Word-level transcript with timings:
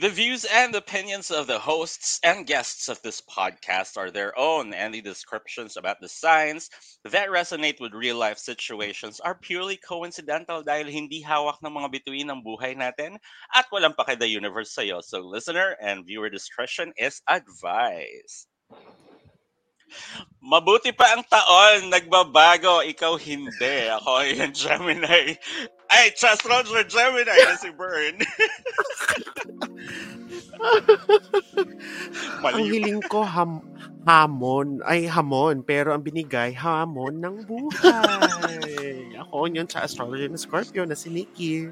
The 0.00 0.08
views 0.08 0.46
and 0.48 0.74
opinions 0.74 1.30
of 1.30 1.46
the 1.46 1.58
hosts 1.58 2.20
and 2.24 2.46
guests 2.46 2.88
of 2.88 3.02
this 3.02 3.20
podcast 3.20 3.98
are 3.98 4.10
their 4.10 4.32
own, 4.32 4.72
and 4.72 4.94
the 4.94 5.02
descriptions 5.02 5.76
about 5.76 6.00
the 6.00 6.08
signs 6.08 6.70
that 7.04 7.28
resonate 7.28 7.80
with 7.84 7.92
real 7.92 8.16
life 8.16 8.38
situations 8.38 9.20
are 9.20 9.36
purely 9.36 9.76
coincidental 9.76 10.64
dahil 10.64 10.88
hindi 10.88 11.20
hawak 11.20 11.60
ng 11.60 11.76
mga 11.76 11.92
bituin 11.92 12.32
ng 12.32 12.40
buhay 12.40 12.72
natin 12.72 13.20
at 13.52 13.68
walang 13.68 13.92
pake 13.92 14.16
the 14.16 14.24
universe 14.24 14.72
sa'yo. 14.72 15.04
So 15.04 15.20
listener 15.20 15.76
and 15.84 16.08
viewer 16.08 16.32
discretion 16.32 16.96
is 16.96 17.20
advised. 17.28 18.48
Mabuti 20.40 20.96
pa 20.96 21.12
ang 21.12 21.28
taon, 21.28 21.92
nagbabago, 21.92 22.80
ikaw 22.88 23.20
hindi. 23.20 23.92
Ako 23.92 24.10
ay 24.16 24.32
Gemini. 24.56 25.36
Ay, 25.90 26.14
astrologer 26.14 26.86
Gemini 26.86 27.34
na 27.34 27.58
si 27.58 27.74
Bern. 27.74 28.16
ang 32.46 32.62
hiling 32.62 33.02
ko 33.10 33.26
ham 33.26 33.58
hamon 34.06 34.80
ay 34.88 35.04
hamon 35.04 35.60
pero 35.60 35.92
ang 35.92 36.06
binigay 36.06 36.54
hamon 36.54 37.18
ng 37.18 37.42
buhay. 37.42 39.18
Ako 39.18 39.50
yun 39.50 39.66
sa 39.66 39.84
astrologer 39.84 40.30
ng 40.30 40.38
Scorpio 40.38 40.86
na 40.86 40.94
si 40.94 41.10
Nikki. 41.10 41.68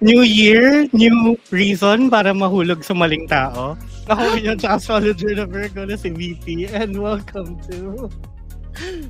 New 0.00 0.20
year, 0.24 0.84
new 0.92 1.36
reason 1.48 2.08
para 2.12 2.32
mahulog 2.32 2.84
sa 2.84 2.92
maling 2.92 3.24
tao. 3.28 3.76
Ako 4.08 4.36
yun 4.36 4.60
sa 4.60 4.76
astrologer 4.76 5.32
na 5.32 5.48
Virgo 5.48 5.88
na 5.88 5.96
si 5.96 6.12
VP 6.12 6.68
and 6.76 7.00
welcome 7.00 7.56
to 7.72 8.12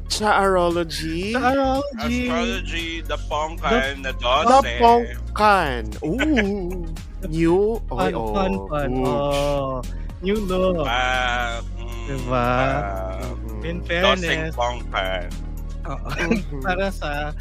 Chaarology. 0.08 1.34
Astrology. 1.34 2.28
Astrology, 2.30 2.88
the 3.02 3.18
pongkan 3.26 4.02
na 4.06 4.12
dose. 4.14 4.46
The 4.46 4.60
Pongkan. 4.78 5.82
Ooh. 6.06 6.86
New. 7.28 7.82
Fun, 7.90 7.98
Okay, 7.98 8.12
oh. 8.14 8.32
fun, 8.34 8.52
fun. 8.70 8.90
Oh, 9.02 9.82
new 10.22 10.38
look. 10.46 10.86
Ah, 10.86 11.58
mm, 11.78 12.06
Diba? 12.06 12.46
ah, 13.18 13.64
In 13.66 13.82
fairness, 13.82 14.54
pongkan. 14.54 15.26
oo. 15.90 16.08
Para 16.64 16.86
sa 16.94 17.34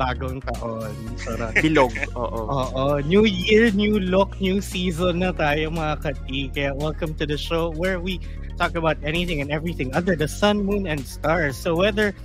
bagong 0.00 0.40
taon. 0.48 0.92
Sarap. 1.20 1.52
Bilog. 1.60 1.92
Oo. 2.16 2.40
Oo. 2.48 2.84
New 3.04 3.28
year, 3.28 3.68
new 3.76 4.00
look, 4.00 4.32
new 4.40 4.60
season 4.60 5.20
na 5.20 5.32
tayo 5.36 5.68
mga 5.68 6.00
kati. 6.00 6.48
Kaya 6.52 6.72
welcome 6.76 7.12
to 7.16 7.28
the 7.28 7.36
show 7.36 7.72
where 7.76 8.00
we 8.00 8.16
talk 8.56 8.74
about 8.74 8.96
anything 9.04 9.40
and 9.40 9.52
everything 9.52 9.92
under 9.94 10.16
the 10.16 10.28
sun, 10.28 10.64
moon, 10.64 10.86
and 10.88 11.00
stars. 11.04 11.56
So 11.56 11.76
whether 11.76 12.16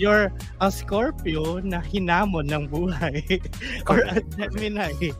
you're 0.00 0.32
a 0.64 0.72
Scorpio 0.72 1.60
na 1.60 1.84
hinamon 1.84 2.48
ng 2.48 2.72
buhay 2.72 3.20
or 3.90 4.00
a 4.08 4.22
Gemini 4.34 5.12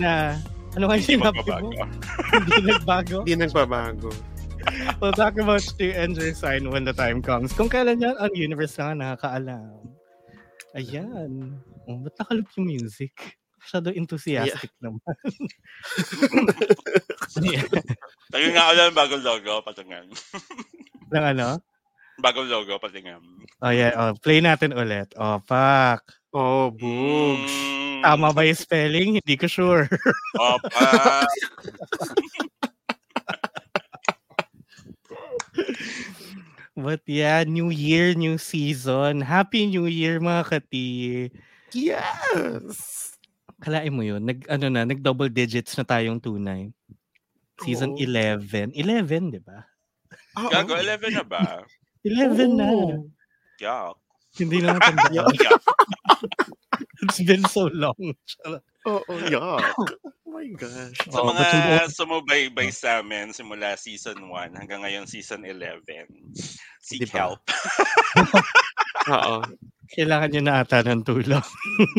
na 0.00 0.40
ano 0.72 0.88
nga 0.88 0.96
sinabi 0.96 1.44
mo? 1.44 1.68
Hindi 2.32 2.60
nagbago. 2.72 3.16
Hindi 3.28 3.36
nagbabago. 3.44 4.08
We'll 5.02 5.12
talk 5.12 5.36
about 5.36 5.66
the 5.76 5.90
and 5.92 6.14
your 6.14 6.32
sign 6.38 6.70
when 6.70 6.86
the 6.86 6.94
time 6.94 7.20
comes. 7.20 7.52
Kung 7.52 7.68
kailan 7.68 7.98
yan, 7.98 8.14
ang 8.16 8.32
universe 8.32 8.78
na 8.78 8.94
nga 8.94 8.94
nakakaalam. 8.94 9.74
Ayan. 10.78 11.60
Oh, 11.90 11.98
ba't 11.98 12.14
nakaloop 12.16 12.48
yung 12.56 12.70
music? 12.70 13.41
Masyado 13.62 13.94
enthusiastic 13.94 14.74
naman. 14.82 14.98
yeah. 17.46 17.62
Tayo 18.34 18.46
nga 18.50 18.74
ulit 18.74 18.90
bagong 18.90 19.22
logo, 19.22 19.62
patungan. 19.62 20.10
Lang 21.14 21.24
ano? 21.38 21.62
bagong 22.22 22.46
logo, 22.50 22.78
patungan. 22.78 23.18
Oh, 23.62 23.74
yeah. 23.74 23.94
Oh, 23.98 24.14
play 24.18 24.38
natin 24.42 24.74
ulit. 24.74 25.10
Oh, 25.18 25.38
fuck. 25.42 26.02
Oh, 26.34 26.70
boobs. 26.70 27.50
Mm, 27.50 28.02
Tama 28.02 28.34
ba 28.34 28.42
yung 28.46 28.58
spelling? 28.58 29.10
Hindi 29.22 29.34
ko 29.38 29.46
sure. 29.46 29.86
Opa. 30.38 31.26
But 36.72 37.04
yeah, 37.04 37.44
new 37.44 37.68
year, 37.68 38.16
new 38.16 38.40
season. 38.40 39.20
Happy 39.20 39.68
New 39.68 39.84
Year, 39.84 40.18
mga 40.18 40.42
kati. 40.48 41.28
Yes! 41.76 43.11
Kalain 43.62 43.94
mo 43.94 44.02
yun, 44.02 44.26
nag, 44.26 44.42
ano 44.50 44.66
na, 44.66 44.82
nag 44.82 44.98
double 44.98 45.30
digits 45.30 45.78
na 45.78 45.86
tayong 45.86 46.18
tunay. 46.18 46.74
Season 47.62 47.94
Oo. 47.94 48.00
11. 48.00 48.74
11, 48.74 49.30
di 49.30 49.38
ba? 49.38 49.62
Oo. 50.36 50.50
Gago, 50.50 50.74
11 50.74 51.14
na 51.14 51.22
ba? 51.22 51.62
11 52.02 52.58
na. 52.58 52.66
Oo. 52.66 53.06
Yuck. 53.62 53.96
Hindi 54.34 54.58
na 54.58 54.74
matanda. 54.74 55.06
Yuck. 55.14 55.30
It's 57.06 57.22
been 57.22 57.46
so 57.46 57.70
long. 57.70 57.98
Oo, 58.86 59.12
yuck. 59.30 59.62
Oh 60.32 60.40
my 60.40 60.48
gosh. 60.56 60.96
Sa 61.12 61.20
Oo, 61.20 61.28
mga 61.36 61.44
but 61.84 61.92
sumubaybay 61.92 62.72
sa 62.72 63.04
amin 63.04 63.36
simula 63.36 63.76
season 63.76 64.16
1 64.32 64.56
hanggang 64.56 64.80
ngayon 64.80 65.04
season 65.04 65.44
11, 65.44 65.84
seek 66.80 67.04
Diba? 67.04 67.36
help. 67.36 67.44
Oo. 69.12 69.44
Kailangan 69.92 70.32
nyo 70.32 70.40
na 70.40 70.54
ata 70.64 70.80
ng 70.80 71.04
tulong. 71.04 71.44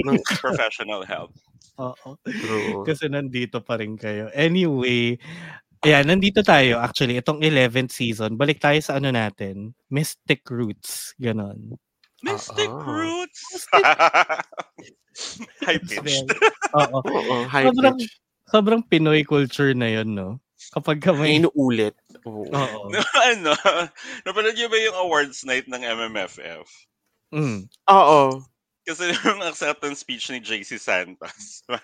Ng- 0.02 0.26
Professional 0.42 1.06
help. 1.06 1.30
Oo. 1.84 2.10
True. 2.22 2.84
Kasi 2.86 3.10
nandito 3.10 3.62
pa 3.62 3.78
rin 3.82 3.98
kayo. 3.98 4.30
Anyway, 4.34 5.18
Ayan, 5.84 6.08
nandito 6.08 6.40
tayo. 6.42 6.80
Actually, 6.80 7.20
itong 7.20 7.44
11th 7.44 7.92
season, 7.92 8.40
balik 8.40 8.64
tayo 8.64 8.80
sa 8.80 8.96
ano 9.04 9.12
natin, 9.12 9.76
Mystic 9.92 10.40
Roots. 10.48 11.12
Ganon. 11.20 11.76
Mystic 12.24 12.72
Ah. 12.72 12.88
Roots! 12.88 13.68
High 15.68 15.78
It's 15.78 15.92
pitched. 15.92 16.24
very- 16.24 16.26
Oo. 16.80 17.00
Oo, 17.20 17.36
high 17.46 17.68
Sobrang, 17.68 17.96
pitch. 18.00 18.16
sobrang 18.48 18.82
Pinoy 18.88 19.28
culture 19.28 19.76
na 19.76 19.92
yun, 19.92 20.16
no? 20.16 20.40
Kapag 20.72 21.04
ka 21.04 21.12
May 21.12 21.38
inuulit. 21.38 22.00
Oo. 22.24 22.48
Oo. 22.48 22.88
ano? 23.28 23.52
Napanood 24.24 24.56
niyo 24.56 24.72
ba 24.72 24.80
yung 24.80 24.98
awards 24.98 25.44
night 25.44 25.68
ng 25.68 25.84
MMFF? 25.84 26.64
Mm. 27.36 27.68
Oo. 27.92 28.40
Kasi 28.84 29.16
yung 29.24 29.40
acceptance 29.44 30.04
speech 30.04 30.28
ni 30.28 30.44
JC 30.44 30.76
Santos, 30.76 31.64
uh, 31.72 31.80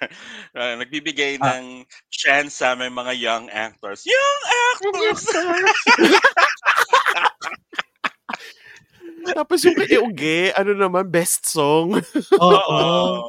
nagbibigay 0.84 1.40
Ah. 1.40 1.60
ng 1.60 1.88
chance 2.12 2.60
sa 2.60 2.76
aming 2.76 2.92
mga 2.92 3.14
young 3.16 3.46
actors. 3.50 4.04
Young 4.04 4.40
actors! 4.76 5.24
Tapos 9.36 9.60
yung 9.68 9.76
kay 9.78 10.00
Uge, 10.00 10.40
ano 10.56 10.72
naman, 10.76 11.08
best 11.12 11.44
song. 11.48 12.00
Oo. 12.40 13.28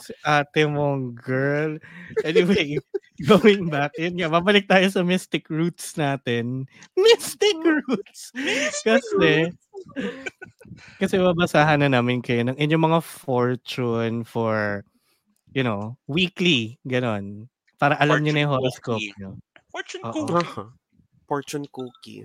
Si 0.00 0.16
ate 0.24 0.64
mong 0.64 1.12
girl. 1.18 1.76
Anyway, 2.24 2.80
going 3.28 3.68
back, 3.68 3.92
yun 4.00 4.16
nga, 4.16 4.32
babalik 4.32 4.64
tayo 4.64 4.86
sa 4.88 5.04
Mystic 5.04 5.44
Roots 5.52 5.98
natin. 6.00 6.64
Mystic 6.96 7.58
Roots! 7.60 8.32
kasi, 8.86 9.52
kasi 11.00 11.16
babasahan 11.20 11.82
na 11.84 11.90
namin 11.90 12.20
kayo 12.24 12.42
ng 12.46 12.56
inyong 12.58 12.84
mga 12.92 13.00
fortune 13.04 14.22
for, 14.26 14.84
you 15.54 15.62
know, 15.64 15.96
weekly, 16.08 16.78
ganon. 16.88 17.48
Para 17.80 17.96
alam 18.00 18.20
niyo 18.22 18.32
na 18.36 18.40
yung 18.46 18.52
Fortune 18.52 18.64
horoscope 18.64 19.00
cookie. 19.02 19.14
niyo. 19.18 19.30
Fortune 19.72 20.04
Oo. 20.04 20.12
cookie. 20.14 20.36
Aha. 20.36 20.64
Fortune 21.28 21.66
cookie. 21.72 22.22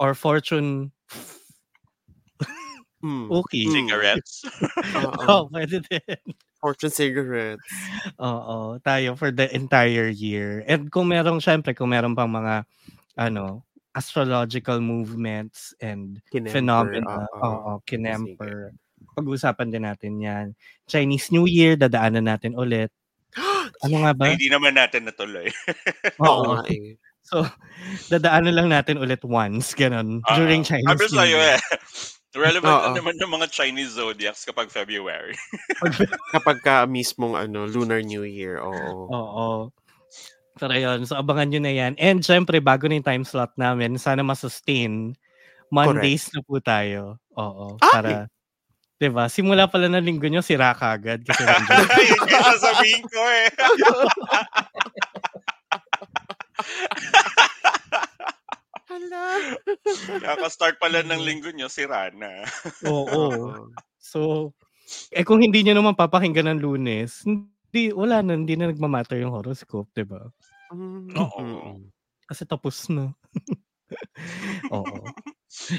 Or 0.00 0.12
fortune 0.14 0.92
Mm. 3.04 3.28
cookie. 3.28 3.68
Mm. 3.68 3.72
Cigarettes. 3.76 4.34
Oo. 4.96 5.22
Oh, 5.28 5.42
pwede 5.52 5.84
din. 5.84 6.16
Fortune 6.56 6.88
cigarettes. 6.88 7.68
Oo, 8.16 8.80
tayo 8.80 9.12
for 9.20 9.28
the 9.28 9.44
entire 9.52 10.08
year. 10.08 10.64
And 10.64 10.88
kung 10.88 11.12
merong, 11.12 11.44
syempre, 11.44 11.76
kung 11.76 11.92
meron 11.92 12.16
pang 12.16 12.32
mga, 12.32 12.64
ano, 13.20 13.60
astrological 13.94 14.78
movements 14.82 15.72
and 15.80 16.18
Kinemper. 16.30 16.50
phenomena, 16.52 17.26
Oo. 17.38 17.46
oo, 17.46 17.70
kinemper. 17.86 18.74
Pag-usapan 19.14 19.70
din 19.70 19.86
natin 19.86 20.12
yan. 20.18 20.46
Chinese 20.90 21.30
New 21.30 21.46
Year, 21.46 21.78
dadaanan 21.78 22.26
natin 22.26 22.54
ulit. 22.58 22.90
Ano 23.84 24.00
nga 24.06 24.12
ba? 24.14 24.24
Ay, 24.30 24.38
hindi 24.38 24.48
naman 24.48 24.74
natin 24.78 25.04
natuloy. 25.04 25.50
Oo 26.24 26.56
nga 26.56 26.64
eh. 26.70 26.96
So, 27.24 27.42
dadaanan 28.08 28.54
lang 28.54 28.68
natin 28.70 28.96
ulit 29.00 29.24
once, 29.24 29.72
ganun, 29.74 30.20
Ah, 30.24 30.36
during 30.38 30.62
Chinese 30.64 31.10
New 31.10 31.20
sa'yo 31.20 31.36
Year. 31.40 31.56
eh. 31.56 31.60
Relevant 32.36 32.82
na 32.82 32.98
naman 32.98 33.14
ng 33.18 33.30
mga 33.30 33.46
Chinese 33.50 33.94
zodiacs 33.94 34.42
kapag 34.42 34.66
February. 34.66 35.38
Kapag 36.34 36.58
ka 36.66 36.82
mismong 36.84 37.38
ano, 37.38 37.64
Lunar 37.70 38.02
New 38.02 38.26
Year. 38.26 38.58
Oo. 38.58 39.06
Oo. 39.08 39.48
Pero 40.54 40.74
yun, 40.78 41.02
so 41.02 41.18
abangan 41.18 41.50
nyo 41.50 41.60
na 41.66 41.72
yan. 41.74 41.92
And 41.98 42.22
syempre, 42.22 42.62
bago 42.62 42.86
na 42.86 42.94
yung 42.98 43.06
time 43.06 43.24
slot 43.26 43.50
namin, 43.58 43.98
sana 43.98 44.22
masustain. 44.22 45.18
Mondays 45.74 46.30
na 46.30 46.40
po 46.46 46.62
tayo. 46.62 47.18
Oo. 47.34 47.74
Ay! 47.82 47.90
Para, 47.90 48.10
diba? 49.02 49.24
Simula 49.30 49.66
pala 49.70 49.88
ng 49.90 50.04
linggo 50.04 50.26
nyo, 50.30 50.42
sira 50.42 50.74
ka 50.74 50.94
agad. 50.96 51.22
Kasi. 51.26 51.42
Yun 52.10 52.28
yung 52.30 52.46
sasabihin 52.58 53.04
ko 53.10 53.22
eh. 53.22 53.48
Hala. 58.90 59.24
Kaka-start 60.22 60.76
pala 60.78 61.02
ng 61.02 61.20
linggo 61.24 61.50
nyo, 61.50 61.68
sira 61.72 62.10
na. 62.14 62.44
Oo. 62.86 63.24
So, 64.04 64.52
eh 65.10 65.26
kung 65.26 65.42
hindi 65.42 65.66
nyo 65.66 65.74
naman 65.80 65.98
papakinggan 65.98 66.46
ng 66.54 66.62
lunes, 66.62 67.26
di, 67.74 67.90
wala 67.90 68.22
na, 68.22 68.38
hindi 68.38 68.54
na 68.54 68.70
nagmamatter 68.70 69.18
yung 69.18 69.34
horoscope, 69.34 69.90
di 69.90 70.06
ba? 70.06 70.22
Mm, 70.70 71.10
Oo. 71.18 71.40
mm. 71.42 71.90
Kasi 72.30 72.46
tapos 72.46 72.86
na. 72.94 73.10
Oo. 74.74 75.02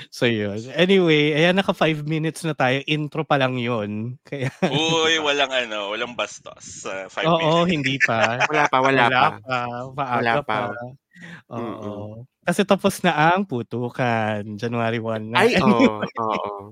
So 0.08 0.24
yun. 0.24 0.56
Anyway, 0.72 1.36
ayan 1.36 1.60
naka 1.60 1.76
5 1.76 2.08
minutes 2.08 2.48
na 2.48 2.56
tayo. 2.56 2.80
Intro 2.88 3.28
pa 3.28 3.36
lang 3.36 3.60
yun. 3.60 4.16
Kaya, 4.28 4.48
Uy, 4.72 5.20
walang 5.20 5.52
ano, 5.52 5.92
walang 5.92 6.16
bastos 6.16 6.88
sa 6.88 7.12
5 7.12 7.28
oo, 7.28 7.68
minutes. 7.68 7.72
hindi 7.76 7.96
pa. 8.00 8.40
Wala 8.48 8.72
pa, 8.72 8.78
wala, 8.80 9.04
Wala 9.12 9.20
pa. 9.20 9.28
pa. 9.44 9.58
Maaga 9.92 10.16
Wala 10.16 10.34
pa. 10.48 10.58
pa. 10.72 10.80
Oo. 11.60 12.24
Kasi 12.48 12.64
tapos 12.64 13.04
na 13.04 13.36
ang 13.36 13.44
putukan. 13.44 14.48
January 14.56 15.04
1 15.04 15.36
na. 15.36 15.44
Ay, 15.44 15.60
oo, 15.60 16.00
oo. 16.00 16.72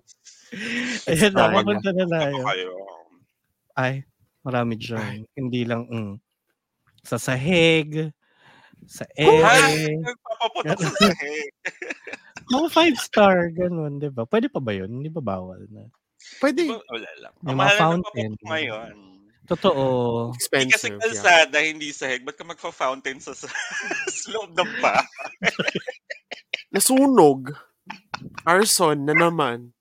Ayan 1.11 1.31
na, 1.35 1.43
Sorry. 1.51 1.55
papunta 1.59 1.89
na 1.91 2.05
tayo. 2.07 2.41
Ay, 3.75 4.07
marami 4.43 4.77
dyan. 4.77 5.25
Hindi 5.33 5.61
lang, 5.63 5.87
mm. 5.89 6.15
Sa 7.03 7.19
sahig, 7.19 8.11
sa 8.87 9.03
Ay, 9.15 9.27
ere, 9.27 9.99
nagpapaputok 10.03 10.79
sa 10.79 10.91
sahig. 10.99 11.51
mga 12.53 12.69
five 12.71 12.97
star, 12.99 13.49
ganun, 13.55 13.99
di 13.99 14.11
ba? 14.11 14.27
Pwede 14.27 14.51
pa 14.51 14.59
ba 14.59 14.75
yun? 14.75 14.99
Hindi 14.99 15.09
ba 15.11 15.23
bawal 15.23 15.63
na? 15.71 15.87
Pwede. 16.39 16.67
Wala 16.67 17.11
lang. 17.19 17.33
Yung 17.43 17.49
Ang 17.51 17.59
mga 17.59 17.73
fountain. 17.79 18.31
ngayon. 18.43 18.95
Totoo. 19.43 19.83
Hindi 20.31 20.71
kasi 20.71 20.87
Expensive. 20.87 20.95
Yeah. 20.95 21.03
kalsada, 21.03 21.57
hindi 21.59 21.87
sahig. 21.91 22.23
Ba't 22.23 22.39
ka 22.39 22.47
magfa-fountain 22.47 23.19
sa, 23.19 23.35
sa, 23.35 23.51
sa 24.23 24.27
loob 24.31 24.55
ng 24.55 24.71
pa? 24.79 25.03
Nasunog. 26.73 27.51
Arson 28.47 29.03
na 29.03 29.11
naman. 29.11 29.75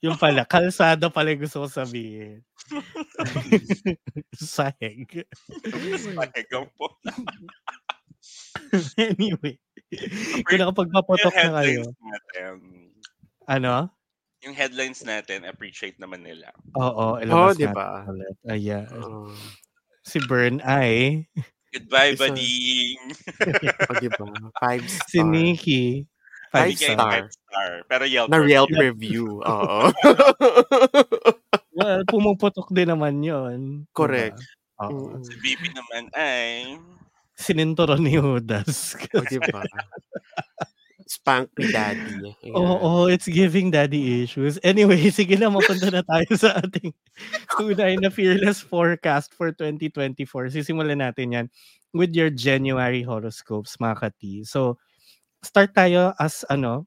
Yung 0.00 0.16
pala, 0.16 0.48
kalsada 0.48 1.12
pala 1.12 1.28
yung 1.36 1.44
gusto 1.44 1.60
ko 1.60 1.68
sabihin. 1.68 2.40
Sahig. 4.32 5.28
Sahig 6.00 6.48
ang 6.56 6.68
po. 6.80 6.88
anyway. 8.96 9.60
Kung 10.48 10.56
nakapagpaputok 10.60 11.34
na 11.36 11.50
kayo. 11.60 11.84
natin, 12.00 12.52
Ano? 13.44 13.92
yung 14.40 14.56
headlines 14.56 15.04
natin, 15.04 15.44
appreciate 15.44 16.00
naman 16.00 16.24
nila. 16.24 16.48
Oo, 16.72 17.20
ilabas 17.20 17.52
Oo, 17.52 17.60
di 17.60 17.68
natin 17.68 17.76
ba? 17.76 18.08
ulit. 18.08 18.36
Ayan. 18.48 18.88
Oo. 18.96 19.28
Si 20.00 20.16
Bern 20.24 20.64
ay, 20.64 21.28
Goodbye, 21.76 22.16
buddy. 22.16 22.96
Five 24.58 24.88
star. 24.88 25.06
si 25.12 25.20
Nikki. 25.20 26.08
Five 26.50 26.62
Five 26.66 26.70
Bigay 26.74 26.92
star. 26.92 26.98
star. 26.98 27.10
five 27.14 27.28
star. 27.30 27.70
Pero 27.86 28.04
Yelp. 28.10 28.28
Na 28.28 28.38
review. 28.42 28.50
Yelp 28.50 28.70
review. 28.74 29.26
Oo. 29.50 29.78
Well, 31.70 32.02
pumuputok 32.10 32.68
din 32.74 32.90
naman 32.90 33.22
yon. 33.22 33.86
Correct. 33.94 34.42
Oo. 34.82 35.14
Mm. 35.16 35.22
Si 35.22 35.32
VP 35.38 35.62
naman 35.72 36.10
ay... 36.18 36.76
Sininturon 37.40 38.04
ni 38.04 38.20
Judas. 38.20 38.98
O, 39.16 39.24
di 39.24 39.40
ba? 39.40 39.64
Spank 41.08 41.48
me 41.56 41.72
daddy. 41.72 42.36
Oo, 42.52 43.08
it's 43.08 43.26
giving 43.26 43.72
daddy 43.72 44.22
issues. 44.22 44.60
Anyway, 44.62 45.08
sige 45.14 45.40
na, 45.40 45.48
mapunta 45.48 45.88
na 45.88 46.04
tayo 46.04 46.30
sa 46.36 46.60
ating 46.60 46.92
tunay 47.56 47.96
na 47.96 48.12
fearless 48.12 48.60
forecast 48.60 49.32
for 49.32 49.50
2024. 49.56 50.52
Sisimulan 50.52 51.00
natin 51.00 51.32
yan 51.32 51.46
with 51.96 52.12
your 52.12 52.28
January 52.30 53.00
horoscopes, 53.02 53.74
mga 53.80 53.96
kati. 54.04 54.44
So, 54.44 54.76
start 55.44 55.72
tayo 55.76 56.12
as 56.20 56.44
ano, 56.48 56.86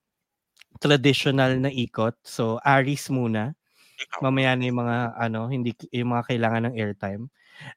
traditional 0.82 1.58
na 1.62 1.72
ikot. 1.74 2.16
So, 2.26 2.60
Aries 2.66 3.10
muna. 3.14 3.54
Mamaya 4.24 4.56
na 4.58 4.66
yung 4.70 4.80
mga, 4.86 4.98
ano, 5.20 5.48
hindi, 5.52 5.74
yung 5.94 6.14
mga 6.16 6.26
kailangan 6.34 6.64
ng 6.72 6.76
airtime. 6.80 7.24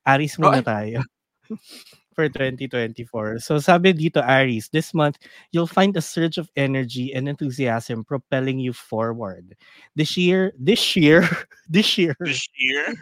Aries 0.06 0.36
muna 0.40 0.60
tayo. 0.64 1.00
for 2.16 2.28
2024. 2.32 3.38
So 3.44 3.60
sabi 3.60 3.92
dito 3.92 4.24
Aries, 4.24 4.72
this 4.72 4.94
month 4.96 5.20
you'll 5.52 5.68
find 5.70 5.92
a 5.96 6.02
surge 6.02 6.38
of 6.40 6.48
energy 6.56 7.12
and 7.14 7.28
enthusiasm 7.28 8.04
propelling 8.04 8.58
you 8.58 8.72
forward. 8.72 9.54
This 9.94 10.16
year, 10.16 10.56
this 10.58 10.96
year, 10.96 11.28
this 11.68 11.98
year, 12.00 12.16
This 12.20 12.48
year. 12.58 12.94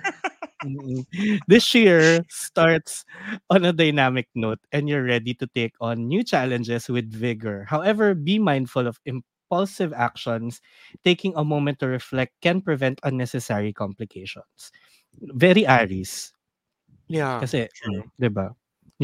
This 1.49 1.75
year 1.75 2.25
starts 2.31 3.05
on 3.51 3.65
a 3.65 3.73
dynamic 3.73 4.29
note 4.35 4.61
and 4.73 4.89
you're 4.89 5.05
ready 5.05 5.35
to 5.37 5.47
take 5.55 5.75
on 5.81 6.09
new 6.09 6.25
challenges 6.25 6.89
with 6.89 7.13
vigor. 7.13 7.67
However, 7.69 8.15
be 8.15 8.39
mindful 8.39 8.87
of 8.89 8.99
impulsive 9.05 9.93
actions. 9.93 10.61
Taking 11.05 11.37
a 11.37 11.45
moment 11.45 11.81
to 11.81 11.89
reflect 11.89 12.33
can 12.41 12.61
prevent 12.63 13.01
unnecessary 13.05 13.73
complications. 13.73 14.73
Very 15.37 15.67
Aries. 15.69 16.33
Yeah. 17.09 17.41
Kasi, 17.43 17.69
True. 17.75 18.03
mm, 18.05 18.11
'di 18.19 18.31
ba? 18.33 18.55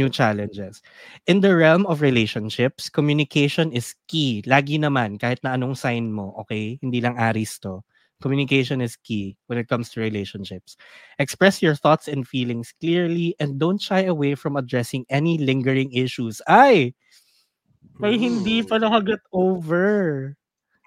New 0.01 0.09
challenges. 0.09 0.81
In 1.29 1.45
the 1.45 1.53
realm 1.53 1.85
of 1.85 2.01
relationships, 2.01 2.89
communication 2.89 3.69
is 3.77 3.93
key. 4.09 4.41
Lagi 4.49 4.81
naman, 4.81 5.21
kahit 5.21 5.45
na 5.45 5.53
anong 5.61 5.77
sign 5.77 6.09
mo, 6.09 6.33
okay? 6.41 6.81
Hindi 6.81 7.05
lang 7.05 7.21
Aries 7.21 7.61
to. 7.61 7.85
Communication 8.25 8.81
is 8.81 8.97
key 8.97 9.37
when 9.49 9.61
it 9.61 9.69
comes 9.69 9.93
to 9.93 10.01
relationships. 10.01 10.77
Express 11.21 11.61
your 11.61 11.77
thoughts 11.77 12.09
and 12.09 12.25
feelings 12.29 12.73
clearly 12.81 13.37
and 13.41 13.61
don't 13.61 13.81
shy 13.81 14.09
away 14.09 14.37
from 14.37 14.57
addressing 14.57 15.05
any 15.13 15.37
lingering 15.37 15.93
issues. 15.93 16.41
Ay! 16.49 16.97
May 18.01 18.17
hindi 18.17 18.65
Mm. 18.65 18.69
pa 18.69 18.81
nakagat 18.81 19.21
over. 19.37 20.33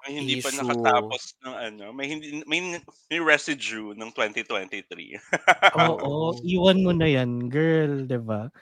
May 0.04 0.20
hindi 0.20 0.36
pa 0.36 0.52
Issue. 0.52 0.60
nakatapos 0.60 1.22
ng 1.48 1.56
ano, 1.56 1.86
may 1.96 2.08
hindi 2.12 2.44
may, 2.44 2.76
may 3.08 3.20
residue 3.24 3.96
ng 3.96 4.12
2023. 4.12 5.16
Oo, 5.74 6.38
iwan 6.46 6.86
mo 6.86 6.94
na 6.94 7.10
yan, 7.10 7.50
girl, 7.50 8.06
'di 8.06 8.20
ba? 8.22 8.54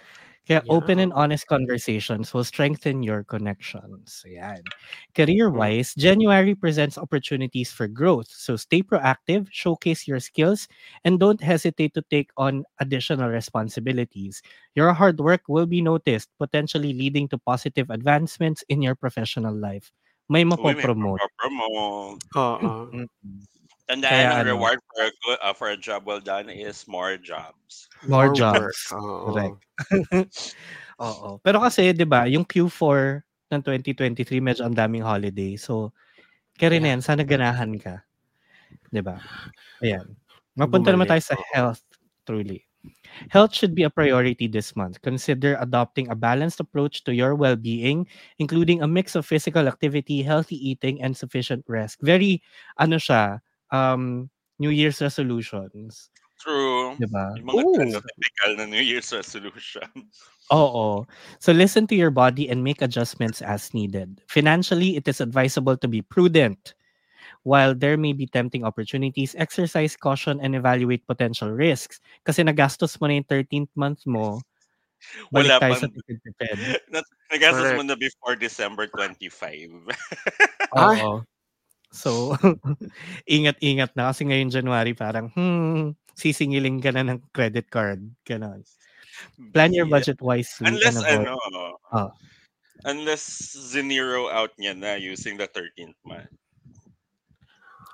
Kaya 0.48 0.64
Yeah. 0.64 0.70
open 0.70 1.00
and 1.00 1.14
honest 1.14 1.46
conversations 1.48 2.34
will 2.34 2.44
strengthen 2.44 3.04
your 3.04 3.24
connections. 3.24 4.24
Ayan. 4.26 4.74
Career-wise, 5.16 5.94
January 5.96 6.56
presents 6.56 6.98
opportunities 6.98 7.72
for 7.72 7.88
growth. 7.88 8.28
So 8.30 8.56
stay 8.58 8.82
proactive, 8.82 9.48
showcase 9.52 10.08
your 10.08 10.20
skills, 10.20 10.68
and 11.06 11.20
don't 11.20 11.42
hesitate 11.42 11.94
to 11.94 12.02
take 12.10 12.30
on 12.38 12.66
additional 12.80 13.30
responsibilities. 13.30 14.42
Your 14.76 14.94
hard 14.94 15.20
work 15.20 15.42
will 15.48 15.66
be 15.68 15.82
noticed, 15.82 16.30
potentially 16.40 16.94
leading 16.94 17.28
to 17.30 17.38
positive 17.38 17.90
advancements 17.90 18.64
in 18.70 18.82
your 18.82 18.96
professional 18.96 19.54
life. 19.56 19.92
May 20.30 20.44
Uy, 20.58 20.74
may 20.76 20.88
mapopromote. 20.88 21.22
promote. 21.40 22.12
Oo. 22.36 22.92
Kaya 24.00 24.32
ang 24.32 24.48
ano? 24.48 24.56
reward 24.56 24.80
for 24.88 25.02
a 25.04 25.12
good 25.12 25.40
uh, 25.44 25.52
for 25.52 25.68
a 25.74 25.80
job 25.80 26.08
well 26.08 26.24
done 26.24 26.48
is 26.48 26.88
more 26.88 27.20
jobs. 27.20 27.92
More 28.08 28.32
work. 28.32 28.40
jobs. 28.40 28.80
Oo. 28.96 29.36
Correct. 29.36 29.60
Oo. 31.04 31.30
Pero 31.44 31.58
kasi, 31.60 31.92
di 31.92 32.08
ba, 32.08 32.30
yung 32.30 32.46
Q4 32.48 33.26
ng 33.52 33.62
2023, 33.66 34.40
medyo 34.40 34.64
ang 34.64 34.78
daming 34.78 35.04
holiday. 35.04 35.58
So, 35.58 35.92
kaya 36.56 36.78
rin 36.78 36.86
Yeah. 36.86 36.96
yan, 36.96 37.02
sana 37.02 37.26
ganahan 37.26 37.74
ka. 37.82 38.06
Di 38.94 39.02
ba? 39.02 39.18
Ayan. 39.82 40.16
Mapunta 40.56 40.94
naman 40.94 41.10
tayo 41.10 41.20
sa 41.26 41.36
health, 41.52 41.82
truly. 42.24 42.64
Health 43.30 43.54
should 43.54 43.78
be 43.78 43.86
a 43.86 43.94
priority 43.94 44.50
this 44.50 44.74
month. 44.74 45.02
Consider 45.06 45.54
adopting 45.62 46.10
a 46.10 46.18
balanced 46.18 46.58
approach 46.58 47.06
to 47.06 47.14
your 47.14 47.38
well-being, 47.38 48.10
including 48.42 48.82
a 48.82 48.90
mix 48.90 49.14
of 49.14 49.26
physical 49.26 49.70
activity, 49.70 50.26
healthy 50.26 50.58
eating, 50.58 50.98
and 51.02 51.14
sufficient 51.14 51.62
rest. 51.70 52.02
Very, 52.02 52.42
ano 52.82 52.98
siya, 52.98 53.42
um, 53.72 54.30
New 54.60 54.70
Year's 54.70 55.02
resolutions. 55.02 56.10
True. 56.42 56.98
Di 56.98 57.06
ba? 57.06 57.38
Yung 57.38 57.46
mga 57.46 57.62
Ooh. 57.62 58.02
typical 58.02 58.52
na 58.58 58.66
New 58.66 58.82
Year's 58.82 59.14
resolution. 59.14 59.86
Oo. 60.50 61.06
So 61.38 61.54
listen 61.54 61.86
to 61.88 61.96
your 61.96 62.10
body 62.10 62.50
and 62.50 62.66
make 62.66 62.82
adjustments 62.82 63.42
as 63.46 63.74
needed. 63.78 64.22
Financially, 64.26 64.98
it 64.98 65.08
is 65.08 65.22
advisable 65.22 65.78
to 65.78 65.88
be 65.88 66.02
prudent. 66.02 66.74
While 67.44 67.74
there 67.74 67.98
may 67.98 68.14
be 68.14 68.26
tempting 68.26 68.66
opportunities, 68.66 69.34
exercise 69.38 69.98
caution 69.98 70.38
and 70.42 70.54
evaluate 70.54 71.06
potential 71.06 71.50
risks. 71.50 72.02
Kasi 72.26 72.42
nagastos 72.42 72.98
mo 73.02 73.06
na 73.10 73.22
yung 73.22 73.30
13th 73.30 73.74
month 73.74 74.02
mo, 74.06 74.42
balik 75.34 75.58
Wala 75.58 75.62
tayo 75.62 75.74
pang- 75.74 75.82
sa 75.82 75.90
tipid-tipid. 75.90 76.58
Nat- 76.94 77.14
Nagastos 77.34 77.70
mo 77.78 77.82
Correct. 77.82 77.90
na 77.90 77.98
before 77.98 78.36
December 78.38 78.86
25. 78.94 79.90
Ay. 80.78 81.02
Oo. 81.02 81.26
So, 81.92 82.40
ingat-ingat 83.28 83.94
na 84.00 84.16
kasi 84.16 84.24
ngayon 84.24 84.48
January 84.50 84.96
parang, 84.96 85.28
hmm, 85.36 85.92
sisingiling 86.16 86.80
ka 86.80 86.96
na 86.96 87.04
ng 87.04 87.20
credit 87.36 87.68
card. 87.68 88.00
Ganon. 88.24 88.64
Plan 89.52 89.76
your 89.76 89.88
budget 89.92 90.20
wisely. 90.24 90.68
Unless 90.72 91.04
avoid- 91.04 91.28
ano, 91.28 91.76
Ah. 91.92 92.12
unless 92.88 93.54
zinero 93.56 94.32
out 94.32 94.52
niya 94.60 94.74
na 94.78 94.96
using 94.98 95.36
the 95.38 95.48
13th 95.52 95.98
month. 96.08 96.32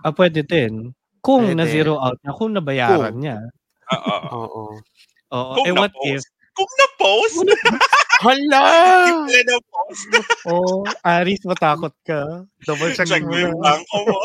Ah, 0.05 0.13
pwede 0.13 0.45
din. 0.45 0.93
Kung 1.25 1.49
Pwede. 1.51 1.57
na-zero 1.57 1.97
out 1.97 2.19
na, 2.21 2.31
kung 2.37 2.53
nabayaran 2.53 3.17
Kung. 3.17 3.21
niya. 3.25 3.37
Oo. 3.93 4.17
Oo. 4.31 4.63
Oo. 5.33 5.53
Kung 5.57 5.65
eh, 5.67 5.73
what 5.75 5.93
if? 6.05 6.21
Kung 6.57 6.71
na-post, 6.73 7.37
Hala! 8.25 8.65
hindi 9.05 9.29
pala 9.29 9.41
na-post. 9.45 10.09
oh, 10.49 10.81
Aris, 11.05 11.45
matakot 11.45 11.93
ka. 12.01 12.49
Double 12.65 12.89
check, 12.97 13.05
Check 13.05 13.21
mo 13.21 13.29
mo 13.29 13.37
yung 13.37 13.61
bangko 13.61 13.97
mo. 14.09 14.17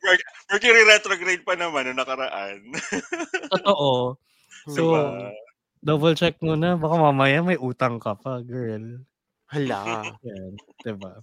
Mer- 0.00 0.28
Mercury 0.48 0.82
retrograde 0.88 1.44
pa 1.44 1.60
naman 1.60 1.92
nung 1.92 2.00
nakaraan. 2.00 2.72
Totoo. 3.52 4.16
So, 4.72 4.80
diba? 4.96 5.02
double 5.84 6.16
check 6.16 6.40
mo 6.40 6.56
na. 6.56 6.74
Baka 6.74 6.96
mamaya 6.96 7.44
may 7.44 7.60
utang 7.60 8.00
ka 8.00 8.16
pa, 8.16 8.40
girl. 8.40 9.04
Hala. 9.52 10.08
Yan, 10.24 10.52
diba? 10.82 11.20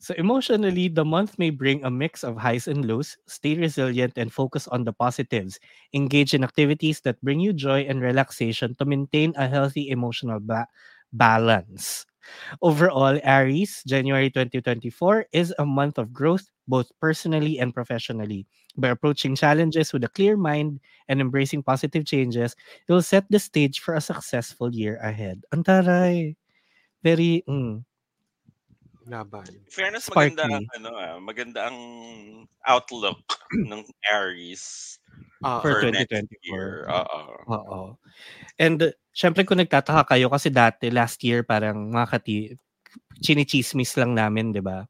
So 0.00 0.14
emotionally, 0.16 0.88
the 0.88 1.04
month 1.04 1.38
may 1.38 1.50
bring 1.50 1.84
a 1.84 1.90
mix 1.90 2.24
of 2.24 2.38
highs 2.38 2.66
and 2.66 2.88
lows. 2.88 3.18
Stay 3.28 3.54
resilient 3.54 4.14
and 4.16 4.32
focus 4.32 4.66
on 4.68 4.84
the 4.84 4.92
positives. 4.94 5.60
Engage 5.92 6.32
in 6.34 6.42
activities 6.42 7.00
that 7.02 7.20
bring 7.22 7.38
you 7.40 7.52
joy 7.52 7.82
and 7.84 8.00
relaxation 8.00 8.74
to 8.80 8.84
maintain 8.86 9.34
a 9.36 9.46
healthy 9.46 9.90
emotional 9.90 10.40
ba- 10.40 10.66
balance. 11.12 12.06
Overall, 12.62 13.20
Aries, 13.24 13.82
January 13.86 14.30
2024 14.30 15.26
is 15.32 15.54
a 15.58 15.66
month 15.66 15.98
of 15.98 16.12
growth 16.12 16.48
both 16.68 16.90
personally 17.00 17.58
and 17.60 17.74
professionally. 17.74 18.46
By 18.78 18.88
approaching 18.90 19.36
challenges 19.36 19.92
with 19.92 20.04
a 20.04 20.08
clear 20.12 20.36
mind 20.36 20.80
and 21.08 21.20
embracing 21.20 21.62
positive 21.64 22.06
changes, 22.06 22.56
you'll 22.88 23.02
set 23.02 23.26
the 23.30 23.38
stage 23.40 23.80
for 23.80 23.94
a 23.94 24.00
successful 24.00 24.74
year 24.74 24.96
ahead. 25.02 25.44
Antaray. 25.54 26.36
Very, 27.04 27.44
mm, 27.48 27.84
Laban. 29.10 29.46
Fairness, 29.66 30.06
maganda 30.14 30.46
ang, 30.46 30.62
sparkly. 30.62 30.76
ano, 30.78 30.90
ah, 30.94 31.16
maganda 31.18 31.60
ang 31.66 31.78
outlook 32.64 33.18
ng 33.70 33.82
Aries 34.06 34.96
Ah, 35.42 35.64
For 35.64 35.80
for 35.80 35.88
next 35.88 36.12
2024. 36.12 36.52
year. 36.52 36.84
Oo. 36.92 37.20
Oo. 37.48 37.80
And 38.60 38.78
uh, 38.80 38.92
syempre 39.12 39.44
kung 39.48 39.60
nagtataka 39.60 40.16
kayo 40.16 40.28
kasi 40.32 40.48
dati 40.52 40.88
last 40.92 41.20
year 41.24 41.44
parang 41.44 41.90
mga 41.92 42.06
kati 42.18 42.34
chinichismis 43.24 43.96
lang 44.00 44.16
namin, 44.16 44.52
'di 44.56 44.62
ba? 44.64 44.88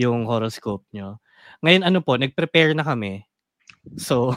Yung 0.00 0.24
horoscope 0.28 0.84
nyo. 0.96 1.20
Ngayon 1.64 1.84
ano 1.86 2.00
po, 2.04 2.16
nag-prepare 2.16 2.72
na 2.76 2.84
kami. 2.88 3.27
So. 3.96 4.34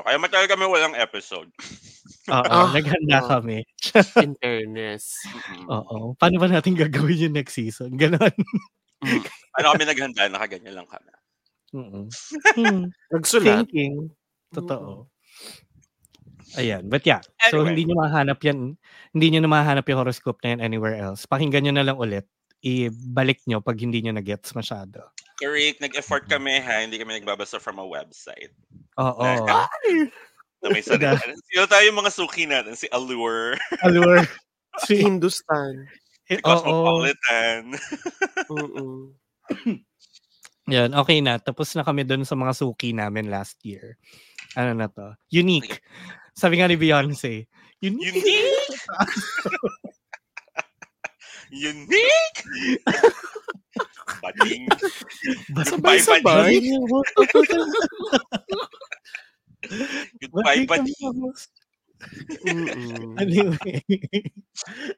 Kaya 0.00 0.18
matagal 0.18 0.46
kami 0.48 0.64
walang 0.64 0.94
episode. 0.94 1.48
oo, 2.30 2.44
Ah, 2.48 2.70
naghanda 2.70 3.18
ah. 3.20 3.28
kami. 3.38 3.64
in 4.20 4.32
fairness. 4.38 5.12
Oo. 5.66 6.14
Paano 6.16 6.36
ba 6.38 6.48
natin 6.48 6.76
gagawin 6.76 7.28
yung 7.28 7.36
next 7.36 7.56
season? 7.56 7.96
Ganon. 7.96 8.32
Mm. 9.04 9.20
Ano 9.60 9.66
kami 9.76 9.84
naghanda, 9.84 10.22
nakaganyan 10.28 10.74
lang 10.74 10.88
kami. 10.88 11.10
Mm-mm. 11.74 12.06
Hmm, 12.54 12.82
Nagsulat. 13.10 13.66
Thinking. 13.66 14.08
Totoo. 14.54 15.10
Ayan. 16.54 16.86
But 16.86 17.02
yeah. 17.02 17.18
So, 17.50 17.60
Anyway. 17.60 17.74
hindi 17.74 17.82
nyo 17.90 17.96
mahanap 17.98 18.38
yan. 18.46 18.78
Hindi 19.10 19.26
nyo 19.34 19.40
na 19.42 19.50
mahanap 19.50 19.84
yung 19.90 20.00
horoscope 20.00 20.38
na 20.46 20.54
yan 20.54 20.60
anywhere 20.62 20.94
else. 20.94 21.26
Pakinggan 21.26 21.66
nyo 21.66 21.74
na 21.74 21.82
lang 21.84 21.98
ulit. 21.98 22.24
Ibalik 22.62 23.42
nyo 23.44 23.58
pag 23.60 23.76
hindi 23.76 24.00
nyo 24.00 24.14
na-gets 24.14 24.54
masyado. 24.54 25.10
Correct, 25.40 25.82
nag-effort 25.82 26.30
kami 26.30 26.62
ha, 26.62 26.86
hindi 26.86 26.98
kami 26.98 27.18
nagbabasa 27.18 27.58
from 27.58 27.82
a 27.82 27.86
website. 27.86 28.54
Oo. 28.98 29.22
Ay! 29.22 30.06
Na 30.62 30.70
may 30.70 30.80
sarili. 30.80 31.18
Sino 31.50 31.66
tayo 31.66 31.84
yung 31.84 31.98
mga 31.98 32.12
suki 32.14 32.46
natin? 32.46 32.78
Si 32.78 32.86
Allure, 32.94 33.58
Allure. 33.82 34.22
Si 34.86 34.98
Hindustan. 34.98 35.86
si 36.26 36.34
Oo. 36.42 36.42
Cosmopolitan. 36.42 37.78
Mm-mm. 38.50 39.14
Yan, 40.74 40.90
okay 40.98 41.22
na. 41.22 41.38
Tapos 41.38 41.70
na 41.78 41.86
kami 41.86 42.02
doon 42.02 42.26
sa 42.26 42.34
mga 42.34 42.56
suki 42.58 42.90
namin 42.90 43.30
last 43.30 43.60
year. 43.62 43.94
Ano 44.58 44.74
na 44.74 44.90
to? 44.90 45.14
Unique. 45.30 45.78
Sabi 46.34 46.58
nga 46.58 46.66
ni 46.66 46.74
Beyonce, 46.74 47.46
unique. 47.78 48.18
Unique! 48.18 48.74
Unique! 51.54 52.38
Bading. 54.22 54.66
Goodbye, 55.54 56.02
Sabay-sabay. 56.02 56.58
Goodbye, 60.20 60.66
bading. 60.68 61.32
Mm-mm. 62.44 63.16
Anyway. 63.22 63.80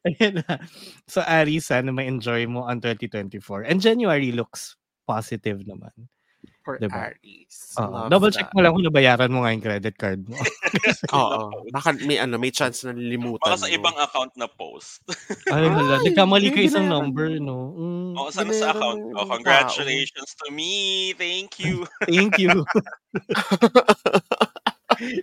Ayan 0.09 0.43
na. 0.43 0.59
So, 1.07 1.23
Ari, 1.23 1.63
sana 1.63 1.95
ma-enjoy 1.95 2.51
mo 2.51 2.67
ang 2.67 2.83
2024. 2.83 3.63
And 3.69 3.79
January 3.79 4.35
looks 4.35 4.75
positive 5.07 5.63
naman. 5.63 5.95
For 6.67 6.83
Diba? 6.83 7.15
Aries. 7.15 7.79
Double 8.11 8.35
check 8.35 8.51
mo 8.51 8.59
lang 8.59 8.75
kung 8.75 8.83
nabayaran 8.83 9.31
mo 9.31 9.47
nga 9.47 9.55
yung 9.55 9.63
credit 9.63 9.95
card 9.95 10.27
mo. 10.27 10.35
Oo. 11.15 11.63
Baka 11.71 11.95
may 12.03 12.19
ano, 12.19 12.43
may 12.43 12.51
chance 12.51 12.83
na 12.83 12.91
nilimutan 12.91 13.55
Baka 13.55 13.63
sa 13.63 13.71
mo. 13.71 13.79
ibang 13.79 13.95
account 13.95 14.35
na 14.35 14.51
post. 14.51 15.07
Ay, 15.55 15.71
hala. 15.71 16.03
Nagkamali 16.03 16.51
ka 16.51 16.59
isang 16.67 16.91
number, 16.91 17.39
no? 17.39 17.71
Mm, 17.79 18.13
Oo, 18.19 18.29
sana 18.35 18.51
Binayaran 18.51 18.59
sa 18.59 18.75
account 18.75 18.99
ko. 18.99 19.09
ibang 19.15 19.31
Congratulations 19.39 20.31
to 20.43 20.47
me. 20.51 20.75
Thank 21.15 21.63
you. 21.63 21.87
thank 22.11 22.35
you. 22.35 22.51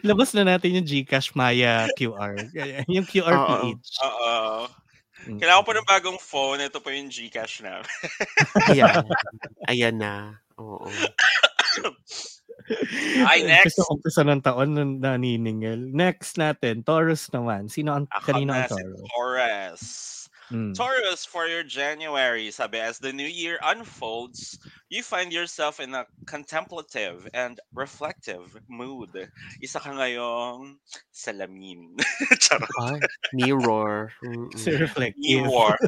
Labas 0.07 0.31
na 0.31 0.47
natin 0.47 0.79
yung 0.79 0.87
Gcash 0.87 1.35
Maya 1.35 1.91
QR. 1.99 2.39
Yung 2.87 3.03
QR 3.03 3.35
Oo. 3.35 3.75
PH. 3.75 3.89
Oo. 3.99 4.31
Mm. 5.27 5.39
Kailangan 5.43 5.59
ko 5.59 5.67
pa 5.67 5.75
ng 5.75 5.89
bagong 5.91 6.19
phone. 6.23 6.59
Ito 6.63 6.79
pa 6.79 6.95
yung 6.95 7.11
Gcash 7.11 7.67
na. 7.67 7.83
Ayan. 8.71 9.03
Ayan 9.67 9.95
na. 9.99 10.42
Oo. 10.59 10.87
Ay, 13.27 13.43
next. 13.43 13.75
Umpisa, 13.75 13.83
umpisa 13.91 14.21
ng 14.23 14.41
taon 14.41 14.69
na 14.75 14.83
naniningil. 14.85 15.91
Next 15.91 16.39
natin, 16.39 16.83
Taurus 16.85 17.27
naman. 17.35 17.67
Sino 17.67 17.91
ang, 17.97 18.05
Ako 18.07 18.31
kanino 18.31 18.55
na 18.55 18.65
ang 18.65 18.71
si 18.71 18.79
Taurus? 18.79 19.03
Taurus. 19.11 19.83
Mm. 20.53 20.75
Taurus, 20.75 21.25
for 21.25 21.47
your 21.47 21.63
January, 21.63 22.51
sabi, 22.51 22.77
as 22.77 22.99
the 22.99 23.11
new 23.11 23.27
year 23.27 23.57
unfolds, 23.63 24.59
you 24.89 25.01
find 25.01 25.33
yourself 25.33 25.79
in 25.79 25.95
a 25.95 26.05
contemplative 26.27 27.27
and 27.33 27.59
reflective 27.73 28.53
mood. 28.69 29.09
Isa 29.63 29.79
ka 29.79 29.91
ngayong 29.97 30.77
salamin. 31.09 31.97
Charot. 32.43 32.69
Ay, 32.85 32.99
mirror. 33.33 34.11
Si 34.53 34.69
Reflective. 34.71 35.17
Mirror. 35.17 35.79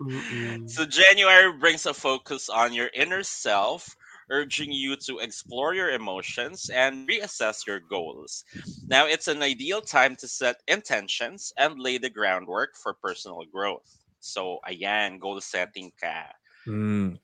Mm-mm. 0.00 0.68
So 0.68 0.84
January 0.84 1.52
brings 1.56 1.86
a 1.86 1.94
focus 1.94 2.48
on 2.48 2.72
your 2.74 2.90
inner 2.92 3.22
self, 3.22 3.96
urging 4.32 4.72
you 4.72 4.96
to 4.96 5.20
explore 5.20 5.74
your 5.76 5.92
emotions 5.92 6.72
and 6.72 7.06
reassess 7.06 7.66
your 7.68 7.80
goals. 7.80 8.44
Now 8.88 9.06
it's 9.06 9.28
an 9.28 9.42
ideal 9.42 9.82
time 9.82 10.16
to 10.16 10.28
set 10.28 10.62
intentions 10.66 11.52
and 11.58 11.78
lay 11.78 11.98
the 11.98 12.10
groundwork 12.10 12.76
for 12.76 12.94
personal 12.96 13.44
growth. 13.52 14.00
So 14.20 14.58
ayan, 14.66 15.20
goal 15.20 15.40
setting 15.40 15.92
ka. 16.00 16.32
Mm. 16.66 17.18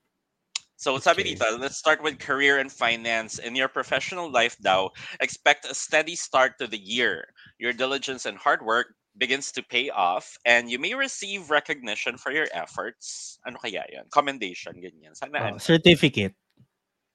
So 0.76 0.98
sabi 0.98 1.22
Okay. 1.22 1.34
dito, 1.34 1.58
let's 1.58 1.76
start 1.76 2.02
with 2.02 2.18
career 2.18 2.58
and 2.58 2.70
finance. 2.70 3.38
In 3.38 3.56
your 3.56 3.68
professional 3.68 4.30
life 4.30 4.56
daw, 4.62 4.90
expect 5.20 5.66
a 5.66 5.74
steady 5.74 6.14
start 6.14 6.58
to 6.58 6.66
the 6.66 6.78
year. 6.78 7.32
Your 7.58 7.72
diligence 7.72 8.26
and 8.26 8.38
hard 8.38 8.62
work 8.62 8.94
begins 9.18 9.50
to 9.52 9.62
pay 9.62 9.90
off 9.90 10.38
and 10.46 10.70
you 10.70 10.78
may 10.78 10.94
receive 10.94 11.50
recognition 11.50 12.16
for 12.16 12.30
your 12.32 12.46
efforts. 12.54 13.38
Ano 13.46 13.58
kaya 13.58 13.84
yan? 13.90 14.06
Commendation, 14.10 14.78
ganyan. 14.78 15.16
Sana 15.16 15.40
Oh, 15.40 15.58
certificate. 15.58 16.34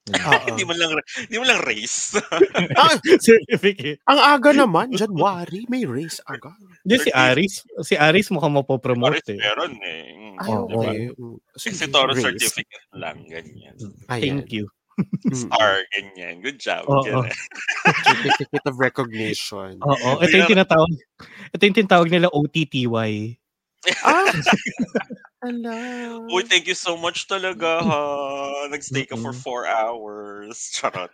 Hindi 0.04 0.68
mo 0.68 0.76
lang 0.76 0.92
hindi 1.16 1.38
mo 1.40 1.46
lang 1.48 1.64
race. 1.64 2.20
Ah, 2.76 3.00
certificate. 3.00 4.04
ang 4.04 4.20
aga 4.20 4.52
naman, 4.52 4.92
January, 4.92 5.64
may 5.72 5.88
race 5.88 6.20
agad. 6.28 6.60
Di 6.84 7.00
si 7.00 7.10
Aris, 7.16 7.64
si 7.88 7.96
Aris 7.96 8.28
mukhang 8.28 8.52
mapopromote 8.52 9.24
eh. 9.32 9.40
meron 9.40 9.80
eh. 9.80 10.04
Mm, 10.12 10.36
Ay, 10.44 10.50
Oo. 10.52 10.66
okay. 10.68 10.98
Mm. 11.16 11.38
Si 11.56 11.70
race. 11.72 12.20
certificate 12.20 12.88
lang, 12.92 13.24
ganyan. 13.32 13.76
Ayan. 14.12 14.44
Thank 14.44 14.52
you. 14.52 14.68
Mm. 15.00 15.34
Star, 15.34 15.88
ganyan. 15.96 16.44
Good 16.44 16.60
job. 16.60 16.84
Oo. 16.92 17.04
ganyan. 17.08 17.32
Certificate 18.08 18.66
of 18.68 18.76
recognition. 18.76 19.80
Oo, 19.80 20.10
ito 20.20 20.36
yung 20.36 20.52
tinatawag, 20.52 20.92
ito 21.56 21.62
yung 21.64 21.78
tinatawag 21.80 22.10
nila 22.12 22.28
OTTY. 22.28 23.40
Ah! 24.04 24.28
Hello. 25.44 26.34
Uy, 26.34 26.44
thank 26.48 26.68
you 26.68 26.76
so 26.76 26.98
much 26.98 27.28
talaga 27.28 27.84
ha. 27.84 28.68
Nag-stay 28.72 29.06
ka 29.06 29.16
for 29.16 29.34
Mm-mm. 29.34 29.44
four 29.44 29.68
hours. 29.68 30.72
Charot. 30.74 31.12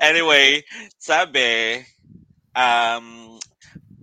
anyway, 0.00 0.62
sabi, 0.98 1.84
um, 2.56 3.38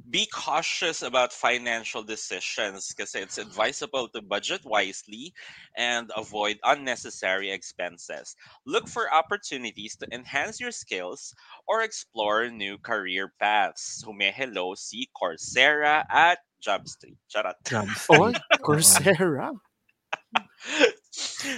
be 0.10 0.28
cautious 0.34 1.02
about 1.02 1.34
financial 1.34 2.04
decisions 2.04 2.94
kasi 2.98 3.20
it's 3.20 3.38
advisable 3.38 4.08
to 4.10 4.22
budget 4.22 4.62
wisely 4.66 5.34
and 5.78 6.12
avoid 6.16 6.58
unnecessary 6.64 7.52
expenses. 7.52 8.36
Look 8.66 8.88
for 8.88 9.12
opportunities 9.14 9.96
to 9.98 10.08
enhance 10.14 10.60
your 10.62 10.72
skills 10.72 11.34
or 11.68 11.82
explore 11.84 12.50
new 12.50 12.78
career 12.78 13.34
paths. 13.40 14.04
Humehelo 14.08 14.78
si 14.78 15.10
Coursera 15.16 16.06
at 16.12 16.40
Jobstreet. 16.66 17.18
Charot. 17.30 17.56
Jobs. 17.68 18.06
Oh, 18.10 18.32
Coursera. 18.64 19.52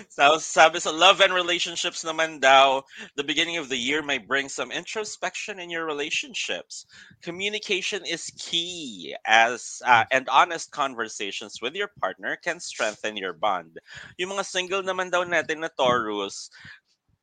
So, 0.10 0.38
sabi 0.40 0.84
sa 0.84 0.92
love 0.92 1.22
and 1.22 1.32
relationships 1.32 2.04
naman 2.04 2.42
daw, 2.42 2.84
the 3.16 3.24
beginning 3.24 3.56
of 3.56 3.70
the 3.70 3.80
year 3.80 4.04
may 4.04 4.18
bring 4.18 4.50
some 4.50 4.72
introspection 4.72 5.60
in 5.60 5.70
your 5.70 5.86
relationships. 5.86 6.86
Communication 7.22 8.04
is 8.04 8.34
key 8.36 9.16
as 9.24 9.80
uh, 9.86 10.04
and 10.12 10.28
honest 10.28 10.72
conversations 10.72 11.62
with 11.62 11.76
your 11.76 11.88
partner 12.02 12.36
can 12.36 12.60
strengthen 12.60 13.16
your 13.16 13.32
bond. 13.32 13.80
Yung 14.20 14.36
mga 14.36 14.44
single 14.44 14.84
naman 14.84 15.12
daw 15.12 15.24
natin 15.24 15.64
na 15.64 15.72
Taurus, 15.72 16.52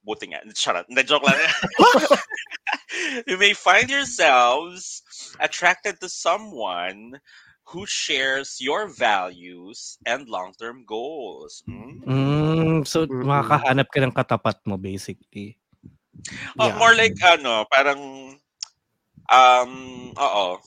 buti 0.00 0.32
nga, 0.32 0.40
charot, 0.56 0.88
hindi, 0.88 1.04
joke 1.04 1.28
lang. 1.28 1.36
you 3.26 3.36
may 3.36 3.52
find 3.52 3.90
yourselves 3.90 5.02
attracted 5.40 6.00
to 6.00 6.08
someone 6.08 7.20
who 7.64 7.86
shares 7.86 8.58
your 8.60 8.88
values 8.90 9.98
and 10.06 10.28
long-term 10.28 10.84
goals. 10.86 11.62
Mm. 11.68 12.04
Mm, 12.04 12.86
so, 12.86 13.06
makakahanap 13.06 13.88
ka 13.88 14.00
ng 14.02 14.12
katapat 14.14 14.58
mo, 14.66 14.76
basically. 14.76 15.56
Oh, 16.58 16.68
Yeah. 16.68 16.76
more 16.76 16.94
like 16.94 17.16
ano, 17.24 17.64
parang 17.72 18.00
um, 19.32 19.72
oo. 20.16 20.58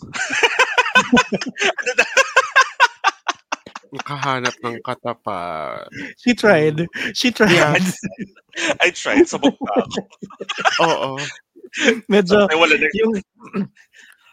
Makahanap 3.96 4.52
ng 4.60 4.78
katapat. 4.84 5.88
She 6.20 6.34
tried. 6.36 6.84
She 7.16 7.32
tried. 7.32 7.54
Yeah. 7.54 7.80
I 8.82 8.90
tried 8.92 9.28
sa 9.30 9.38
bukta 9.40 9.72
ako. 9.72 10.00
Oo. 10.84 11.10
Medyo, 12.12 12.48
na. 12.48 12.56
yung, 12.96 13.14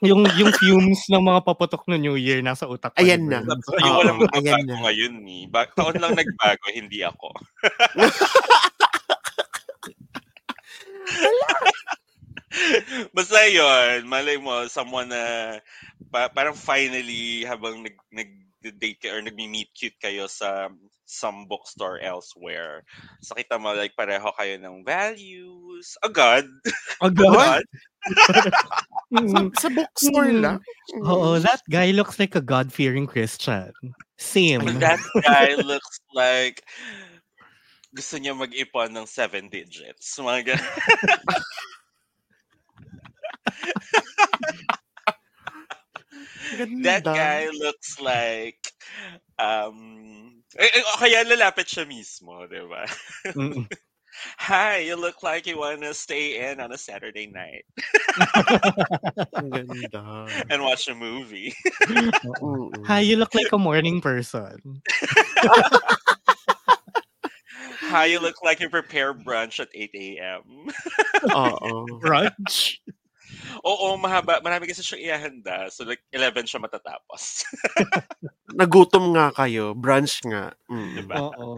yung, 0.03 0.27
yung 0.35 0.51
fumes 0.59 1.07
ng 1.07 1.23
mga 1.23 1.47
paputok 1.47 1.87
no 1.87 1.95
New 1.95 2.19
Year 2.19 2.43
nasa 2.43 2.67
utak 2.67 2.91
ko. 2.95 2.99
Ayan 2.99 3.31
na. 3.31 3.47
Bern. 3.47 3.63
Yung 3.87 3.97
walang 4.03 4.19
ayan 4.35 4.67
magbabago 4.67 4.67
na. 4.67 4.83
ngayon 4.83 5.15
ni. 5.23 5.47
Ba- 5.47 5.71
taon 5.73 5.95
lang 6.03 6.19
nagbago, 6.19 6.67
hindi 6.75 7.07
ako. 7.07 7.31
Basta 13.17 13.49
yun, 13.49 14.05
malay 14.11 14.37
mo, 14.37 14.69
someone 14.69 15.09
na 15.09 15.57
pa- 16.13 16.29
parang 16.29 16.53
finally 16.53 17.49
habang 17.49 17.81
nag, 17.81 17.97
nag-date 18.13 19.01
kayo 19.01 19.17
or 19.17 19.25
nagmi-meet 19.25 19.73
cute 19.73 19.97
kayo 20.03 20.29
sa 20.29 20.69
some 21.07 21.45
bookstore 21.45 22.01
elsewhere. 22.01 22.85
So 23.21 23.37
kita 23.37 23.61
mo 23.61 23.77
like 23.77 23.93
pareho 23.93 24.33
kayo 24.37 24.57
ng 24.57 24.85
values. 24.85 25.97
Agad. 26.01 26.49
Agad. 27.05 27.65
Sa, 27.65 27.69
Sa 29.61 29.69
bookstore 29.69 30.33
Mm. 30.33 30.41
lang? 30.41 30.59
Oo, 31.05 31.37
that 31.37 31.61
guy 31.69 31.93
looks 31.93 32.17
like 32.17 32.33
a 32.33 32.41
God-fearing 32.41 33.05
Christian. 33.05 33.73
Same. 34.17 34.65
That 34.81 35.03
guy 35.21 35.53
looks 35.61 36.01
like 36.17 36.65
gusto 37.93 38.17
niya 38.17 38.33
mag-ipon 38.33 38.97
ng 38.97 39.05
seven 39.05 39.53
digits. 39.53 40.17
Mga 40.17 40.57
ganun. 40.57 40.77
Ganda. 46.57 46.85
That 46.85 47.05
guy 47.05 47.49
looks 47.53 48.01
like 48.01 48.61
um 49.41 50.41
eh, 50.57 50.69
eh, 50.69 50.85
o 50.85 51.01
kaya 51.01 51.25
lalapit 51.25 51.65
siya 51.65 51.89
mismo, 51.89 52.45
di 52.45 52.61
ba? 52.69 52.85
Hi, 54.39 54.79
you 54.79 54.97
look 54.97 55.23
like 55.23 55.47
you 55.47 55.59
wanna 55.59 55.95
stay 55.95 56.51
in 56.51 56.61
on 56.61 56.73
a 56.73 56.79
Saturday 56.79 57.27
night 57.27 57.65
ganda. 59.35 60.27
and 60.51 60.63
watch 60.63 60.89
a 60.89 60.95
movie. 60.95 61.55
Hi, 62.87 63.01
you 63.01 63.17
look 63.17 63.35
like 63.35 63.53
a 63.53 63.59
morning 63.59 64.01
person. 64.01 64.83
Hi, 67.93 68.07
you 68.07 68.21
look 68.21 68.43
like 68.43 68.61
you 68.61 68.71
prepare 68.71 69.13
brunch 69.13 69.61
at 69.61 69.69
8 69.75 69.91
a.m. 69.95 70.69
Oo. 71.35 71.87
Brunch. 72.01 72.79
Oo, 73.61 74.01
mahaba. 74.01 74.41
Marami 74.41 74.65
kasi 74.71 74.81
siyang 74.81 75.05
ihahanda. 75.13 75.69
So 75.69 75.85
like 75.85 76.01
11 76.15 76.49
siya 76.49 76.65
matatapos. 76.65 77.45
Nagutom 78.59 79.13
nga 79.17 79.33
kayo. 79.33 79.73
Brunch 79.77 80.21
nga. 80.29 80.53
Mm. 80.69 80.93
Diba? 80.97 81.21
Oo. 81.21 81.57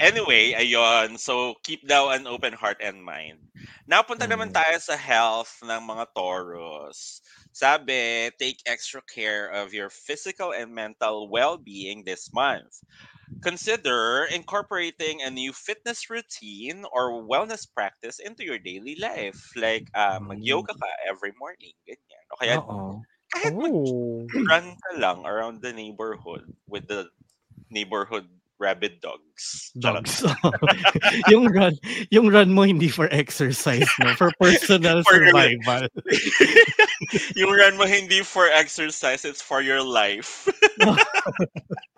Anyway, 0.00 0.52
ayun. 0.52 1.16
So, 1.16 1.56
keep 1.64 1.86
daw 1.88 2.12
an 2.12 2.28
open 2.28 2.52
heart 2.52 2.80
and 2.84 3.00
mind. 3.00 3.40
Napunta 3.88 4.28
naman 4.28 4.52
Mm. 4.52 4.56
tayo 4.56 4.76
sa 4.80 4.96
health 4.96 5.56
ng 5.64 5.82
mga 5.88 6.04
Taurus. 6.12 7.24
Sabi, 7.54 8.28
take 8.36 8.60
extra 8.66 9.00
care 9.08 9.48
of 9.48 9.72
your 9.72 9.88
physical 9.88 10.52
and 10.52 10.74
mental 10.74 11.30
well-being 11.32 12.04
this 12.04 12.28
month. 12.34 12.82
Consider 13.42 14.28
incorporating 14.30 15.22
a 15.22 15.30
new 15.30 15.52
fitness 15.52 16.10
routine 16.10 16.84
or 16.92 17.24
wellness 17.24 17.66
practice 17.66 18.18
into 18.20 18.44
your 18.44 18.58
daily 18.58 18.96
life. 19.00 19.50
Like, 19.56 19.88
uh, 19.94 20.20
mag-yoga 20.20 20.74
ka 20.74 20.88
every 21.08 21.32
morning. 21.38 21.72
Ganyan. 21.88 22.24
O 22.32 22.36
kaya, 22.38 22.54
Oo. 22.60 23.02
kahit 23.34 23.52
Oh. 23.56 24.24
mag-run 24.30 24.76
ka 24.76 24.90
lang 25.00 25.26
around 25.26 25.60
the 25.60 25.72
neighborhood 25.72 26.46
with 26.68 26.86
the 26.86 27.08
neighborhood 27.70 28.28
rabid 28.62 29.02
dogs. 29.02 29.74
Charot. 29.82 30.06
Dogs. 30.06 30.22
yung 31.32 31.50
run, 31.50 31.74
yung 32.14 32.30
run 32.30 32.54
mo 32.54 32.62
hindi 32.62 32.86
for 32.88 33.10
exercise, 33.10 33.90
no? 33.98 34.14
For 34.14 34.30
personal 34.38 35.02
For 35.02 35.18
your- 35.18 35.34
survival. 35.34 35.90
yung 37.36 37.50
run 37.50 37.74
mo 37.76 37.84
hindi 37.84 38.22
for 38.22 38.46
exercise, 38.46 39.26
it's 39.26 39.42
for 39.42 39.60
your 39.60 39.82
life. 39.82 40.46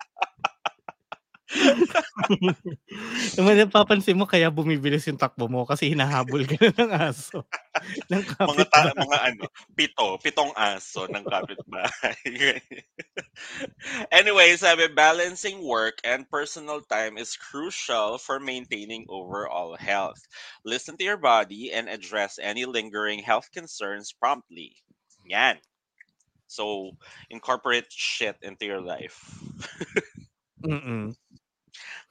Naman 3.37 3.55
napapansin 3.57 4.17
mo 4.17 4.25
kaya 4.25 4.49
bumibilis 4.49 5.05
yung 5.07 5.19
takbo 5.19 5.47
mo 5.47 5.63
kasi 5.63 5.93
hinahabol 5.93 6.43
ka 6.45 6.57
na 6.59 6.71
ng 6.73 6.91
aso. 6.93 7.45
ng 8.11 8.23
mga 8.25 8.65
ta- 8.69 8.95
mga 8.97 9.17
ano, 9.33 9.43
pito, 9.77 10.17
pitong 10.21 10.51
aso 10.57 11.05
ng 11.07 11.25
kapitbahay. 11.25 12.17
anyway, 14.19 14.57
sabi, 14.57 14.89
balancing 14.91 15.61
work 15.61 16.01
and 16.03 16.29
personal 16.29 16.81
time 16.81 17.17
is 17.17 17.37
crucial 17.37 18.17
for 18.17 18.39
maintaining 18.39 19.05
overall 19.09 19.77
health. 19.77 20.19
Listen 20.65 20.97
to 20.97 21.05
your 21.05 21.21
body 21.21 21.71
and 21.71 21.89
address 21.89 22.39
any 22.41 22.65
lingering 22.65 23.21
health 23.21 23.49
concerns 23.53 24.13
promptly. 24.13 24.75
Yan. 25.27 25.61
So, 26.47 26.95
incorporate 27.29 27.91
shit 27.91 28.37
into 28.41 28.65
your 28.65 28.81
life. 28.81 29.19
Mm-mm. 30.63 31.13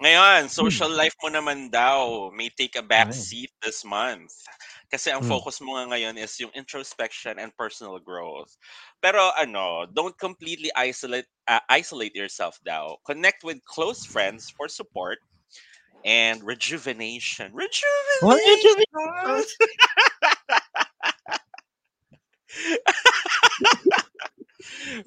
Ngayon, 0.00 0.52
social 0.52 0.92
life 0.92 1.16
mo 1.24 1.32
naman 1.32 1.72
daw 1.72 2.28
may 2.28 2.52
take 2.52 2.76
a 2.76 2.84
back 2.84 3.08
Ay. 3.08 3.16
seat 3.16 3.48
this 3.64 3.80
month. 3.80 4.28
Kasi 4.92 5.08
ang 5.08 5.24
Mm. 5.24 5.24
focus 5.24 5.56
mo 5.64 5.72
nga 5.72 5.88
ngayon 5.96 6.20
is 6.20 6.36
yung 6.36 6.52
introspection 6.52 7.40
and 7.40 7.56
personal 7.56 7.96
growth. 7.96 8.60
Pero 9.00 9.32
ano, 9.40 9.88
don't 9.88 10.12
completely 10.20 10.68
isolate 10.76 11.24
uh, 11.48 11.64
isolate 11.72 12.12
yourself 12.12 12.60
daw. 12.60 13.00
Connect 13.08 13.40
with 13.40 13.64
close 13.64 14.04
friends 14.04 14.52
for 14.52 14.68
support 14.68 15.16
and 16.04 16.44
rejuvenation. 16.44 17.54
Rejuvenation! 17.54 17.86
What 18.18 18.40
rejuvenation? 18.46 19.46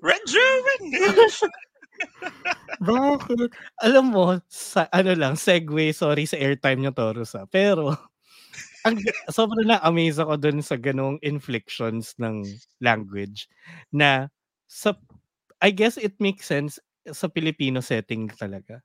rejuvenation! 0.01 1.49
Bakit? 2.79 3.49
Alam 3.83 4.05
mo, 4.15 4.25
sa, 4.47 4.87
ano 4.89 5.11
lang, 5.13 5.35
segue, 5.35 5.91
sorry 5.91 6.23
sa 6.23 6.39
airtime 6.39 6.79
nyo, 6.79 6.91
Taurus, 6.95 7.35
ah. 7.35 7.43
Pero, 7.49 7.91
ang, 8.87 8.95
sobrang 9.27 9.67
na-amaze 9.67 10.19
ako 10.23 10.39
dun 10.39 10.59
sa 10.63 10.79
ganong 10.79 11.19
inflections 11.19 12.15
ng 12.17 12.47
language 12.79 13.51
na 13.91 14.31
sa, 14.69 14.95
I 15.59 15.75
guess 15.75 15.99
it 15.99 16.15
makes 16.23 16.47
sense 16.47 16.79
sa 17.09 17.27
Filipino 17.27 17.83
setting 17.83 18.31
talaga. 18.31 18.79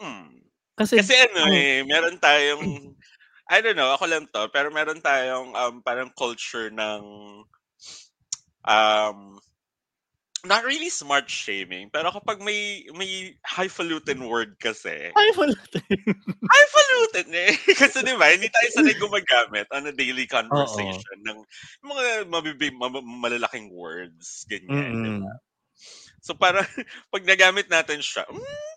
Hmm. 0.00 0.42
Kasi, 0.74 0.98
Kasi 0.98 1.14
ano 1.28 1.46
ang- 1.46 1.54
eh, 1.54 1.84
meron 1.86 2.16
tayong, 2.18 2.96
I 3.50 3.58
don't 3.62 3.78
know, 3.78 3.92
ako 3.94 4.08
lang 4.08 4.26
to, 4.32 4.48
pero 4.50 4.72
meron 4.72 5.02
tayong 5.02 5.54
um, 5.54 5.74
parang 5.84 6.10
culture 6.16 6.72
ng, 6.72 7.02
um, 8.64 9.18
not 10.44 10.64
really 10.64 10.88
smart 10.88 11.28
shaming, 11.28 11.90
pero 11.92 12.10
kapag 12.10 12.40
may 12.40 12.84
may 12.96 13.36
highfalutin 13.44 14.24
word 14.24 14.56
kasi, 14.60 15.12
wala 15.36 15.54
highfalutin 16.54 17.28
eh. 17.32 17.52
kasi 17.80 18.00
di 18.04 18.14
ba, 18.16 18.32
hindi 18.32 18.48
tayo 18.48 18.68
sanay 18.74 18.96
gumagamit 19.02 19.66
on 19.72 19.88
a 19.88 19.94
daily 19.94 20.24
conversation 20.26 21.18
ng 21.26 21.38
mga 21.84 22.28
mabibig, 22.28 22.74
mab- 22.76 23.04
malalaking 23.04 23.70
words, 23.72 24.44
ganyan. 24.48 24.70
di 25.00 25.10
Mm-mm. 25.10 25.20
ba? 25.24 25.32
So 26.20 26.36
parang, 26.36 26.68
pag 27.12 27.24
nagamit 27.24 27.68
natin 27.72 28.00
siya, 28.04 28.24
mm, 28.28 28.70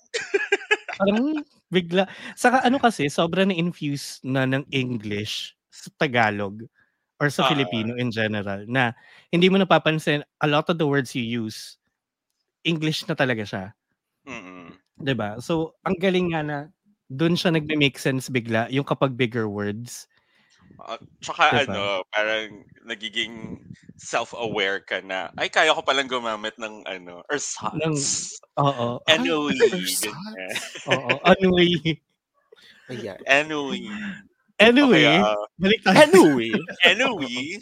Parang 0.94 1.42
bigla. 1.74 2.06
Saka 2.38 2.62
ano 2.62 2.78
kasi, 2.78 3.10
sobra 3.10 3.44
na-infuse 3.44 4.22
na 4.22 4.46
ng 4.46 4.64
English 4.70 5.58
sa 5.74 5.90
Tagalog 5.98 6.70
or 7.22 7.30
sa 7.30 7.46
Filipino 7.50 7.94
in 7.98 8.10
general 8.10 8.66
na 8.66 8.94
hindi 9.30 9.48
mo 9.50 9.58
napapansin 9.62 10.26
a 10.42 10.48
lot 10.50 10.68
of 10.70 10.78
the 10.78 10.88
words 10.88 11.14
you 11.14 11.24
use, 11.24 11.78
English 12.66 13.06
na 13.10 13.16
talaga 13.18 13.44
siya. 13.46 13.66
mm-mm. 14.28 14.74
'di 15.02 15.14
ba? 15.18 15.38
So, 15.42 15.76
ang 15.84 15.98
galing 16.00 16.32
nga 16.34 16.42
na 16.44 16.58
Doon 17.14 17.38
siya 17.38 17.54
nagme-make 17.54 18.00
sense 18.02 18.32
bigla, 18.32 18.72
yung 18.74 18.88
kapag 18.88 19.14
bigger 19.14 19.46
words. 19.46 20.10
Uh, 20.82 20.98
tsaka 21.22 21.62
Diba? 21.62 21.70
ano, 21.70 21.84
parang 22.10 22.66
nagiging 22.90 23.62
self-aware 24.02 24.82
ka 24.82 25.04
na, 25.06 25.30
ay, 25.38 25.52
kaya 25.52 25.76
ko 25.78 25.86
palang 25.86 26.10
gumamit 26.10 26.58
ng 26.58 26.82
ano, 26.90 27.22
ersatz. 27.30 28.34
Oo. 28.58 28.98
Anyway. 29.06 29.54
ersatz? 29.54 30.10
ganyan. 30.10 30.58
Oo. 30.90 31.22
Anyway. 31.28 32.02
Ayan. 32.90 33.20
Anyway. 33.30 33.86
Anyway, 34.62 35.04
Okay, 35.04 35.18
ah, 35.20 35.36
balik 35.58 35.82
tayo. 35.82 35.98
Anyway. 36.06 36.52
anyway. 36.86 37.58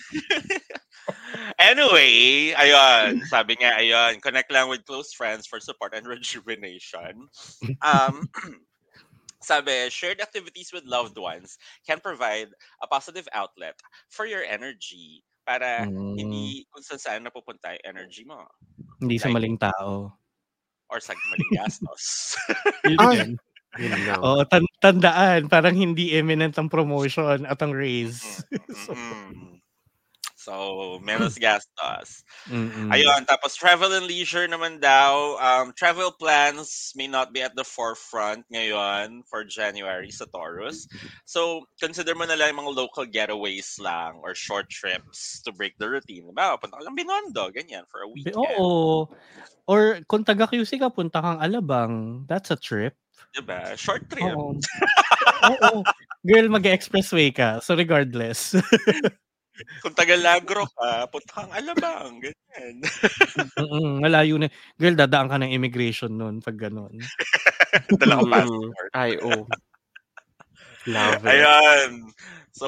anyway, 1.59 2.11
ayun. 2.55 3.23
Sabi 3.27 3.55
nga, 3.59 3.79
ayun, 3.79 4.19
connect 4.21 4.51
lang 4.51 4.67
with 4.69 4.83
close 4.85 5.13
friends 5.13 5.47
for 5.47 5.59
support 5.59 5.93
and 5.95 6.05
rejuvenation. 6.11 7.27
Um, 7.81 8.27
sabi, 9.41 9.89
shared 9.89 10.21
activities 10.21 10.69
with 10.73 10.85
loved 10.85 11.17
ones 11.17 11.57
can 11.87 11.97
provide 11.99 12.49
a 12.83 12.87
positive 12.87 13.27
outlet 13.33 13.73
for 14.09 14.25
your 14.27 14.43
energy 14.43 15.23
para 15.41 15.89
Mm. 15.89 16.13
hindi 16.21 16.69
kung 16.69 16.85
saan 16.85 17.01
saan 17.01 17.21
napupunta 17.25 17.73
yung 17.73 17.97
energy 17.97 18.21
mo 18.21 18.45
Hindi 19.01 19.17
sa 19.17 19.25
Like- 19.25 19.41
maling 19.41 19.57
tao. 19.57 20.13
or 20.91 20.99
sa 21.01 21.15
maling 21.17 21.51
gastos. 21.55 22.35
Yan. 22.85 23.39
Yun 23.79 24.01
lang. 24.03 24.19
Oo, 24.19 24.43
tan- 24.43 24.75
tandaan, 24.83 25.47
parang 25.47 25.75
hindi 25.77 26.17
imminent 26.19 26.57
ang 26.59 26.67
promotion 26.67 27.47
at 27.47 27.59
ang 27.63 27.71
raise. 27.71 28.43
so. 28.83 28.91
So, 30.41 30.97
menos 31.05 31.37
gastos. 31.37 32.25
mm-mm. 32.49 32.89
Ayun, 32.89 33.29
tapos 33.29 33.53
travel 33.53 33.93
and 33.93 34.09
leisure 34.09 34.49
naman 34.49 34.81
daw. 34.81 35.37
Um, 35.37 35.69
travel 35.77 36.09
plans 36.17 36.97
may 36.97 37.05
not 37.05 37.29
be 37.29 37.45
at 37.45 37.53
the 37.53 37.61
forefront 37.61 38.41
ngayon 38.49 39.21
for 39.29 39.45
January 39.45 40.09
sa 40.09 40.25
Taurus. 40.33 40.89
So, 41.29 41.69
consider 41.77 42.17
mo 42.17 42.25
na 42.25 42.33
lang 42.33 42.57
mga 42.57 42.73
local 42.73 43.05
getaways 43.05 43.77
lang 43.77 44.17
or 44.25 44.33
short 44.33 44.65
trips 44.73 45.45
to 45.45 45.53
break 45.53 45.77
the 45.77 45.85
routine. 45.85 46.25
Diba? 46.25 46.57
Punta 46.57 46.81
ka 46.81 46.89
lang 46.89 46.97
Binondo, 46.97 47.53
ganyan, 47.53 47.85
for 47.85 48.01
a 48.01 48.09
weekend. 48.09 48.33
Oo. 48.41 49.13
Or 49.69 50.01
kung 50.09 50.25
taga 50.25 50.49
QC 50.49 50.81
ka, 50.81 50.89
punta 50.89 51.21
kang 51.21 51.37
Alabang. 51.37 52.25
That's 52.25 52.49
a 52.49 52.57
trip. 52.57 52.97
Diba? 53.29 53.77
Short 53.77 54.03
trip. 54.09 54.25
Oo. 54.33 54.57
Oo. 55.47 55.71
Girl, 56.21 56.47
mag-expressway 56.49 57.33
ka. 57.33 57.61
So 57.61 57.73
regardless. 57.73 58.53
Kung 59.85 59.93
taga 59.93 60.17
Lagro 60.17 60.65
ka, 60.73 61.05
punta 61.09 61.45
kang 61.45 61.53
Alabang, 61.53 62.17
ganyan. 62.17 62.75
Mm-mm, 63.57 64.01
malayo 64.01 64.41
na. 64.41 64.49
Girl, 64.77 64.97
dadaan 64.97 65.29
ka 65.29 65.37
ng 65.37 65.53
immigration 65.53 66.17
nun 66.17 66.41
pag 66.41 66.57
ganun. 66.57 66.97
Dala 68.01 68.21
ko 68.21 68.25
Mm. 68.25 68.33
passport. 68.33 68.89
Ay, 68.97 69.11
oh. 69.21 69.45
Love 70.89 71.21
it. 71.25 71.29
Ayan. 71.29 72.09
So, 72.57 72.67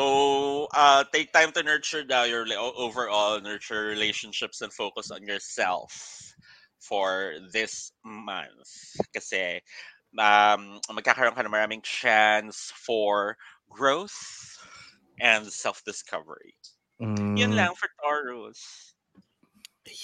uh, 0.71 1.03
take 1.11 1.33
time 1.33 1.51
to 1.57 1.65
nurture 1.65 2.05
daw 2.05 2.23
your 2.23 2.45
overall 2.55 3.41
nurture 3.41 3.89
relationships 3.89 4.61
and 4.61 4.71
focus 4.71 5.09
on 5.09 5.25
yourself 5.25 5.91
for 6.77 7.35
this 7.51 7.91
month. 8.05 8.69
Kasi 9.15 9.59
um, 10.19 10.79
magkakaroon 10.91 11.35
ka 11.35 11.41
ng 11.43 11.53
maraming 11.53 11.83
chance 11.83 12.71
for 12.75 13.37
growth 13.69 14.15
and 15.21 15.47
self-discovery. 15.47 16.55
Yun 17.35 17.53
Mm. 17.53 17.57
lang 17.57 17.75
for 17.75 17.89
Taurus. 18.01 18.93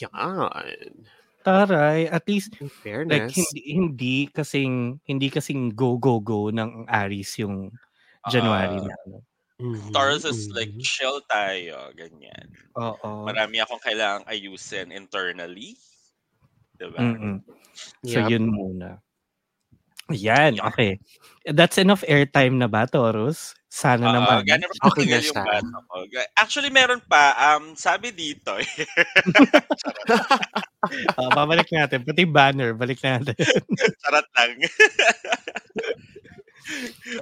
Yan. 0.01 1.07
Taray, 1.45 2.11
at 2.11 2.27
least 2.27 2.57
In 2.59 2.69
like 3.07 3.29
fairness. 3.29 3.35
hindi 3.35 3.61
hindi 3.79 4.15
kasing 4.27 4.99
hindi 5.07 5.29
kasing 5.31 5.71
go 5.75 5.97
go 5.97 6.19
go 6.19 6.51
ng 6.51 6.85
Aries 6.91 7.39
yung 7.39 7.71
January 8.27 8.79
Ah, 8.79 8.83
na. 8.83 8.95
ano. 9.07 9.17
Mhm, 9.59 9.91
Taurus 9.93 10.25
is 10.25 10.49
like 10.55 10.71
mhm. 10.71 10.81
chill 10.81 11.21
tayo, 11.29 11.91
ganyan. 11.97 12.49
Oo. 12.75 13.13
Marami 13.27 13.59
akong 13.61 13.81
kailangang 13.83 14.27
ayusin 14.29 14.91
internally. 14.93 15.77
Diba? 16.79 17.03
Mm-mm. 17.03 17.43
So 18.05 18.19
Yup. 18.19 18.31
yun 18.31 18.49
muna. 18.51 19.01
Yup. 20.09 20.65
okay. 20.73 20.97
That's 21.45 21.77
enough 21.77 22.01
airtime 22.05 22.57
na 22.57 22.65
ba, 22.65 22.89
Taurus? 22.89 23.53
Sana 23.69 24.09
Oo, 24.09 24.13
naman. 24.17 24.41
gano'n 24.49 24.73
Okay 24.81 25.05
na 25.05 25.21
yung 25.21 25.29
siya. 25.29 25.61
Ga- 26.09 26.31
Actually, 26.33 26.73
meron 26.73 26.97
pa. 27.05 27.37
Um, 27.37 27.77
sabi 27.77 28.09
dito, 28.09 28.57
Ah, 31.13 31.29
babalik 31.37 31.69
natin. 31.69 32.01
Pati 32.01 32.25
banner, 32.25 32.73
balik 32.73 32.97
natin. 33.05 33.37
charot 34.01 34.25
lang. 34.33 34.51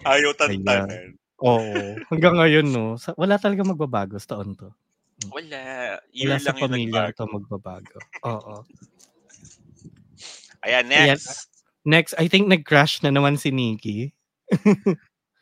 Ayaw 0.08 0.32
tantanan. 0.40 1.20
Oo. 1.44 2.00
Hanggang 2.08 2.40
ngayon, 2.40 2.68
no? 2.72 2.96
Wala 3.20 3.36
talaga 3.36 3.68
magbabago 3.68 4.16
sa 4.16 4.40
taon 4.40 4.56
to. 4.56 4.72
Wala. 5.28 6.00
Year 6.16 6.32
Wala 6.32 6.40
sa 6.40 6.56
lang 6.56 6.58
yung 6.58 6.64
pamilya 6.72 7.12
to 7.12 7.28
magbabago. 7.28 8.00
Oo. 8.24 8.64
Ayan, 10.64 10.88
Ayan. 10.90 11.20
Next. 11.88 12.14
I 12.20 12.28
think 12.28 12.52
nag-crash 12.52 13.02
na 13.02 13.10
naman 13.10 13.40
si 13.40 13.50
Nikki. 13.50 14.12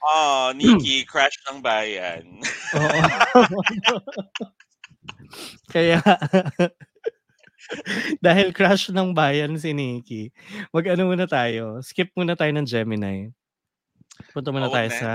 Oh, 0.06 0.54
Nikki, 0.56 1.04
crash 1.10 1.34
ng 1.50 1.66
bayan. 1.66 2.40
Oo. 2.78 3.00
Kaya, 5.74 5.98
dahil 8.22 8.54
crash 8.54 8.94
ng 8.94 9.18
bayan 9.18 9.58
si 9.58 9.74
Nikki, 9.74 10.30
mag-ano 10.70 11.10
muna 11.10 11.26
tayo, 11.26 11.82
skip 11.82 12.14
muna 12.14 12.38
tayo 12.38 12.54
ng 12.54 12.70
Gemini. 12.70 13.34
Punta 14.32 14.54
muna 14.54 14.70
Oo 14.70 14.74
tayo 14.74 14.90
na. 14.90 14.96
sa 14.96 15.12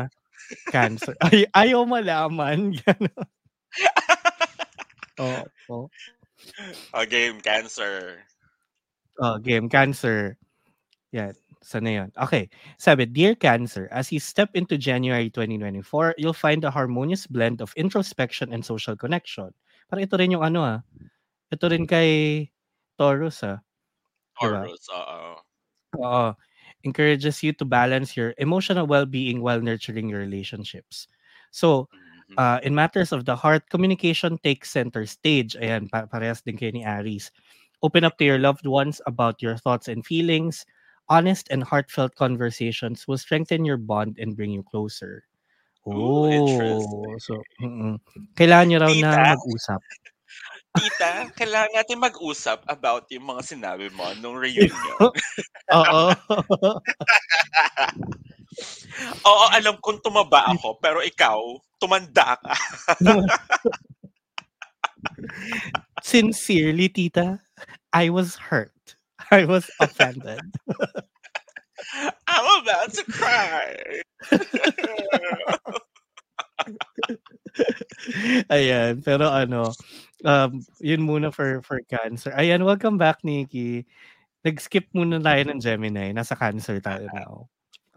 Cancer. 0.74 1.14
Ay, 1.22 1.46
ayaw 1.54 1.86
malaman. 1.86 2.74
Gano'n. 2.82 3.26
Oo. 5.22 5.42
Oh, 5.70 5.86
Oh, 6.96 7.04
game, 7.06 7.38
cancer. 7.44 8.24
oh, 9.20 9.36
game, 9.38 9.68
Cancer. 9.68 10.34
Yan. 11.12 11.34
Sana 11.60 11.90
yun. 11.92 12.08
Okay. 12.16 12.48
Sabi, 12.80 13.04
Dear 13.04 13.34
Cancer, 13.36 13.88
as 13.92 14.08
you 14.10 14.18
step 14.20 14.48
into 14.56 14.78
January 14.80 15.28
2024, 15.28 16.14
you'll 16.16 16.32
find 16.36 16.64
a 16.64 16.70
harmonious 16.72 17.26
blend 17.26 17.60
of 17.60 17.74
introspection 17.76 18.52
and 18.52 18.64
social 18.64 18.96
connection. 18.96 19.52
Parang 19.90 20.06
ito 20.06 20.16
rin 20.16 20.32
yung 20.32 20.44
ano 20.46 20.60
ah. 20.64 20.78
Ito 21.52 21.68
rin 21.68 21.84
kay 21.84 22.48
Taurus 22.96 23.42
ah. 23.44 23.60
Diba? 24.40 24.64
Taurus, 24.64 24.84
oo. 24.94 25.36
Oo. 26.00 26.26
Encourages 26.84 27.42
you 27.44 27.52
to 27.52 27.64
balance 27.68 28.16
your 28.16 28.32
emotional 28.40 28.86
well-being 28.88 29.42
while 29.44 29.60
nurturing 29.60 30.08
your 30.08 30.20
relationships. 30.24 31.08
So, 31.52 31.88
uh, 32.38 32.60
in 32.62 32.72
matters 32.74 33.12
of 33.12 33.26
the 33.28 33.36
heart, 33.36 33.68
communication 33.68 34.38
takes 34.40 34.70
center 34.72 35.04
stage. 35.04 35.56
Ayan, 35.60 35.90
pa- 35.92 36.08
parehas 36.08 36.40
din 36.40 36.56
kayo 36.56 36.72
ni 36.72 36.86
Aries. 36.86 37.30
Open 37.84 38.04
up 38.04 38.16
to 38.16 38.24
your 38.24 38.38
loved 38.40 38.64
ones 38.64 39.00
about 39.04 39.42
your 39.44 39.56
thoughts 39.60 39.88
and 39.92 40.06
feelings. 40.06 40.64
Honest 41.10 41.50
and 41.50 41.66
heartfelt 41.66 42.14
conversations 42.14 43.04
will 43.10 43.18
strengthen 43.18 43.66
your 43.66 43.76
bond 43.76 44.16
and 44.22 44.38
bring 44.38 44.54
you 44.54 44.62
closer. 44.62 45.26
Ooh, 45.90 45.90
Oh, 45.90 46.30
interesting. 46.30 47.18
so 47.18 47.32
mm-mm. 47.58 47.98
kailangan 48.38 48.66
nyo 48.70 48.78
raw 48.84 48.92
na 48.94 49.34
mag-usap. 49.34 49.80
Tita, 50.78 51.26
kailangan 51.34 51.72
natin 51.74 51.98
mag-usap 51.98 52.62
about 52.70 53.10
yung 53.10 53.26
mga 53.26 53.42
sinabi 53.42 53.90
mo 53.90 54.06
nung 54.22 54.38
reunion. 54.38 54.70
Oo. 55.74 56.14
Oo, 59.26 59.44
alam 59.50 59.74
kong 59.82 59.98
tumaba 59.98 60.46
ako, 60.46 60.78
pero 60.78 61.02
ikaw, 61.02 61.42
tumanda 61.82 62.38
ka. 62.38 62.54
Sincerely, 66.06 66.86
tita, 66.86 67.42
I 67.90 68.14
was 68.14 68.38
hurt. 68.38 68.70
I 69.32 69.44
was 69.44 69.70
offended. 69.78 70.40
I'm 72.26 72.62
about 72.62 72.92
to 72.94 73.04
cry. 73.06 74.02
Ayan, 78.50 79.04
pero 79.06 79.30
ano, 79.30 79.70
um, 80.26 80.66
yun 80.82 81.06
muna 81.06 81.30
for 81.30 81.62
for 81.62 81.78
cancer. 81.86 82.34
Ayan, 82.34 82.66
welcome 82.66 82.98
back, 82.98 83.22
Nikki. 83.22 83.86
Nag-skip 84.42 84.90
muna 84.98 85.22
tayo 85.22 85.46
ng 85.46 85.62
Gemini. 85.62 86.10
Nasa 86.10 86.34
cancer 86.34 86.82
tayo 86.82 87.06
now. 87.14 87.46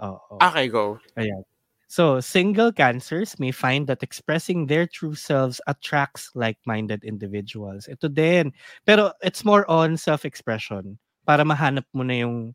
Oo. 0.05 0.37
Okay, 0.37 0.69
go. 0.69 1.01
Ayan. 1.17 1.41
So, 1.89 2.21
single 2.21 2.73
cancers 2.73 3.37
may 3.41 3.49
find 3.53 3.89
that 3.89 4.05
expressing 4.05 4.65
their 4.69 4.85
true 4.85 5.17
selves 5.17 5.61
attracts 5.65 6.29
like-minded 6.37 7.01
individuals. 7.05 7.89
Ito 7.89 8.09
din. 8.09 8.53
Pero 8.85 9.13
it's 9.21 9.45
more 9.45 9.65
on 9.69 9.97
self-expression 9.97 10.97
para 11.23 11.43
mahanap 11.43 11.87
mo 11.91 12.03
na 12.03 12.15
yung 12.19 12.51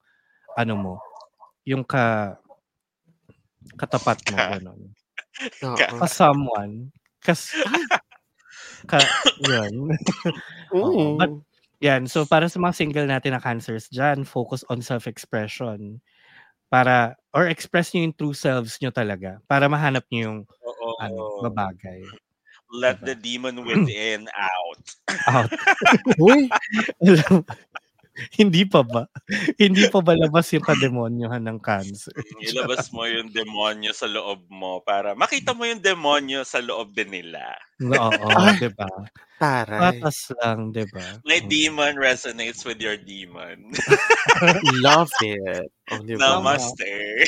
ano 0.57 0.74
mo, 0.76 0.94
yung 1.64 1.83
ka 1.83 2.37
katapat 3.76 4.18
mo, 4.31 4.37
Ka- 4.37 4.50
ganun. 4.59 4.81
Oo. 5.64 5.76
Ka 5.76 6.07
someone. 6.09 6.90
Kas, 7.22 7.52
ka, 8.87 8.98
yun. 9.42 9.92
Oo, 10.74 11.16
Mm. 11.16 11.18
but- 11.18 11.40
Yan. 11.78 12.11
So, 12.11 12.26
para 12.26 12.50
sa 12.50 12.59
mga 12.59 12.74
single 12.74 13.07
natin 13.07 13.38
na 13.38 13.42
cancers 13.42 13.87
dyan, 13.87 14.26
focus 14.26 14.66
on 14.68 14.83
self-expression. 14.83 16.02
para 16.68 17.16
or 17.33 17.48
express 17.48 17.96
niyo 17.96 18.04
yung 18.11 18.16
true 18.18 18.37
selves 18.37 18.76
niyo 18.83 18.92
talaga 18.92 19.40
para 19.48 19.72
mahanap 19.72 20.04
niyo 20.12 20.20
yung 20.28 20.38
Oo. 20.61 20.88
ano, 21.00 21.40
babagay. 21.48 22.04
Let 22.68 23.00
Diba? 23.00 23.07
the 23.09 23.16
demon 23.16 23.57
within 23.68 24.28
out. 24.37 24.85
Out. 25.33 25.48
Uy, 26.20 26.52
hindi 28.35 28.66
pa 28.66 28.83
ba? 28.83 29.07
Hindi 29.57 29.87
pa 29.90 30.02
ba 30.02 30.14
labas 30.18 30.50
yung 30.54 30.66
kademonyohan 30.66 31.44
ng 31.46 31.59
cancer? 31.62 32.14
Ilabas 32.46 32.90
mo 32.90 33.07
yung 33.07 33.31
demonyo 33.31 33.94
sa 33.94 34.11
loob 34.11 34.46
mo 34.50 34.83
para 34.83 35.14
makita 35.14 35.54
mo 35.54 35.66
yung 35.66 35.83
demonyo 35.83 36.42
sa 36.42 36.59
loob 36.59 36.94
din 36.94 37.11
nila. 37.14 37.54
Oo, 37.83 38.28
di 38.59 38.70
ba? 38.74 38.90
taray. 39.38 39.78
Patas 39.78 40.35
lang, 40.42 40.74
di 40.74 40.85
ba? 40.90 41.22
My 41.22 41.38
demon 41.46 41.94
resonates 41.96 42.66
with 42.66 42.83
your 42.83 42.98
demon. 42.98 43.70
Love 44.85 45.14
it. 45.22 45.70
Oh, 45.94 46.02
di 46.02 46.18
ba? 46.18 46.42
Namaste. 46.42 47.24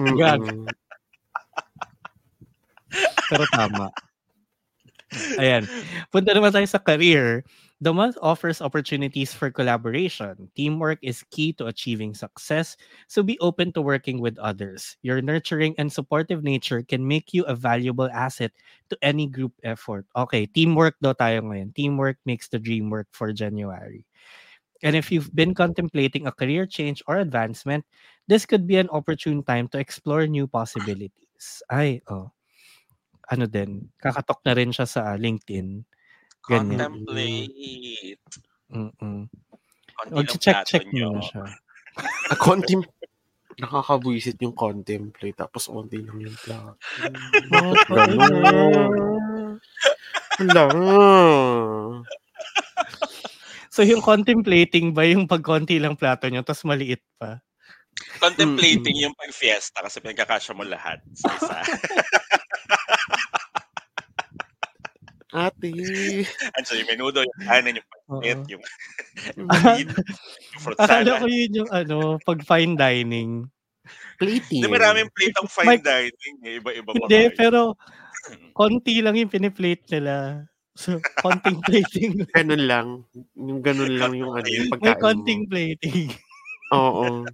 Mm-mm. 0.00 0.66
Pero 3.30 3.44
tama. 3.52 3.92
Ayan. 5.38 5.68
Punta 6.10 6.34
naman 6.34 6.50
tayo 6.50 6.66
sa 6.66 6.82
career. 6.82 7.44
The 7.80 7.94
month 7.96 8.20
offers 8.20 8.60
opportunities 8.60 9.32
for 9.32 9.50
collaboration. 9.50 10.52
Teamwork 10.54 11.00
is 11.00 11.24
key 11.32 11.56
to 11.56 11.64
achieving 11.72 12.12
success, 12.12 12.76
so 13.08 13.22
be 13.24 13.40
open 13.40 13.72
to 13.72 13.80
working 13.80 14.20
with 14.20 14.36
others. 14.36 15.00
Your 15.00 15.24
nurturing 15.24 15.74
and 15.80 15.88
supportive 15.88 16.44
nature 16.44 16.84
can 16.84 17.08
make 17.08 17.32
you 17.32 17.42
a 17.48 17.56
valuable 17.56 18.12
asset 18.12 18.52
to 18.92 18.98
any 19.00 19.26
group 19.26 19.56
effort. 19.64 20.04
Okay, 20.12 20.44
teamwork 20.44 21.00
daw 21.00 21.16
tayo 21.16 21.40
ngayon. 21.40 21.72
Teamwork 21.72 22.20
makes 22.28 22.52
the 22.52 22.60
dream 22.60 22.92
work 22.92 23.08
for 23.16 23.32
January. 23.32 24.04
And 24.84 24.92
if 24.92 25.08
you've 25.08 25.32
been 25.32 25.56
contemplating 25.56 26.28
a 26.28 26.36
career 26.36 26.68
change 26.68 27.00
or 27.08 27.16
advancement, 27.16 27.84
this 28.28 28.44
could 28.44 28.68
be 28.68 28.76
an 28.76 28.92
opportune 28.92 29.40
time 29.40 29.68
to 29.72 29.80
explore 29.80 30.28
new 30.28 30.44
possibilities. 30.44 31.64
Ay, 31.72 32.04
oh. 32.12 32.32
Ano 33.30 33.46
din, 33.46 33.88
kakatok 34.02 34.42
na 34.44 34.52
rin 34.52 34.74
siya 34.74 34.84
sa 34.84 35.14
ah, 35.14 35.16
LinkedIn. 35.16 35.86
Ganyan. 36.48 36.78
Contemplate. 36.78 38.24
Mm-mm. 38.70 39.28
Mag-check-check 40.14 40.88
nyo. 40.94 41.18
na 41.18 41.22
siya. 41.22 41.44
A 42.30 42.34
contem 42.38 42.80
nakakabuisit 43.60 44.40
yung 44.40 44.56
contemplate 44.56 45.36
tapos 45.36 45.68
onti 45.68 46.00
lang 46.00 46.16
yung 46.16 46.36
plot. 46.40 46.76
Wala. 50.40 50.64
So 53.70 53.86
yung 53.86 54.02
contemplating 54.02 54.90
ba 54.90 55.06
yung 55.06 55.30
pag 55.30 55.46
konti 55.46 55.78
lang 55.78 55.94
plato 55.94 56.26
nyo 56.26 56.42
tapos 56.42 56.66
maliit 56.66 57.06
pa? 57.22 57.38
Contemplating 58.18 58.98
yung 58.98 59.14
pag-fiesta 59.14 59.78
kasi 59.78 60.02
pinagkakasya 60.02 60.58
mo 60.58 60.66
lahat 60.66 60.98
sa 61.14 61.30
isa. 61.38 61.58
Ate. 65.30 65.70
Andiyan 66.56 66.78
yung 66.78 66.90
menudo, 66.90 67.18
yung 67.22 67.40
kanin, 67.40 67.78
yung 67.78 67.88
Oo. 68.08 68.18
pancit, 68.18 68.40
yung 68.50 68.62
meat, 69.46 69.88
yung 69.88 70.60
fruit 70.60 70.78
Akala 70.78 71.10
ko 71.16 71.26
salad. 71.26 71.32
yun 71.32 71.52
yung 71.54 71.70
ano, 71.70 71.98
pag 72.20 72.38
fine 72.42 72.74
dining. 72.74 73.32
Plating. 74.16 74.60
Hindi 74.60 74.70
maraming 74.70 75.08
plate 75.10 75.36
ang 75.38 75.48
fine 75.48 75.68
Mike- 75.70 75.86
dining. 75.86 76.36
eh. 76.42 76.58
Iba-iba 76.58 76.90
pa 76.90 76.98
Hindi, 77.00 77.22
pero 77.32 77.60
konti 78.58 79.00
lang 79.00 79.14
yung 79.14 79.30
piniplate 79.30 79.86
nila. 79.90 80.44
So, 80.74 80.98
konting 81.24 81.62
plating. 81.62 82.26
Ganun 82.30 82.64
lang. 82.64 82.86
Yung 83.34 83.60
ganun 83.60 83.96
lang 83.96 84.12
yung 84.14 84.32
ano, 84.32 84.46
yung 84.46 84.66
May 84.66 84.72
pagkain 84.72 84.98
konting 84.98 85.40
mo. 85.44 85.48
plating. 85.48 86.08
Oo. 86.70 87.24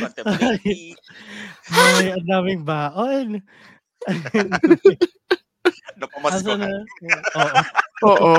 Contemplate. 0.00 0.98
Ay, 1.70 2.06
ang 2.10 2.26
daming 2.26 2.62
baon. 2.62 3.38
Napamasko 5.98 6.38
Asa 6.38 6.54
ka. 6.54 6.66
na? 6.66 6.70
Oo. 7.38 7.60
Oo. 8.06 8.34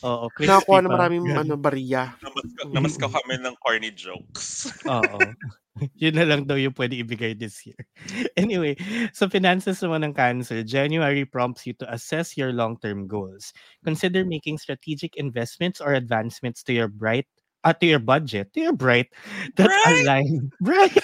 Oo, 0.00 0.24
crispy 0.32 0.48
Nakakuha 0.48 0.78
na 0.80 0.88
maraming 0.88 1.24
Ganun. 1.28 1.40
ano, 1.44 1.54
bariya. 1.60 2.16
Namasko, 2.24 2.62
namasko 2.72 3.06
kami 3.12 3.34
ng 3.44 3.56
corny 3.60 3.92
jokes. 3.92 4.72
Oo. 4.88 5.18
Yun 6.02 6.16
na 6.16 6.26
lang 6.26 6.44
daw 6.44 6.56
yung 6.56 6.74
pwede 6.76 6.98
ibigay 6.98 7.32
this 7.36 7.64
year. 7.64 7.78
Anyway, 8.40 8.76
sa 9.12 9.28
finances 9.28 9.80
naman 9.80 10.04
ng 10.04 10.14
Cancer, 10.16 10.64
January 10.64 11.24
prompts 11.24 11.64
you 11.68 11.76
to 11.76 11.86
assess 11.92 12.36
your 12.36 12.52
long-term 12.52 13.06
goals. 13.06 13.52
Consider 13.84 14.24
making 14.24 14.58
strategic 14.58 15.16
investments 15.16 15.80
or 15.80 15.92
advancements 15.94 16.64
to 16.64 16.72
your 16.72 16.88
bright 16.88 17.28
uh, 17.64 17.72
to 17.74 17.86
your 17.86 17.98
budget, 18.02 18.52
to 18.54 18.60
your 18.60 18.72
bright 18.76 19.08
that 19.56 19.68
Bright! 19.68 20.02
align 20.04 20.50
bright 20.60 20.96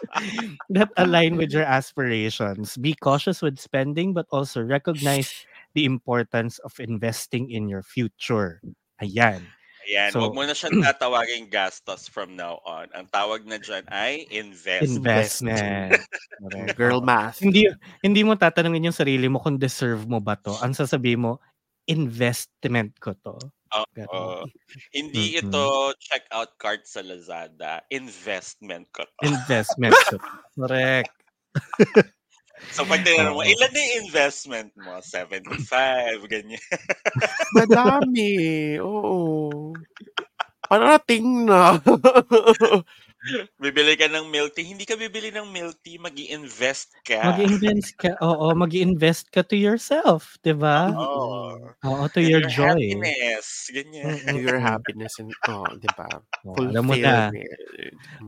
that 0.70 0.90
align 0.96 1.36
with 1.36 1.50
your 1.52 1.64
aspirations. 1.64 2.76
Be 2.76 2.94
cautious 2.94 3.40
with 3.42 3.58
spending 3.58 4.12
but 4.12 4.26
also 4.30 4.62
recognize 4.62 5.32
the 5.74 5.84
importance 5.84 6.58
of 6.60 6.76
investing 6.80 7.50
in 7.50 7.68
your 7.68 7.82
future. 7.82 8.60
Ayan. 9.02 9.40
Ayan, 9.88 10.12
So- 10.12 10.20
wag 10.28 10.36
mo 10.36 10.44
na 10.44 10.52
siyang 10.52 10.84
tatawagin 10.84 11.48
gastos 11.48 12.04
from 12.08 12.36
now 12.36 12.60
on. 12.68 12.92
Ang 12.92 13.08
tawag 13.08 13.48
na 13.48 13.56
dyan 13.56 13.88
ay 13.88 14.28
invest. 14.28 14.84
Investment. 14.84 15.96
Correct. 16.52 16.76
Girl 16.76 17.00
math. 17.00 17.40
hindi 17.40 17.64
hindi 18.04 18.20
mo 18.20 18.36
tatanungin 18.36 18.92
yung 18.92 18.96
sarili 18.96 19.32
mo 19.32 19.40
kung 19.40 19.56
deserve 19.56 20.04
mo 20.04 20.20
ba 20.20 20.36
to. 20.44 20.52
Ang 20.60 20.76
sasabihin 20.76 21.24
mo, 21.24 21.40
investment 21.88 22.92
ko 23.00 23.16
to. 23.24 23.40
Oo. 23.74 24.46
Hindi 24.92 25.36
Mm-mm. 25.36 25.40
ito 25.44 25.66
checkout 26.00 26.56
cart 26.56 26.82
sa 26.88 27.04
Lazada. 27.04 27.84
Investment 27.92 28.88
ko 28.92 29.04
to. 29.04 29.22
investment 29.26 29.96
ko. 30.08 30.16
Correct. 30.56 31.12
So 32.74 32.82
pag 32.82 33.06
tinanong 33.06 33.38
mo, 33.38 33.46
ilan 33.46 33.70
na 33.70 33.84
investment 34.02 34.74
mo? 34.82 34.98
75, 34.98 36.26
ganyan. 36.26 36.58
Madami. 37.54 38.34
Oo. 38.82 39.72
Parating 40.66 41.46
na. 41.46 41.78
Bibili 43.58 43.98
ka 43.98 44.06
ng 44.06 44.26
milk 44.30 44.54
tea. 44.54 44.64
Hindi 44.70 44.86
ka 44.86 44.94
bibili 44.94 45.28
ng 45.34 45.50
milk 45.50 45.82
tea, 45.82 45.98
mag 45.98 46.14
invest 46.14 46.94
ka. 47.02 47.20
Mag-invest 47.26 47.90
ka. 47.98 48.10
Oo, 48.22 48.54
mag-invest 48.54 49.28
ka 49.34 49.42
to 49.42 49.58
yourself, 49.58 50.38
'di 50.42 50.54
ba? 50.54 50.92
Oo. 50.94 51.74
Oo, 51.84 52.02
to 52.10 52.22
And 52.22 52.28
your 52.30 52.44
joy. 52.46 52.78
happiness. 52.78 53.46
Ganyan. 53.74 54.14
To 54.30 54.38
your 54.38 54.58
happiness 54.62 55.18
and, 55.18 55.30
oh, 55.50 55.66
di 55.78 55.90
ba? 55.98 56.06
Alam 56.46 56.84
mo 56.86 56.94
na. 56.94 57.30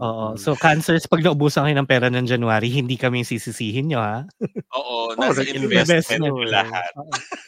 Oo. 0.03 0.35
So, 0.37 0.55
cancers, 0.59 1.07
pag 1.07 1.23
naubusan 1.23 1.67
kayo 1.71 1.77
ng 1.79 1.89
pera 1.91 2.09
ng 2.11 2.27
January, 2.27 2.69
hindi 2.71 2.99
kami 2.99 3.23
sisisihin 3.23 3.91
nyo, 3.91 4.01
ha? 4.03 4.19
Oo, 4.75 5.15
Oh, 5.15 5.15
nasa 5.19 5.43
nag-invest 5.43 5.91
investment 5.91 6.23
yung 6.31 6.47
lahat. 6.51 6.93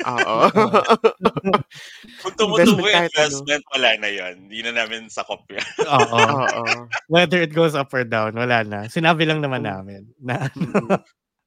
Oo. 0.06 0.36
Kung 2.22 2.34
tumutubo 2.38 2.86
Investment 2.86 2.94
ano. 2.94 3.06
investment, 3.10 3.62
wala 3.74 3.90
na 3.98 4.08
yun. 4.10 4.34
Hindi 4.46 4.58
na 4.66 4.72
namin 4.82 5.06
sakop 5.10 5.46
yan. 5.50 5.66
Oo. 5.86 6.18
Oo. 6.18 6.64
Whether 7.42 7.50
it 7.50 7.58
goes 7.58 7.74
up 7.74 7.90
or 7.90 8.06
down, 8.06 8.38
wala 8.38 8.62
na. 8.62 8.86
Sinabi 8.86 9.26
lang 9.26 9.42
naman 9.42 9.66
namin 9.66 10.14
na 10.22 10.46
Mm. 10.54 11.02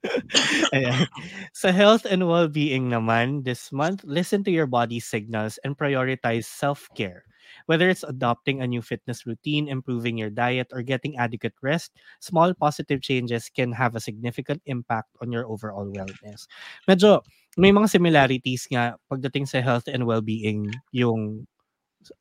Ayan. 0.75 1.07
Sa 1.55 1.71
health 1.73 2.05
and 2.05 2.27
well-being 2.27 2.93
naman, 2.93 3.41
this 3.41 3.71
month, 3.71 4.03
listen 4.05 4.43
to 4.43 4.51
your 4.53 4.67
body 4.67 4.99
signals 4.99 5.57
and 5.63 5.73
prioritize 5.73 6.45
self-care. 6.45 7.25
Whether 7.65 7.89
it's 7.89 8.03
adopting 8.05 8.61
a 8.61 8.67
new 8.69 8.83
fitness 8.83 9.25
routine, 9.25 9.65
improving 9.65 10.19
your 10.19 10.29
diet, 10.29 10.69
or 10.75 10.83
getting 10.83 11.17
adequate 11.17 11.55
rest, 11.63 11.95
small 12.19 12.53
positive 12.53 13.01
changes 13.01 13.49
can 13.49 13.71
have 13.71 13.95
a 13.95 14.03
significant 14.03 14.61
impact 14.67 15.09
on 15.23 15.31
your 15.31 15.47
overall 15.47 15.89
wellness. 15.89 16.45
Medyo 16.85 17.25
may 17.57 17.71
mga 17.71 17.97
similarities 17.97 18.67
nga 18.69 18.99
pagdating 19.09 19.47
sa 19.47 19.63
health 19.63 19.87
and 19.87 20.05
well-being 20.05 20.69
yung 20.91 21.47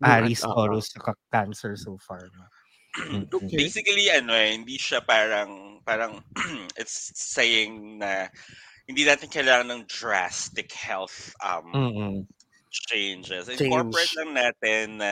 Aries, 0.00 0.40
oo. 0.40 0.54
Taurus, 0.54 0.88
sa 0.94 1.12
Cancer 1.28 1.76
so 1.76 2.00
far. 2.00 2.32
no? 2.32 2.48
Okay. 3.34 3.58
Basically, 3.58 4.06
ano 4.10 4.30
eh, 4.34 4.54
hindi 4.54 4.78
siya 4.78 5.02
parang, 5.02 5.82
parang, 5.82 6.22
it's 6.80 7.10
saying 7.14 7.98
na 7.98 8.30
hindi 8.86 9.02
natin 9.02 9.32
kailangan 9.32 9.68
ng 9.74 9.82
drastic 9.90 10.70
health 10.70 11.34
um, 11.42 11.66
Mm-mm. 11.74 12.14
changes. 12.70 13.50
Change. 13.50 13.66
Incorporate 13.66 14.14
lang 14.14 14.30
natin 14.36 14.84
na 15.02 15.10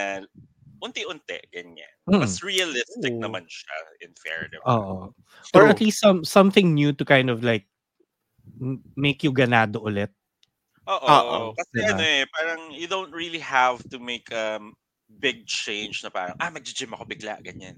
unti-unti, 0.83 1.39
ganyan. 1.51 1.95
Mm. 2.11 2.23
Mas 2.23 2.43
realistic 2.43 3.15
Oo. 3.19 3.23
naman 3.23 3.47
siya, 3.47 3.77
in 4.03 4.13
fair, 4.19 4.51
di 4.51 4.59
ba? 4.63 4.79
Oo. 4.79 5.15
Or 5.55 5.67
at 5.67 5.83
least 5.83 6.03
some 6.03 6.27
something 6.27 6.75
new 6.75 6.91
to 6.95 7.07
kind 7.07 7.31
of 7.31 7.43
like 7.43 7.67
make 8.99 9.23
you 9.23 9.33
ganado 9.33 9.83
ulit. 9.83 10.11
Oo. 10.91 11.55
Kasi 11.55 11.79
Diba? 11.79 11.95
ano 11.95 12.03
eh, 12.03 12.27
parang 12.35 12.61
you 12.75 12.91
don't 12.91 13.15
really 13.15 13.39
have 13.39 13.79
to 13.87 14.03
make 14.03 14.27
um, 14.35 14.75
big 15.19 15.45
change 15.45 16.01
na 16.01 16.11
parang, 16.11 16.37
ah, 16.41 16.49
mag-gym 16.49 16.93
ako 16.95 17.05
bigla, 17.05 17.39
ganyan. 17.45 17.77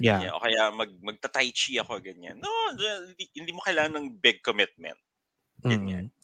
Yeah. 0.00 0.18
Ganyan. 0.18 0.32
O 0.34 0.42
kaya 0.42 0.62
mag, 0.74 0.90
magta-tai 0.98 1.50
chi 1.54 1.78
ako, 1.78 2.02
ganyan. 2.02 2.40
No, 2.42 2.50
hindi, 2.74 3.28
hindi 3.36 3.52
mo 3.54 3.62
kailangan 3.62 3.94
ng 3.98 4.06
big 4.18 4.42
commitment. 4.42 4.98
Ganyan. 5.62 6.10
Mm. 6.10 6.14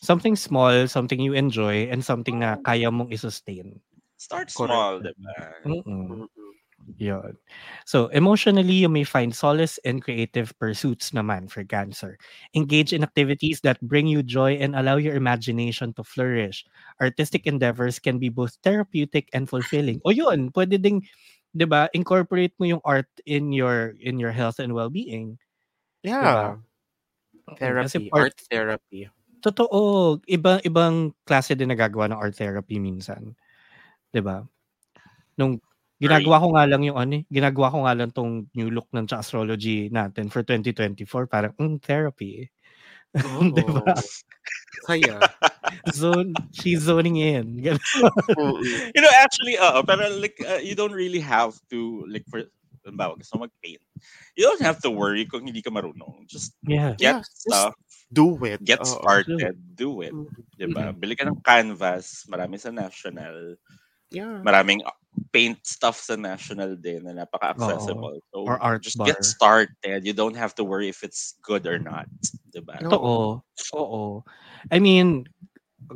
Something 0.00 0.36
small, 0.36 0.88
something 0.88 1.20
you 1.20 1.36
enjoy, 1.36 1.90
and 1.92 2.00
something 2.00 2.40
na 2.40 2.56
kaya 2.64 2.88
mong 2.88 3.12
i-sustain. 3.12 3.76
Start 4.16 4.48
Correct. 4.48 4.72
small, 4.72 4.92
di 5.04 5.12
ba? 5.20 5.34
Mm-mm. 5.68 6.24
Yun. 6.86 7.34
So, 7.84 8.06
emotionally, 8.14 8.74
you 8.78 8.88
may 8.88 9.02
find 9.02 9.34
solace 9.34 9.78
in 9.82 9.98
creative 9.98 10.54
pursuits 10.62 11.10
naman 11.10 11.50
for 11.50 11.64
Cancer. 11.66 12.14
Engage 12.54 12.92
in 12.94 13.02
activities 13.02 13.60
that 13.66 13.82
bring 13.82 14.06
you 14.06 14.22
joy 14.22 14.54
and 14.62 14.76
allow 14.78 14.94
your 14.94 15.14
imagination 15.18 15.92
to 15.98 16.04
flourish. 16.06 16.62
Artistic 17.02 17.42
endeavors 17.46 17.98
can 17.98 18.18
be 18.22 18.28
both 18.30 18.56
therapeutic 18.62 19.26
and 19.34 19.48
fulfilling. 19.50 20.00
O 20.06 20.10
yun, 20.14 20.54
pwede 20.54 20.78
ding, 20.78 21.02
'di 21.58 21.66
ba, 21.66 21.90
incorporate 21.90 22.54
mo 22.62 22.66
yung 22.70 22.84
art 22.86 23.10
in 23.26 23.50
your 23.50 23.98
in 23.98 24.22
your 24.22 24.30
health 24.30 24.62
and 24.62 24.70
well-being. 24.70 25.38
Yeah. 26.02 26.56
Mm, 27.48 27.56
Therapy. 27.58 28.10
Part, 28.10 28.32
Art 28.32 28.36
therapy. 28.50 29.10
totoo, 29.44 30.18
iba 30.26 30.58
ibang 30.66 31.12
klase 31.28 31.54
din 31.54 31.70
nagagawa 31.70 32.10
ng 32.10 32.18
art 32.20 32.34
therapy 32.36 32.78
minsan. 32.82 33.36
'Di 34.12 34.20
ba? 34.24 34.44
Nung 35.38 35.60
ginagawa 36.00 36.42
ko 36.42 36.46
nga 36.56 36.64
lang 36.68 36.82
yung 36.84 36.98
ano, 36.98 37.12
eh, 37.20 37.24
ginagawa 37.32 37.72
ko 37.72 37.78
nga 37.86 37.94
lang 37.96 38.10
tong 38.12 38.48
new 38.52 38.68
look 38.68 38.88
ng 38.92 39.08
astrology 39.12 39.88
natin 39.88 40.28
for 40.28 40.44
2024, 40.44 41.26
parang 41.28 41.52
mm, 41.56 41.80
therapy. 41.84 42.48
Oo. 43.16 43.48
'Di 43.54 43.64
ba? 43.64 43.96
Saya. 44.84 45.16
Zone, 45.90 46.36
she's 46.52 46.84
zoning 46.86 47.16
in. 47.16 47.58
You 48.94 49.00
know, 49.02 49.12
actually, 49.18 49.56
uh, 49.58 49.82
pero 49.82 50.06
like, 50.20 50.36
uh, 50.44 50.60
you 50.62 50.76
don't 50.76 50.94
really 50.94 51.20
have 51.20 51.56
to, 51.72 52.04
like, 52.06 52.22
for, 52.28 52.44
halimbawa, 52.86 53.18
gusto 53.18 53.40
mag-paint. 53.40 53.82
You 54.38 54.46
don't 54.46 54.62
have 54.62 54.78
to 54.86 54.90
worry 54.92 55.26
kung 55.26 55.48
hindi 55.48 55.62
ka 55.64 55.74
marunong. 55.74 56.28
Just 56.28 56.54
yeah. 56.62 56.94
get 56.94 57.02
Yeah, 57.02 57.18
just 57.24 57.40
stuff, 57.42 57.74
Do 58.14 58.38
it. 58.46 58.62
get 58.62 58.78
Oo. 58.84 59.02
started, 59.02 59.58
do 59.74 60.04
it. 60.06 60.14
Mm. 60.14 60.30
Diba? 60.54 60.94
Bili 60.94 61.18
ka 61.18 61.26
ng 61.26 61.42
canvas, 61.42 62.22
marami 62.30 62.60
sa 62.60 62.70
National. 62.70 63.58
Yeah. 64.14 64.38
Maraming 64.46 64.86
paint 65.32 65.58
stuff 65.66 66.00
sa 66.00 66.16
National 66.16 66.76
din 66.76 67.04
na 67.04 67.24
napaka-accessible. 67.24 68.20
So, 68.32 68.44
Or 68.44 68.60
art 68.60 68.82
just 68.82 68.98
bar. 68.98 69.06
get 69.06 69.24
started. 69.24 70.04
You 70.04 70.12
don't 70.12 70.36
have 70.36 70.54
to 70.56 70.64
worry 70.64 70.88
if 70.88 71.02
it's 71.02 71.34
good 71.42 71.66
or 71.66 71.78
not. 71.78 72.06
Diba? 72.52 72.80
No. 72.82 72.90
Totoo. 72.90 73.20
Oo. 73.76 74.24
I 74.70 74.78
mean, 74.78 75.28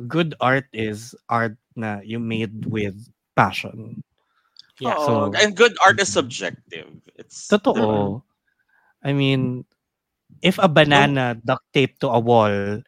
good 0.07 0.33
art 0.41 0.65
is 0.73 1.15
art 1.29 1.57
na 1.75 2.01
you 2.03 2.19
made 2.19 2.65
with 2.67 2.97
passion. 3.35 4.03
Yeah. 4.79 4.97
Oo. 4.97 5.29
So- 5.29 5.33
and 5.37 5.53
good 5.55 5.73
art 5.85 6.01
is 6.01 6.09
subjective. 6.09 6.89
It's 7.17 7.47
Totoo. 7.47 8.21
I 9.01 9.13
mean, 9.13 9.65
if 10.41 10.57
a 10.61 10.69
banana 10.69 11.37
duct 11.41 11.65
taped 11.73 12.01
to 12.01 12.09
a 12.09 12.19
wall, 12.21 12.81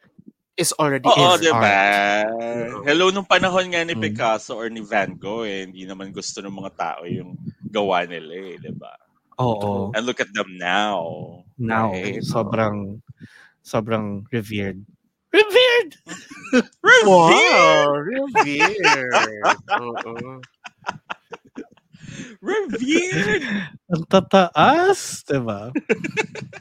It's 0.54 0.70
already 0.78 1.02
Oo, 1.10 1.34
is 1.34 1.42
di 1.42 1.50
ba? 1.50 1.66
art. 1.66 2.86
Hello, 2.86 3.10
nung 3.10 3.26
panahon 3.26 3.66
nga 3.74 3.82
ni 3.82 3.98
Mm. 3.98 4.02
Picasso 4.06 4.54
or 4.54 4.70
ni 4.70 4.86
Van 4.86 5.10
Gogh, 5.18 5.42
eh, 5.42 5.66
hindi 5.66 5.82
naman 5.82 6.14
gusto 6.14 6.38
ng 6.38 6.54
mga 6.54 6.70
tao 6.78 7.02
yung 7.10 7.34
gawa 7.66 8.06
nila 8.06 8.54
eh, 8.54 8.54
di 8.62 8.70
ba? 8.70 8.94
oo, 9.42 9.90
And 9.98 10.06
look 10.06 10.22
at 10.22 10.30
them 10.30 10.46
now. 10.54 11.42
now, 11.58 11.90
Right? 11.90 12.22
sobrang, 12.22 13.02
sobrang 13.66 14.22
revered. 14.30 14.78
Revered! 15.34 15.98
Wow, 17.02 17.98
revered. 17.98 19.58
Oo. 19.82 20.38
Revered! 22.38 23.42
Ang 23.90 24.04
tataas, 24.06 25.26
diba? 25.26 25.74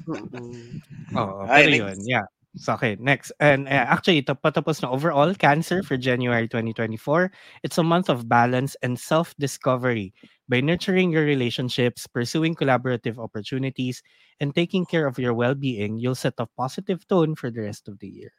Oo, 1.14 1.46
Ay, 1.46 1.70
pero 1.70 1.94
yun, 1.94 1.98
yeah. 2.10 2.26
So, 2.56 2.78
okay, 2.78 2.96
next. 3.00 3.34
And 3.42 3.66
uh, 3.66 3.90
actually, 3.90 4.22
ito 4.22 4.38
patapos 4.38 4.86
na 4.86 4.94
overall 4.94 5.34
Cancer 5.34 5.82
for 5.82 5.98
January 5.98 6.46
2024. 6.46 7.34
It's 7.66 7.82
a 7.82 7.84
month 7.84 8.14
of 8.14 8.30
balance 8.30 8.78
and 8.86 8.94
self-discovery. 8.94 10.14
By 10.46 10.62
nurturing 10.62 11.10
your 11.10 11.26
relationships, 11.26 12.06
pursuing 12.06 12.54
collaborative 12.54 13.18
opportunities, 13.18 14.06
and 14.38 14.54
taking 14.54 14.86
care 14.86 15.10
of 15.10 15.18
your 15.18 15.34
well-being, 15.34 15.98
you'll 15.98 16.20
set 16.20 16.38
a 16.38 16.46
positive 16.46 17.08
tone 17.08 17.34
for 17.34 17.50
the 17.50 17.66
rest 17.66 17.90
of 17.90 17.98
the 17.98 18.08
year. 18.08 18.34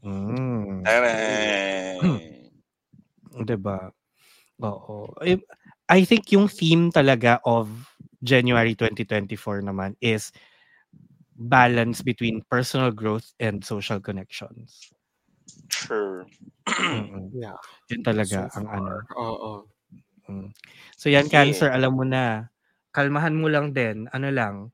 Mm. 0.00 0.84
Diba? 3.44 3.92
Oo. 4.62 5.10
I 5.90 6.00
think 6.08 6.32
yung 6.32 6.48
theme 6.48 6.88
talaga 6.88 7.44
of 7.44 7.68
January 8.24 8.72
2024 8.72 9.60
naman 9.60 9.92
is 10.00 10.32
balance 11.36 12.02
between 12.02 12.42
personal 12.46 12.90
growth 12.90 13.34
and 13.40 13.64
social 13.64 13.98
connections. 13.98 14.90
True. 15.68 16.26
Mm-mm. 16.68 17.30
Yeah. 17.34 17.58
Yun 17.90 18.02
talaga 18.06 18.48
So 18.48 18.62
ang 18.62 18.66
ano. 18.70 18.92
Oo. 19.18 19.52
Mm. 20.30 20.48
So 20.96 21.10
yan, 21.12 21.26
Okay. 21.28 21.34
Cancer, 21.34 21.68
alam 21.68 21.98
mo 21.98 22.06
na. 22.06 22.48
Kalmahan 22.94 23.34
mo 23.34 23.50
lang 23.50 23.74
din. 23.74 24.06
Ano 24.14 24.30
lang. 24.30 24.70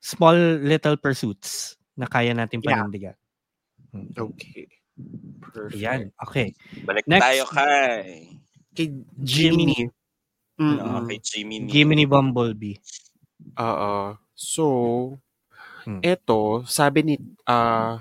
Small 0.00 0.64
little 0.64 0.96
pursuits 0.96 1.76
na 1.94 2.08
kaya 2.08 2.32
natin 2.32 2.64
Yeah. 2.64 2.80
panindigan. 2.82 3.16
Mm. 3.92 4.10
Okay. 4.16 4.66
Perfect. 5.38 5.78
Yan. 5.78 6.10
Okay. 6.26 6.56
Balik 6.82 7.06
Next. 7.06 7.22
tayo 7.22 7.44
kay... 7.46 8.34
Kay 8.74 8.88
Jiminy. 9.22 9.90
Mm-mm. 10.58 10.78
No, 10.82 11.06
kay 11.06 11.22
Jimmy. 11.22 11.70
Gimme 11.70 12.02
Bumblebee. 12.06 12.78
Oo. 13.62 14.18
So, 14.34 14.64
Hmm. 15.88 16.04
ito, 16.04 16.62
sabi 16.68 17.00
ni 17.06 17.14
uh, 17.48 17.96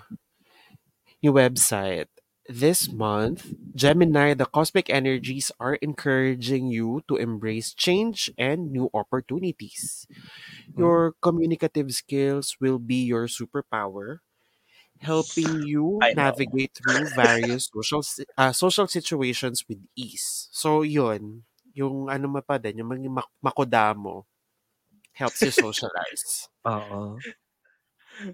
yung 1.21 1.35
website, 1.35 2.09
this 2.47 2.91
month, 2.91 3.53
Gemini, 3.75 4.33
the 4.33 4.45
cosmic 4.47 4.89
energies 4.89 5.51
are 5.59 5.75
encouraging 5.83 6.67
you 6.71 7.03
to 7.07 7.15
embrace 7.17 7.73
change 7.73 8.31
and 8.37 8.71
new 8.71 8.89
opportunities. 8.93 10.07
Your 10.77 11.15
communicative 11.21 11.91
skills 11.93 12.57
will 12.61 12.79
be 12.79 13.03
your 13.05 13.27
superpower, 13.27 14.19
helping 15.01 15.61
you 15.61 16.07
I 16.07 16.13
know. 16.13 16.37
navigate 16.37 16.73
through 16.77 17.11
various 17.15 17.69
social 17.71 18.03
uh, 18.37 18.53
social 18.53 18.87
situations 18.87 19.63
with 19.69 19.79
ease. 19.95 20.49
So, 20.51 20.81
yun, 20.83 21.45
yung 21.73 22.09
ano 22.09 22.27
mo 22.29 22.41
pa 22.41 22.57
din, 22.59 22.79
yung 22.83 22.91
maging 22.91 23.13
mak- 23.13 23.35
makodamo, 23.43 24.25
helps 25.13 25.43
you 25.45 25.51
socialize. 25.55 26.49
Oo. 26.65 27.23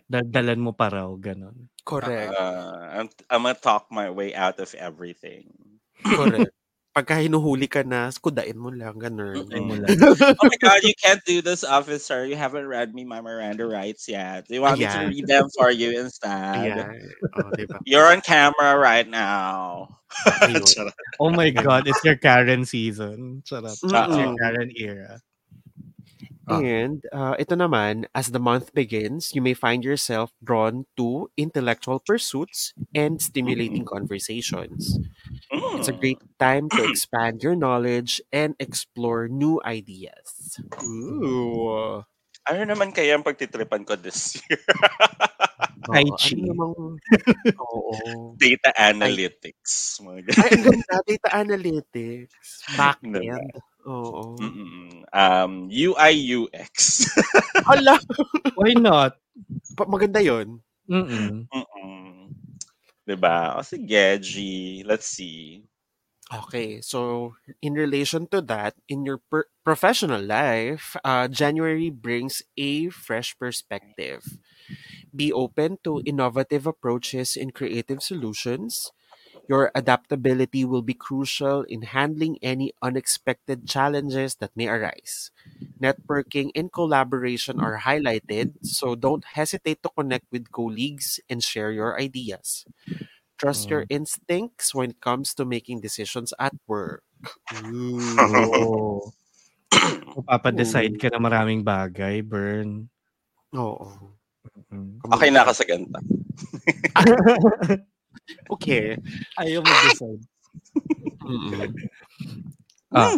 Daldalan 0.08 0.60
mo 0.60 0.72
pa 0.72 0.88
raw, 0.92 1.10
ganun. 1.20 1.68
Correct. 1.84 2.32
Uh, 2.32 3.04
I'm, 3.04 3.08
I'm 3.30 3.44
gonna 3.44 3.56
talk 3.56 3.92
my 3.92 4.10
way 4.10 4.36
out 4.36 4.60
of 4.60 4.72
everything. 4.76 5.52
Correct. 6.04 6.52
Pagka 6.94 7.18
hinuhuli 7.18 7.66
ka 7.66 7.82
na, 7.82 8.14
skudain 8.14 8.54
mo 8.54 8.70
lang, 8.70 8.94
ganun. 9.02 9.50
Ay 9.50 9.66
mo 9.66 9.74
lang. 9.74 9.98
oh 10.14 10.46
my 10.46 10.60
god, 10.62 10.86
you 10.86 10.94
can't 10.94 11.26
do 11.26 11.42
this, 11.42 11.66
officer. 11.66 12.22
You 12.22 12.38
haven't 12.38 12.70
read 12.70 12.94
me 12.94 13.02
my 13.02 13.18
Miranda 13.18 13.66
rights 13.66 14.06
yet. 14.06 14.46
Do 14.46 14.54
you 14.54 14.62
want 14.62 14.78
me 14.78 14.86
to 14.86 15.02
Ayan. 15.02 15.10
read 15.10 15.26
them 15.26 15.50
for 15.58 15.74
you 15.74 15.98
instead? 15.98 16.30
Ayan. 16.54 17.02
Oh, 17.34 17.50
diba? 17.58 17.82
You're 17.90 18.06
on 18.14 18.22
camera 18.22 18.78
right 18.78 19.10
now. 19.10 19.98
Oh 21.18 21.34
my 21.34 21.50
God, 21.50 21.90
it's 21.90 22.06
your 22.06 22.18
Karen 22.18 22.66
season. 22.66 23.42
Charot. 23.42 23.74
It's 23.74 23.82
your. 23.82 24.38
Karen 24.38 24.70
era. 24.78 25.18
Ah. 26.48 26.60
And 26.60 27.00
uh, 27.16 27.36
ito 27.40 27.56
naman, 27.56 28.04
as 28.12 28.36
the 28.36 28.40
month 28.40 28.74
begins, 28.76 29.32
you 29.32 29.42
may 29.42 29.56
find 29.56 29.84
yourself 29.84 30.36
drawn 30.44 30.86
to 31.00 31.32
intellectual 31.40 32.04
pursuits 32.04 32.74
and 32.94 33.22
stimulating 33.22 33.86
conversations. 33.88 35.00
It's 35.80 35.88
a 35.88 35.96
Mm. 35.96 36.00
great 36.00 36.22
time 36.40 36.68
to 36.76 36.84
expand 36.90 37.44
your 37.44 37.56
knowledge 37.56 38.20
and 38.32 38.56
explore 38.60 39.28
new 39.32 39.64
ideas. 39.64 40.60
Ooh. 40.84 42.04
Ano 42.44 42.62
naman 42.68 42.92
kaya 42.92 43.16
ang 43.16 43.24
pagtitripan 43.24 43.88
ko 43.88 43.96
this 43.96 44.36
year? 44.44 44.60
Tai 45.88 46.06
Chi. 46.20 46.36
Ano 46.36 46.44
namang... 46.52 46.74
Oo. 47.64 48.36
Data 48.40 48.72
analytics. 48.76 50.00
Ay, 50.40 50.52
ang 50.60 50.64
ganda. 50.64 50.96
Data 51.08 51.30
analytics. 51.36 52.64
Back-end. 52.80 53.64
Oo. 53.86 54.24
Mm-mm. 54.40 55.04
Um, 55.14 55.70
UI 55.70 56.12
UX. 56.12 57.06
Hala! 57.68 58.00
Why 58.56 58.74
not? 58.74 59.18
Pa- 59.78 59.90
Maganda 59.90 60.22
yon. 60.24 60.62
Mm-mm. 60.90 61.48
Mm-mm. 61.54 62.34
Diba? 63.08 63.58
O 63.58 63.62
sige, 63.64 64.20
G. 64.22 64.84
Let's 64.86 65.08
see. 65.08 65.64
Okay, 66.34 66.82
so 66.82 67.36
in 67.62 67.74
relation 67.74 68.26
to 68.34 68.42
that, 68.50 68.74
in 68.90 69.06
your 69.06 69.20
per- 69.30 69.48
professional 69.64 70.22
life, 70.24 70.96
uh, 71.04 71.28
January 71.28 71.90
brings 71.92 72.42
a 72.58 72.90
fresh 72.90 73.38
perspective. 73.38 74.40
Be 75.16 75.32
open 75.32 75.78
to 75.84 76.02
innovative 76.06 76.66
approaches 76.66 77.38
and 77.38 77.54
creative 77.54 78.02
solutions. 78.02 78.92
Your 79.50 79.72
adaptability 79.76 80.64
will 80.64 80.82
be 80.82 80.96
crucial 80.96 81.64
in 81.68 81.84
handling 81.84 82.40
any 82.42 82.72
unexpected 82.82 83.68
challenges 83.68 84.36
that 84.40 84.56
may 84.56 84.68
arise. 84.68 85.32
Networking 85.82 86.52
and 86.56 86.72
collaboration 86.72 87.60
are 87.60 87.84
highlighted, 87.84 88.56
so 88.64 88.96
don't 88.96 89.26
hesitate 89.36 89.84
to 89.84 89.92
connect 89.92 90.32
with 90.32 90.52
colleagues 90.52 91.20
and 91.30 91.44
share 91.44 91.72
your 91.72 92.00
ideas. 92.00 92.64
Trust 93.38 93.70
your 93.70 93.86
instincts 93.90 94.74
when 94.74 94.92
it 94.96 95.02
comes 95.02 95.34
to 95.36 95.44
making 95.44 95.82
decisions 95.82 96.34
at 96.40 96.56
work. 96.68 97.04
Ooh. 97.52 98.08
Oo. 98.16 99.12
Magpapa-decide 100.24 100.96
ka 100.96 101.12
na 101.12 101.20
maraming 101.20 101.66
bagay, 101.66 102.24
Bern. 102.24 102.88
Oo. 103.52 103.92
Mm. 104.72 105.00
Okay 105.12 105.30
na 105.32 105.44
ako 105.44 105.52
sa 105.52 105.66
ganta. 105.68 106.00
Okay. 108.50 108.98
Ayaw 109.40 109.64
mag-decide. 109.66 110.22
Ah. 112.92 113.18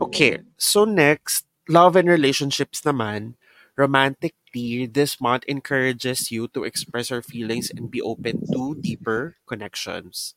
Okay. 0.00 0.40
So 0.56 0.84
next, 0.84 1.46
love 1.68 1.96
and 1.96 2.08
relationships 2.08 2.82
naman. 2.82 3.34
Romantic 3.76 4.34
Romantically, 4.52 4.86
this 4.86 5.20
month 5.20 5.44
encourages 5.48 6.30
you 6.30 6.46
to 6.52 6.64
express 6.64 7.10
your 7.10 7.22
feelings 7.22 7.72
and 7.72 7.90
be 7.90 8.00
open 8.02 8.44
to 8.52 8.76
deeper 8.80 9.36
connections. 9.48 10.34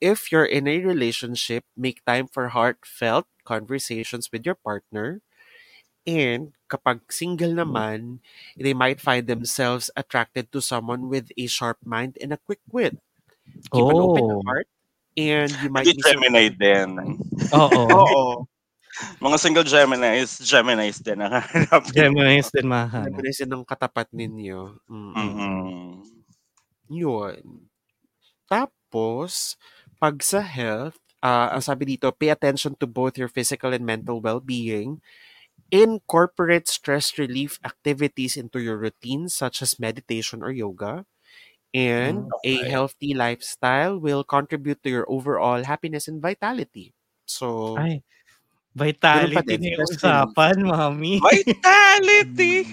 If 0.00 0.30
you're 0.32 0.46
in 0.46 0.68
a 0.68 0.84
relationship, 0.84 1.64
make 1.76 2.04
time 2.04 2.28
for 2.28 2.48
heartfelt 2.50 3.26
conversations 3.44 4.30
with 4.32 4.44
your 4.46 4.56
partner. 4.56 5.22
And 6.06 6.54
kapag 6.70 7.02
single 7.10 7.52
naman, 7.52 8.22
they 8.54 8.74
might 8.74 9.02
find 9.02 9.26
themselves 9.26 9.90
attracted 9.98 10.50
to 10.54 10.62
someone 10.62 11.10
with 11.10 11.30
a 11.34 11.46
sharp 11.50 11.78
mind 11.82 12.16
and 12.22 12.30
a 12.32 12.40
quick 12.40 12.62
wit. 12.70 12.94
Keep 13.74 13.86
an 13.90 13.98
open 13.98 14.24
Oh. 14.26 14.42
heart 14.46 14.68
and 15.18 15.50
you 15.62 15.70
might 15.70 15.86
be 15.86 15.98
Gemini 15.98 16.48
din. 16.50 17.18
Oo. 17.54 17.82
Oo. 18.00 18.24
Mga 19.20 19.36
single 19.36 19.66
Geminis, 19.68 20.40
Geminis 20.40 21.04
din 21.04 21.20
ang 21.20 21.36
hanap. 21.36 21.84
Geminis 21.92 22.48
din 22.48 22.64
mahanap. 22.64 23.12
Reminisce 23.12 23.44
ng 23.44 23.60
katapat 23.66 24.08
ninyo. 24.14 24.80
Mm. 24.88 25.12
Mm-mm. 25.12 25.84
Yun. 26.88 27.68
Tapos, 28.48 29.58
pag 29.98 30.16
sa 30.24 30.40
health, 30.40 30.96
ah, 31.20 31.52
ang 31.52 31.60
sabi 31.60 31.96
dito, 31.96 32.08
pay 32.14 32.30
attention 32.32 32.72
to 32.78 32.86
both 32.88 33.18
your 33.20 33.28
physical 33.28 33.74
and 33.74 33.84
mental 33.84 34.22
well-being. 34.22 35.02
Incorporate 35.72 36.68
stress 36.68 37.18
relief 37.18 37.58
activities 37.64 38.36
into 38.36 38.60
your 38.60 38.78
routine 38.78 39.28
such 39.28 39.62
as 39.62 39.78
meditation 39.80 40.42
or 40.42 40.50
yoga. 40.52 41.04
And 41.74 42.26
mm, 42.26 42.34
a 42.44 42.64
Okay. 42.64 42.70
healthy 42.70 43.14
lifestyle 43.14 43.98
will 43.98 44.24
contribute 44.24 44.82
to 44.84 44.90
your 44.90 45.06
overall 45.10 45.64
happiness 45.64 46.08
and 46.08 46.22
vitality. 46.22 46.94
So, 47.26 47.84
Ay, 47.84 48.02
Ganun 49.12 49.30
vitality 49.30 49.42
din, 49.46 49.62
na 49.62 49.68
yung 49.74 49.86
stress 49.86 49.94
usapan, 49.94 50.56
mami. 50.66 51.22
Vitality! 51.22 52.64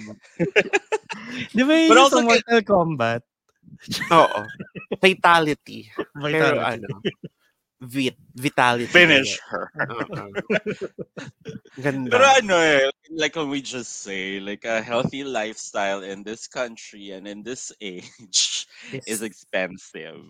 Di 1.56 1.62
ba 1.68 1.74
yun 1.74 1.88
But 1.88 1.98
yung 2.00 2.10
also 2.10 2.20
sa 2.24 2.24
Mortal 2.24 2.62
Kombat? 2.64 3.22
oo. 4.12 4.44
Fatality. 5.02 5.92
Pero 6.32 6.60
Vitality. 6.60 6.62
ano, 6.62 7.04
vit, 7.84 8.16
vitality. 8.36 8.88
Finish 8.88 9.38
her. 9.52 9.70
Ganda. 11.84 12.10
Pero 12.10 12.24
ano 12.24 12.56
eh, 12.58 12.90
like 13.12 13.36
when 13.36 13.52
we 13.52 13.62
just 13.62 14.02
say, 14.02 14.40
like 14.40 14.66
a 14.66 14.82
healthy 14.82 15.24
lifestyle 15.24 16.02
in 16.02 16.24
this 16.24 16.48
country 16.48 17.12
and 17.12 17.28
in 17.28 17.44
this 17.44 17.72
age 17.82 18.66
is 19.06 19.22
expensive. 19.22 20.24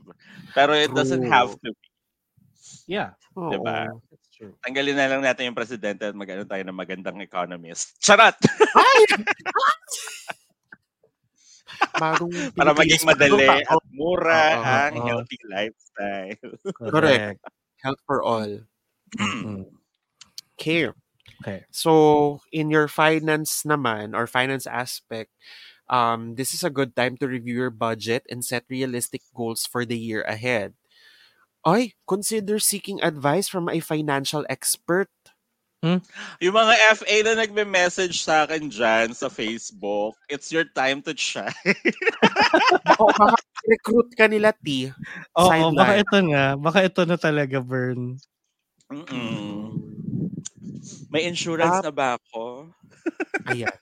Pero 0.58 0.74
it 0.74 0.94
doesn't 0.94 1.30
have 1.30 1.54
to 1.62 1.72
be. 1.72 1.88
Yeah, 2.88 3.12
Oo. 3.38 3.54
diba? 3.54 3.88
that's 4.10 4.28
true. 4.34 4.56
Tanggalin 4.66 4.96
na 4.96 5.08
lang 5.08 5.22
natin 5.24 5.52
yung 5.52 5.56
presidente 5.56 6.04
at 6.04 6.16
magano 6.16 6.44
tayo 6.44 6.64
ng 6.64 6.76
magandang 6.76 7.22
economist. 7.22 7.96
Charot! 8.02 8.36
Bagong 11.98 12.32
Para 12.58 12.74
maging 12.74 13.04
madali 13.10 13.62
at 13.66 13.82
mura 13.94 14.58
Oo, 14.58 14.62
ang 14.66 14.94
oo. 14.98 15.06
healthy 15.08 15.40
lifestyle. 15.50 16.52
Correct. 16.94 17.40
Health 17.84 18.02
for 18.08 18.24
all. 18.24 18.66
Okay. 20.56 20.90
Okay. 21.44 21.66
So, 21.72 22.40
in 22.52 22.70
your 22.70 22.88
finance 22.88 23.64
naman 23.68 24.16
or 24.16 24.28
finance 24.28 24.68
aspect, 24.68 25.32
um, 25.90 26.36
this 26.36 26.54
is 26.54 26.64
a 26.64 26.72
good 26.74 26.96
time 26.96 27.18
to 27.18 27.28
review 27.28 27.56
your 27.68 27.74
budget 27.74 28.24
and 28.30 28.46
set 28.46 28.64
realistic 28.70 29.22
goals 29.36 29.66
for 29.68 29.86
the 29.86 29.98
year 29.98 30.22
ahead. 30.24 30.74
Ay, 31.66 31.94
consider 32.08 32.60
seeking 32.60 33.02
advice 33.04 33.48
from 33.48 33.70
a 33.70 33.80
financial 33.80 34.46
expert. 34.50 35.10
Yung 36.40 36.56
mga 36.56 36.74
FA 36.96 37.16
na 37.28 37.34
nagme-message 37.44 38.24
sa 38.24 38.48
akin 38.48 38.72
dyan 38.72 39.12
sa 39.12 39.28
Facebook, 39.28 40.16
it's 40.32 40.48
your 40.48 40.64
time 40.72 41.04
to 41.04 41.12
shine. 41.12 41.52
o 43.04 43.12
baka 43.12 43.36
recruit 43.68 44.10
ka 44.16 44.32
nila, 44.32 44.56
T. 44.56 44.96
Oo, 45.36 45.52
Sideline. 45.52 45.76
baka 45.76 45.94
ito 46.00 46.18
nga. 46.32 46.46
Baka 46.56 46.80
ito 46.88 47.02
na 47.04 47.18
talaga, 47.20 47.60
Bern. 47.60 48.16
Mm-mm. 48.88 49.76
May 51.12 51.28
insurance 51.28 51.84
na 51.84 51.92
ba 51.92 52.16
ako? 52.16 52.72
Ayan. 53.52 53.76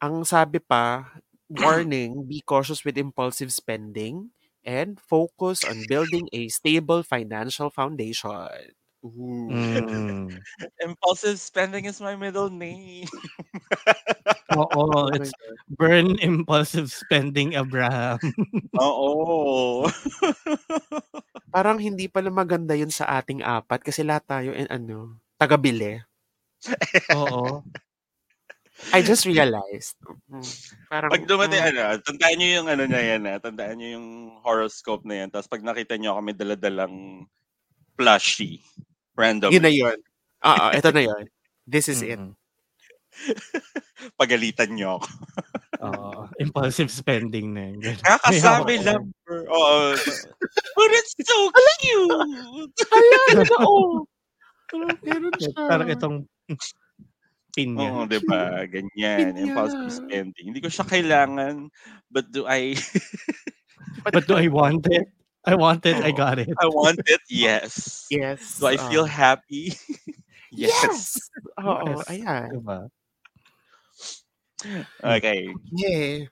Ang 0.00 0.24
sabi 0.24 0.60
pa, 0.60 1.20
warning, 1.52 2.24
be 2.24 2.40
cautious 2.40 2.80
with 2.80 2.96
impulsive 2.96 3.52
spending 3.52 4.32
and 4.64 4.96
focus 4.96 5.60
on 5.68 5.84
building 5.84 6.24
a 6.32 6.48
stable 6.48 7.04
financial 7.04 7.68
foundation. 7.68 8.72
Ooh. 9.04 9.52
Mm. 9.52 10.32
Impulsive 10.88 11.36
spending 11.36 11.84
is 11.84 12.00
my 12.00 12.16
middle 12.16 12.48
name. 12.48 13.04
Oo, 14.56 15.08
it's 15.14 15.28
Burn 15.76 16.16
Impulsive 16.24 16.88
Spending 16.88 17.52
Abraham. 17.52 18.16
Oo. 18.80 19.84
Parang 21.52 21.76
hindi 21.76 22.08
pala 22.08 22.32
maganda 22.32 22.72
yun 22.72 22.88
sa 22.88 23.20
ating 23.20 23.44
apat 23.44 23.84
kasi 23.84 24.00
lahat 24.00 24.24
tayo 24.24 24.50
and 24.56 24.72
ano, 24.72 25.20
taga-bili. 25.36 26.00
Oo. 27.12 27.60
I 28.90 29.04
just 29.04 29.28
realized. 29.28 30.00
Mm, 30.32 30.44
Parang, 30.90 31.10
Pag 31.12 31.28
dumating, 31.28 31.62
mm, 31.62 31.70
ano, 31.76 31.82
tandaan 32.02 32.36
nyo 32.40 32.48
yung 32.58 32.68
ano 32.72 32.84
na 32.90 33.00
yan, 33.00 33.22
ah. 33.28 33.38
tandaan 33.38 33.76
nyo 33.78 33.88
yung 34.00 34.08
horoscope 34.42 35.06
na 35.06 35.24
yan. 35.24 35.28
Tapos 35.30 35.46
pag 35.46 35.62
nakita 35.62 35.94
nyo 35.94 36.18
kami 36.18 36.34
daladalang 36.34 37.28
plushie, 37.94 38.58
random, 39.16 39.50
yun 39.50 39.64
na 39.64 39.72
yun. 39.72 39.98
Ah, 40.44 40.68
ah, 40.68 40.72
ito 40.76 40.90
na 40.92 41.02
yun. 41.02 41.24
This 41.64 41.88
is 41.88 42.04
it. 42.04 42.20
Mm-mm. 42.20 42.36
pagalitan 44.20 44.74
nyo 44.74 45.00
ako. 45.00 45.08
Oo. 45.84 46.10
Impulsive 46.40 46.90
spending 46.90 47.54
na 47.54 47.70
yun. 47.72 47.96
Kakasabi 48.02 48.80
Oo. 48.80 48.84
lang. 48.84 49.02
Oo. 49.30 49.94
But 50.74 50.90
it's 50.98 51.14
so 51.22 51.36
cute! 51.80 52.74
Hala, 52.90 53.18
totoo. 53.44 53.74
Parang 54.74 54.98
meron 55.04 55.32
siya. 55.38 55.52
Parang 55.54 55.88
itong 55.90 56.16
pinya. 57.54 57.88
Oo, 57.94 58.10
di 58.10 58.18
ba? 58.26 58.66
Ganyan. 58.66 59.38
Impulsive 59.38 59.90
spending. 59.92 60.50
Hindi 60.50 60.60
ko 60.60 60.68
siya 60.70 60.86
kailangan, 60.86 61.70
but 62.10 62.26
do 62.34 62.44
I 62.50 62.74
But 64.04 64.26
do 64.26 64.34
I 64.36 64.48
want 64.50 64.86
it? 64.90 65.06
I 65.46 65.54
want 65.54 65.84
it, 65.86 65.96
I 66.00 66.10
got 66.10 66.38
it. 66.38 66.48
I 66.60 66.66
want 66.66 67.00
it? 67.06 67.20
Yes. 67.28 68.06
Yes. 68.10 68.58
Do 68.58 68.66
I 68.66 68.76
feel 68.76 69.04
happy? 69.04 69.74
Yes! 70.54 71.18
Oo, 71.58 71.82
Yes. 71.98 72.06
ayan. 72.06 72.46
Diba? 72.62 72.86
Okay. 75.02 75.50
Yeah. 75.74 76.30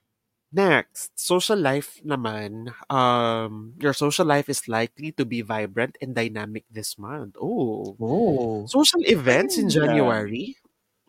Next, 0.54 1.10
social 1.18 1.58
life 1.58 1.98
naman. 2.06 2.70
Um, 2.86 3.74
your 3.82 3.90
social 3.96 4.22
life 4.28 4.46
is 4.46 4.68
likely 4.70 5.10
to 5.18 5.24
be 5.26 5.42
vibrant 5.42 5.98
and 5.98 6.14
dynamic 6.14 6.62
this 6.70 6.94
month. 7.02 7.34
Oh. 7.40 7.96
Oh. 7.98 8.62
Social 8.70 9.02
events 9.10 9.58
in 9.58 9.66
January. 9.72 10.54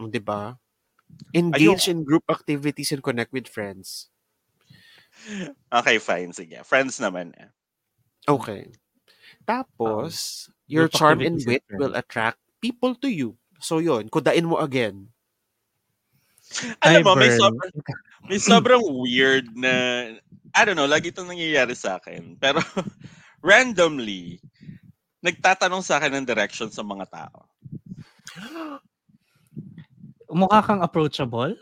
Oh, 0.02 0.10
'di 0.10 0.24
ba? 0.26 0.58
Engage 1.38 1.86
in 1.94 2.02
group 2.02 2.26
activities 2.34 2.90
and 2.96 3.06
connect 3.06 3.30
with 3.30 3.46
friends. 3.46 4.10
Okay, 5.70 6.02
fine. 6.02 6.34
Sige. 6.34 6.58
Friends 6.66 6.98
naman. 6.98 7.38
eh. 7.38 7.52
Okay. 8.28 8.72
Tapos, 9.44 10.48
your 10.68 10.88
group 10.88 10.96
charm 10.96 11.20
and 11.22 11.40
wit 11.44 11.64
will 11.76 11.96
attract 11.96 12.40
people 12.64 12.96
to 13.04 13.12
you. 13.12 13.36
So 13.60 13.80
yun, 13.80 14.08
kudain 14.08 14.48
mo 14.48 14.60
again. 14.60 15.12
Alam 16.84 17.02
Ay, 17.02 17.04
mo, 17.04 17.16
may 17.16 17.32
sobrang, 17.34 17.74
may 18.28 18.40
sobrang 18.40 18.84
weird 19.00 19.48
na, 19.56 19.72
I 20.54 20.62
don't 20.68 20.76
know, 20.78 20.88
lagi 20.88 21.10
itong 21.10 21.32
nangyayari 21.32 21.74
sa 21.74 21.98
akin. 21.98 22.36
Pero, 22.38 22.60
randomly, 23.44 24.44
nagtatanong 25.24 25.82
sa 25.82 25.98
akin 25.98 26.20
ng 26.20 26.28
direction 26.28 26.70
sa 26.70 26.84
mga 26.84 27.08
tao. 27.10 27.48
Mukha 30.34 30.60
kang 30.66 30.84
approachable? 30.84 31.56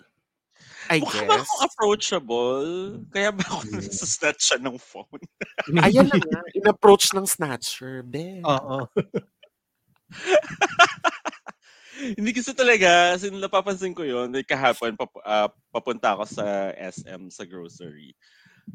I 0.89 0.99
Mukha 0.99 1.27
ba 1.27 1.37
guess. 1.37 1.39
akong 1.39 1.63
approachable? 1.67 2.65
Kaya 3.13 3.29
ba 3.31 3.43
ako 3.45 3.59
nasa-snatch 3.69 4.41
siya 4.41 4.57
ng 4.61 4.77
phone? 4.81 5.21
Ayan 5.85 6.07
lang 6.09 6.23
nga, 6.29 6.41
in-approach 6.57 7.13
ng 7.13 7.25
snatcher. 7.27 8.01
Be. 8.03 8.41
Oo. 8.43 8.87
Hindi 12.17 12.31
kasi 12.33 12.51
talaga, 12.57 13.15
sin 13.19 13.37
napapansin 13.39 13.93
ko 13.95 14.03
yun, 14.05 14.31
like 14.33 14.47
kahapon, 14.49 14.95
pap, 14.97 15.11
ah, 15.25 15.49
papunta 15.73 16.13
ako 16.17 16.25
sa 16.29 16.71
SM, 16.75 17.29
sa 17.31 17.43
grocery. 17.45 18.15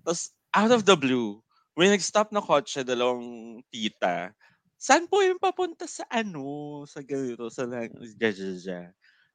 Tapos, 0.04 0.32
out 0.54 0.72
of 0.74 0.84
the 0.86 0.96
blue, 0.96 1.40
may 1.78 1.88
nag-stop 1.92 2.30
na 2.32 2.40
kotse, 2.44 2.84
dalawang 2.86 3.60
tita, 3.72 4.32
saan 4.78 5.08
po 5.10 5.22
yung 5.24 5.40
papunta 5.40 5.86
sa 5.88 6.04
ano, 6.12 6.84
sa 6.88 7.00
ganito, 7.04 7.48
sa 7.52 7.64
lang, 7.68 7.90
ja, 8.20 8.30
ja, 8.32 8.50
ja. 8.60 8.80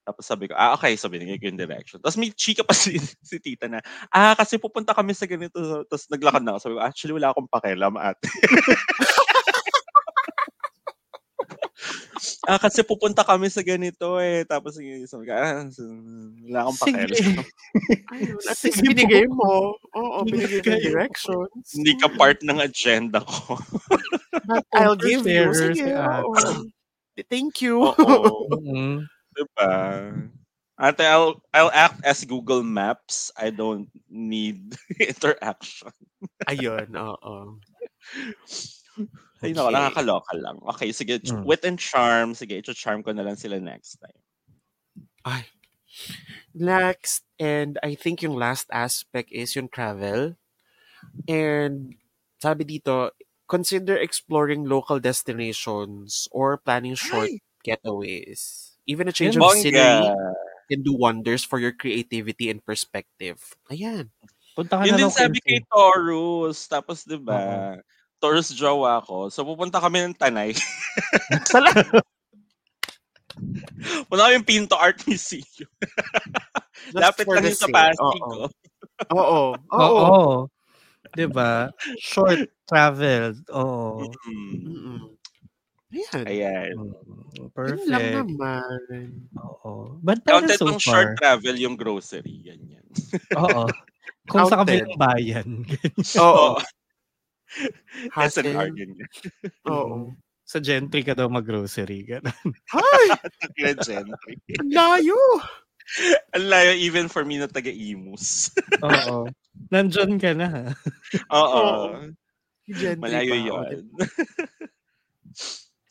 Tapos 0.02 0.26
sabi 0.26 0.50
ko, 0.50 0.58
ah, 0.58 0.74
okay, 0.74 0.98
so 0.98 1.10
binigay 1.14 1.38
ko 1.38 1.46
yung 1.46 1.62
direction. 1.62 2.02
Tapos 2.02 2.18
may 2.18 2.34
chika 2.34 2.66
pa 2.66 2.74
si, 2.78 2.98
si 3.00 3.38
tita 3.38 3.70
na, 3.70 3.80
ah, 4.10 4.34
kasi 4.34 4.58
pupunta 4.58 4.98
kami 4.98 5.14
sa 5.14 5.30
ganito. 5.30 5.86
Tapos 5.86 6.10
naglakad 6.10 6.42
na 6.42 6.58
ako. 6.58 6.60
Sabi 6.66 6.74
ko, 6.78 6.82
actually, 6.82 7.14
wala 7.18 7.30
akong 7.30 7.50
pakialam, 7.52 7.94
ate. 8.02 8.26
ah, 12.50 12.58
kasi 12.58 12.82
pupunta 12.82 13.22
kami 13.22 13.50
sa 13.54 13.62
ganito 13.62 14.18
eh. 14.18 14.42
Tapos 14.50 14.74
sige, 14.78 15.06
sabi 15.06 15.30
ko, 15.30 15.34
ah, 15.38 15.70
so, 15.70 15.86
wala 16.50 16.60
akong 16.66 16.80
pakialam. 16.82 17.18
Sige. 17.18 17.42
Ayun, 18.12 18.42
at 18.50 18.58
Sige 18.58 18.74
least 18.74 18.82
binigay 18.90 19.26
mo. 19.30 19.78
Oo, 19.94 20.18
binigay 20.26 20.60
mo 20.62 20.66
Binigay 20.66 20.82
mo. 20.82 20.86
directions. 20.98 21.66
Hindi 21.78 21.94
ka 22.02 22.10
part 22.18 22.42
ng 22.42 22.58
agenda 22.58 23.22
ko. 23.22 23.54
I'll 24.74 24.98
give 24.98 25.30
you. 25.30 25.54
Sige, 25.54 25.94
oo. 25.94 26.34
Thank 27.30 27.62
you. 27.62 27.86
Oo. 27.86 28.50
Mm. 28.62 29.06
Diba? 29.32 29.72
Ate, 30.82 31.06
I'll, 31.06 31.42
I'll 31.54 31.72
act 31.72 32.02
as 32.04 32.26
Google 32.26 32.64
Maps. 32.64 33.32
I 33.38 33.52
don't 33.52 33.88
need 34.10 34.74
interaction. 35.00 35.94
Ayun, 36.50 36.90
oo. 36.98 37.62
Ay, 39.42 39.54
nako, 39.54 39.70
Okay. 39.70 39.78
nakakaloka 39.78 40.34
lang. 40.38 40.58
Okay, 40.74 40.90
sige. 40.90 41.22
Mm. 41.22 41.46
Wit 41.46 41.66
and 41.66 41.78
charm. 41.78 42.34
Sige, 42.34 42.58
ito-charm 42.58 43.06
ko 43.06 43.14
na 43.14 43.22
lang 43.22 43.38
sila 43.38 43.62
next 43.62 44.02
time. 44.02 44.22
Ay. 45.22 45.46
Next, 46.54 47.24
and 47.40 47.78
I 47.84 47.96
think 47.96 48.22
yung 48.26 48.36
last 48.36 48.68
aspect 48.74 49.30
is 49.32 49.56
yung 49.56 49.70
travel. 49.70 50.36
And 51.28 51.96
sabi 52.42 52.66
dito, 52.66 53.12
consider 53.48 53.98
exploring 53.98 54.66
local 54.66 55.00
destinations 55.00 56.28
or 56.32 56.58
planning 56.58 56.96
short 56.96 57.30
getaways. 57.68 58.71
Even 58.92 59.08
a 59.08 59.16
change 59.16 59.40
Yun, 59.40 59.44
of 59.48 59.56
scenery 59.56 60.12
can 60.68 60.84
do 60.84 60.92
wonders 60.92 61.48
for 61.48 61.64
your 61.64 61.72
creativity 61.72 62.52
and 62.52 62.60
perspective. 62.64 63.40
Ayan. 63.72 64.12
Punta 64.52 64.80
ka 64.80 64.84
Yun 64.84 64.96
na 64.96 65.00
din 65.00 65.08
lang 65.08 65.16
sabi 65.16 65.40
kay 65.40 65.64
Taurus. 65.72 66.68
Tapos, 66.68 67.08
di 67.08 67.16
ba, 67.16 67.40
Oo. 67.40 67.80
Taurus 68.20 68.52
jowa 68.52 69.00
ko. 69.08 69.32
So, 69.32 69.48
pupunta 69.48 69.80
kami 69.80 70.04
ng 70.04 70.16
Tanay. 70.20 70.52
Sala. 71.52 71.72
Punta 74.12 74.28
kami 74.28 74.44
yung 74.44 74.48
Pinto 74.48 74.76
Art 74.76 75.00
Museum. 75.08 75.72
Lapit 76.92 77.24
lang 77.32 77.48
yun 77.48 77.56
sa 77.56 77.72
Pasig. 77.72 78.00
Oo. 78.04 78.48
oh. 78.48 78.48
Oo. 79.16 79.40
Oo. 79.72 79.80
Oo. 79.80 80.04
Oo. 80.04 80.36
'Di 81.16 81.28
ba? 81.28 81.72
Short 82.00 82.48
travel. 82.68 83.36
Oo. 83.52 84.08
Mm. 84.28 84.56
Mm-mm. 84.68 85.21
Ayan. 85.92 86.24
Ayan. 86.24 86.72
Mm, 86.72 86.94
Yun 87.36 87.44
lang 87.44 87.52
Perfect. 87.52 88.16
naman. 88.16 89.08
Oo. 89.38 90.00
But 90.00 90.24
Counted 90.24 90.56
so 90.56 90.68
bang 90.68 90.80
short 90.80 91.10
far. 91.14 91.20
travel 91.20 91.56
yung 91.56 91.76
grocery. 91.76 92.48
Ganyan. 92.48 92.86
Oo. 93.42 93.68
Kung 94.28 94.48
sa 94.48 94.64
Counted. 94.64 94.88
kabilang 94.88 94.96
bayan. 94.98 95.48
Oo. 96.18 96.56
SNR, 98.16 98.16
Hassle. 98.16 98.72
ganyan. 98.72 99.08
Oo. 99.68 100.16
sa 100.52 100.60
gentry 100.60 101.04
ka 101.04 101.16
daw 101.16 101.28
mag-grocery. 101.28 102.04
Ganun. 102.04 102.52
Hay! 102.72 103.08
Taga 103.40 103.72
Gentry. 103.80 104.36
Ang 104.60 104.72
layo! 104.72 105.16
Ang 106.36 106.46
layo 106.48 106.72
even 106.76 107.08
for 107.08 107.24
me 107.24 107.36
na 107.36 107.48
taga-Imus. 107.48 108.52
Oo. 108.80 109.28
Nandyan 109.72 110.20
ka 110.20 110.32
na. 110.36 110.48
ha? 110.48 110.64
Oo. 111.32 112.00
Malayo 113.00 113.36
yun. 113.36 113.92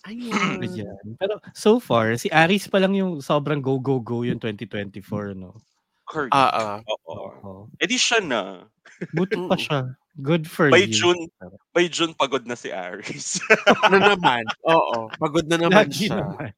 Ayun. 0.08 0.64
Ayan. 0.64 0.96
Pero 1.20 1.36
so 1.52 1.76
far, 1.76 2.16
si 2.16 2.32
Aris 2.32 2.68
pa 2.68 2.80
lang 2.80 2.96
yung 2.96 3.20
sobrang 3.20 3.60
go-go-go 3.60 4.24
yung 4.24 4.40
2024, 4.40 5.36
no? 5.36 5.52
Correct. 6.08 6.32
Ah, 6.32 6.50
ah. 6.50 6.78
Oo. 7.06 7.68
Edi 7.78 8.00
siya 8.00 8.18
na. 8.24 8.64
Buti 9.12 9.36
pa 9.46 9.56
siya. 9.60 9.80
Good 10.20 10.44
for 10.50 10.68
By 10.68 10.84
you. 10.84 10.92
June, 10.92 11.20
by 11.72 11.86
June 11.86 12.12
pagod 12.18 12.44
na 12.44 12.58
si 12.58 12.68
Aris. 12.74 13.38
na 13.88 14.16
naman. 14.16 14.42
Oo. 14.66 15.06
Pagod 15.20 15.46
na 15.46 15.56
naman 15.60 15.86
Lagi 15.86 16.10
siya. 16.10 16.18
naman. 16.26 16.52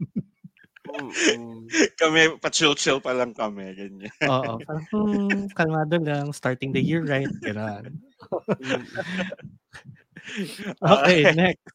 Kami, 2.00 2.20
pa-chill-chill 2.42 2.98
pa 3.04 3.12
lang 3.14 3.36
kami. 3.36 3.70
Ganyan. 3.76 4.10
Oo. 4.26 4.58
Parang, 4.64 4.86
hmm, 4.90 5.46
kalmado 5.54 5.96
lang. 6.00 6.32
Starting 6.32 6.72
the 6.72 6.80
year 6.82 7.02
right. 7.04 7.30
Ganun. 7.42 7.98
Okay, 10.78 11.34
next. 11.34 11.66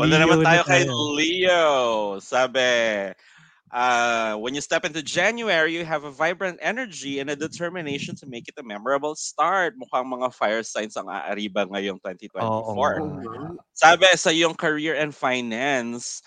Wala 0.00 0.16
Leo 0.16 0.24
naman 0.24 0.36
na 0.40 0.46
tayo 0.48 0.62
kay. 0.64 0.82
Leo. 0.88 1.66
Sabi, 2.24 2.64
uh, 3.68 4.32
when 4.40 4.56
you 4.56 4.64
step 4.64 4.88
into 4.88 5.04
January, 5.04 5.76
you 5.76 5.84
have 5.84 6.08
a 6.08 6.10
vibrant 6.10 6.56
energy 6.64 7.20
and 7.20 7.28
a 7.28 7.36
determination 7.36 8.16
to 8.16 8.24
make 8.24 8.48
it 8.48 8.56
a 8.56 8.64
memorable 8.64 9.12
start. 9.12 9.76
Mukhang 9.76 10.08
mga 10.08 10.32
fire 10.32 10.64
signs 10.64 10.96
ang 10.96 11.12
aariba 11.12 11.68
ngayong 11.68 12.00
2024. 12.00 12.40
Oo 12.40 12.72
Oo 12.72 13.20
nga. 13.20 13.28
nga. 13.28 13.60
Sabi 13.76 14.08
sa 14.16 14.32
iyong 14.32 14.56
career 14.56 14.96
and 14.96 15.12
finance, 15.12 16.24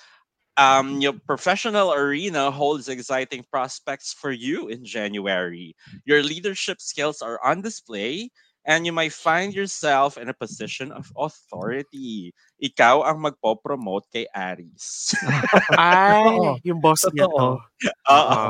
um, 0.57 1.01
your 1.01 1.17
professional 1.26 1.97
arena 1.97 2.53
holds 2.53 2.89
exciting 2.93 3.41
prospects 3.49 4.13
for 4.13 4.30
you 4.30 4.69
in 4.69 4.86
January. 4.86 5.74
Your 6.05 6.21
leadership 6.21 6.78
skills 6.78 7.26
are 7.26 7.41
on 7.41 7.65
display 7.65 8.30
and 8.66 8.86
you 8.86 8.91
might 8.91 9.14
find 9.14 9.53
yourself 9.53 10.18
in 10.18 10.30
a 10.30 10.34
position 10.34 10.91
of 10.91 11.11
authority. 11.18 12.34
Ikaw 12.64 13.03
ang 13.03 13.24
magpo-promote 13.24 14.07
kay 14.11 14.28
Aries. 14.36 15.16
Ay, 15.78 16.61
yung 16.64 16.80
boss 16.80 17.03
niya 17.11 17.28
to. 17.28 17.59
Oo. 18.07 18.41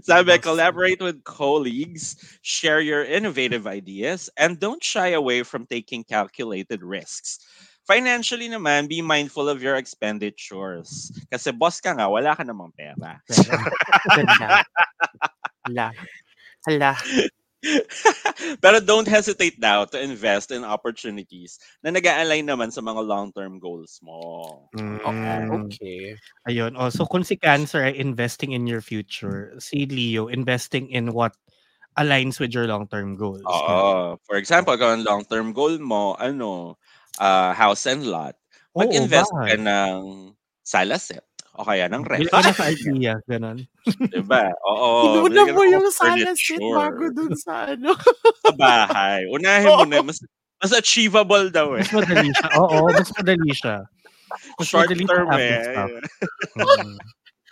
Sabi, 0.00 0.38
collaborate 0.40 1.00
with 1.04 1.24
colleagues, 1.24 2.16
share 2.40 2.80
your 2.80 3.04
innovative 3.04 3.66
ideas, 3.66 4.30
and 4.36 4.56
don't 4.60 4.82
shy 4.84 5.12
away 5.12 5.42
from 5.42 5.66
taking 5.68 6.04
calculated 6.04 6.80
risks. 6.80 7.44
Financially 7.84 8.48
naman, 8.48 8.88
be 8.88 9.02
mindful 9.02 9.48
of 9.48 9.60
your 9.60 9.76
expenditures. 9.76 11.12
Kasi 11.32 11.50
boss 11.52 11.80
ka 11.80 11.92
nga, 11.96 12.08
wala 12.08 12.36
ka 12.36 12.44
namang 12.44 12.72
pera. 12.76 13.20
Hala. 15.66 15.92
Hala. 16.64 16.92
Pero 18.64 18.80
don't 18.80 19.08
hesitate 19.08 19.60
now 19.60 19.84
to 19.84 20.00
invest 20.00 20.50
in 20.50 20.64
opportunities 20.64 21.60
na 21.84 21.92
nag 21.92 22.04
align 22.08 22.48
naman 22.48 22.72
sa 22.72 22.80
mga 22.80 23.04
long-term 23.04 23.60
goals 23.60 24.00
mo. 24.00 24.68
Mm. 24.76 25.68
Okay. 25.68 26.16
Ayun. 26.48 26.72
Also, 26.76 27.04
kung 27.04 27.24
si 27.24 27.36
Cancer 27.36 27.84
ay 27.84 27.96
investing 28.00 28.52
in 28.56 28.64
your 28.66 28.80
future, 28.80 29.52
si 29.60 29.84
Leo 29.84 30.28
investing 30.32 30.88
in 30.88 31.12
what 31.12 31.36
aligns 31.98 32.40
with 32.40 32.54
your 32.54 32.66
long-term 32.66 33.16
goals. 33.16 33.44
Oo. 33.44 34.16
For 34.24 34.40
example, 34.40 34.76
kung 34.80 35.00
ang 35.00 35.04
long-term 35.04 35.52
goal 35.52 35.76
mo, 35.78 36.16
ano, 36.16 36.80
ah, 37.20 37.52
house 37.52 37.84
and 37.84 38.06
lot, 38.08 38.40
mag-invest 38.72 39.28
ka 39.34 39.56
bahay. 39.56 39.60
ng 39.60 40.00
sala 40.62 40.96
set 41.02 41.26
o 41.56 41.64
kaya 41.66 41.90
ng 41.90 42.04
ref. 42.06 42.30
Na 42.30 42.52
sa 42.54 42.70
IKEA, 42.70 43.14
ganun. 43.26 43.58
diba? 44.14 44.54
Oo. 44.70 44.90
Inuna 45.26 45.42
mo 45.50 45.62
ng 45.66 45.72
yung 45.74 45.88
set 45.90 46.06
furniture 46.14 46.62
bago 46.72 47.04
dun 47.10 47.32
sa 47.34 47.74
ano. 47.74 47.90
Sa 48.46 48.52
bahay. 48.54 49.26
Unahin 49.30 49.68
mo 49.74 49.84
na. 49.86 50.00
Mas, 50.04 50.18
mas 50.62 50.72
achievable 50.72 51.50
daw 51.50 51.74
eh. 51.76 51.84
Mas 51.84 51.92
madali 51.92 52.30
siya. 52.32 52.48
Oo, 52.60 52.78
mas 52.92 53.10
madali 53.16 53.50
siya. 53.52 53.76
Mas 54.58 54.66
Short 54.68 54.88
madali 54.88 55.04
term 55.06 55.28
eh. 55.36 55.60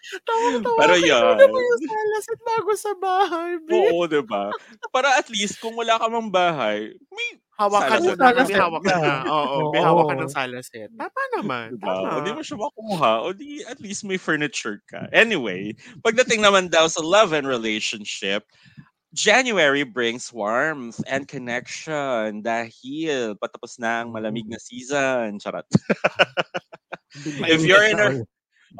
Mm. 0.09 0.25
Tawa-tawa 0.25 0.79
Pero 0.81 0.95
yun. 0.97 1.37
mo 1.53 1.61
yung 1.61 1.83
sala 1.85 2.17
set 2.25 2.41
bago 2.41 2.73
sa 2.81 2.93
bahay. 2.97 3.61
be. 3.61 3.77
Oo, 3.93 4.09
diba? 4.09 4.49
Para 4.89 5.21
at 5.21 5.29
least 5.29 5.61
kung 5.61 5.77
wala 5.77 6.01
ka 6.01 6.09
mang 6.09 6.33
bahay, 6.33 6.97
may 7.13 7.29
Hawak 7.59 7.91
ka 7.91 7.97
Sala 7.99 8.15
na. 8.15 8.47
May 8.47 8.55
hawak 8.55 8.83
ka 8.87 8.95
na. 9.03 9.15
Oo, 9.27 9.75
may 9.75 9.83
Oo. 9.83 9.87
hawak 9.91 10.05
ka 10.07 10.15
ng 10.15 10.31
sala 10.31 10.59
set. 10.63 10.95
Tama 10.95 11.23
naman. 11.35 11.75
Diba? 11.75 11.91
Tama. 11.91 12.11
O 12.15 12.23
di 12.23 12.31
mo 12.31 12.43
siya 12.47 12.59
makuha. 12.63 13.13
O 13.27 13.35
di 13.35 13.67
at 13.67 13.83
least 13.83 14.07
may 14.07 14.15
furniture 14.15 14.79
ka. 14.87 15.11
Anyway, 15.11 15.75
pagdating 16.07 16.39
naman 16.39 16.71
daw 16.71 16.87
sa 16.87 17.03
love 17.03 17.35
and 17.35 17.51
relationship, 17.51 18.47
January 19.11 19.83
brings 19.83 20.31
warmth 20.31 21.03
and 21.11 21.27
connection 21.27 22.47
dahil 22.47 23.35
patapos 23.43 23.75
na 23.83 24.07
ang 24.07 24.15
malamig 24.15 24.47
na 24.47 24.63
season. 24.63 25.43
Charot. 25.43 25.67
If 27.51 27.67
you're 27.67 27.89
in 27.89 27.99
a 27.99 28.23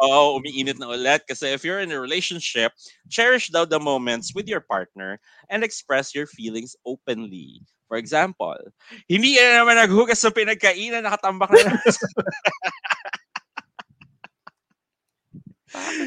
Oo, 0.05 0.37
umiinit 0.39 0.77
na 0.79 0.93
ulit. 0.93 1.25
Kasi 1.25 1.49
if 1.49 1.65
you're 1.65 1.81
in 1.81 1.91
a 1.91 2.01
relationship, 2.01 2.77
cherish 3.09 3.49
daw 3.49 3.65
the 3.65 3.81
moments 3.81 4.37
with 4.37 4.45
your 4.47 4.61
partner 4.61 5.17
and 5.49 5.65
express 5.65 6.13
your 6.15 6.29
feelings 6.29 6.77
openly. 6.85 7.65
For 7.89 7.97
example, 7.97 8.61
hindi 9.09 9.41
na 9.41 9.65
naman 9.65 9.81
naghugas 9.81 10.21
sa 10.21 10.29
pinagkainan, 10.29 11.01
nakatambak 11.01 11.49
na 11.49 11.73
naman 11.73 11.81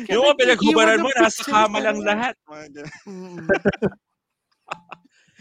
Yung 0.09 0.25
mga 0.25 0.37
pinaghubaran 0.37 0.97
ng 0.97 1.05
mo, 1.05 1.09
nasa 1.13 1.41
kama 1.45 1.77
sa- 1.77 1.85
lang 1.85 1.97
lahat. 2.01 2.33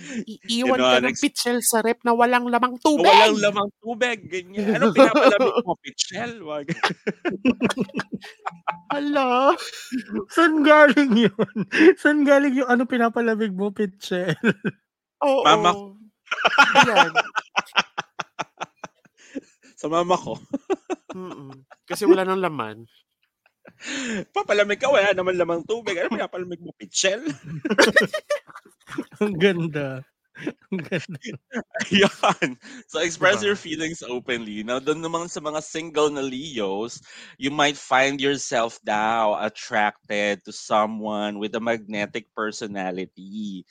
Iiwan 0.01 0.49
You 0.49 0.65
know, 0.65 0.81
ka 0.81 0.97
ng 1.05 1.13
next- 1.13 1.21
pitchel 1.21 1.61
sa 1.61 1.85
rep 1.85 2.01
na 2.09 2.17
walang 2.17 2.49
lamang 2.49 2.81
tubig. 2.81 3.05
Walang 3.05 3.37
lamang 3.37 3.69
tubig, 3.85 4.33
ganyan. 4.33 4.81
Ano 4.81 4.93
pinapalamig 4.97 5.61
mo, 5.61 5.77
pitchel? 5.77 6.41
Wag. 6.41 6.73
Hala. 8.93 9.53
Saan 10.33 10.65
galing 10.65 11.29
yun? 11.29 11.57
Saan 12.01 12.25
galing 12.25 12.65
yung 12.65 12.71
ano 12.73 12.89
pinapalamig 12.89 13.53
mo, 13.53 13.77
pitche? 13.77 14.41
Oo. 15.21 15.45
Mama 15.45 16.00
Yan. 16.87 17.13
Sa 19.77 19.89
mama 19.89 20.17
ko. 20.17 20.37
Kasi 21.89 22.05
wala 22.05 22.23
nang 22.23 22.43
laman. 22.43 22.85
Papalamig 24.37 24.81
ka, 24.81 24.93
wala 24.93 25.17
naman 25.17 25.41
lamang 25.41 25.65
tubig. 25.65 25.97
Ano 25.97 26.13
pinapalamig 26.13 26.61
mo? 26.61 26.73
Ang 29.23 29.37
ganda. 29.41 30.05
Ang 30.73 30.81
ganda. 30.85 31.21
Ayan. 31.89 32.57
So, 32.89 33.01
express 33.01 33.41
Diba? 33.41 33.53
your 33.53 33.59
feelings 33.61 34.01
openly. 34.05 34.65
Now, 34.65 34.81
doon 34.81 35.05
naman 35.05 35.29
sa 35.29 35.41
mga 35.41 35.61
single 35.61 36.09
na 36.13 36.25
Leos, 36.25 37.01
you 37.37 37.53
might 37.53 37.77
find 37.77 38.21
yourself 38.21 38.81
now 38.85 39.37
attracted 39.41 40.45
to 40.45 40.53
someone 40.53 41.37
with 41.41 41.53
a 41.57 41.63
magnetic 41.63 42.33
personality. 42.33 43.65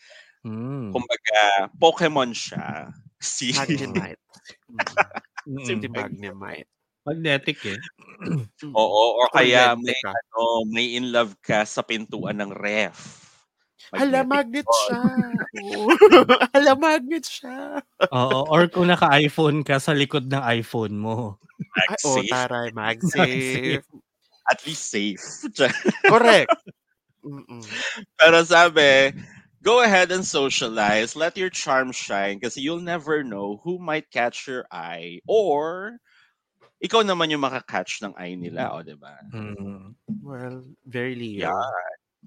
Mm. 0.45 0.95
Kumbaga, 0.95 1.67
Pokemon 1.79 2.31
siya. 2.31 2.89
Si 3.19 3.51
Magnemite. 3.51 4.23
Mm. 4.71 4.79
Si 5.67 5.73
Mm. 5.75 5.91
Magnemite. 5.91 6.69
Magnetic 7.03 7.57
eh. 7.67 7.79
Oo, 8.79 9.01
or 9.19 9.27
kaya 9.31 9.75
may, 9.75 9.95
ka. 10.03 10.11
ano, 10.11 10.63
may 10.71 10.95
in 10.95 11.11
love 11.11 11.35
ka 11.43 11.63
sa 11.67 11.83
pintuan 11.83 12.39
ng 12.39 12.51
ref. 12.55 13.27
Hala, 13.95 14.21
magnet 14.27 14.67
siya. 14.67 15.01
Hala, 16.53 16.73
magnet 16.77 17.25
siya. 17.25 17.81
Oo. 18.11 18.45
Or 18.51 18.67
kung 18.69 18.91
naka-iPhone 18.91 19.65
ka 19.65 19.79
sa 19.81 19.95
likod 19.95 20.27
ng 20.29 20.43
iPhone 20.61 20.95
mo. 20.99 21.39
Ay, 21.73 21.97
oh, 22.05 22.21
safe. 22.21 22.31
taray, 22.31 22.69
magsafe. 22.75 23.81
At 24.45 24.59
least 24.67 24.91
safe. 24.91 25.23
Correct. 26.05 26.53
Mm-mm. 27.25 27.63
Pero 28.15 28.37
sabi, 28.45 29.15
go 29.63 29.83
ahead 29.83 30.11
and 30.11 30.23
socialize. 30.25 31.15
Let 31.15 31.37
your 31.37 31.49
charm 31.49 31.91
shine 31.91 32.39
kasi 32.39 32.61
you'll 32.61 32.83
never 32.83 33.23
know 33.23 33.59
who 33.63 33.79
might 33.79 34.11
catch 34.11 34.47
your 34.47 34.65
eye 34.71 35.19
or 35.27 35.99
ikaw 36.79 37.03
naman 37.03 37.27
yung 37.27 37.43
makakatch 37.43 37.99
ng 37.99 38.15
eye 38.15 38.39
nila, 38.39 38.71
o, 38.71 38.83
di 38.83 38.95
ba? 38.95 39.19
Mm. 39.35 39.95
Well, 40.23 40.63
very 40.87 41.11
Leo. 41.15 41.51
Yeah. 41.51 41.67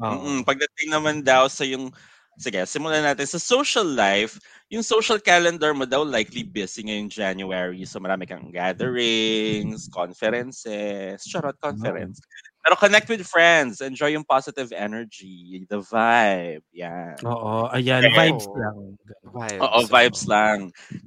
Oo. 0.04 0.12
Mm-mm. 0.12 0.38
Pagdating 0.44 0.88
naman 0.92 1.24
daw 1.24 1.48
sa 1.48 1.64
yung 1.64 1.92
Sige, 2.40 2.64
simulan 2.64 3.04
natin. 3.04 3.28
Sa 3.28 3.36
social 3.36 3.84
life, 3.84 4.40
yung 4.72 4.80
social 4.80 5.20
calendar 5.20 5.76
mo 5.76 5.84
daw 5.84 6.00
likely 6.00 6.40
busy 6.40 6.80
ngayong 6.88 7.12
January. 7.12 7.84
So 7.84 8.00
marami 8.00 8.24
kang 8.24 8.48
gatherings, 8.48 9.88
conferences, 9.92 11.20
charot 11.28 11.60
conference. 11.60 12.24
Pero 12.62 12.78
connect 12.78 13.10
with 13.10 13.26
friends. 13.26 13.82
Enjoy 13.82 14.14
yung 14.14 14.24
positive 14.24 14.70
energy, 14.70 15.66
the 15.66 15.82
vibe. 15.82 16.62
Yan. 16.72 17.18
Oo. 17.26 17.68
Ayan. 17.74 18.06
Oo. 18.06 18.14
Vibes 18.14 18.46
lang. 18.54 18.78
Vibes. 19.34 19.60
Oo, 19.60 19.78
vibes 19.90 20.22
lang. 20.30 20.58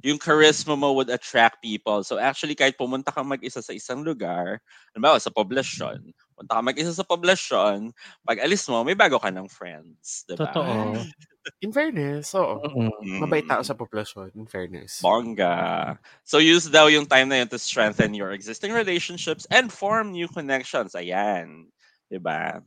Yung 0.04 0.20
charisma 0.20 0.76
mo 0.76 0.92
would 0.92 1.08
attract 1.08 1.58
people. 1.64 2.04
So 2.04 2.20
actually, 2.20 2.54
kahit 2.54 2.76
pumunta 2.76 3.08
ka 3.08 3.24
mag-isa 3.24 3.64
sa 3.64 3.72
isang 3.72 4.04
lugar, 4.04 4.60
halimbawa 4.92 5.16
sa 5.16 5.32
poblasyon, 5.32 6.12
punta 6.36 6.60
ka 6.60 6.62
mag-isa 6.62 6.92
sa 6.92 7.02
poblasyon, 7.02 7.96
pag 8.22 8.38
alis 8.44 8.68
mo, 8.68 8.84
may 8.84 8.92
bago 8.94 9.16
ka 9.16 9.32
ng 9.32 9.48
friends. 9.48 10.28
Diba? 10.28 10.44
Totoo. 10.52 11.00
In 11.62 11.70
fairness, 11.72 12.34
oo. 12.34 12.58
Mm. 12.74 12.90
Mm. 13.06 13.20
Mabait 13.22 13.46
tao 13.46 13.62
sa 13.62 13.72
populasyon, 13.78 14.34
in 14.34 14.50
fairness. 14.50 14.98
Bongga. 14.98 15.94
So 16.26 16.42
use 16.42 16.66
daw 16.66 16.90
yung 16.90 17.06
time 17.06 17.30
na 17.30 17.38
yun 17.38 17.48
to 17.54 17.58
strengthen 17.58 18.18
your 18.18 18.34
existing 18.34 18.74
relationships 18.74 19.46
and 19.54 19.70
form 19.70 20.10
new 20.10 20.26
connections. 20.26 20.98
Ayan. 20.98 21.70
'Di 22.10 22.18
ba? 22.18 22.58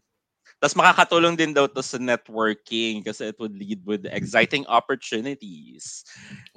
Tapos 0.63 0.75
makakatulong 0.79 1.35
din 1.35 1.51
daw 1.55 1.67
to 1.67 1.83
sa 1.83 1.99
networking 1.99 3.03
kasi 3.03 3.31
it 3.31 3.37
would 3.39 3.55
lead 3.55 3.83
with 3.83 4.07
exciting 4.11 4.63
opportunities. 4.67 6.03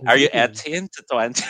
Are 0.07 0.19
you 0.19 0.31
Ooh. 0.31 0.39
attin 0.39 0.91
to 0.95 1.03
20? 1.11 1.43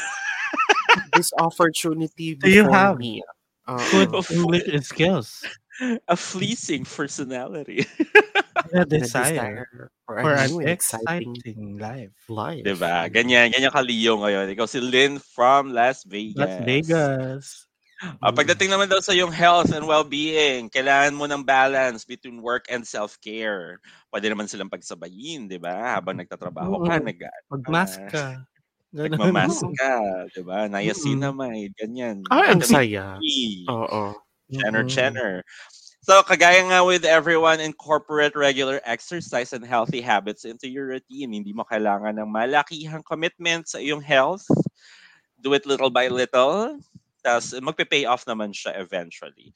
This 1.14 1.32
opportunity 1.36 2.34
Do 2.44 2.50
you 2.50 2.64
before 2.64 2.72
have 2.72 2.98
me. 2.98 3.22
Oo. 3.68 3.78
Good 3.90 4.14
Of- 4.14 4.30
English 4.30 4.66
skills. 4.86 5.44
A 6.08 6.16
fleecing 6.16 6.84
personality. 6.84 7.86
A 8.56 8.62
Na 8.74 8.84
desire 8.84 9.90
for 10.06 10.18
for 10.20 10.34
an 10.36 10.38
new 10.38 10.60
and 10.60 10.70
exciting 10.70 11.42
exciting 11.42 11.78
life. 11.78 12.14
life. 12.28 12.66
'Di 12.66 12.74
ba? 12.78 13.08
Ganyan, 13.10 13.50
ganyan 13.50 13.72
ka 13.74 13.82
Leo 13.82 14.20
ngayon. 14.22 14.46
Ikaw 14.54 14.66
si 14.70 14.78
Lynn 14.82 15.18
from 15.18 15.72
Las 15.74 16.04
Vegas. 16.06 16.36
Las 16.36 16.56
Vegas. 16.58 17.66
Ah, 18.22 18.34
pagdating 18.34 18.70
naman 18.70 18.90
daw 18.90 18.98
sa 18.98 19.14
yung 19.14 19.30
health 19.30 19.70
and 19.70 19.86
well-being, 19.86 20.66
kailangan 20.70 21.14
mo 21.14 21.26
ng 21.30 21.46
balance 21.46 22.02
between 22.06 22.42
work 22.42 22.66
and 22.70 22.82
self-care. 22.82 23.78
Pwede 24.10 24.26
naman 24.30 24.50
silang 24.50 24.70
pagsabayin, 24.70 25.46
di 25.46 25.58
ba? 25.58 25.94
Habang 25.98 26.18
nagtatrabaho 26.18 26.82
ka, 26.82 26.98
nag 26.98 27.18
Mag-mask 27.50 28.00
ka. 28.06 28.46
Ganun. 28.92 29.16
nagmamask 29.16 29.64
ka, 29.80 29.94
di 30.36 30.42
ba? 30.44 30.68
Niacinamide, 30.68 31.72
ganyan. 31.80 32.28
Ay, 32.28 32.52
ang 32.52 32.60
saya. 32.60 33.16
Oo. 33.68 34.12
Chenner, 34.52 34.84
chenner. 34.84 35.42
So, 36.04 36.20
kagaya 36.26 36.66
nga 36.68 36.84
with 36.84 37.06
everyone, 37.06 37.60
incorporate 37.62 38.34
regular 38.36 38.82
exercise 38.84 39.52
and 39.54 39.64
healthy 39.64 40.02
habits 40.02 40.44
into 40.44 40.68
your 40.68 40.86
routine. 40.90 41.32
Hindi 41.32 41.54
mo 41.54 41.64
kailangan 41.64 42.18
ng 42.20 42.28
malakihang 42.28 43.06
commitment 43.06 43.68
sa 43.70 43.78
iyong 43.80 44.02
health. 44.04 44.44
Do 45.40 45.54
it 45.54 45.66
little 45.66 45.90
by 45.90 46.08
little. 46.12 46.80
Tapos, 47.24 47.54
magpe-pay 47.58 48.04
off 48.04 48.26
naman 48.26 48.52
siya 48.52 48.76
eventually. 48.80 49.54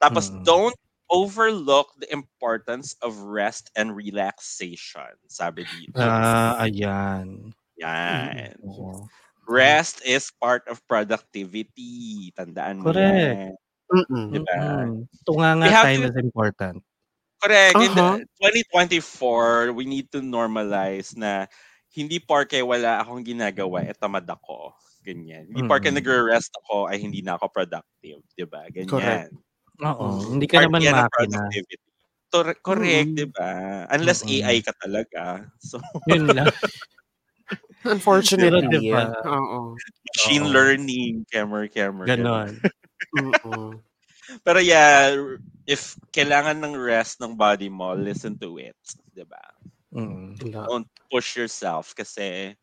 Tapos, 0.00 0.30
Mm. 0.30 0.44
don't 0.46 0.78
overlook 1.10 1.92
the 1.98 2.08
importance 2.14 2.96
of 3.02 3.18
rest 3.26 3.70
and 3.76 3.94
relaxation. 3.98 5.12
Sabi 5.28 5.66
dito. 5.66 5.98
Ah, 5.98 6.54
ayan. 6.62 7.50
Yan. 7.80 8.54
Oo. 8.62 9.08
Rest 9.50 10.04
is 10.04 10.30
part 10.30 10.62
of 10.70 10.78
productivity. 10.86 12.30
Tandaan 12.32 12.78
mo 12.80 12.92
Correct. 12.92 13.10
yan. 13.10 13.52
Mm-mm. 13.90 14.24
Diba? 14.30 14.54
Mm. 14.54 14.94
Tunga 15.26 15.50
nga 15.58 15.66
We 15.66 15.72
have 15.74 15.86
time 15.88 16.00
to- 16.00 16.08
is 16.08 16.16
important. 16.16 16.76
Correct. 17.40 17.74
In 17.74 17.90
Uh-huh. 17.90 18.20
the 18.20 18.28
2024, 18.38 19.72
we 19.72 19.88
need 19.88 20.12
to 20.12 20.20
normalize 20.20 21.16
na 21.16 21.48
hindi 21.90 22.20
porke 22.20 22.60
wala 22.62 23.00
akong 23.00 23.24
ginagawa, 23.24 23.82
eh 23.82 23.96
tamad 23.96 24.22
ako. 24.22 24.76
Ganyan. 25.02 25.48
Hindi 25.48 25.64
porke 25.64 25.88
Mm. 25.90 25.96
nagre-rest 25.98 26.52
ako, 26.62 26.86
ay 26.86 27.00
hindi 27.00 27.24
na 27.24 27.34
ako 27.34 27.48
productive. 27.50 28.20
Diba? 28.36 28.62
Ganyan. 28.70 28.92
Correct. 28.92 29.32
Oo. 29.80 30.06
Hindi 30.30 30.46
ka 30.46 30.60
Part 30.60 30.64
naman 30.68 30.80
makina. 30.84 31.08
productivity. 31.08 31.76
Tor- 32.30 32.60
correct, 32.62 33.10
Mm. 33.10 33.18
diba? 33.18 33.50
Unless 33.90 34.22
Mm-mm. 34.22 34.44
AI 34.44 34.56
ka 34.62 34.70
talaga. 34.78 35.50
So, 35.58 35.80
Yun 36.06 36.30
lang. 36.30 36.46
Unfortunately, 37.84 38.60
Pero 38.68 38.76
diba? 38.76 39.02
yeah. 39.08 39.24
Oo. 39.24 39.72
machine 40.12 40.44
Oo. 40.44 40.52
learning, 40.52 41.24
camera, 41.32 41.64
camera. 41.68 42.06
Ganon. 42.08 42.60
Pero 44.44 44.58
yeah, 44.62 45.16
if 45.66 45.96
kailangan 46.14 46.60
ng 46.62 46.76
rest 46.76 47.18
ng 47.18 47.34
body 47.34 47.72
mo, 47.72 47.96
listen 47.96 48.36
to 48.38 48.60
it. 48.60 48.76
Diba? 49.16 49.40
Mm. 49.90 50.38
Don't 50.52 50.86
push 51.10 51.34
yourself 51.34 51.96
kasi 51.98 52.54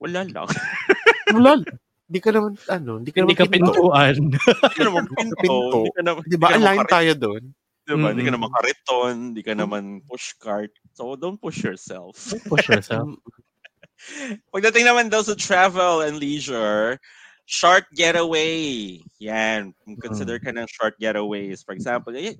wala 0.00 0.24
lang. 0.28 0.48
Wala. 1.34 1.58
Di 2.06 2.22
ka 2.22 2.30
naman, 2.30 2.54
ano, 2.70 3.02
di 3.02 3.10
ka 3.10 3.26
Hindi 3.26 3.34
naman 3.34 3.42
ka 3.42 3.50
pinto. 3.50 3.72
pintuan. 3.74 4.14
Hindi 4.14 4.38
ka 4.38 4.82
naman 4.86 5.04
Pinto. 5.10 5.56
Hindi 5.82 5.90
ka 5.90 6.00
Di 6.22 6.36
ba, 6.38 6.46
hindi 6.54 6.54
ka 6.54 6.54
align 6.54 6.84
tayo 6.86 7.12
doon? 7.18 7.42
Diba? 7.86 8.10
Hindi 8.10 8.26
ka 8.26 8.34
Mm-mm. 8.34 8.42
naman 8.42 8.50
kariton, 8.50 9.14
hindi 9.30 9.42
ka 9.46 9.52
naman 9.54 9.84
push 10.10 10.34
cart. 10.42 10.74
So, 10.98 11.14
don't 11.14 11.38
push 11.38 11.62
yourself. 11.62 12.18
Push 12.50 12.66
yourself. 12.66 13.14
Pagdating 14.54 14.90
naman 14.90 15.06
daw 15.06 15.22
sa 15.22 15.38
travel 15.38 16.02
and 16.02 16.18
leisure, 16.18 16.98
short 17.46 17.86
getaway. 17.94 18.98
Yan. 19.22 19.70
Kung 19.86 19.94
consider 20.02 20.42
ka 20.42 20.50
ng 20.50 20.66
short 20.66 20.98
getaways. 20.98 21.62
For 21.62 21.78
example, 21.78 22.12
eh, 22.18 22.34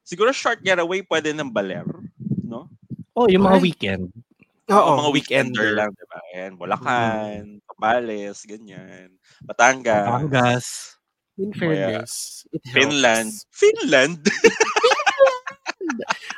siguro 0.00 0.32
short 0.32 0.64
getaway 0.64 1.04
pwede 1.04 1.36
ng 1.36 1.52
baler. 1.52 1.84
No? 2.40 2.72
Oh, 3.12 3.28
yung 3.28 3.44
mga 3.44 3.60
Ay. 3.60 3.64
weekend. 3.68 4.08
Oo, 4.66 4.98
mga 4.98 5.12
weekender 5.14 5.68
lang, 5.78 5.94
di 5.94 6.04
ba? 6.10 6.18
Ayan, 6.34 6.52
Bulacan, 6.58 7.62
Tapales, 7.70 8.42
ganyan. 8.42 9.14
Batangas, 9.46 10.26
Batangas. 10.26 10.66
In 11.38 11.52
fairness. 11.52 12.42
Finland. 12.72 13.30
Finland? 13.52 14.24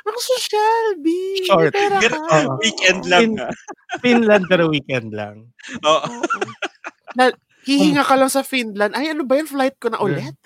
Ang 0.05 0.17
social, 0.19 0.83
B. 1.01 1.07
Short. 1.45 1.73
Oo. 1.75 2.57
Weekend 2.63 3.01
lang. 3.09 3.21
Fin- 3.35 3.41
ah. 3.41 3.53
Finland 4.01 4.45
pero 4.47 4.69
weekend 4.69 5.11
lang. 5.13 5.49
Oo. 5.83 6.05
Oo. 6.05 6.49
Na, 7.17 7.33
hihinga 7.65 8.05
ka 8.05 8.13
lang 8.13 8.29
sa 8.29 8.45
Finland. 8.45 8.93
Ay, 8.93 9.11
ano 9.11 9.25
ba 9.25 9.41
yun? 9.41 9.49
Flight 9.49 9.77
ko 9.81 9.89
na 9.89 9.97
ulit? 9.97 10.37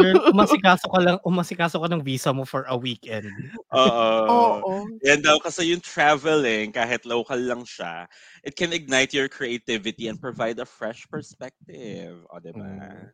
Girl, 0.00 0.18
umasikaso 0.32 0.88
ka 0.88 1.00
lang, 1.00 1.16
umasikaso 1.22 1.76
ka 1.78 1.88
ng 1.92 2.02
visa 2.02 2.32
mo 2.32 2.48
for 2.48 2.64
a 2.66 2.74
weekend. 2.74 3.28
Oo. 3.70 4.16
Oo. 4.26 4.72
Yan 5.04 5.20
daw 5.20 5.36
kasi 5.38 5.70
yung 5.70 5.84
traveling, 5.84 6.72
kahit 6.72 7.04
local 7.04 7.38
lang 7.38 7.62
siya, 7.62 8.08
it 8.42 8.56
can 8.56 8.72
ignite 8.72 9.12
your 9.12 9.28
creativity 9.28 10.08
and 10.08 10.18
provide 10.18 10.58
a 10.58 10.66
fresh 10.66 11.04
perspective. 11.06 12.24
O, 12.32 12.40
diba? 12.40 12.64
Mm. 12.64 13.12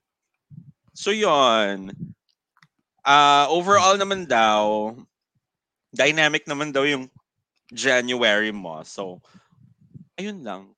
So, 0.96 1.12
yon 1.12 1.92
Ah, 3.06 3.46
overall 3.54 3.94
naman 3.94 4.26
daw, 4.26 4.90
dynamic 5.94 6.42
naman 6.50 6.74
daw 6.74 6.82
yung 6.82 7.06
January 7.70 8.50
mo. 8.50 8.82
So, 8.82 9.22
ayun 10.18 10.42
lang. 10.42 10.74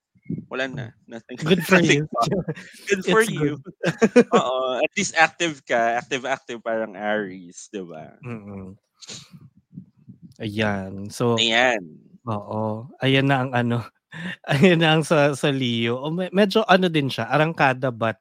Wala 0.53 0.69
na. 0.69 0.87
Nothing. 1.09 1.41
Good 1.41 1.65
for 1.65 1.81
nothing 1.81 2.05
you. 2.05 2.41
Good 2.85 3.03
for 3.09 3.25
It's 3.25 3.33
you. 3.33 3.57
Oo. 4.37 4.85
At 4.85 4.93
least 4.93 5.17
active 5.17 5.65
ka. 5.65 5.97
Active-active 6.05 6.61
parang 6.61 6.93
Aries, 6.93 7.73
di 7.73 7.81
ba? 7.81 8.13
Mm-mm. 8.21 8.77
Ayan. 10.37 11.09
So, 11.09 11.41
Ayan. 11.41 11.81
oo. 12.29 12.93
Ayan 13.01 13.25
na 13.25 13.37
ang 13.41 13.53
ano. 13.57 13.79
Ayan 14.53 14.85
na 14.85 15.01
ang 15.01 15.05
sa, 15.05 15.33
sa 15.33 15.49
Leo. 15.49 15.97
O, 15.97 16.13
medyo 16.13 16.61
ano 16.69 16.93
din 16.93 17.09
siya. 17.09 17.29
Arangkada 17.33 17.89
but 17.89 18.21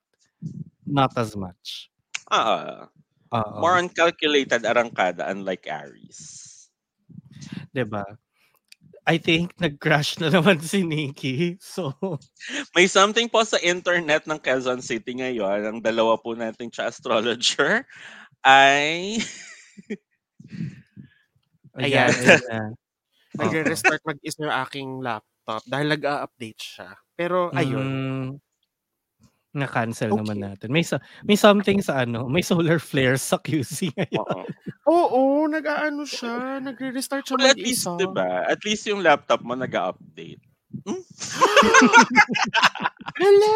not 0.88 1.12
as 1.20 1.36
much. 1.36 1.92
Ah, 2.32 2.88
Oo. 3.34 3.60
more 3.60 3.76
on 3.80 3.90
calculated 3.92 4.64
arangkada 4.64 5.28
unlike 5.28 5.68
Aries. 5.68 6.70
'di 7.74 7.84
ba? 7.88 8.04
I 9.08 9.18
think 9.18 9.56
nag-crash 9.58 10.20
na 10.20 10.28
naman 10.30 10.60
si 10.62 10.84
Nikki. 10.84 11.56
So, 11.64 11.96
May 12.76 12.88
something 12.92 13.28
po 13.32 13.44
sa 13.48 13.58
internet 13.64 14.28
ng 14.28 14.40
Quezon 14.40 14.84
City 14.84 15.16
ngayon. 15.20 15.64
Ang 15.68 15.80
dalawa 15.84 16.20
po 16.20 16.36
nating 16.36 16.72
astrologer 16.76 17.88
ay 18.46 19.20
ayan, 21.80 22.10
Ayan. 22.10 22.12
ayan 22.14 22.42
na. 22.50 22.60
Oo. 23.40 23.44
Nagre-restart 23.46 24.02
mag-is 24.08 24.36
yung 24.42 24.54
aking 24.54 24.90
laptop 25.04 25.62
dahil 25.68 25.88
nag-update 25.94 26.62
siya. 26.62 26.92
Pero 27.18 27.52
ayun. 27.56 27.88
Mm, 27.88 28.40
na-cancel 29.58 30.10
Okay. 30.10 30.18
naman 30.20 30.38
natin. 30.40 30.68
May 30.70 30.82
sa, 30.82 30.98
may 31.22 31.34
something 31.34 31.78
sa 31.80 32.02
ano, 32.02 32.26
may 32.26 32.42
solar 32.42 32.78
flares 32.78 33.22
sa 33.22 33.36
QC 33.38 33.92
ngayon. 33.92 34.18
Oo. 34.18 34.42
Oo, 34.88 35.20
nag-aano 35.46 36.04
siya. 36.04 36.58
Nagre-restart 36.60 37.24
siya 37.24 37.36
Well, 37.36 37.48
at 37.48 37.56
least, 37.56 37.84
mag-isa. 37.84 38.00
diba? 38.00 38.28
At 38.46 38.60
least 38.62 38.84
yung 38.86 39.02
laptop 39.02 39.42
mo 39.42 39.54
nag-update. 39.54 40.40
Hala! 43.18 43.56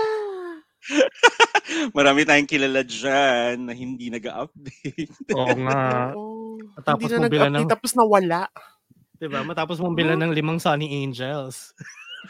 Marami 1.95 2.23
tayong 2.23 2.45
kilala 2.45 2.81
dyan 2.81 3.63
na 3.63 3.71
hindi 3.71 4.09
nag-update. 4.09 5.29
Oo 5.31 5.53
nga. 5.61 6.11
Oo. 6.11 6.57
Tapos 6.81 7.05
Hindi 7.05 7.15
na 7.15 7.21
nag-update, 7.47 7.61
ng- 7.61 7.69
tapos 7.69 7.91
nawala. 7.93 8.41
'Di 9.15 9.25
ba? 9.29 9.39
Matapos 9.41 9.77
mong 9.77 9.93
bilan 9.93 10.17
ng 10.17 10.33
limang 10.33 10.57
Sunny 10.57 10.89
Angels. 10.97 11.71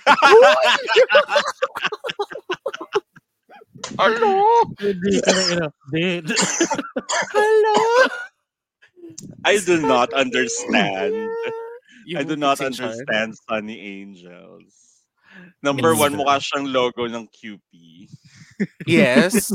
Ano? 3.99 4.29
Hindi 4.79 5.19
ka 5.19 5.31
na 5.31 5.43
in-update. 5.51 6.29
Hala! 7.35 7.79
I 9.43 9.57
do 9.59 9.81
not 9.81 10.13
understand. 10.13 11.29
I 12.15 12.23
do 12.23 12.35
not 12.35 12.61
understand 12.61 13.35
Sunny 13.47 13.79
Angels. 13.79 15.05
Number 15.63 15.95
one, 15.95 16.13
mukha 16.15 16.39
siyang 16.39 16.69
logo 16.69 17.07
ng 17.07 17.25
QP. 17.31 17.69
Yes. 18.85 19.51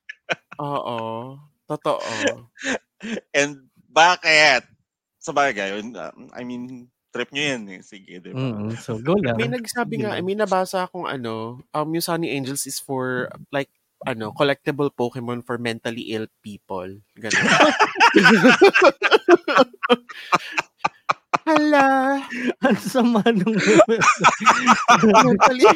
Oo. 0.62 1.36
Totoo. 1.66 2.00
And 3.34 3.66
bakit? 3.90 4.64
Sa 5.18 5.34
bagay, 5.34 5.74
yun, 5.74 5.96
um, 5.98 6.30
I 6.30 6.46
mean, 6.46 6.86
trip 7.16 7.32
nyo 7.32 7.44
yan 7.56 7.62
eh. 7.72 7.80
Sige, 7.80 8.20
di 8.20 8.30
ba? 8.30 8.36
Mm, 8.36 8.76
so, 8.76 9.00
go 9.00 9.16
lang. 9.16 9.40
May 9.40 9.48
nagsabi 9.48 10.04
nga, 10.04 10.20
may 10.20 10.36
nabasa 10.36 10.84
akong 10.84 11.08
ano, 11.08 11.64
um, 11.72 11.88
yung 11.88 12.04
Sunny 12.04 12.36
Angels 12.36 12.68
is 12.68 12.76
for 12.76 13.32
like 13.48 13.72
ano, 14.04 14.36
collectible 14.36 14.92
Pokemon 14.92 15.40
for 15.40 15.56
mentally 15.56 16.12
ill 16.12 16.28
people. 16.44 17.00
Ganun. 17.16 17.44
Hala! 21.46 22.18
Ang 22.66 22.78
sama 22.82 23.22
nung 23.30 23.54
mentally 25.14 25.70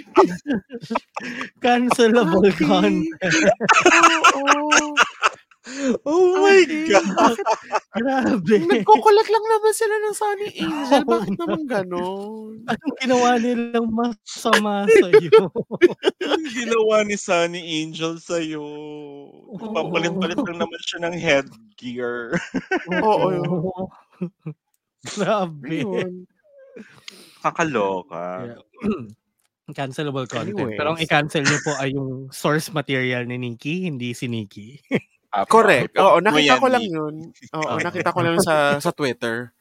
cancelable 1.63 2.51
content. 2.59 3.07
Oo. 4.35 4.67
Oh 4.69 4.91
my 6.05 6.61
Bakit? 6.67 6.89
God! 6.91 7.07
Bakit? 7.17 7.47
Grabe. 8.01 8.55
Nagko-collect 8.71 9.31
lang 9.31 9.47
naman 9.51 9.73
sila 9.75 9.95
ng 9.99 10.15
Sunny 10.15 10.49
Angel. 10.63 11.03
Bakit 11.05 11.35
naman 11.37 11.63
ganon? 11.67 12.53
Anong 12.71 12.97
ginawa 13.03 13.31
nilang 13.41 13.89
masama 13.91 14.87
sa'yo? 14.87 15.51
Ginawa 16.55 17.03
ni 17.03 17.17
Sunny 17.19 17.63
Angel 17.83 18.21
sa'yo. 18.23 18.63
Papalit-palit 19.59 20.39
lang 20.39 20.59
naman 20.63 20.81
siya 20.87 20.99
ng 21.03 21.15
headgear. 21.19 22.39
Oo. 23.03 23.89
Grabe. 25.19 25.83
Ayun. 25.83 26.29
Kakaloka. 27.41 28.55
Yeah. 28.57 29.09
Cancelable 29.71 30.27
content. 30.27 30.59
Anyways. 30.59 30.79
Pero 30.83 30.89
ang 30.91 30.99
i-cancel 30.99 31.47
niyo 31.47 31.59
po 31.63 31.73
ay 31.79 31.95
yung 31.95 32.27
source 32.35 32.75
material 32.75 33.23
ni 33.23 33.39
Nikki, 33.39 33.87
hindi 33.87 34.11
si 34.19 34.27
Nikki. 34.27 34.83
Apa. 35.31 35.47
Correct. 35.47 35.95
Oo, 35.95 36.19
nakita 36.19 36.59
ko 36.59 36.67
lang 36.67 36.83
yun. 36.83 37.15
Oo, 37.57 37.63
Okay. 37.75 37.85
nakita 37.87 38.11
ko 38.11 38.21
lang 38.21 38.37
sa 38.39 38.79
sa 38.79 38.91
Twitter. 38.91 39.55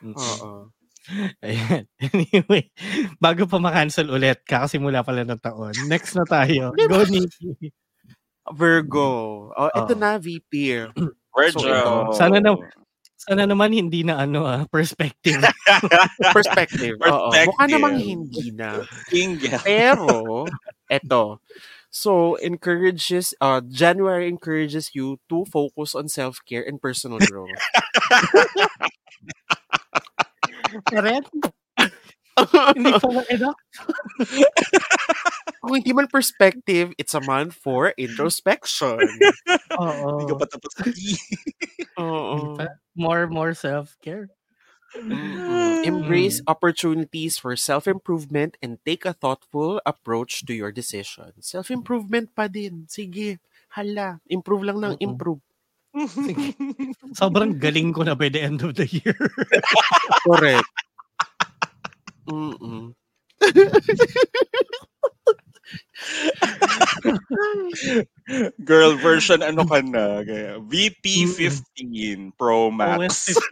Mm. 0.00 0.16
Oo. 0.16 0.72
Ayan. 1.44 1.84
Anyway, 1.98 2.70
bago 3.16 3.44
pa 3.44 3.56
ma-cancel 3.56 4.08
ulit, 4.08 4.40
kakasimula 4.44 5.00
pala 5.02 5.24
ng 5.24 5.40
taon. 5.40 5.72
Next 5.86 6.14
na 6.14 6.24
tayo. 6.24 6.72
Go, 6.72 7.04
Nikki. 7.04 7.72
Virgo. 8.50 9.08
Oh, 9.50 9.70
ito 9.70 9.92
Oo. 9.92 10.00
na 10.00 10.16
VP. 10.16 10.52
Virgo. 11.36 11.58
So, 11.58 11.68
ito. 11.68 11.92
Sana 12.14 12.38
na- 12.38 12.58
Sana 13.20 13.44
naman 13.44 13.68
hindi 13.68 14.00
na 14.00 14.16
ano 14.18 14.48
ah, 14.48 14.64
perspective. 14.72 15.36
Perspective. 16.32 16.96
Oo. 17.00 17.28
Mukha 17.28 17.44
Perspective. 17.44 17.72
namang 17.76 17.96
hindi 18.00 18.44
na. 18.50 18.80
King. 19.12 19.36
Pero, 19.60 20.48
eto. 20.88 21.44
So, 21.90 22.36
encourages, 22.36 23.34
uh, 23.40 23.60
January 23.66 24.28
encourages 24.28 24.94
you 24.94 25.18
to 25.28 25.44
focus 25.44 25.94
on 25.94 26.08
self-care 26.08 26.62
and 26.62 26.80
personal 26.80 27.18
growth. 27.18 27.50
Correct? 30.86 31.30
hindi 32.78 32.92
pa 32.94 33.08
na 33.10 33.22
enough. 33.28 33.58
Kung 35.60 35.76
hindi 35.76 35.92
man 35.92 36.08
perspective, 36.08 36.94
it's 36.96 37.12
a 37.12 37.20
month 37.20 37.52
for 37.52 37.92
introspection. 38.00 39.02
Oo. 39.76 40.08
Hindi 40.16 40.24
ka 40.30 40.34
pa 40.38 40.46
tapos. 40.48 40.72
Oo. 42.00 42.56
More, 42.96 43.28
more 43.28 43.52
self-care. 43.52 44.30
Mm-mm. 44.96 45.86
Embrace 45.86 46.42
opportunities 46.46 47.38
for 47.38 47.54
self-improvement 47.54 48.56
and 48.62 48.78
take 48.84 49.06
a 49.06 49.14
thoughtful 49.14 49.80
approach 49.86 50.44
to 50.46 50.52
your 50.52 50.72
decisions. 50.72 51.46
Self-improvement 51.46 52.34
pa 52.34 52.50
din. 52.50 52.86
Sige. 52.90 53.38
Hala. 53.70 54.18
Improve 54.26 54.66
lang 54.66 54.82
ng 54.82 54.94
improve. 54.98 55.38
Sige. 55.94 56.58
Sobrang 57.18 57.54
galing 57.54 57.94
ko 57.94 58.02
na 58.02 58.18
by 58.18 58.30
the 58.30 58.42
end 58.42 58.62
of 58.66 58.74
the 58.74 58.86
year. 58.86 59.14
Correct. 60.26 60.66
Mm-mm. 62.26 62.94
Girl 68.64 68.96
version, 68.98 69.42
ano 69.42 69.64
ka 69.66 69.82
na? 69.82 70.22
Kaya, 70.22 70.60
VP15 70.62 72.30
Pro 72.38 72.70
OS 72.70 72.74
Max. 72.74 73.34
15. 73.34 73.42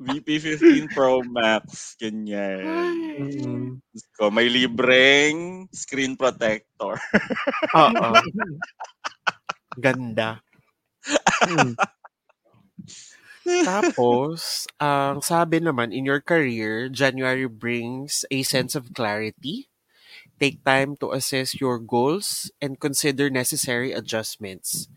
VP15 0.00 0.88
Pro 0.94 1.20
Max. 1.26 1.96
Ganyan. 2.00 2.64
Mm. 3.20 3.76
Ko, 4.16 4.32
may 4.32 4.48
libreng 4.48 5.68
screen 5.72 6.16
protector. 6.16 6.96
Oo. 7.76 8.08
Ganda. 9.84 10.40
Mm. 13.46 13.62
Tapos, 13.64 14.66
ang 14.82 15.22
sabi 15.22 15.62
naman, 15.62 15.94
in 15.94 16.04
your 16.04 16.18
career, 16.20 16.88
January 16.90 17.46
brings 17.46 18.26
a 18.30 18.42
sense 18.42 18.74
of 18.74 18.90
clarity. 18.92 19.70
Take 20.40 20.60
time 20.64 20.96
to 21.00 21.12
assess 21.12 21.56
your 21.60 21.78
goals 21.78 22.50
and 22.60 22.80
consider 22.80 23.30
necessary 23.30 23.92
adjustments. 23.92 24.88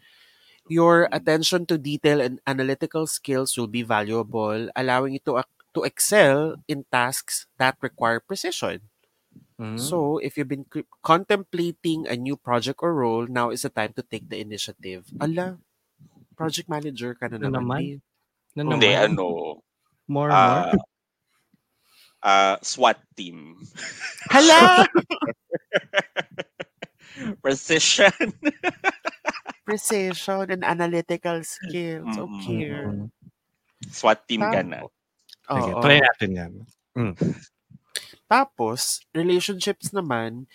Your 0.70 1.08
attention 1.12 1.66
to 1.68 1.78
detail 1.78 2.20
and 2.22 2.40
analytical 2.48 3.08
skills 3.08 3.58
will 3.58 3.70
be 3.72 3.84
valuable, 3.84 4.70
allowing 4.76 5.14
you 5.14 5.24
to, 5.30 5.44
to 5.76 5.82
excel 5.84 6.58
in 6.68 6.86
tasks 6.92 7.48
that 7.58 7.78
require 7.82 8.20
precision. 8.20 8.82
Mhm. 9.60 9.80
So, 9.80 10.18
if 10.20 10.38
you've 10.38 10.50
been 10.52 10.66
c- 10.72 10.88
contemplating 11.04 12.08
a 12.08 12.16
new 12.16 12.36
project 12.38 12.80
or 12.82 12.94
role, 12.96 13.28
now 13.28 13.50
is 13.52 13.64
the 13.64 13.70
time 13.72 13.94
to 13.96 14.04
take 14.04 14.30
the 14.30 14.40
initiative. 14.40 15.08
Ala, 15.20 15.60
project 16.38 16.70
manager 16.70 17.14
ka 17.16 17.28
na 17.30 17.38
naman. 17.38 17.54
naman? 17.54 17.84
Babe. 18.64 18.68
Na 18.68 18.74
Hindi, 18.76 18.92
ano, 18.96 19.26
More, 20.10 20.30
more? 20.30 20.32
ah, 20.34 20.74
ah, 22.24 22.58
SWAT 22.62 22.98
team. 23.16 23.56
Hala! 24.34 24.88
Precision. 27.44 28.14
Precision 29.66 30.50
and 30.50 30.64
analytical 30.66 31.44
skills. 31.44 32.18
Okay. 32.18 32.74
Mm. 32.74 33.12
SWAT 33.92 34.28
team 34.28 34.42
ka 34.42 34.62
na. 34.66 34.82
Sige, 35.50 35.72
Oo. 35.74 35.82
try 35.82 36.02
natin 36.02 36.30
yan. 36.34 36.54
Tapos, 38.30 39.02
relationships 39.14 39.90
naman 39.90 40.46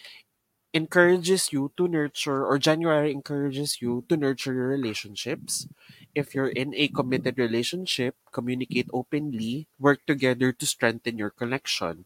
encourages 0.75 1.55
you 1.55 1.71
to 1.79 1.87
nurture 1.87 2.43
or 2.43 2.59
January 2.59 3.15
encourages 3.15 3.79
you 3.79 4.03
to 4.11 4.19
nurture 4.19 4.55
your 4.55 4.67
relationships. 4.67 5.71
If 6.15 6.35
you're 6.35 6.51
in 6.51 6.75
a 6.75 6.89
committed 6.89 7.39
relationship, 7.39 8.17
communicate 8.33 8.89
openly, 8.93 9.67
work 9.79 10.01
together 10.07 10.53
to 10.53 10.67
strengthen 10.67 11.19
your 11.19 11.31
connection. 11.31 12.05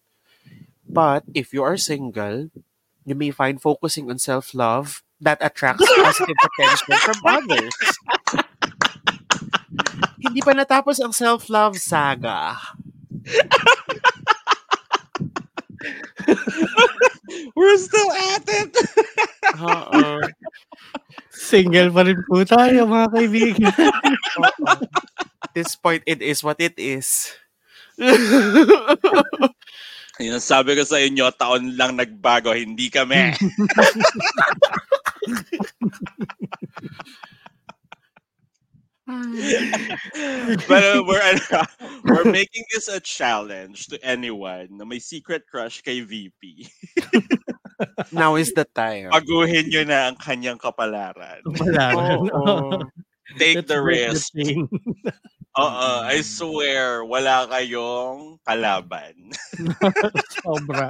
But 0.88 1.24
if 1.34 1.52
you 1.52 1.62
are 1.62 1.76
single, 1.76 2.50
you 3.04 3.14
may 3.14 3.30
find 3.30 3.60
focusing 3.60 4.10
on 4.10 4.18
self-love 4.18 5.02
that 5.20 5.38
attracts 5.40 5.84
positive 6.02 6.36
attention 6.40 6.94
from 7.04 7.18
others. 7.24 7.74
Hindi 10.18 10.40
pa 10.40 10.52
natapos 10.56 10.98
ang 11.00 11.12
self-love 11.12 11.76
saga. 11.78 12.56
We're 17.56 17.78
still 17.78 18.12
at 18.12 18.42
it. 18.46 18.76
Oo. 19.62 20.20
Single 21.48 21.88
pa 21.88 22.04
rin 22.04 22.20
po 22.28 22.44
tayo, 22.44 22.84
mga 22.84 23.08
kaibigan. 23.08 23.72
This 25.56 25.72
point, 25.80 26.04
it 26.04 26.20
is 26.20 26.44
what 26.44 26.60
it 26.60 26.76
is. 26.76 27.32
Yun, 30.20 30.42
sabi 30.44 30.76
ko 30.76 30.84
sa 30.84 31.00
inyo, 31.00 31.32
taon 31.32 31.72
lang 31.78 31.96
nagbago, 31.96 32.52
hindi 32.52 32.92
kami. 32.92 33.32
Pero 40.68 41.00
we're, 41.00 41.24
ano, 41.24 41.64
we're 42.04 42.28
making 42.28 42.64
this 42.76 42.92
a 42.92 43.00
challenge 43.00 43.88
to 43.88 43.96
anyone 44.04 44.68
na 44.76 44.84
may 44.84 45.00
secret 45.00 45.48
crush 45.48 45.80
kay 45.80 46.04
VP. 46.04 46.68
Now 48.10 48.34
is 48.34 48.52
the 48.54 48.66
time. 48.66 49.10
Paguhin 49.14 49.70
nyo 49.70 49.82
na 49.86 50.10
ang 50.10 50.16
kanyang 50.18 50.58
kapalaran. 50.58 51.42
Wala. 51.46 51.84
Oo. 52.18 52.82
Take 53.36 53.60
Let's 53.60 53.68
the 53.68 53.80
risk. 53.80 54.32
Oo, 55.58 55.90
I 56.06 56.22
swear, 56.22 57.02
wala 57.04 57.44
kayong 57.50 58.38
kalaban. 58.46 59.34
Sobra. 60.40 60.88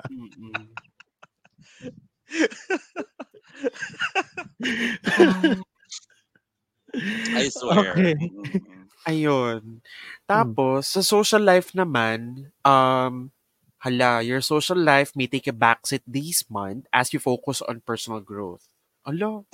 I 7.32 7.49
swear. 7.49 7.97
Okay. 7.97 8.14
Mm. 8.14 8.84
Ayun. 9.09 9.80
Tapos, 10.28 10.93
sa 10.93 11.01
social 11.01 11.41
life 11.41 11.72
naman, 11.72 12.53
um, 12.61 13.32
hala, 13.79 14.22
your 14.22 14.43
social 14.43 14.79
life 14.79 15.14
may 15.14 15.26
take 15.26 15.47
a 15.47 15.55
backseat 15.55 16.03
this 16.07 16.43
month 16.51 16.87
as 16.91 17.11
you 17.14 17.18
focus 17.18 17.62
on 17.62 17.81
personal 17.83 18.20
growth. 18.20 18.66
Alo, 19.07 19.47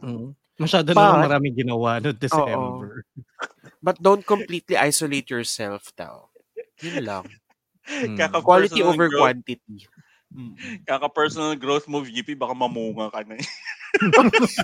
Mm. 0.00 0.32
Masyado 0.58 0.92
But- 0.92 1.00
na 1.00 1.12
lang 1.14 1.24
maraming 1.30 1.56
ginawa 1.56 2.00
no 2.00 2.12
December. 2.12 3.04
but 3.84 3.96
don't 4.00 4.24
completely 4.24 4.76
isolate 4.76 5.28
yourself 5.28 5.88
daw. 5.94 6.28
Yun 6.80 7.04
lang. 7.04 7.24
Mm. 7.88 8.16
Kaka- 8.16 8.44
Quality 8.44 8.80
Personal 8.80 8.92
over 8.92 9.06
growth. 9.08 9.20
quantity. 9.24 9.78
Mm. 10.32 10.52
Kaka-personal 10.84 11.52
growth 11.56 11.88
move, 11.88 12.08
VP, 12.08 12.32
baka 12.36 12.52
mamunga 12.52 13.08
ka 13.12 13.20
na. 13.24 13.36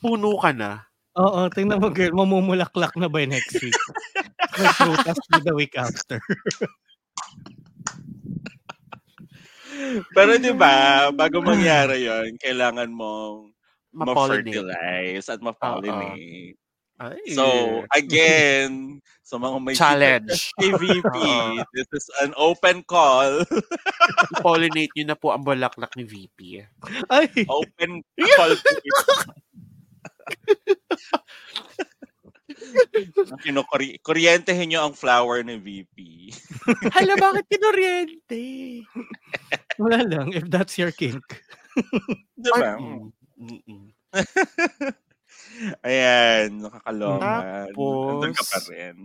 Puno 0.00 0.36
ka 0.40 0.50
na. 0.52 0.84
Oo, 1.16 1.48
tingnan 1.48 1.80
mo 1.80 1.88
girl, 1.88 2.12
mamumulaklak 2.12 2.92
na 3.00 3.08
by 3.08 3.24
next 3.24 3.56
week. 3.60 3.76
May 4.60 4.68
protest 4.76 5.24
by 5.32 5.40
the 5.40 5.54
week 5.56 5.72
after. 5.76 6.20
Pero 10.10 10.30
di 10.36 10.52
ba, 10.52 11.08
bago 11.10 11.40
mangyari 11.40 12.04
yon 12.04 12.36
kailangan 12.36 12.88
mong 12.88 13.52
Ma-pollinate. 13.92 14.52
ma-fertilize 14.52 15.26
at 15.26 15.40
ma-pollinate. 15.40 16.56
Ay. 16.96 17.28
So, 17.28 17.44
again, 17.92 18.96
sa 19.20 19.36
mga 19.36 19.56
may 19.60 19.76
Challenge. 19.76 20.32
secret 20.32 20.56
kay 20.60 20.70
VP, 20.74 21.12
Oo. 21.20 21.60
this 21.72 21.88
is 21.92 22.08
an 22.20 22.32
open 22.36 22.80
call. 22.82 23.44
pollinate 24.40 24.92
nyo 24.94 25.04
na 25.06 25.16
po 25.16 25.28
ang 25.30 25.44
bulaklak 25.44 25.92
ni 25.92 26.04
VP. 26.04 26.64
Ay, 27.06 27.28
Open 27.46 28.00
call 28.32 28.56
to 28.56 28.72
Kinukuri- 33.42 34.00
kuryentehin 34.00 34.72
nyo 34.72 34.88
ang 34.88 34.94
flower 34.96 35.42
ni 35.42 35.58
VP. 35.58 35.96
Hala, 36.90 37.14
bakit 37.16 37.44
kinuryente? 37.46 38.44
Wala 39.78 40.00
lang. 40.04 40.32
If 40.32 40.48
that's 40.48 40.76
your 40.78 40.90
kink. 40.92 41.24
Di 42.42 42.50
ba? 42.56 42.76
Mm, 42.80 43.12
mm-mm. 43.36 43.84
Ayan, 45.86 46.64
nakakaloka. 46.64 47.32
Tapos- 47.72 48.08
Andun 48.12 48.32
ka 48.36 48.44
pa 48.44 48.58
rin. 48.72 48.96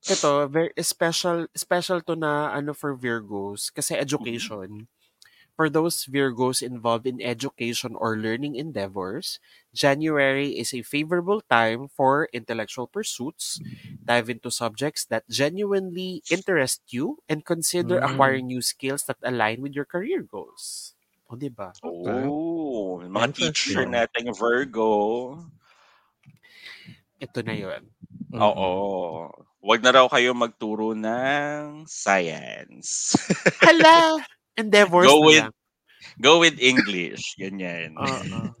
Ito, 0.00 0.48
very 0.48 0.72
special 0.80 1.44
special 1.52 2.00
to 2.08 2.16
na 2.16 2.48
ano 2.56 2.72
for 2.72 2.96
Virgos 2.96 3.68
kasi 3.68 3.92
education. 3.96 4.88
For 5.60 5.68
those 5.68 6.08
Virgos 6.08 6.64
involved 6.64 7.04
in 7.04 7.20
education 7.20 7.92
or 7.92 8.16
learning 8.16 8.56
endeavors, 8.56 9.36
January 9.76 10.56
is 10.56 10.72
a 10.72 10.80
favorable 10.80 11.44
time 11.44 11.84
for 11.92 12.32
intellectual 12.32 12.88
pursuits. 12.88 13.60
Dive 14.08 14.32
into 14.32 14.48
subjects 14.48 15.04
that 15.12 15.28
genuinely 15.28 16.24
interest 16.32 16.80
you 16.88 17.20
and 17.28 17.44
consider 17.44 18.00
Mm. 18.00 18.08
acquiring 18.08 18.46
new 18.48 18.64
skills 18.64 19.04
that 19.04 19.20
align 19.20 19.60
with 19.60 19.76
your 19.76 19.84
career 19.84 20.24
goals. 20.24 20.96
O, 21.28 21.36
di 21.36 21.52
ba? 21.52 21.76
Oh, 21.84 22.96
mga 23.04 23.28
teacher 23.36 23.84
Interesting. 23.84 23.92
nating 23.92 24.32
Virgo. 24.32 24.88
Ito 27.20 27.44
na 27.44 27.52
yun. 27.52 27.84
Oo. 28.32 29.28
Huwag 29.60 29.84
na 29.84 29.92
raw 29.92 30.08
kayo 30.08 30.32
magturo 30.32 30.96
ng 30.96 31.84
science. 31.84 33.12
Hala! 33.62 34.24
Endeavors 34.60 35.08
Go 35.08 35.24
with 35.24 35.40
lang. 35.40 35.54
Go 36.20 36.40
with 36.40 36.60
English. 36.60 37.40
Ganyan. 37.40 37.96
Oo. 38.00 38.52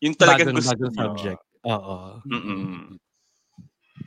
Yung 0.00 0.16
talagang 0.16 0.52
Bagong, 0.52 0.60
gusto 0.60 0.72
bagong 0.76 0.96
subject. 0.96 1.40
Oo. 1.64 1.98
Mm-mm. 2.28 2.96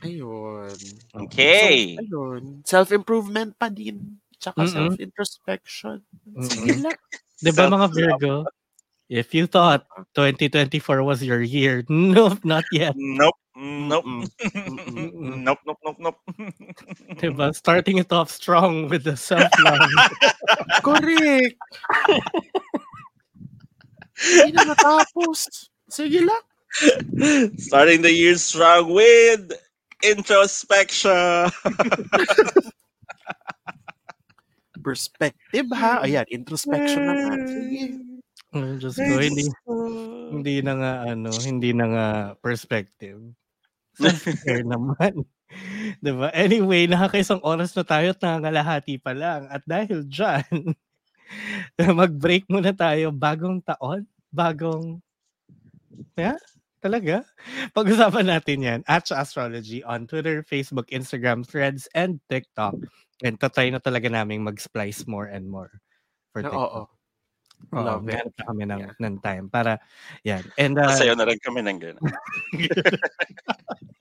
Ayun. 0.02 0.78
Okay. 1.14 1.98
So, 1.98 2.02
ayun. 2.02 2.42
Self-improvement 2.66 3.54
pa 3.58 3.70
din. 3.70 4.18
Tsaka 4.38 4.66
Mm-mm. 4.66 4.74
self-introspection. 4.74 6.02
Sige 6.38 6.72
lang. 6.82 6.98
Di 7.38 7.50
ba 7.54 7.70
mga 7.70 7.86
Virgo? 7.94 8.46
If 9.08 9.36
you 9.36 9.44
thought 9.46 9.84
2024 10.16 11.04
was 11.04 11.22
your 11.22 11.44
year, 11.44 11.84
nope, 11.92 12.42
not 12.42 12.64
yet. 12.72 12.96
Nope. 12.96 13.38
Mm, 13.54 13.86
nope. 13.86 14.04
Mm-mm. 14.04 14.26
Mm-mm. 14.66 15.46
nope, 15.46 15.62
nope, 15.62 15.80
nope, 15.84 16.00
nope. 16.02 16.18
Diba? 17.20 17.54
Starting 17.54 17.98
it 17.98 18.12
off 18.12 18.30
strong 18.30 18.88
with 18.88 19.04
the 19.04 19.16
self-love. 19.16 19.90
Correct. 20.86 21.56
Hindi 24.14 24.50
na 24.54 24.62
natapos. 24.74 25.68
Sige 25.90 26.22
lang. 26.22 26.42
Starting 27.58 28.02
the 28.02 28.10
year 28.10 28.34
strong 28.36 28.90
with 28.90 29.52
introspection. 30.02 31.50
Perspective 34.84 35.68
ha. 35.72 36.04
Ayan, 36.04 36.26
introspection 36.28 37.02
naman. 37.08 37.38
Sige. 37.48 37.82
Oh, 38.54 38.78
Diyos 38.78 38.94
ko, 38.94 39.18
hindi, 39.18 39.50
hindi 40.30 40.54
na 40.62 40.72
nga, 40.78 40.92
ano, 41.10 41.30
hindi 41.42 41.74
na 41.74 41.86
nga 41.90 42.06
perspective. 42.38 43.18
Self-care 43.98 44.62
naman. 44.74 45.26
Diba? 46.00 46.28
Anyway, 46.32 46.88
nakakaisang 46.88 47.42
oras 47.44 47.72
na 47.76 47.84
tayo 47.84 48.12
at 48.12 48.20
nangangalahati 48.20 48.96
pa 49.00 49.12
lang. 49.12 49.46
At 49.52 49.62
dahil 49.68 50.04
dyan, 50.08 50.72
mag-break 52.00 52.48
muna 52.48 52.72
tayo. 52.72 53.12
Bagong 53.12 53.60
taon, 53.64 54.06
bagong, 54.32 55.00
yeah? 56.16 56.36
Talaga? 56.84 57.24
Pag-usapan 57.72 58.28
natin 58.28 58.58
yan 58.60 58.80
at 58.84 59.08
sa 59.08 59.24
Astrology 59.24 59.80
on 59.88 60.04
Twitter, 60.04 60.44
Facebook, 60.44 60.84
Instagram, 60.92 61.40
Threads, 61.40 61.88
and 61.96 62.20
TikTok. 62.28 62.76
And 63.24 63.40
tatry 63.40 63.72
na 63.72 63.80
talaga 63.80 64.12
namin 64.12 64.44
mag-splice 64.44 65.08
more 65.08 65.32
and 65.32 65.48
more 65.48 65.72
for 66.32 66.44
Na, 66.44 66.52
TikTok. 66.52 66.60
oo. 66.60 66.82
Oo, 67.72 67.80
Love 67.80 68.12
it. 68.12 68.28
kami 68.44 68.68
ng, 68.68 68.80
Yeah. 68.84 68.92
ng 69.00 69.14
time 69.24 69.48
para, 69.48 69.80
yan. 70.20 70.44
And, 70.60 70.76
uh, 70.76 70.92
Masaya 70.92 71.16
na 71.16 71.24
rin 71.24 71.40
kami 71.40 71.64
ng 71.64 71.78
gano'n. 71.80 72.04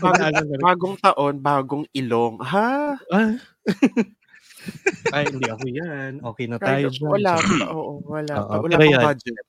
Bagong, 0.00 0.48
bagong 0.60 0.96
taon, 1.00 1.34
bagong 1.38 1.84
ilong. 1.92 2.40
Ha? 2.40 2.96
Ah. 3.12 3.34
Ay, 5.14 5.26
hindi 5.28 5.46
ako 5.50 5.66
yan. 5.68 6.12
Okay 6.22 6.46
na 6.46 6.58
tayo 6.62 6.86
dyan. 6.88 7.10
wala 7.18 7.32
pa. 7.36 7.56
Oo, 7.74 7.92
wala 8.06 8.34
pa. 8.46 8.54
Wala 8.62 8.76
yan. 8.78 9.02
budget. 9.02 9.44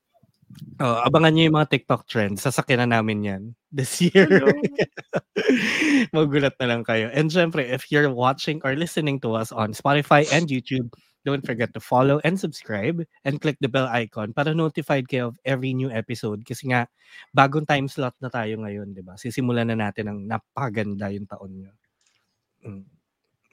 Oh, 0.82 1.01
abangan 1.05 1.34
niyo 1.34 1.49
yung 1.49 1.57
mga 1.57 1.70
TikTok 1.70 2.05
trends. 2.05 2.45
Sasakyan 2.45 2.86
na 2.86 2.99
namin 2.99 3.26
yan 3.26 3.43
this 3.74 4.01
year. 4.01 4.30
Magulat 6.16 6.53
na 6.61 6.68
lang 6.70 6.84
kayo. 6.86 7.09
And 7.09 7.30
syempre, 7.30 7.66
if 7.66 7.89
you're 7.89 8.09
watching 8.09 8.61
or 8.61 8.78
listening 8.78 9.18
to 9.26 9.34
us 9.34 9.49
on 9.49 9.74
Spotify 9.74 10.26
and 10.30 10.45
YouTube, 10.45 10.93
don't 11.24 11.43
forget 11.43 11.71
to 11.71 11.80
follow 11.80 12.19
and 12.24 12.36
subscribe 12.36 12.99
and 13.24 13.39
click 13.39 13.55
the 13.63 13.71
bell 13.71 13.88
icon 13.89 14.32
para 14.32 14.51
notified 14.51 15.07
kayo 15.07 15.32
of 15.32 15.39
every 15.43 15.71
new 15.74 15.88
episode. 15.89 16.43
Kasi 16.43 16.71
nga, 16.71 16.88
bagong 17.32 17.67
time 17.67 17.88
slot 17.88 18.15
na 18.19 18.28
tayo 18.28 18.59
ngayon, 18.59 18.91
di 18.91 19.03
ba? 19.03 19.15
Sisimulan 19.15 19.71
na 19.71 19.80
natin 19.80 20.11
ang 20.11 20.19
napakaganda 20.28 21.07
yung 21.11 21.28
taon 21.28 21.51
nyo. 21.63 21.71
Mm. 22.63 22.84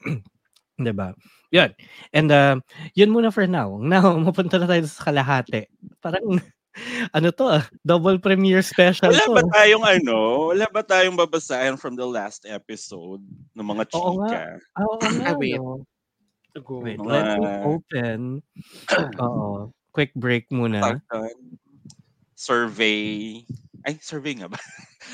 di 0.87 0.93
ba? 0.93 1.11
Yun. 1.51 1.71
And 2.15 2.29
uh, 2.31 2.55
yun 2.95 3.11
muna 3.11 3.31
for 3.31 3.47
now. 3.47 3.75
Now, 3.83 4.15
mapunta 4.19 4.59
na 4.59 4.67
tayo 4.67 4.83
sa 4.87 5.11
kalahati. 5.11 5.67
Parang, 5.99 6.39
ano 7.15 7.27
to 7.35 7.51
ah, 7.51 7.67
double 7.83 8.15
premiere 8.23 8.63
special 8.63 9.11
Wala 9.11 9.27
to. 9.27 9.35
ba 9.35 9.43
tayong 9.59 9.83
ano? 9.83 10.17
Wala 10.55 10.65
ba 10.71 10.79
tayong 10.83 11.19
babasahin 11.19 11.75
from 11.75 11.99
the 11.99 12.07
last 12.07 12.47
episode 12.47 13.19
ng 13.51 13.65
mga 13.67 13.83
Oo 13.99 14.23
nga. 14.23 14.31
chika? 14.31 14.41
Ah, 14.79 14.83
Oo 14.87 14.95
nga, 15.03 15.31
Ah, 15.35 15.35
wait. 15.35 15.59
no? 15.59 15.83
Go. 16.59 16.83
Wait, 16.83 16.99
Mga- 16.99 17.07
let 17.07 17.27
me 17.39 17.51
open. 17.63 18.19
Oo. 19.23 19.71
Quick 19.95 20.11
break 20.15 20.51
muna. 20.51 20.99
Survey. 22.35 23.39
Ay, 23.87 23.95
survey 24.03 24.35
nga 24.35 24.51
ba? 24.51 24.59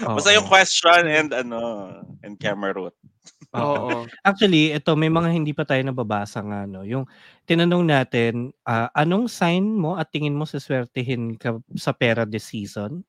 Oo. 0.05 0.15
Basta 0.17 0.33
yung 0.33 0.49
question 0.49 1.05
and 1.05 1.29
ano, 1.33 1.93
and 2.25 2.41
camera 2.41 2.73
root. 2.73 2.95
Oo. 3.57 4.09
Actually, 4.25 4.73
ito 4.73 4.91
may 4.97 5.13
mga 5.13 5.29
hindi 5.29 5.53
pa 5.53 5.63
tayo 5.63 5.79
nababasa 5.85 6.41
nga 6.41 6.65
no. 6.65 6.81
Yung 6.83 7.05
tinanong 7.45 7.85
natin, 7.85 8.51
ah, 8.65 8.89
anong 8.97 9.29
sign 9.29 9.77
mo 9.77 9.95
at 9.95 10.09
tingin 10.09 10.35
mo 10.35 10.43
sa 10.43 10.57
swertihin 10.57 11.37
ka 11.37 11.57
sa 11.77 11.93
pera 11.93 12.25
this 12.25 12.49
season? 12.49 13.05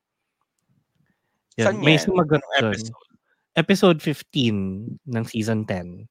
Yan, 1.59 1.65
Saan 1.65 1.77
may 1.81 1.97
sumagot 1.99 2.39
episode? 2.61 2.93
Episode 3.57 3.99
15 3.99 4.95
ng 5.03 5.23
season 5.27 5.67
10. 5.67 6.07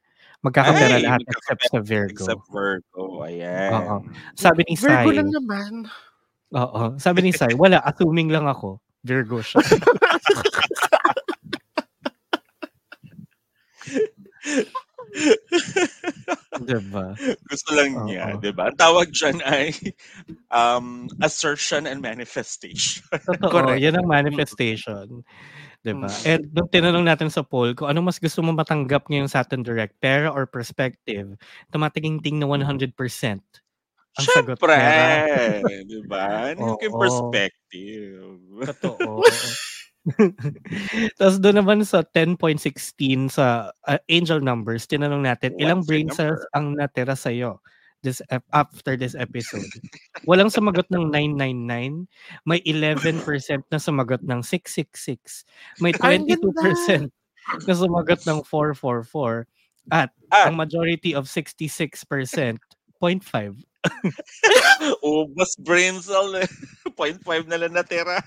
Magkakapera 0.46 0.96
Ay, 0.98 1.02
lahat 1.02 1.20
magkakapera 1.26 1.34
except 1.34 1.62
sa 1.66 1.80
Virgo. 1.82 2.22
Except 2.22 2.44
Virgo. 2.54 3.02
Ayan. 3.26 3.72
Oo. 3.74 3.96
Sabi 4.38 4.62
ni 4.70 4.74
Virgo 4.78 5.10
Sai, 5.10 5.18
lang 5.18 5.30
naman. 5.34 5.72
oo, 6.54 6.82
sabi 6.96 7.18
ni 7.26 7.32
Sai, 7.34 7.52
wala, 7.58 7.82
assuming 7.82 8.30
lang 8.30 8.46
ako, 8.46 8.78
Virgo 9.02 9.42
siya. 9.42 9.58
diba? 16.68 17.16
Gusto 17.48 17.70
lang 17.74 18.04
niya, 18.04 18.36
di 18.38 18.52
ba? 18.52 18.70
Ang 18.70 18.78
tawag 18.78 19.08
dyan 19.10 19.38
ay 19.44 19.72
um, 20.52 21.08
assertion 21.24 21.88
and 21.88 22.04
manifestation. 22.04 23.02
Totoo, 23.10 23.50
Correct. 23.50 23.80
yan 23.80 23.96
ang 23.98 24.08
manifestation. 24.08 25.24
Diba? 25.88 26.10
Mm. 26.10 26.24
And 26.28 26.42
nung 26.52 26.68
tinanong 26.68 27.06
natin 27.08 27.30
sa 27.32 27.40
poll, 27.40 27.72
kung 27.72 27.88
ano 27.88 28.04
mas 28.04 28.20
gusto 28.20 28.44
mo 28.44 28.52
matanggap 28.52 29.08
ngayong 29.08 29.30
Saturn 29.30 29.64
Direct, 29.64 29.96
pera 30.02 30.28
or 30.28 30.44
perspective, 30.44 31.38
tumatingting 31.72 32.36
na 32.36 32.46
100%. 32.46 32.92
Ang 34.18 34.26
sagot, 34.34 34.58
Siyempre, 34.58 34.76
pera. 34.76 35.62
di 35.90 36.00
ba? 36.04 36.52
Ano 36.52 36.76
yung 36.76 36.96
perspective? 36.98 38.36
Totoo. 38.74 39.22
Tapos 41.20 41.36
doon 41.36 41.60
naman 41.60 41.78
sa 41.84 42.00
10.16 42.00 43.28
sa 43.28 43.68
uh, 43.84 44.00
angel 44.08 44.40
numbers, 44.40 44.88
tinanong 44.88 45.24
natin, 45.24 45.52
ilang 45.60 45.84
What's 45.84 45.88
your 45.88 46.00
brain 46.00 46.08
cells 46.12 46.42
ang 46.56 46.76
natira 46.76 47.12
sa'yo 47.12 47.60
this 48.02 48.20
ep- 48.28 48.46
after 48.52 48.96
this 48.96 49.14
episode? 49.14 49.66
Walang 50.24 50.50
sumagot 50.50 50.86
ng 50.90 51.10
999, 51.10 52.06
may 52.44 52.60
11% 52.62 53.22
na 53.68 53.78
sumagot 53.78 54.22
ng 54.22 54.40
666, 54.42 55.44
may 55.78 55.92
Ang 56.02 56.26
22% 56.28 57.10
na 57.66 57.74
sumagot 57.74 58.20
ng 58.26 58.40
444, 58.44 59.48
at 59.88 60.12
Ah. 60.28 60.46
ang 60.46 60.56
majority 60.56 61.16
of 61.16 61.24
66%, 61.26 62.60
0.5. 63.00 63.56
Ubas 65.00 65.54
brain 65.62 66.02
cell. 66.02 66.34
eh. 66.36 66.48
0.5 66.98 67.46
na 67.46 67.56
lang 67.62 67.72
natira. 67.72 68.18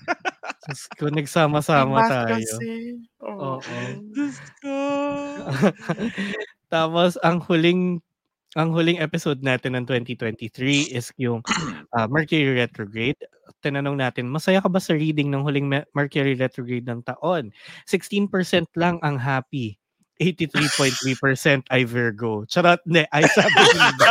Tapos 0.64 0.88
kung 0.96 1.12
nagsama-sama 1.12 2.08
tayo. 2.08 2.40
kasi. 2.40 2.96
Oo. 3.20 3.60
Oo. 3.60 3.80
Diyos 4.16 4.36
ko. 4.64 4.74
Tapos 6.72 7.20
ang 7.20 7.38
huling 7.44 8.00
ang 8.52 8.76
huling 8.76 9.00
episode 9.00 9.40
natin 9.40 9.72
ng 9.76 9.84
2023 9.88 10.92
is 10.92 11.08
yung 11.16 11.40
ah, 11.96 12.04
Mercury 12.08 12.52
retrograde. 12.52 13.16
Tinanong 13.64 13.96
natin, 13.96 14.28
masaya 14.28 14.60
ka 14.60 14.68
ba 14.68 14.82
sa 14.82 14.92
reading 14.92 15.32
ng 15.32 15.42
huling 15.46 15.66
Me- 15.70 15.88
Mercury 15.96 16.36
retrograde 16.36 16.84
ng 16.84 17.00
taon? 17.06 17.48
16% 17.88 18.28
lang 18.76 19.00
ang 19.00 19.16
happy. 19.16 19.78
83.3% 20.20 21.64
ay 21.72 21.82
Virgo. 21.88 22.44
Charot, 22.46 22.78
ne, 22.86 23.08
ay 23.10 23.24
sabi 23.32 23.62
nila. 23.72 24.08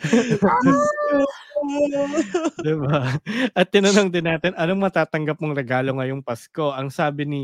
diba? 2.64 3.20
At 3.52 3.68
tinanong 3.68 4.08
din 4.08 4.24
natin, 4.24 4.56
anong 4.56 4.88
matatanggap 4.88 5.36
mong 5.42 5.58
regalo 5.58 5.92
ngayong 5.98 6.24
Pasko? 6.24 6.72
Ang 6.72 6.88
sabi 6.88 7.28
ni 7.28 7.42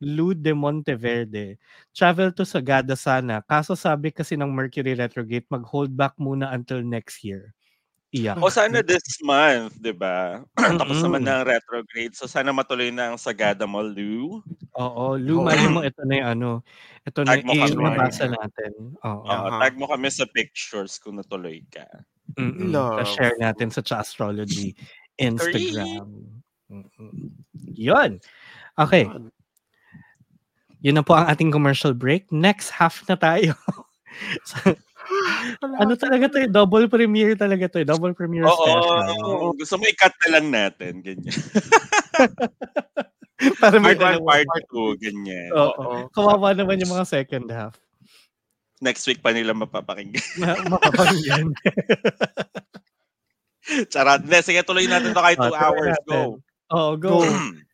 Lou 0.00 0.36
de 0.36 0.52
Monteverde, 0.52 1.56
travel 1.96 2.32
to 2.32 2.44
Sagada 2.44 2.92
sana. 2.96 3.40
Kaso 3.40 3.72
sabi 3.72 4.12
kasi 4.12 4.36
ng 4.36 4.52
Mercury 4.52 4.92
retrograde, 4.92 5.48
mag-hold 5.48 5.92
back 5.96 6.12
muna 6.20 6.52
until 6.52 6.84
next 6.84 7.24
year. 7.24 7.56
Iyak. 8.14 8.38
O 8.38 8.48
sana 8.48 8.80
this 8.86 9.18
month, 9.20 9.76
di 9.82 9.90
ba? 9.90 10.40
Tapos 10.80 11.02
naman 11.02 11.26
Mm-mm. 11.26 11.42
ng 11.42 11.48
retrograde. 11.48 12.14
So 12.14 12.30
sana 12.30 12.54
matuloy 12.54 12.94
na 12.94 13.12
ang 13.12 13.18
Sagada 13.18 13.66
Mall, 13.66 13.92
Lou. 13.92 14.40
Oo, 14.78 15.18
Lou, 15.18 15.42
mali 15.42 15.66
mo, 15.66 15.82
ito 15.82 16.00
na 16.06 16.14
yung 16.22 16.28
ano. 16.38 16.50
Ito 17.02 17.26
na 17.26 17.36
Tag 17.36 17.44
mo 17.44 17.52
yung 17.52 17.82
nabasa 17.82 18.24
natin. 18.30 18.72
Oo. 19.02 19.26
Aha. 19.26 19.58
tag 19.58 19.74
mo 19.74 19.90
kami 19.90 20.08
sa 20.08 20.24
pictures 20.28 20.96
kung 21.02 21.18
natuloy 21.18 21.60
ka. 21.68 21.84
Mm-mm. 22.38 22.70
Love. 22.70 23.04
share 23.10 23.34
natin 23.42 23.74
sa 23.74 23.82
Astrology 23.98 24.76
Instagram. 25.18 26.30
Mm-mm. 26.70 27.32
Yun. 27.74 28.20
Okay. 28.76 29.08
Yun 30.80 30.94
na 30.94 31.00
po 31.00 31.12
ang 31.12 31.24
ating 31.26 31.48
commercial 31.48 31.92
break. 31.92 32.28
Next 32.28 32.68
half 32.70 33.00
na 33.06 33.14
tayo. 33.14 33.52
So, 34.48 34.72
ano 35.76 35.92
talaga 35.94 36.24
to? 36.26 36.40
eh, 36.40 36.48
Double 36.48 36.88
premiere 36.88 37.36
talaga 37.36 37.68
to. 37.68 37.78
eh, 37.78 37.84
Double 37.84 38.10
premiere 38.10 38.42
Oo, 38.42 38.56
special. 38.56 39.52
gusto 39.54 39.76
mo 39.76 39.84
i-cut 39.84 40.10
na 40.24 40.28
lang 40.34 40.44
natin, 40.48 40.98
ganyan. 40.98 41.30
Para 43.60 43.76
may 43.76 43.92
Part 43.92 44.16
1, 44.18 44.24
dalawa. 44.24 44.48
part 44.48 44.66
2, 44.72 44.96
ganyan. 44.98 45.48
Oo. 45.52 45.72
Oo. 45.76 45.96
Kawawa 46.10 46.56
naman 46.56 46.80
yung 46.80 46.90
mga 46.90 47.06
second 47.06 47.44
half. 47.52 47.76
Next 48.80 49.04
week 49.04 49.20
pa 49.20 49.30
nila 49.30 49.52
mapapakinggan. 49.52 50.24
Ma- 50.40 50.64
Makapangyan. 50.74 51.52
Charot. 53.92 54.20
Hindi, 54.22 54.38
sige, 54.42 54.62
tuloy 54.62 54.86
natin 54.86 55.12
to 55.12 55.20
kahit 55.20 55.36
2 55.36 55.38
Ah, 55.38 55.46
tuloy 55.46 55.60
hours. 55.60 55.88
natin. 55.92 56.08
Go. 56.08 56.22
Oo, 56.72 56.90
go. 56.96 57.12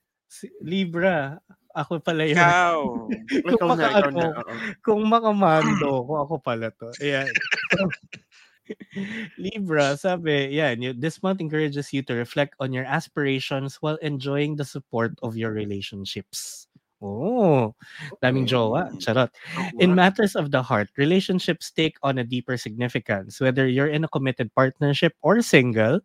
Libra. 0.60 1.38
Ako 1.72 2.00
pala 2.00 2.28
yun. 2.28 2.36
Ikaw. 2.36 2.78
Ikaw 3.52 3.68
na, 3.76 3.86
ikaw 3.88 4.12
makaano, 4.12 4.20
na. 4.20 4.42
kung 4.84 5.02
makamando 5.08 5.90
ko, 6.08 6.12
ako 6.24 6.34
pala 6.40 6.68
to. 6.76 6.92
Ayan. 7.00 7.32
Libra, 9.42 9.98
sabi, 9.98 10.54
yan, 10.54 10.80
you, 10.80 10.92
this 10.94 11.22
month 11.22 11.40
encourages 11.40 11.92
you 11.92 12.02
to 12.04 12.14
reflect 12.14 12.54
on 12.60 12.72
your 12.72 12.84
aspirations 12.84 13.76
while 13.82 13.98
enjoying 14.00 14.56
the 14.56 14.64
support 14.64 15.12
of 15.22 15.36
your 15.36 15.50
relationships. 15.50 16.68
Oh, 17.02 17.74
daming 18.22 18.46
jowa. 18.46 18.94
Mm. 18.94 19.02
Charot. 19.02 19.30
In 19.82 19.98
matters 19.98 20.38
of 20.38 20.54
the 20.54 20.62
heart, 20.62 20.86
relationships 20.94 21.74
take 21.74 21.98
on 22.06 22.18
a 22.18 22.24
deeper 22.24 22.56
significance. 22.56 23.42
Whether 23.42 23.66
you're 23.66 23.90
in 23.90 24.06
a 24.06 24.08
committed 24.08 24.54
partnership 24.54 25.18
or 25.20 25.42
single, 25.42 25.98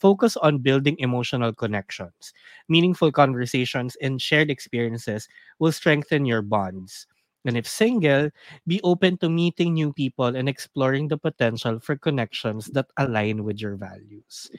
focus 0.00 0.36
on 0.40 0.64
building 0.64 0.96
emotional 0.98 1.52
connections. 1.52 2.32
Meaningful 2.68 3.12
conversations 3.12 3.96
and 4.00 4.20
shared 4.20 4.50
experiences 4.50 5.28
will 5.60 5.72
strengthen 5.72 6.24
your 6.24 6.42
bonds. 6.42 7.06
And 7.44 7.56
if 7.56 7.68
single, 7.68 8.28
be 8.66 8.80
open 8.84 9.16
to 9.18 9.28
meeting 9.28 9.72
new 9.72 9.92
people 9.92 10.36
and 10.36 10.48
exploring 10.48 11.08
the 11.08 11.16
potential 11.16 11.80
for 11.80 11.96
connections 11.96 12.68
that 12.76 12.86
align 12.98 13.44
with 13.44 13.60
your 13.60 13.76
values. 13.76 14.50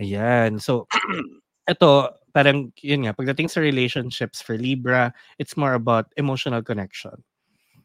Ayan. 0.00 0.58
So, 0.58 0.90
ito, 1.70 2.10
parang, 2.34 2.74
yun 2.82 3.06
nga, 3.06 3.14
pagdating 3.14 3.50
sa 3.50 3.62
relationships 3.62 4.42
for 4.42 4.58
Libra, 4.58 5.14
it's 5.38 5.56
more 5.56 5.78
about 5.78 6.10
emotional 6.18 6.62
connection. 6.62 7.22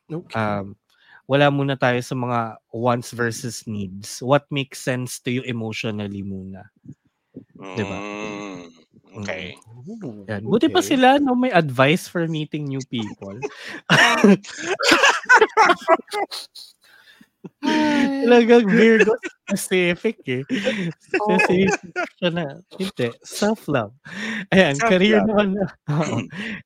Okay. 0.09 0.33
Um, 0.33 0.73
wala 1.29 1.53
muna 1.53 1.77
tayo 1.77 2.01
sa 2.01 2.17
mga 2.17 2.57
wants 2.73 3.13
versus 3.13 3.69
needs. 3.69 4.17
What 4.17 4.49
makes 4.49 4.81
sense 4.81 5.21
to 5.21 5.29
you 5.29 5.45
emotionally 5.45 6.25
muna? 6.25 6.73
Diba? 7.75 7.97
Mm, 7.97 8.69
okay. 9.21 9.55
Ooh, 9.89 10.25
Yan. 10.27 10.43
Buti 10.45 10.69
pa 10.69 10.79
okay. 10.79 10.95
sila, 10.95 11.19
no, 11.19 11.35
may 11.35 11.51
advice 11.51 12.07
for 12.07 12.27
meeting 12.27 12.67
new 12.67 12.81
people. 12.87 13.35
Talagang 18.25 18.67
Virgo 18.67 19.15
specific 19.49 20.19
eh. 20.27 20.43
Specific 20.99 21.71
siya 22.19 22.29
na. 22.29 22.45
Hindi. 22.77 23.09
Self-love. 23.25 23.91
Ayan, 24.53 24.75
career 24.77 25.23
Self-love. 25.23 25.27
naman. 25.27 25.47
na- 25.57 25.73
Oo. 25.97 26.17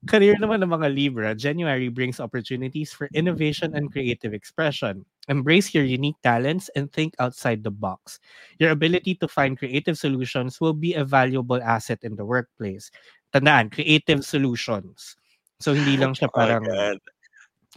career 0.09 0.36
naman 0.41 0.59
ng 0.65 0.71
mga 0.74 0.88
Libra, 0.91 1.30
January 1.38 1.88
brings 1.88 2.19
opportunities 2.19 2.91
for 2.91 3.07
innovation 3.15 3.71
and 3.78 3.93
creative 3.93 4.34
expression. 4.34 5.05
Embrace 5.32 5.71
your 5.71 5.88
unique 5.88 6.19
talents 6.26 6.67
and 6.76 6.91
think 6.91 7.15
outside 7.24 7.63
the 7.63 7.71
box. 7.71 8.19
Your 8.59 8.76
ability 8.76 9.15
to 9.24 9.28
find 9.32 9.55
creative 9.55 9.95
solutions 9.95 10.59
will 10.59 10.76
be 10.76 10.93
a 10.97 11.05
valuable 11.07 11.61
asset 11.63 12.03
in 12.03 12.17
the 12.19 12.26
workplace. 12.28 12.91
Tandaan, 13.32 13.71
creative 13.71 14.26
solutions. 14.28 15.15
So, 15.63 15.71
hindi 15.71 15.95
lang 15.95 16.11
siya 16.19 16.28
Oh 16.28 16.36
parang... 16.36 16.63
God. 16.67 16.99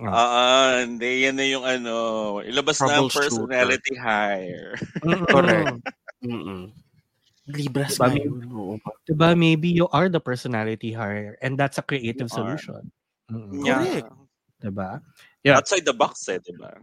Ah. 0.02 0.12
Ah, 0.12 0.72
hindi. 0.84 1.24
Yan 1.24 1.40
na 1.40 1.46
yung 1.48 1.64
ano. 1.64 1.94
Ilabas 2.44 2.84
na 2.84 3.00
ang 3.00 3.08
personality 3.08 3.96
higher. 3.96 4.76
Correct. 5.32 5.80
Mm-mm. 6.20 6.72
Libras 7.46 7.94
Diba, 7.96 8.04
ba 8.04 8.12
may- 8.12 8.26
yun? 8.26 8.42
Oo. 8.52 8.74
Diba, 9.06 9.28
maybe 9.32 9.70
you 9.70 9.86
are 9.94 10.10
the 10.10 10.20
personality 10.20 10.90
hire 10.92 11.38
and 11.40 11.56
that's 11.56 11.78
a 11.78 11.84
creative 11.86 12.28
You 12.28 12.36
solution. 12.36 12.82
Mm-mm. 13.30 13.62
Yeah. 13.64 13.80
Correct. 14.04 14.10
Diba? 14.60 14.90
Yeah. 15.46 15.56
Outside 15.62 15.86
the 15.86 15.94
box 15.94 16.26
eh, 16.28 16.42
di 16.42 16.52
ba? 16.58 16.74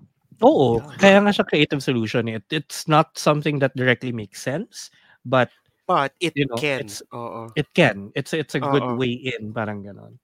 Oo, 0.41 0.79
Yeah. 0.81 0.97
kaya 0.97 1.17
nga 1.21 1.31
siya 1.35 1.45
creative 1.45 1.83
solution. 1.83 2.25
It, 2.31 2.47
it's 2.49 2.87
not 2.87 3.13
something 3.19 3.59
that 3.61 3.75
directly 3.77 4.09
makes 4.15 4.41
sense, 4.41 4.89
but 5.21 5.53
But 5.83 6.15
it 6.23 6.31
You 6.39 6.47
know, 6.47 6.55
can. 6.55 6.87
it's- 6.87 7.03
Oo. 7.11 7.51
it 7.59 7.67
can. 7.75 8.15
It's 8.15 8.31
it's 8.31 8.55
a 8.55 8.63
good 8.63 8.87
Oo. 8.87 8.95
way 8.95 9.19
in, 9.19 9.51
parang 9.51 9.83
ganon. 9.83 10.15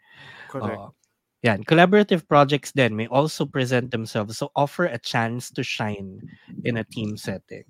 Correct. 0.47 0.71
Oo. 0.79 0.95
Yan. 1.43 1.63
Collaborative 1.63 2.27
projects 2.27 2.71
then 2.75 2.95
may 2.95 3.07
also 3.07 3.45
present 3.45 3.91
themselves 3.91 4.37
so 4.37 4.51
offer 4.55 4.85
a 4.85 4.99
chance 4.99 5.49
to 5.51 5.63
shine 5.63 6.19
in 6.67 6.77
a 6.77 6.83
team 6.83 7.15
setting. 7.15 7.63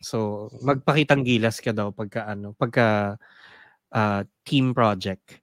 So, 0.00 0.48
magpakitang 0.64 1.24
gilas 1.24 1.60
ka 1.60 1.72
daw 1.72 1.92
pagka 1.92 2.28
ano, 2.28 2.52
pagka 2.56 3.16
uh, 3.92 4.22
team 4.44 4.72
project 4.72 5.40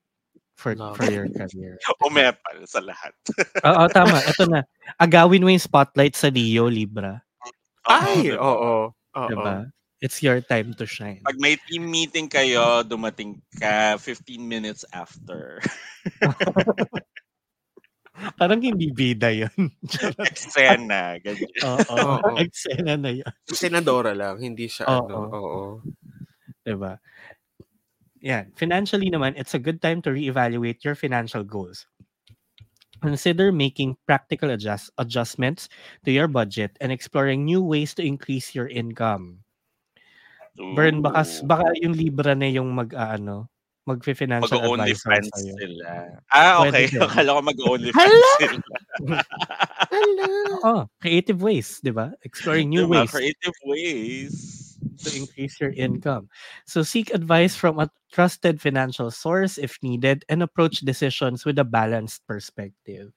for 0.57 0.77
Love 0.77 0.97
for 0.97 1.09
your 1.09 1.29
career. 1.29 1.77
Umepal 2.07 2.65
sa 2.65 2.81
lahat. 2.81 3.13
Oo, 3.69 3.83
tama. 3.89 4.17
Ito 4.23 4.45
na. 4.49 4.61
Agawin 4.97 5.41
mo 5.41 5.49
yung 5.49 5.61
spotlight 5.61 6.17
sa 6.17 6.29
Leo, 6.29 6.69
Libra. 6.69 7.21
Ay, 7.85 8.31
oo. 8.33 8.93
Oo. 8.93 9.29
Diba? 9.29 9.67
It's 10.03 10.19
your 10.19 10.43
time 10.43 10.75
to 10.75 10.85
shine. 10.85 11.23
Pag 11.23 11.39
may 11.39 11.55
team 11.67 11.87
meeting 11.87 12.27
kayo, 12.27 12.83
dumating 12.83 13.39
ka 13.55 13.95
15 13.95 14.43
minutes 14.43 14.83
after. 14.91 15.63
Parang 18.39 18.59
hindi 18.63 18.89
bida 18.89 19.29
yun. 19.29 19.71
Eksena, 20.29 21.19
ganyan. 21.21 21.51
Oo. 21.63 21.95
Oo. 22.19 22.29
Eksena 22.39 22.97
na 22.97 23.11
yun. 23.11 23.31
Senadora 23.47 24.15
lang, 24.15 24.39
hindi 24.41 24.67
siya 24.67 24.87
Oo. 24.87 25.05
ano. 25.05 25.17
Oo. 25.29 25.63
Diba? 26.63 26.97
Yan. 28.23 28.55
Financially 28.55 29.11
naman, 29.11 29.35
it's 29.35 29.53
a 29.53 29.61
good 29.61 29.83
time 29.83 30.01
to 30.01 30.11
reevaluate 30.15 30.81
your 30.87 30.95
financial 30.95 31.43
goals. 31.43 31.85
Consider 33.03 33.51
making 33.51 33.99
practical 34.07 34.55
adjust 34.55 34.87
adjustments 34.95 35.67
to 36.07 36.11
your 36.15 36.31
budget 36.31 36.79
and 36.79 36.87
exploring 36.87 37.43
new 37.43 37.59
ways 37.59 37.91
to 37.99 38.01
increase 38.01 38.55
your 38.55 38.71
income. 38.71 39.43
Burn, 40.55 41.03
baka, 41.03 41.27
Ooh. 41.27 41.43
baka 41.43 41.67
yung 41.83 41.97
Libra 41.97 42.31
na 42.31 42.47
yung 42.47 42.71
mag, 42.71 42.95
ano, 42.95 43.52
mag-financial 43.85 44.47
Mag-only 44.59 44.91
advisor 44.95 45.03
friends 45.03 45.29
sa'yo. 45.35 45.55
sila. 45.59 45.91
Ah, 46.31 46.63
okay. 46.63 46.87
Akala 47.03 47.29
ko 47.35 47.41
mag-only 47.43 47.91
friends 47.91 48.27
sila. 48.39 48.57
Hala. 49.93 50.29
Oo, 50.63 50.81
creative 51.03 51.39
ways, 51.43 51.79
di 51.83 51.91
ba? 51.91 52.15
Exploring 52.23 52.69
new 52.71 52.87
Diba? 52.87 53.03
ways. 53.03 53.11
Creative 53.11 53.55
ways. 53.67 54.35
to 55.03 55.11
increase 55.15 55.59
your 55.59 55.71
income. 55.75 56.29
So 56.65 56.83
seek 56.83 57.11
advice 57.13 57.55
from 57.55 57.79
a 57.79 57.89
trusted 58.11 58.59
financial 58.61 59.11
source 59.11 59.57
if 59.57 59.79
needed 59.83 60.23
and 60.29 60.43
approach 60.43 60.79
decisions 60.83 61.43
with 61.43 61.59
a 61.59 61.67
balanced 61.67 62.23
perspective. 62.27 63.11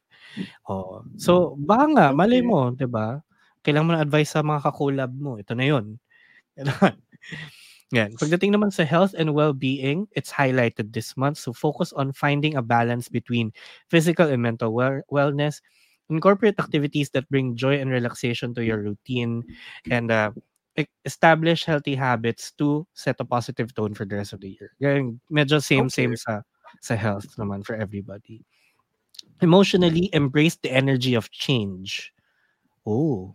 Oh. 0.66 1.02
So 1.18 1.54
baka 1.62 1.84
nga, 1.94 2.06
malay 2.14 2.42
mo, 2.42 2.74
'di 2.74 2.86
ba? 2.90 3.22
Kailangan 3.62 3.86
mo 3.86 3.92
ng 3.98 4.04
advice 4.06 4.30
sa 4.34 4.42
mga 4.42 4.60
kakulab 4.66 5.12
mo. 5.14 5.38
Ito 5.38 5.54
na 5.54 5.66
'yon. 5.66 5.86
Yan. 7.94 8.18
Pagdating 8.18 8.50
naman 8.50 8.74
sa 8.74 8.82
health 8.82 9.14
and 9.14 9.30
well-being, 9.30 10.10
it's 10.18 10.32
highlighted 10.32 10.90
this 10.90 11.14
month. 11.14 11.38
So 11.38 11.52
focus 11.54 11.92
on 11.94 12.10
finding 12.10 12.58
a 12.58 12.62
balance 12.62 13.06
between 13.06 13.54
physical 13.86 14.26
and 14.26 14.42
mental 14.42 14.74
well- 14.74 15.06
wellness. 15.06 15.62
Incorporate 16.10 16.58
activities 16.58 17.10
that 17.14 17.30
bring 17.30 17.54
joy 17.54 17.78
and 17.78 17.90
relaxation 17.90 18.54
to 18.54 18.62
your 18.62 18.78
routine 18.78 19.42
and 19.90 20.10
uh, 20.10 20.30
establish 21.04 21.64
healthy 21.64 21.94
habits 21.94 22.52
to 22.58 22.86
set 22.94 23.16
a 23.18 23.24
positive 23.24 23.74
tone 23.74 23.94
for 23.94 24.04
the 24.04 24.14
rest 24.14 24.32
of 24.32 24.40
the 24.40 24.54
year. 24.54 24.70
Ganyan, 24.82 25.18
medyo 25.30 25.62
same 25.62 25.90
same 25.90 26.14
Okay. 26.14 26.22
sa 26.22 26.46
sa 26.78 26.94
health 26.94 27.26
naman 27.38 27.66
for 27.66 27.74
everybody. 27.74 28.46
Emotionally 29.42 30.10
embrace 30.14 30.54
the 30.62 30.70
energy 30.70 31.14
of 31.14 31.30
change. 31.34 32.14
Oh. 32.86 33.34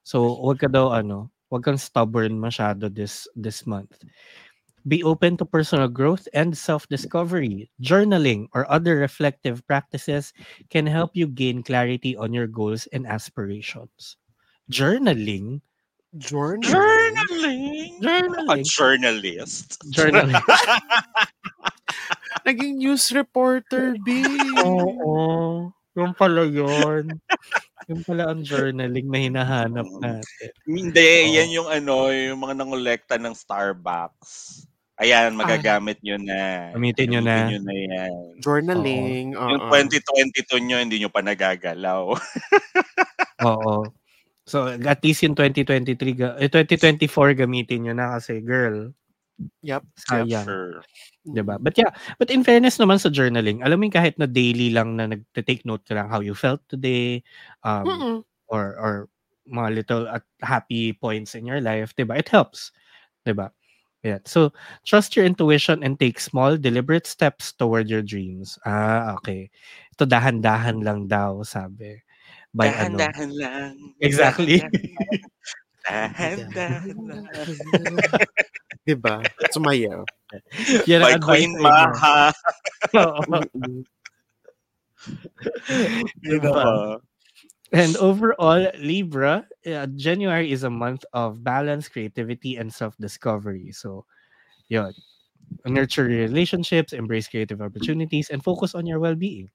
So 0.00 0.32
wag 0.40 0.64
ka 0.64 0.68
daw 0.72 0.96
ano, 0.96 1.28
wag 1.50 1.64
kang 1.64 1.80
stubborn 1.80 2.40
masyado 2.40 2.92
this 2.92 3.28
this 3.36 3.66
month. 3.66 4.04
Be 4.86 5.04
open 5.04 5.36
to 5.36 5.44
personal 5.44 5.90
growth 5.90 6.24
and 6.32 6.56
self-discovery. 6.56 7.68
Journaling 7.82 8.48
or 8.56 8.64
other 8.72 8.96
reflective 8.96 9.60
practices 9.66 10.32
can 10.72 10.86
help 10.86 11.12
you 11.12 11.28
gain 11.28 11.60
clarity 11.60 12.16
on 12.16 12.32
your 12.32 12.48
goals 12.48 12.88
and 12.94 13.04
aspirations. 13.04 14.16
Journaling 14.72 15.60
Journal. 16.16 16.64
Journaling. 16.64 18.00
A 18.00 18.02
Journaling. 18.02 18.64
journalist. 18.64 19.76
Journaling. 19.92 20.40
Naging 22.48 22.80
news 22.80 23.12
reporter, 23.12 23.92
B. 24.00 24.24
Oo. 24.64 25.68
Yung 25.92 26.16
pala 26.16 26.48
yun. 26.48 27.20
Yung 27.88 28.04
pala 28.04 28.28
ang 28.28 28.44
journaling 28.44 29.08
na 29.08 29.18
hinahanap 29.18 29.88
natin. 30.04 30.50
Hindi, 30.68 31.10
Oo. 31.24 31.32
yan 31.40 31.50
yung 31.56 31.68
ano, 31.72 32.12
yung 32.12 32.40
mga 32.44 32.54
nangolekta 32.60 33.16
ng 33.16 33.32
Starbucks. 33.32 34.64
Ayan, 34.98 35.38
magagamit 35.38 36.02
nyo 36.02 36.18
na. 36.20 36.74
Gamitin 36.74 37.06
nyo 37.14 37.20
na. 37.22 37.46
Gamitin 37.46 37.50
nyo 37.54 37.60
na 37.64 37.74
yan. 37.78 38.12
Journaling. 38.42 39.26
Yung 39.32 39.62
oo. 39.62 39.72
2022 39.72 40.58
nyo, 40.58 40.76
hindi 40.82 40.96
nyo 40.98 41.08
pa 41.08 41.22
nagagalaw. 41.22 42.12
Oo. 43.48 43.86
So, 44.42 44.66
at 44.68 44.98
least 45.06 45.22
yung 45.22 45.38
2023, 45.38 46.18
ga- 46.18 46.36
eh, 46.36 46.50
2024 46.50 47.36
gamitin 47.38 47.88
nyo 47.88 47.94
na 47.94 48.18
kasi, 48.18 48.42
girl, 48.42 48.90
Yep. 49.62 49.82
sayang. 49.98 50.44
Sure. 50.44 50.82
'di 51.26 51.42
ba? 51.46 51.56
But 51.60 51.76
yeah, 51.78 51.92
but 52.18 52.30
in 52.30 52.42
fairness 52.46 52.78
naman 52.80 52.98
sa 53.02 53.10
journaling, 53.12 53.62
alam 53.62 53.78
mo 53.78 53.86
yung 53.86 53.94
kahit 53.96 54.16
na 54.18 54.26
daily 54.26 54.70
lang 54.74 54.96
na 54.98 55.06
nagte-take 55.10 55.62
note 55.68 55.84
ka 55.86 55.94
lang 55.98 56.08
how 56.10 56.20
you 56.22 56.34
felt 56.34 56.62
today, 56.70 57.22
um, 57.62 57.86
Mm-mm. 57.86 58.18
or 58.50 58.74
or 58.80 58.92
mga 59.48 59.70
little 59.84 60.04
at 60.08 60.24
happy 60.42 60.92
points 60.92 61.34
in 61.34 61.46
your 61.46 61.60
life, 61.62 61.94
'di 61.96 62.04
ba? 62.08 62.16
It 62.18 62.28
helps, 62.32 62.72
'di 63.26 63.34
ba? 63.36 63.52
Yeah. 64.06 64.22
So, 64.26 64.54
trust 64.86 65.16
your 65.18 65.26
intuition 65.26 65.82
and 65.82 65.98
take 65.98 66.20
small 66.22 66.56
deliberate 66.56 67.06
steps 67.06 67.52
toward 67.52 67.90
your 67.90 68.02
dreams. 68.02 68.54
Ah, 68.64 69.14
okay. 69.18 69.50
Ito 69.98 70.06
dahan-dahan 70.06 70.86
lang 70.86 71.10
daw, 71.10 71.42
sabi. 71.42 71.98
By 72.54 72.74
ano? 72.78 73.10
Dahan-dahan 73.10 73.30
lang. 73.34 73.72
Exactly. 74.00 74.62
Dahan-dahan 75.88 76.98
lang. 77.08 77.24
Diba? 78.88 79.24
Sumayaw. 79.52 80.04
Yan 80.88 81.00
By 81.02 81.16
Queen. 81.20 81.56
Maha. 81.60 82.32
Diba? 86.24 87.00
And 87.72 87.96
overall, 88.00 88.64
Libra, 88.80 89.44
uh, 89.68 89.86
January 89.96 90.52
is 90.52 90.64
a 90.64 90.72
month 90.72 91.04
of 91.12 91.44
balance, 91.44 91.88
creativity, 91.88 92.56
and 92.56 92.72
self-discovery. 92.72 93.72
So, 93.72 94.04
yun. 94.68 94.92
Nurture 95.64 96.08
your 96.08 96.28
relationships, 96.28 96.92
embrace 96.92 97.28
creative 97.28 97.60
opportunities, 97.60 98.28
and 98.28 98.44
focus 98.44 98.74
on 98.74 98.86
your 98.86 99.00
well-being. 99.00 99.50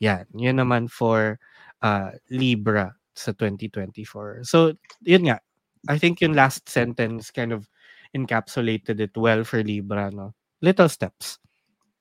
Yan. 0.00 0.24
Yun 0.32 0.56
naman 0.56 0.88
for 0.88 1.36
uh, 1.84 2.12
Libra 2.32 2.96
sa 3.12 3.32
2024. 3.32 4.44
So, 4.44 4.72
yun 5.04 5.28
nga. 5.28 5.40
I 5.88 5.96
think 5.98 6.20
yung 6.20 6.34
last 6.34 6.68
sentence 6.68 7.30
kind 7.30 7.52
of 7.52 7.68
encapsulated 8.14 9.00
it 9.00 9.16
well 9.16 9.44
for 9.44 9.62
Libra, 9.62 10.10
no? 10.10 10.34
Little 10.60 10.88
steps. 10.88 11.38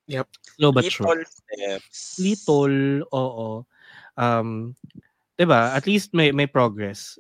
Yep. 0.08 0.28
Slow 0.58 0.72
but 0.74 0.86
sure. 0.86 1.08
Little 1.08 1.26
steps. 1.26 2.20
Little, 2.20 3.04
oo. 3.14 3.66
Um, 4.18 4.76
'di 5.38 5.46
ba? 5.48 5.74
At 5.76 5.88
least 5.88 6.12
may 6.14 6.32
may 6.32 6.48
progress, 6.48 7.20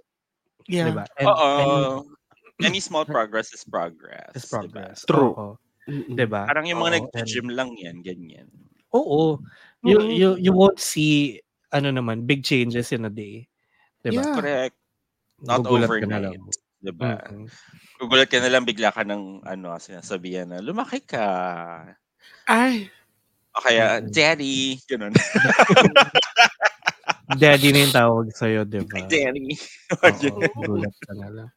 'di 0.81 0.91
Yeah. 0.91 0.95
ba? 0.95 1.05
And, 1.19 1.29
Oo. 1.29 1.55
and 2.59 2.65
Any 2.65 2.79
small 2.83 3.05
progress 3.07 3.53
is 3.55 3.63
progress. 3.63 4.35
is 4.35 4.43
diba? 4.45 4.51
progress. 4.51 5.05
True. 5.07 5.31
Oo. 5.37 5.47
Mm-mm. 5.87 6.15
'Di 6.17 6.25
ba? 6.27 6.43
Parang 6.49 6.65
yung 6.67 6.81
mga 6.83 6.91
Oo, 6.99 7.07
nag-gym 7.13 7.47
lang 7.53 7.71
yan, 7.79 8.03
ganyan. 8.03 8.49
Oo. 8.93 9.39
You 9.85 10.01
you 10.09 10.29
you 10.41 10.51
won't 10.51 10.79
see 10.81 11.39
ano 11.71 11.93
naman 11.93 12.25
big 12.25 12.41
changes 12.43 12.91
in 12.91 13.05
a 13.05 13.11
day. 13.13 13.47
'Di 14.03 14.11
ba? 14.11 14.25
Yeah. 14.25 14.33
Correct. 14.33 14.78
Not 15.41 15.63
Gugulat 15.63 15.87
ka 15.87 15.93
overnight. 15.95 16.09
na 16.09 16.19
lang. 16.31 16.41
Diba? 16.79 17.11
Mm-mm. 17.19 17.45
Gugulat 17.99 18.27
ka 18.31 18.37
na 18.39 18.49
lang 18.51 18.63
bigla 18.63 18.89
ka 18.91 19.03
ng 19.03 19.43
ano, 19.43 19.75
sinasabihan 19.77 20.47
na, 20.47 20.63
lumaki 20.63 21.03
ka. 21.03 21.27
Ay, 22.47 22.87
O 23.49 23.61
kaya, 23.65 23.97
Mm. 23.99 24.13
daddy. 24.13 24.77
Ganun. 24.85 25.13
Daddy 27.29 27.69
na 27.69 27.79
yung 27.85 27.93
tawag 27.93 28.27
sa'yo, 28.33 28.61
'di 28.65 28.81
ba? 28.89 29.05
daddy. 29.05 29.53
Oo, 30.33 30.49
gulat 30.57 30.93
ka 31.05 31.13
na 31.13 31.29
lang. 31.29 31.49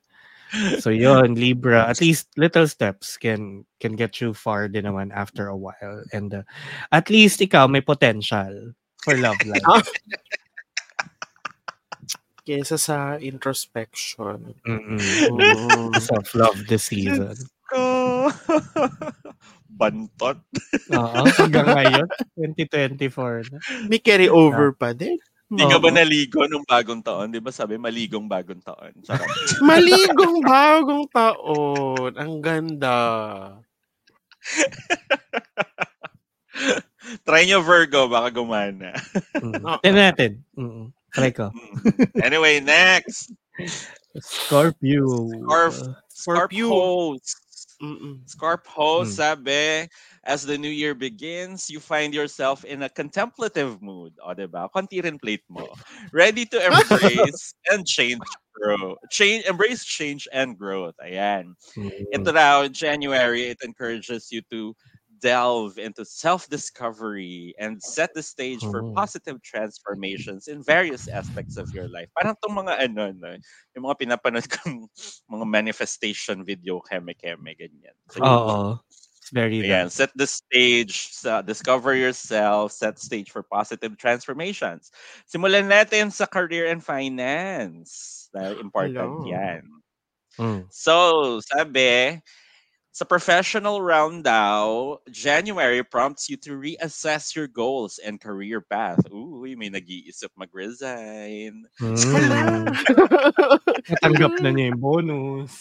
So 0.84 0.92
yun, 0.92 1.32
Libra, 1.32 1.88
at 1.88 2.00
least 2.00 2.28
little 2.36 2.68
steps 2.68 3.16
can 3.16 3.64
can 3.80 3.96
get 3.96 4.20
you 4.20 4.36
far 4.36 4.68
din 4.68 4.84
naman 4.84 5.08
after 5.08 5.48
a 5.48 5.56
while. 5.56 6.04
And 6.12 6.28
uh, 6.32 6.44
at 6.92 7.08
least 7.08 7.40
ikaw 7.40 7.72
may 7.72 7.80
potential 7.80 8.76
for 9.00 9.16
love 9.16 9.40
life. 9.48 9.64
kesa 12.42 12.76
sa 12.78 13.16
introspection. 13.18 14.54
Mm-mm. 14.66 14.98
Mm. 14.98 15.94
Self-love 16.10 16.66
this 16.66 16.90
season. 16.90 17.34
Ko. 17.70 18.28
Bantot. 19.80 20.38
Oo, 20.92 21.22
hanggang 21.38 21.68
ngayon, 21.72 22.06
2024 22.36 23.50
na. 23.50 23.58
May 23.88 24.02
carry 24.02 24.28
over 24.28 24.74
pa 24.76 24.92
din. 24.92 25.16
Hindi 25.52 25.68
ka 25.68 25.78
ba 25.84 25.92
naligo 25.92 26.48
nung 26.48 26.64
bagong 26.64 27.04
taon? 27.04 27.28
Di 27.28 27.36
ba 27.36 27.52
sabi, 27.52 27.76
maligong 27.76 28.24
bagong 28.24 28.64
taon? 28.64 28.96
Sarap. 29.04 29.28
Maligong 29.68 30.40
bagong 30.40 31.04
taon. 31.12 32.12
Ang 32.16 32.40
ganda. 32.40 32.96
Try 37.28 37.44
nyo 37.44 37.60
Virgo, 37.60 38.08
baka 38.08 38.32
gumana. 38.32 38.96
Mm. 39.36 39.76
Tignan 39.84 40.04
natin. 40.08 40.32
Mm. 40.56 40.88
Try 41.12 41.30
ko. 41.30 41.50
Mm. 41.82 42.24
anyway, 42.24 42.60
next. 42.60 43.32
Scorpio. 44.20 45.04
Scorp- 45.28 45.94
Scorpio. 46.08 46.68
Scorpios. 46.68 47.34
Mm-mm. 47.82 48.22
Scorpio, 48.30 49.02
Hmm. 49.02 49.10
sabi, 49.10 49.88
as 50.22 50.46
the 50.46 50.54
new 50.56 50.70
year 50.70 50.94
begins, 50.94 51.66
you 51.66 51.80
find 51.82 52.14
yourself 52.14 52.62
in 52.64 52.86
a 52.86 52.88
contemplative 52.88 53.82
mood. 53.82 54.14
O, 54.22 54.30
diba? 54.38 54.70
Konti 54.70 55.02
rin 55.02 55.18
plate 55.18 55.42
mo. 55.50 55.66
Ready 56.14 56.46
to 56.46 56.62
embrace 56.62 57.54
and 57.74 57.82
change 57.82 58.22
growth. 58.54 59.02
Change, 59.10 59.42
embrace 59.50 59.82
change 59.82 60.28
and 60.30 60.54
growth. 60.54 60.94
Ayan. 61.02 61.58
Mm. 61.74 61.90
Ito 62.14 62.30
now, 62.30 62.68
January, 62.70 63.50
it 63.50 63.58
encourages 63.66 64.30
you 64.30 64.46
to 64.54 64.76
delve 65.22 65.78
into 65.78 66.04
self-discovery 66.04 67.54
and 67.58 67.78
set 67.82 68.10
the 68.14 68.22
stage 68.26 68.66
for 68.66 68.82
Oh. 68.82 68.98
positive 68.98 69.40
transformations 69.42 70.48
in 70.50 70.62
various 70.66 71.06
aspects 71.08 71.56
of 71.56 71.70
your 71.72 71.88
life. 71.88 72.10
Parang 72.18 72.34
tong 72.42 72.58
mga 72.58 72.74
ano, 72.90 73.14
no, 73.14 73.38
yung 73.78 73.84
mga 73.86 73.98
pinapanood 74.02 74.48
kong 74.58 74.90
mga 75.30 75.46
manifestation 75.46 76.42
video, 76.44 76.82
keme-keme, 76.82 77.54
ganyan. 77.54 77.96
So, 78.10 78.20
Oo. 78.20 78.78
It's 79.18 79.30
very 79.32 79.62
Ayan, 79.62 79.90
set 79.92 80.10
the 80.16 80.26
stage, 80.26 81.12
sa 81.14 81.42
discover 81.42 81.94
yourself, 81.94 82.72
set 82.72 82.98
stage 82.98 83.30
for 83.30 83.44
positive 83.44 83.94
transformations. 84.00 84.90
Simulan 85.30 85.68
natin 85.70 86.10
sa 86.10 86.26
career 86.26 86.66
and 86.66 86.82
finance. 86.82 88.26
Dahil 88.34 88.58
important 88.58 89.14
Hello. 89.14 89.22
yan. 89.22 89.62
Mm. 90.38 90.72
So, 90.72 91.40
sabi, 91.44 92.18
sa 92.92 93.08
professional 93.08 93.80
round 93.80 94.24
daw, 94.28 94.96
January 95.08 95.80
prompts 95.82 96.28
you 96.28 96.36
to 96.44 96.52
reassess 96.52 97.34
your 97.34 97.48
goals 97.48 97.96
and 97.98 98.20
career 98.20 98.60
path. 98.60 99.00
Ooh, 99.10 99.40
may 99.56 99.72
nag-iisip 99.72 100.28
mag-resign. 100.36 101.64
Mm. 101.80 102.68
Natanggap 103.90 104.32
na 104.44 104.50
niya 104.52 104.76
yung 104.76 104.80
bonus. 104.80 105.52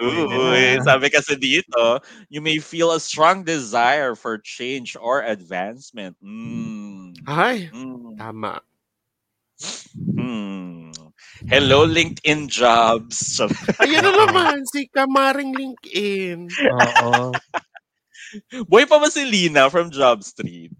Ooh, 0.00 0.52
eh, 0.52 0.76
sabi 0.84 1.08
kasi 1.08 1.34
dito, 1.40 2.00
you 2.28 2.40
may 2.44 2.60
feel 2.60 2.92
a 2.92 3.00
strong 3.00 3.42
desire 3.44 4.14
for 4.14 4.36
change 4.38 4.94
or 5.00 5.24
advancement. 5.24 6.16
Mm. 6.20 7.16
Ay, 7.24 7.72
Mm. 7.72 8.16
tama. 8.20 8.60
Mm. 10.16 10.63
Hello, 11.46 11.84
LinkedIn 11.84 12.46
jobs. 12.48 13.40
Ayan 13.82 14.06
na 14.06 14.12
naman, 14.12 14.62
si 14.70 14.86
Kamaring 14.88 15.52
LinkedIn. 15.52 16.48
Oo. 16.48 17.32
Boy 18.70 18.84
pa 18.86 18.98
ba 18.98 19.08
si 19.10 19.22
Lina 19.22 19.70
from 19.70 19.90
Job 19.90 20.22
Street? 20.26 20.74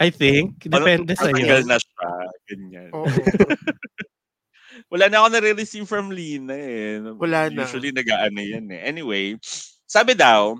I 0.00 0.10
think. 0.10 0.64
Depende 0.64 1.14
sa 1.14 1.30
iyo. 1.30 1.62
na 1.64 1.78
siya. 1.78 2.08
Ganyan. 2.50 2.90
Oo. 2.92 3.06
Wala 4.92 5.08
na 5.08 5.24
ako 5.24 5.28
nare-receive 5.32 5.86
from 5.88 6.12
Lina 6.12 6.54
eh. 6.54 7.00
Wala 7.00 7.50
na. 7.50 7.64
Usually 7.64 7.90
nag-aano 7.90 8.40
yan 8.42 8.68
eh. 8.70 8.82
Anyway, 8.84 9.38
sabi 9.88 10.14
daw, 10.14 10.58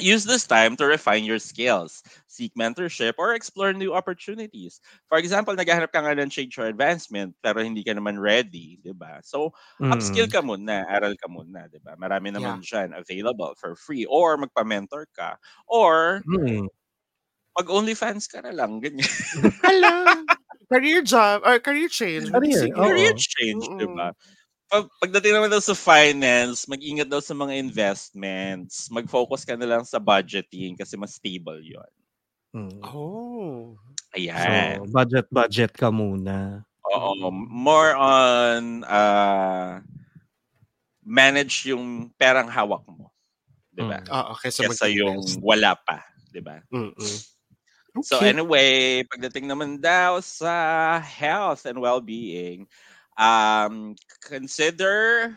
use 0.00 0.24
this 0.24 0.46
time 0.46 0.76
to 0.76 0.86
refine 0.86 1.24
your 1.24 1.38
skills, 1.38 2.02
seek 2.26 2.52
mentorship, 2.58 3.14
or 3.18 3.34
explore 3.34 3.72
new 3.72 3.94
opportunities. 3.94 4.80
For 5.08 5.18
example, 5.18 5.54
naghahanap 5.56 5.92
ka 5.92 6.02
nga 6.04 6.14
ng 6.18 6.30
change 6.30 6.58
or 6.58 6.66
advancement 6.68 7.34
pero 7.42 7.62
hindi 7.64 7.84
ka 7.84 7.94
naman 7.96 8.20
ready, 8.20 8.78
di 8.84 8.92
ba? 8.92 9.20
So, 9.24 9.52
upskill 9.92 10.28
ka 10.30 10.42
muna, 10.44 10.84
aral 10.90 11.16
ka 11.16 11.28
muna, 11.30 11.70
di 11.72 11.80
ba? 11.80 11.96
Marami 11.96 12.30
naman 12.34 12.60
dyan 12.60 12.92
available 12.96 13.54
for 13.56 13.76
free 13.76 14.04
or 14.06 14.36
magpa-mentor 14.36 15.08
ka 15.16 15.36
or 15.70 16.24
Mm. 16.24 16.68
mag-OnlyFans 17.56 18.28
ka 18.28 18.44
na 18.44 18.52
lang, 18.52 18.80
ganyan. 18.84 19.08
Hala. 19.64 20.26
career 20.72 21.02
job, 21.02 21.42
or 21.44 21.58
career 21.60 21.88
change. 21.88 22.30
Career, 22.32 22.64
Sige. 22.64 22.82
Career 22.82 23.12
change, 23.16 23.68
di 23.76 23.86
ba? 23.92 24.08
Pag, 24.66 24.90
pagdating 24.98 25.38
naman 25.38 25.50
daw 25.50 25.62
sa 25.62 25.78
finance, 25.78 26.66
mag-ingat 26.66 27.06
daw 27.06 27.22
sa 27.22 27.38
mga 27.38 27.54
investments. 27.54 28.90
Mag-focus 28.90 29.46
ka 29.46 29.54
na 29.54 29.66
lang 29.66 29.82
sa 29.86 30.02
budgeting 30.02 30.74
kasi 30.74 30.98
mas 30.98 31.14
stable 31.14 31.62
yon. 31.62 31.92
Mm. 32.50 32.80
Oh. 32.82 33.78
Ayan. 34.16 34.82
So, 34.82 34.90
budget 34.90 35.26
budget 35.30 35.72
ka 35.76 35.92
muna. 35.94 36.66
Oo. 36.82 37.30
More 37.34 37.94
on 37.94 38.82
uh, 38.82 39.78
manage 41.06 41.70
yung 41.70 42.10
perang 42.18 42.50
hawak 42.50 42.82
mo. 42.90 43.14
Di 43.70 43.86
ba? 43.86 44.02
Mm. 44.02 44.10
Oo, 44.10 44.32
kesa, 44.42 44.66
Kesa 44.66 44.90
yung 44.90 45.22
wala 45.46 45.78
pa. 45.78 46.02
Di 46.34 46.42
ba? 46.42 46.58
Mm-mm. 46.74 47.16
So 48.04 48.20
Okay. 48.20 48.28
anyway, 48.34 49.00
pagdating 49.08 49.48
naman 49.48 49.80
daw 49.80 50.20
sa 50.20 51.00
health 51.00 51.64
and 51.64 51.80
well-being, 51.80 52.68
um, 53.18 53.96
consider 54.22 55.36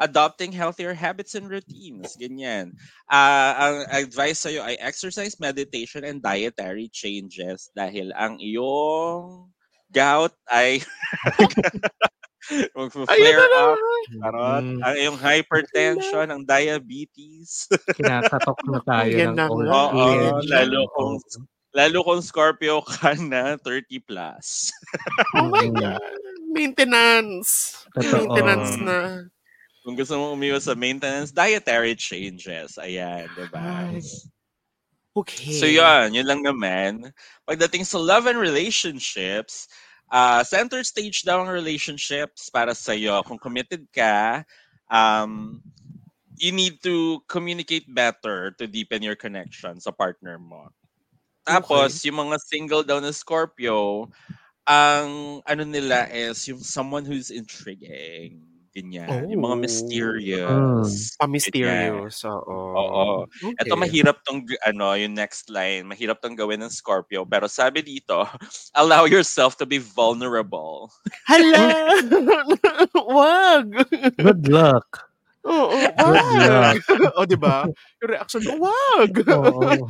adopting 0.00 0.52
healthier 0.52 0.94
habits 0.94 1.34
and 1.36 1.48
routines. 1.50 2.16
Ganyan. 2.20 2.76
Ah, 3.08 3.54
ang 3.58 3.76
advice 4.04 4.44
sa'yo 4.44 4.60
ay 4.64 4.76
exercise, 4.80 5.40
meditation, 5.40 6.04
and 6.04 6.20
dietary 6.22 6.88
changes 6.92 7.70
dahil 7.76 8.12
ang 8.16 8.36
iyong 8.40 9.48
gout 9.94 10.34
ay 10.52 10.80
mag-flare 12.76 13.48
up. 13.56 13.80
Charot. 14.06 14.66
Mm. 14.68 14.80
Ang 14.84 14.94
iyong 15.00 15.18
hypertension, 15.18 16.26
ang 16.30 16.42
diabetes. 16.46 17.66
Kinakatok 17.98 18.60
na 18.68 18.80
tayo 18.84 19.16
ng. 19.34 19.38
Oo, 19.70 20.04
age. 20.12 20.46
lalo 20.50 20.80
Oo. 20.86 20.92
kung 20.94 21.14
lalo 21.76 21.98
kung 22.06 22.22
Scorpio 22.24 22.80
ka 22.84 23.12
na 23.20 23.56
30 23.60 24.00
plus. 24.00 24.70
Oh 25.36 25.48
my 25.50 25.68
Mm. 25.68 25.74
God. 25.74 26.00
Maintenance. 26.56 27.84
Totoo. 27.92 28.32
Maintenance 28.32 28.80
na. 28.80 29.28
Kung 29.84 29.94
gusto 29.94 30.16
mong 30.16 30.34
umiwas 30.34 30.64
sa 30.66 30.74
maintenance, 30.74 31.30
dietary 31.30 31.94
changes. 31.94 32.80
Ayan, 32.80 33.28
di 33.36 33.46
ba? 33.52 33.92
Ay. 33.92 34.00
Okay. 35.16 35.56
So 35.56 35.64
yun, 35.68 36.12
yun 36.12 36.28
lang 36.28 36.42
naman. 36.44 37.12
Pagdating 37.48 37.84
sa 37.84 37.96
love 37.96 38.26
and 38.26 38.36
relationships, 38.36 39.68
uh, 40.12 40.44
center 40.44 40.84
stage 40.84 41.24
daw 41.24 41.40
ang 41.40 41.48
relationships 41.48 42.50
para 42.52 42.76
sa'yo. 42.76 43.24
Kung 43.24 43.40
committed 43.40 43.88
ka, 43.94 44.44
um, 44.92 45.62
you 46.36 46.52
need 46.52 46.82
to 46.84 47.24
communicate 47.32 47.88
better 47.88 48.52
to 48.60 48.68
deepen 48.68 49.00
your 49.00 49.16
connection 49.16 49.80
sa 49.80 49.88
partner 49.88 50.36
mo. 50.36 50.68
Tapos, 51.46 52.02
yung 52.04 52.26
mga 52.26 52.36
single 52.42 52.82
daw 52.82 52.98
na 52.98 53.14
Scorpio, 53.14 54.10
ang 54.66 55.40
ano 55.46 55.62
nila 55.64 56.10
is 56.10 56.42
yung 56.50 56.60
someone 56.60 57.06
who's 57.06 57.30
intriguing. 57.30 58.42
Ganyan. 58.76 59.32
Yung 59.32 59.40
mga 59.40 59.56
Oh. 59.56 59.62
mysterious. 59.64 61.16
Pa-mysterious. 61.16 62.20
Oo. 62.28 62.76
Oo. 62.76 63.04
Okay. 63.24 63.56
Ito 63.64 63.72
mahirap 63.72 64.20
tong 64.20 64.44
ano, 64.68 64.92
yung 65.00 65.16
next 65.16 65.48
line, 65.48 65.88
mahirap 65.88 66.20
tong 66.20 66.36
gawin 66.36 66.60
ng 66.60 66.68
Scorpio, 66.68 67.24
pero 67.24 67.48
sabi 67.48 67.80
dito, 67.80 68.28
allow 68.76 69.08
yourself 69.08 69.56
to 69.56 69.64
be 69.64 69.80
vulnerable. 69.80 70.92
Hala! 71.24 71.88
Wag! 73.16 73.66
Good 74.20 74.44
luck. 74.52 75.08
Oo, 75.46 75.72
Good 75.96 76.26
luck. 76.50 76.76
wag! 76.76 76.80
o, 77.16 77.24
di 77.24 77.38
ba? 77.38 77.64
Yung 78.02 78.10
reaction, 78.12 78.42
wag! 78.60 79.12
Oo. 79.30 79.88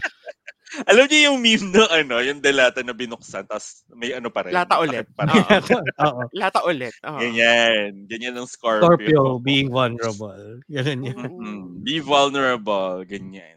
Alam 0.84 1.08
niyo 1.08 1.20
yung 1.32 1.38
meme 1.40 1.66
na 1.72 1.88
ano, 1.88 2.20
yung 2.20 2.44
delata 2.44 2.84
na 2.84 2.92
binuksan, 2.92 3.48
tapos 3.48 3.86
may 3.88 4.12
ano 4.12 4.28
pa 4.28 4.44
rin. 4.44 4.52
Lata 4.52 4.76
ulit. 4.76 5.08
rin. 5.08 5.84
Oo. 6.04 6.20
Lata 6.42 6.60
ulit. 6.68 6.92
Oo. 7.00 7.16
Ganyan. 7.16 8.04
Ganyan 8.04 8.36
ng 8.36 8.44
Scorpio. 8.44 8.84
Scorpio 8.84 9.22
being 9.40 9.72
vulnerable. 9.72 10.60
Ganun 10.68 11.00
yun. 11.00 11.16
Mm, 11.16 11.64
Be 11.80 12.04
vulnerable. 12.04 13.00
Ganyan. 13.08 13.56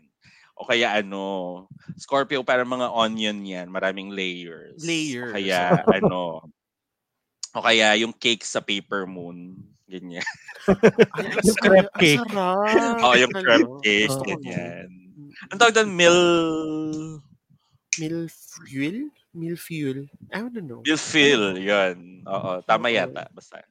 O 0.56 0.68
kaya 0.68 0.96
ano, 0.96 1.66
Scorpio 1.96 2.44
parang 2.44 2.68
mga 2.68 2.88
onion 2.91 3.40
yan. 3.44 3.68
Maraming 3.68 4.12
layers. 4.12 4.80
Layers. 4.80 5.32
O 5.32 5.36
kaya 5.36 5.60
ano, 5.88 6.20
o 7.50 7.64
kaya 7.64 7.96
yung 7.98 8.14
cake 8.14 8.44
sa 8.44 8.62
paper 8.62 9.08
moon. 9.08 9.56
Ganyan. 9.90 10.22
Ay, 11.18 11.26
ang 11.34 11.41
Yung 11.41 11.58
crepe 11.58 11.82
Ang 11.82 11.98
cake. 11.98 12.22
sarap. 12.30 13.02
O 13.02 13.16
yung 13.18 13.34
crab 13.34 13.68
cake. 13.82 14.12
Oo. 14.14 14.22
Ganyan. 14.22 14.88
Ang 15.49 15.57
tawag 15.60 15.76
doon, 15.76 15.91
mil... 15.93 16.18
Milfuel? 17.99 19.11
Milfuel? 19.35 20.07
I 20.31 20.39
don't 20.39 20.65
know. 20.65 20.81
Milfil. 20.85 21.60
Yun. 21.60 22.23
Oo. 22.23 22.64
Tama 22.64 22.89
yata. 22.89 23.27
Basta. 23.34 23.61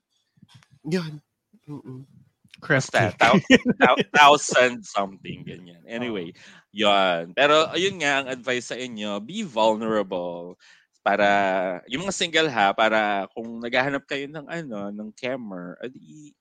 Yan. 0.85 1.18
Mm-mm. 1.64 2.05
Basta. 2.60 3.14
Thou- 3.16 3.40
thou- 3.80 4.05
thousand 4.12 4.85
something. 4.85 5.47
Ganyan. 5.47 5.80
Anyway. 5.89 6.36
Yun. 6.74 7.32
Pero 7.32 7.72
ayun 7.72 7.97
nga, 8.02 8.22
ang 8.22 8.28
advice 8.28 8.70
sa 8.70 8.76
inyo, 8.76 9.16
be 9.24 9.43
vulnerable 9.47 10.59
para 11.09 11.28
yung 11.89 12.05
mga 12.05 12.12
single 12.20 12.51
ha 12.52 12.76
para 12.76 13.24
kung 13.32 13.64
naghahanap 13.64 14.05
kayo 14.05 14.28
ng 14.28 14.44
ano 14.44 14.93
ng 14.93 15.09
camera 15.16 15.72
adi 15.80 16.36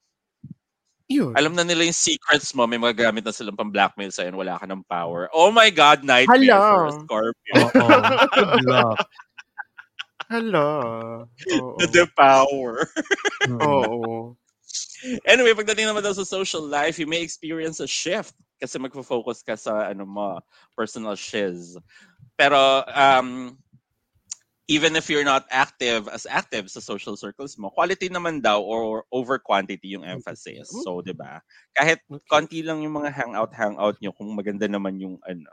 Yun. 1.10 1.32
alam 1.40 1.56
na 1.56 1.64
nila 1.64 1.88
yung 1.88 1.96
secrets 1.96 2.52
mo 2.52 2.68
may 2.68 2.76
mga 2.76 3.08
gamit 3.08 3.24
na 3.24 3.32
silang 3.32 3.56
pang 3.56 3.72
blackmail 3.72 4.12
sa 4.12 4.28
wala 4.28 4.60
ka 4.60 4.68
ng 4.68 4.84
power 4.92 5.32
oh 5.32 5.48
my 5.56 5.72
god 5.72 6.04
nightmare 6.04 6.52
Hala. 6.52 6.60
for 6.68 6.84
a 6.84 6.94
Scorpio 7.00 7.56
Oo. 7.80 8.96
Hala. 10.30 11.28
Oo. 11.56 11.78
the 11.96 12.04
power 12.20 12.88
Mm. 13.48 13.62
Oo. 13.64 14.36
anyway 15.30 15.54
pagdating 15.56 15.88
naman 15.88 16.04
daw 16.04 16.12
sa 16.12 16.28
social 16.28 16.64
life 16.64 17.00
you 17.00 17.08
may 17.08 17.24
experience 17.24 17.80
a 17.80 17.88
shift 17.88 18.36
kasi 18.60 18.76
magfo-focus 18.82 19.46
ka 19.46 19.56
sa 19.56 19.88
ano 19.94 20.04
mo 20.04 20.28
personal 20.76 21.16
shiz 21.16 21.78
pero 22.36 22.84
um 22.92 23.56
even 24.68 24.96
if 24.96 25.10
you're 25.10 25.24
not 25.28 25.48
active 25.52 26.08
as 26.12 26.28
active 26.30 26.68
sa 26.72 26.80
social 26.84 27.16
circles 27.18 27.56
mo, 27.60 27.72
quality 27.72 28.10
naman 28.12 28.44
daw 28.44 28.60
or 28.64 29.06
over 29.12 29.40
quantity 29.40 29.96
yung 29.96 30.04
emphasis. 30.08 30.70
So, 30.84 31.00
'di 31.04 31.16
ba? 31.18 31.42
Kahit 31.76 32.04
konti 32.32 32.64
lang 32.64 32.84
yung 32.84 32.96
mga 33.00 33.12
hangout 33.16 33.54
hangout 33.56 33.98
nyo 34.04 34.12
kung 34.16 34.32
maganda 34.36 34.68
naman 34.70 35.00
yung 35.00 35.18
ano. 35.28 35.50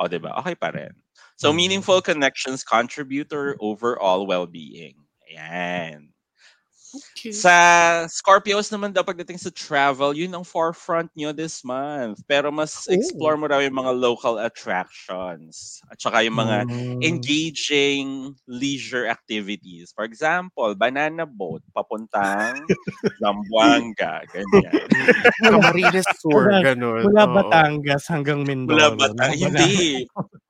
O, 0.00 0.08
'di 0.08 0.20
ba? 0.22 0.36
Okay 0.42 0.56
pa 0.56 0.72
rin. 0.72 0.92
So, 1.36 1.52
Mm. 1.52 1.56
meaningful 1.56 2.00
connections 2.02 2.64
contribute 2.64 3.30
to 3.32 3.56
overall 3.60 4.26
well-being. 4.28 4.96
Ayan. 5.28 6.15
Okay. 6.94 7.34
Sa 7.34 7.52
Scorpios 8.06 8.70
naman 8.70 8.94
daw 8.94 9.02
pagdating 9.02 9.36
sa 9.36 9.50
travel, 9.50 10.14
yun 10.14 10.30
ang 10.30 10.46
forefront 10.46 11.10
nyo 11.18 11.34
this 11.34 11.66
month. 11.66 12.22
Pero 12.30 12.54
mas 12.54 12.86
Oh. 12.86 12.94
explore 12.94 13.34
mo 13.34 13.50
raw 13.50 13.58
yung 13.58 13.74
mga 13.74 13.92
local 13.92 14.38
attractions. 14.38 15.82
At 15.90 15.98
saka 15.98 16.22
yung 16.22 16.38
mga 16.38 16.56
Mm. 16.70 17.00
engaging 17.02 18.06
leisure 18.46 19.04
activities. 19.04 19.90
For 19.92 20.06
example, 20.06 20.72
banana 20.78 21.26
boat 21.26 21.66
papuntang 21.74 22.62
Zamboanga, 23.20 24.22
ganyan. 24.30 24.86
Camarines 25.42 26.06
Mula- 26.22 26.62
ganun. 26.62 27.02
Mula. 27.10 27.24
Batangas 27.26 28.06
hanggang 28.08 28.46
Mula 28.46 28.94
Mindoro. 28.94 28.94
Bata, 28.96 29.24
no? 29.28 29.34
hindi. 29.34 30.06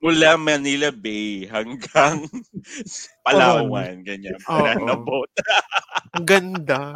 Mula 0.06 0.38
Manila 0.38 0.94
Bay 0.94 1.50
hanggang 1.50 2.30
Palawan, 3.26 4.06
ganyan. 4.06 4.38
Oo. 4.46 4.62
Banana 4.62 4.94
boat. 5.02 5.30
Ang 6.14 6.22
ganda. 6.22 6.94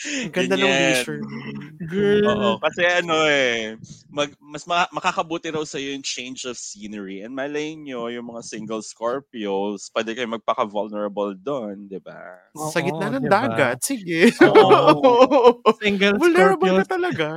Ang 0.00 0.32
ganda 0.32 0.56
ng 0.56 0.62
Ganyan. 0.64 0.80
leisure. 0.96 1.20
Girl. 1.84 2.24
Oo, 2.24 2.50
kasi 2.56 2.86
ano 2.88 3.20
eh, 3.28 3.76
mag, 4.08 4.32
mas 4.40 4.64
ma- 4.64 4.88
makakabuti 4.96 5.52
raw 5.52 5.60
sa 5.66 5.76
yung 5.76 6.00
change 6.00 6.48
of 6.48 6.56
scenery. 6.56 7.20
And 7.20 7.36
malay 7.36 7.76
nyo, 7.76 8.08
yung 8.08 8.32
mga 8.32 8.40
single 8.46 8.80
Scorpios, 8.80 9.92
pwede 9.92 10.16
kayo 10.16 10.30
magpaka-vulnerable 10.32 11.36
doon, 11.36 11.84
di 11.90 12.00
ba? 12.00 12.16
Sa 12.72 12.80
gitna 12.80 13.12
ng 13.12 13.26
diba? 13.28 13.32
dagat. 13.44 13.84
Sige. 13.84 14.32
Oo. 14.40 15.60
Single 15.84 16.16
Vulnerable 16.16 16.64
Scorpios, 16.64 16.78
na 16.80 16.86
talaga. 16.88 17.28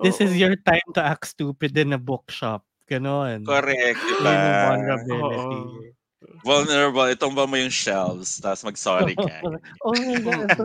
this 0.00 0.22
is 0.22 0.32
Oo. 0.32 0.40
your 0.48 0.56
time 0.64 0.88
to 0.96 1.02
act 1.04 1.26
stupid 1.28 1.76
in 1.76 1.92
a 1.92 2.00
bookshop. 2.00 2.64
Ganon. 2.88 3.44
Correct, 3.44 4.00
di 4.00 4.12
Yun 4.16 4.24
ba? 4.24 4.32
yung 4.32 4.58
vulnerability. 4.64 5.60
Oo. 5.60 5.96
Vulnerable, 6.42 7.06
itumba 7.12 7.44
mo 7.46 7.54
yung 7.54 7.70
shelves, 7.70 8.40
tapos 8.40 8.64
mag-sorry 8.64 9.14
ka. 9.14 9.28
Oh 9.86 9.94
my 9.94 10.18
God. 10.18 10.50
I'm 10.50 10.56
so. 10.56 10.64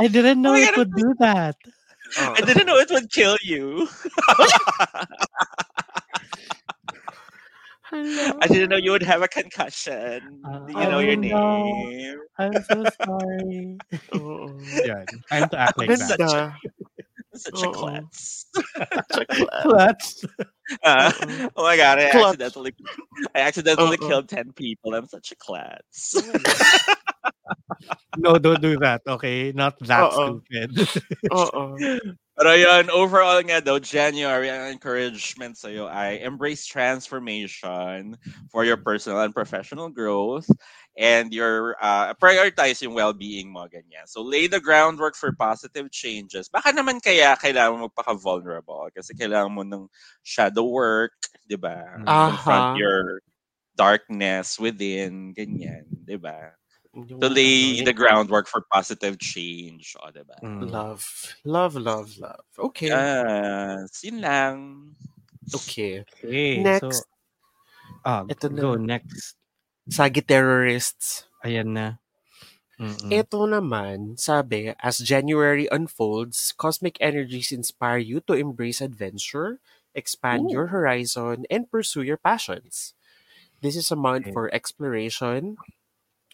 I 0.00 0.06
didn't 0.08 0.40
know 0.42 0.56
Oh 0.56 0.60
my 0.60 0.66
it 0.66 0.74
God, 0.74 0.78
would 0.78 0.94
do 0.96 1.14
that. 1.20 1.56
Oo. 2.18 2.32
I 2.34 2.40
oh. 2.40 2.46
didn't 2.46 2.66
know 2.66 2.80
it 2.80 2.90
would 2.90 3.12
kill 3.12 3.36
you. 3.44 3.86
Hala. 7.90 8.38
I 8.40 8.46
didn't 8.46 8.70
know 8.70 8.76
you 8.76 8.92
would 8.92 9.02
have 9.02 9.22
a 9.22 9.28
concussion. 9.28 10.40
Do 10.66 10.72
you 10.72 10.86
know 10.86 11.00
your 11.02 11.18
oh, 11.18 11.26
no. 11.26 11.64
name? 11.66 12.18
I'm 12.38 12.54
so 12.62 12.86
sorry. 13.02 13.78
Oo. 14.14 14.46
Oh. 14.46 14.86
Yan. 14.86 15.06
Time 15.26 15.48
to 15.50 15.58
act 15.58 15.76
like 15.76 15.90
that. 15.90 16.54
Ganda. 17.32 17.38
Such 17.38 17.62
a 17.62 17.68
Oo. 17.68 17.72
klutz. 17.72 18.46
Clutch. 19.62 20.24
Ah, 20.84 21.12
oh 21.56 21.62
my 21.62 21.76
god, 21.76 21.98
I 21.98 22.10
Klutz. 22.10 22.34
accidentally 22.34 22.74
I 23.34 23.40
accidentally 23.40 23.98
Oo. 24.02 24.08
killed 24.08 24.28
10 24.28 24.52
people. 24.52 24.94
I'm 24.94 25.06
such 25.08 25.32
a 25.32 25.36
klutz. 25.36 26.14
No, 28.16 28.38
don't 28.38 28.60
do 28.60 28.76
that, 28.78 29.02
okay? 29.06 29.52
Not 29.52 29.78
that 29.86 30.10
Oo. 30.10 30.42
stupid. 30.42 30.70
Oo. 31.32 31.78
Pero 32.40 32.56
yun, 32.56 32.88
overall 32.88 33.36
nga 33.44 33.60
daw, 33.60 33.76
January, 33.76 34.48
ang 34.48 34.72
encouragement 34.72 35.52
sa'yo 35.60 35.84
ay 35.92 36.24
embrace 36.24 36.64
transformation 36.64 38.16
for 38.48 38.64
your 38.64 38.80
personal 38.80 39.20
and 39.20 39.36
professional 39.36 39.92
growth 39.92 40.48
and 40.96 41.36
your 41.36 41.76
uh, 41.84 42.16
prioritize 42.16 42.80
yung 42.80 42.96
well-being 42.96 43.52
mo, 43.52 43.68
ganyan. 43.68 44.08
So, 44.08 44.24
lay 44.24 44.48
the 44.48 44.56
groundwork 44.56 45.20
for 45.20 45.36
positive 45.36 45.92
changes. 45.92 46.48
Baka 46.48 46.72
naman 46.72 47.04
kaya 47.04 47.36
kailangan 47.36 47.76
mo 47.76 47.92
magpaka-vulnerable 47.92 48.88
kasi 48.96 49.12
kailangan 49.12 49.52
mo 49.52 49.60
ng 49.60 49.84
shadow 50.24 50.64
work, 50.64 51.12
di 51.44 51.60
ba? 51.60 52.00
Aha. 52.08 52.32
Confront 52.32 52.80
your 52.80 53.20
darkness 53.76 54.56
within, 54.56 55.36
ganyan, 55.36 55.84
di 56.08 56.16
ba? 56.16 56.56
Yung 56.90 57.20
To 57.22 57.30
lay 57.30 57.78
ano, 57.78 57.86
the 57.86 57.94
groundwork 57.94 58.50
for 58.50 58.66
positive 58.66 59.18
change, 59.22 59.94
o, 60.02 60.10
di 60.10 60.26
ba? 60.26 60.34
Mm. 60.42 60.70
Love. 60.74 61.06
Love, 61.46 61.74
love, 61.78 62.10
love. 62.18 62.42
Okay. 62.58 62.90
Yes, 62.90 64.02
yun 64.02 64.18
lang. 64.18 64.56
Okay. 65.54 66.02
Okay, 66.02 66.58
Next. 66.58 66.82
so... 66.82 67.06
Ah, 68.02 68.24
Ito 68.26 68.48
na. 68.50 68.60
go 68.62 68.74
next. 68.74 69.36
Sagittarists. 69.86 71.30
Ayan 71.46 71.74
na. 71.78 71.86
Mm-mm. 72.80 73.12
Ito 73.12 73.44
naman, 73.44 74.16
sabi, 74.16 74.72
as 74.80 74.98
January 75.04 75.68
unfolds, 75.70 76.50
cosmic 76.56 76.96
energies 76.98 77.52
inspire 77.52 78.00
you 78.00 78.24
to 78.24 78.32
embrace 78.32 78.80
adventure, 78.80 79.60
expand 79.94 80.48
Ooh. 80.48 80.54
your 80.56 80.66
horizon, 80.72 81.44
and 81.52 81.68
pursue 81.70 82.00
your 82.02 82.16
passions. 82.16 82.96
This 83.60 83.76
is 83.76 83.92
a 83.92 84.00
month 84.00 84.32
Okay. 84.32 84.32
for 84.32 84.48
exploration, 84.54 85.60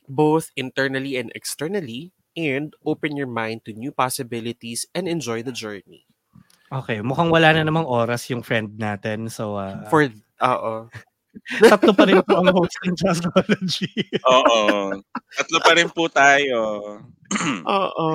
both 0.09 0.51
internally 0.57 1.17
and 1.17 1.33
externally, 1.35 2.13
and 2.37 2.75
open 2.85 3.17
your 3.17 3.27
mind 3.27 3.65
to 3.65 3.73
new 3.73 3.91
possibilities 3.91 4.87
and 4.95 5.09
enjoy 5.09 5.43
the 5.43 5.53
journey. 5.53 6.05
Okay, 6.71 6.99
mukhang 6.99 7.31
wala 7.31 7.55
na 7.55 7.63
namang 7.63 7.87
oras 7.87 8.27
yung 8.29 8.43
friend 8.43 8.75
natin. 8.77 9.31
So, 9.31 9.57
uh, 9.57 9.87
For, 9.89 10.11
oo. 10.43 10.75
tatlo 11.71 11.93
pa 11.93 12.05
rin 12.09 12.21
po 12.25 12.41
ang 12.41 12.51
host 12.53 12.77
ng 12.85 12.97
Jazzology. 12.97 13.93
Oo. 14.35 14.93
Tatlo 15.37 15.59
pa 15.61 15.73
rin 15.77 15.89
po 15.93 16.09
tayo. 16.09 16.59
Oo. 17.69 18.11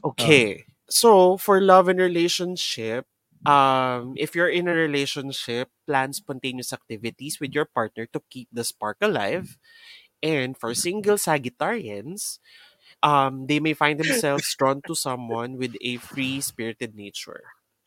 Okay. 0.00 0.64
So, 0.90 1.36
for 1.38 1.62
love 1.62 1.86
and 1.86 2.02
relationship, 2.02 3.06
um, 3.46 4.14
if 4.16 4.34
you're 4.34 4.50
in 4.50 4.68
a 4.68 4.74
relationship, 4.74 5.70
plan 5.86 6.12
spontaneous 6.12 6.72
activities 6.72 7.40
with 7.40 7.52
your 7.52 7.64
partner 7.66 8.06
to 8.12 8.20
keep 8.30 8.48
the 8.52 8.64
spark 8.64 8.98
alive. 9.00 9.58
And 10.22 10.56
for 10.56 10.74
single 10.74 11.16
Sagittarians, 11.16 12.38
um, 13.02 13.46
they 13.46 13.60
may 13.60 13.74
find 13.74 13.98
themselves 13.98 14.54
drawn 14.58 14.82
to 14.86 14.94
someone 14.94 15.56
with 15.56 15.76
a 15.80 15.96
free-spirited 15.96 16.94
nature. 16.94 17.42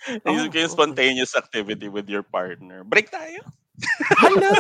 Yung 0.08 0.20
Oh, 0.26 0.52
yung 0.52 0.70
spontaneous 0.70 1.36
activity 1.36 1.88
with 1.88 2.10
your 2.10 2.24
partner. 2.24 2.84
Break 2.84 3.12
tayo. 3.12 3.40
Hala! 4.20 4.58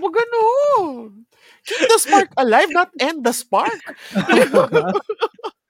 Wag 0.00 0.12
ganun! 0.12 1.28
Keep 1.68 1.80
the 1.88 1.98
spark 2.00 2.28
alive, 2.36 2.70
not 2.72 2.90
end 2.98 3.24
the 3.24 3.32
spark. 3.32 3.76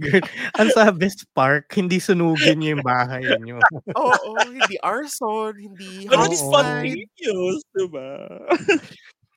Girl, 0.00 0.24
ang 0.56 0.70
sabi, 0.72 1.04
spark, 1.12 1.68
hindi 1.76 2.00
sunugin 2.00 2.60
niyo 2.60 2.80
yung 2.80 2.86
bahay 2.86 3.24
niyo. 3.44 3.60
Oo, 3.92 4.28
hindi 4.48 4.80
arson, 4.80 5.52
hindi 5.56 6.08
Pero 6.08 6.24
homicide. 6.24 6.40
spontaneous, 6.48 7.60
diba? 7.76 8.10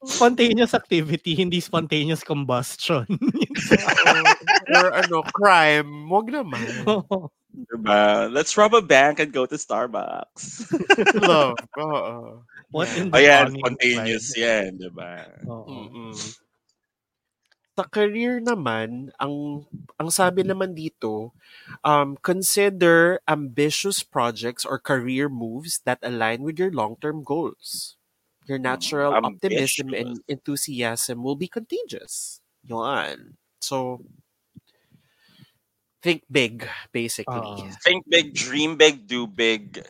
Spontaneous 0.04 0.74
activity, 0.76 1.32
hindi 1.36 1.60
spontaneous 1.64 2.24
combustion. 2.24 3.08
Oo. 3.08 4.24
Or 4.76 4.88
ano, 4.96 5.24
crime. 5.32 6.12
Wag 6.12 6.28
naman. 6.28 6.60
Diba? 7.54 8.28
Let's 8.28 8.58
rob 8.58 8.74
a 8.76 8.82
bank 8.84 9.20
and 9.24 9.32
go 9.32 9.46
to 9.48 9.56
Starbucks. 9.56 10.68
Love. 11.24 11.56
Oo. 11.80 12.44
What 12.74 12.90
in 12.98 13.14
the 13.14 13.22
Ayan, 13.22 13.54
spontaneous 13.56 14.34
slide? 14.34 14.42
yan, 14.44 14.70
diba? 14.82 15.30
Oo. 15.48 15.70
Mm-mm. 15.70 16.12
Sa 17.74 17.90
career 17.90 18.38
naman, 18.38 19.10
ang 19.18 19.66
ang 19.98 20.10
sabi 20.14 20.46
naman 20.46 20.78
dito, 20.78 21.34
um, 21.82 22.14
consider 22.22 23.18
ambitious 23.26 24.06
projects 24.06 24.62
or 24.62 24.78
career 24.78 25.26
moves 25.26 25.82
that 25.82 25.98
align 26.06 26.46
with 26.46 26.62
your 26.62 26.70
long-term 26.70 27.26
goals. 27.26 27.98
Your 28.46 28.62
natural 28.62 29.18
optimism 29.18 29.90
and 29.98 30.22
enthusiasm 30.30 31.26
will 31.26 31.34
be 31.40 31.50
contagious. 31.50 32.46
Yan. 32.70 33.42
So, 33.58 34.06
think 36.06 36.24
big, 36.30 36.70
basically. 36.94 37.42
Oo. 37.42 37.74
Think 37.82 38.06
big, 38.06 38.36
dream 38.38 38.78
big, 38.78 39.08
do 39.08 39.26
big, 39.26 39.82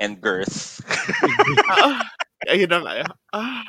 and 0.00 0.20
girth. 0.20 0.80
Ah, 1.68 2.00
ayun 2.48 2.70
na 2.70 2.78
nga. 2.80 2.94
Ah, 3.34 3.62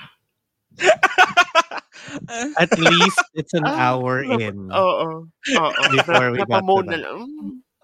At 2.62 2.72
least 2.78 3.20
it's 3.36 3.54
an 3.54 3.66
Ah, 3.68 3.92
hour 3.96 4.22
in. 4.24 4.70
Oo. 4.72 5.26
Oo. 5.30 5.82
Before 5.92 6.32
we 6.34 6.40
got 6.46 6.62
to 6.64 6.84
that. 6.88 7.00
lang. 7.02 7.20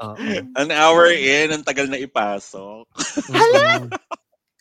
Oo. 0.02 0.16
An 0.56 0.70
hour 0.72 1.08
in, 1.12 1.52
ang 1.56 1.64
tagal 1.64 1.88
na 1.88 2.00
ipasok. 2.00 2.86
Mm-mm. 3.32 3.90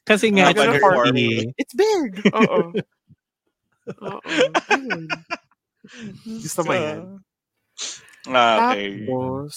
Kasi 0.05 0.29
nga, 0.33 0.53
Tagal 0.53 0.77
it's 0.77 0.85
early. 0.85 1.33
It's 1.57 1.75
big. 1.75 2.11
Oo. 2.39 2.73
Oo. 4.09 4.21
Gusto 6.41 6.61
mo 6.65 6.73
yan? 6.73 7.21
Ah, 8.25 8.73
Okay. 8.73 9.05
Tapos, 9.05 9.55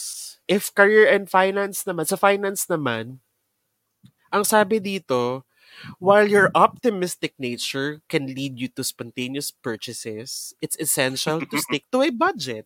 if 0.51 0.71
career 0.75 1.07
and 1.07 1.31
finance 1.31 1.87
naman, 1.87 2.03
sa 2.03 2.19
finance 2.19 2.67
naman, 2.67 3.23
ang 4.27 4.43
sabi 4.43 4.83
dito, 4.83 5.46
while 5.99 6.27
your 6.27 6.51
optimistic 6.55 7.33
nature 7.39 8.01
can 8.09 8.27
lead 8.27 8.59
you 8.59 8.67
to 8.75 8.83
spontaneous 8.83 9.51
purchases, 9.51 10.53
it's 10.61 10.77
essential 10.79 11.41
to 11.41 11.57
stick 11.59 11.85
to 11.91 12.01
a 12.01 12.11
budget. 12.11 12.65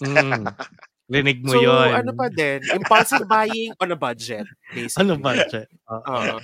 Mm. 0.00 0.52
Rinig 1.08 1.40
mo 1.40 1.56
so, 1.56 1.64
yun. 1.64 1.88
ano 1.96 2.12
pa 2.12 2.28
din, 2.28 2.60
impulsive 2.68 3.24
buying 3.24 3.72
on 3.80 3.88
a 3.88 3.96
budget, 3.96 4.44
basically. 4.76 5.08
Ano 5.08 5.16
budget? 5.16 5.68
Oo. 5.88 6.04
Oo. 6.04 6.36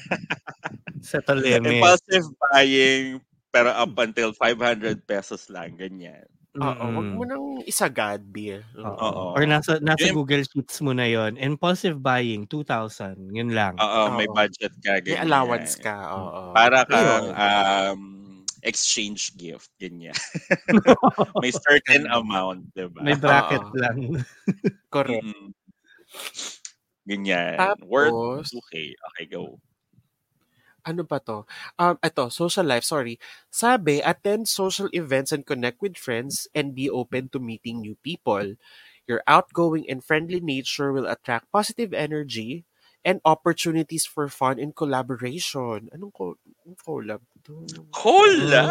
Set 1.05 1.29
a 1.29 1.37
limit. 1.37 1.69
Impulsive 1.69 2.25
buying, 2.49 3.21
pero 3.53 3.77
up 3.77 3.93
until 4.01 4.33
500 4.33 5.05
pesos 5.05 5.53
lang, 5.53 5.77
ganyan. 5.77 6.25
Oo, 6.55 6.85
wag 6.87 7.09
mo 7.19 7.23
nang 7.27 7.45
isagad, 7.67 8.23
beer. 8.31 8.63
Oo. 8.79 9.35
Or 9.35 9.43
nasa 9.43 9.83
nasa 9.83 10.07
Yung- 10.07 10.23
Google 10.23 10.47
Sheets 10.47 10.79
mo 10.87 10.95
na 10.95 11.03
yon. 11.11 11.35
Impulsive 11.35 11.99
buying, 11.99 12.47
2,000. 12.47 13.19
Yun 13.35 13.51
lang. 13.51 13.75
Oo, 13.83 14.15
may 14.15 14.31
budget 14.31 14.71
ka, 14.79 15.03
May 15.03 15.19
ganyan. 15.19 15.27
allowance 15.27 15.75
ka. 15.83 16.15
Oo. 16.15 16.55
Para 16.55 16.87
kang 16.87 17.35
um, 17.35 18.01
exchange 18.63 19.35
gift, 19.35 19.75
ganyan. 19.83 20.15
may 21.43 21.51
certain 21.51 22.07
amount, 22.15 22.71
diba? 22.79 23.03
May 23.03 23.19
bracket 23.19 23.59
Oo. 23.59 23.75
lang. 23.75 23.99
Correct. 24.95 25.27
Mm. 25.27 25.51
Ganyan. 27.05 27.59
Tapos, 27.59 27.83
Worth 27.91 28.47
2K. 28.55 28.95
Okay, 28.95 29.27
go. 29.27 29.59
Ano 30.87 31.03
ba 31.05 31.19
to? 31.25 31.45
Um, 31.81 31.97
ito, 32.05 32.29
social 32.31 32.65
life, 32.67 32.85
sorry. 32.85 33.19
Sabi, 33.51 34.01
attend 34.05 34.49
social 34.49 34.89
events 34.93 35.33
and 35.33 35.45
connect 35.47 35.81
with 35.83 35.97
friends 35.99 36.47
and 36.55 36.75
be 36.77 36.89
open 36.89 37.29
to 37.33 37.39
meeting 37.41 37.81
new 37.81 37.97
people. 38.05 38.55
Your 39.07 39.21
outgoing 39.27 39.85
and 39.89 40.05
friendly 40.05 40.41
nature 40.41 40.93
will 40.93 41.07
attract 41.07 41.53
positive 41.53 41.93
energy 41.93 42.65
and 43.05 43.21
opportunities 43.25 44.07
for 44.09 44.29
fun 44.29 44.59
and 44.59 44.73
collaboration. 44.75 45.93
Anong 45.93 46.13
co- 46.17 46.41
anong 46.65 46.79
collab 46.81 47.21
to? 47.45 47.55
Hola! 47.93 48.63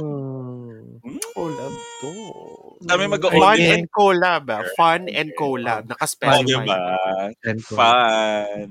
Oh. 0.00 0.55
Mm. 1.02 1.20
Collab 1.36 1.74
to. 2.00 2.10
Dami 2.84 3.04
mag 3.08 3.20
Fun 3.20 3.58
Okay. 3.58 3.72
and 3.74 3.86
collab. 3.90 4.44
ah. 4.48 4.62
Fun 4.78 5.08
and 5.08 5.30
Oh, 5.34 5.38
collab. 5.40 5.82
Nakaspecify. 5.90 6.46
diba? 6.46 6.78
Send 7.44 7.60
ko. 7.64 7.72
Fun. 7.76 8.68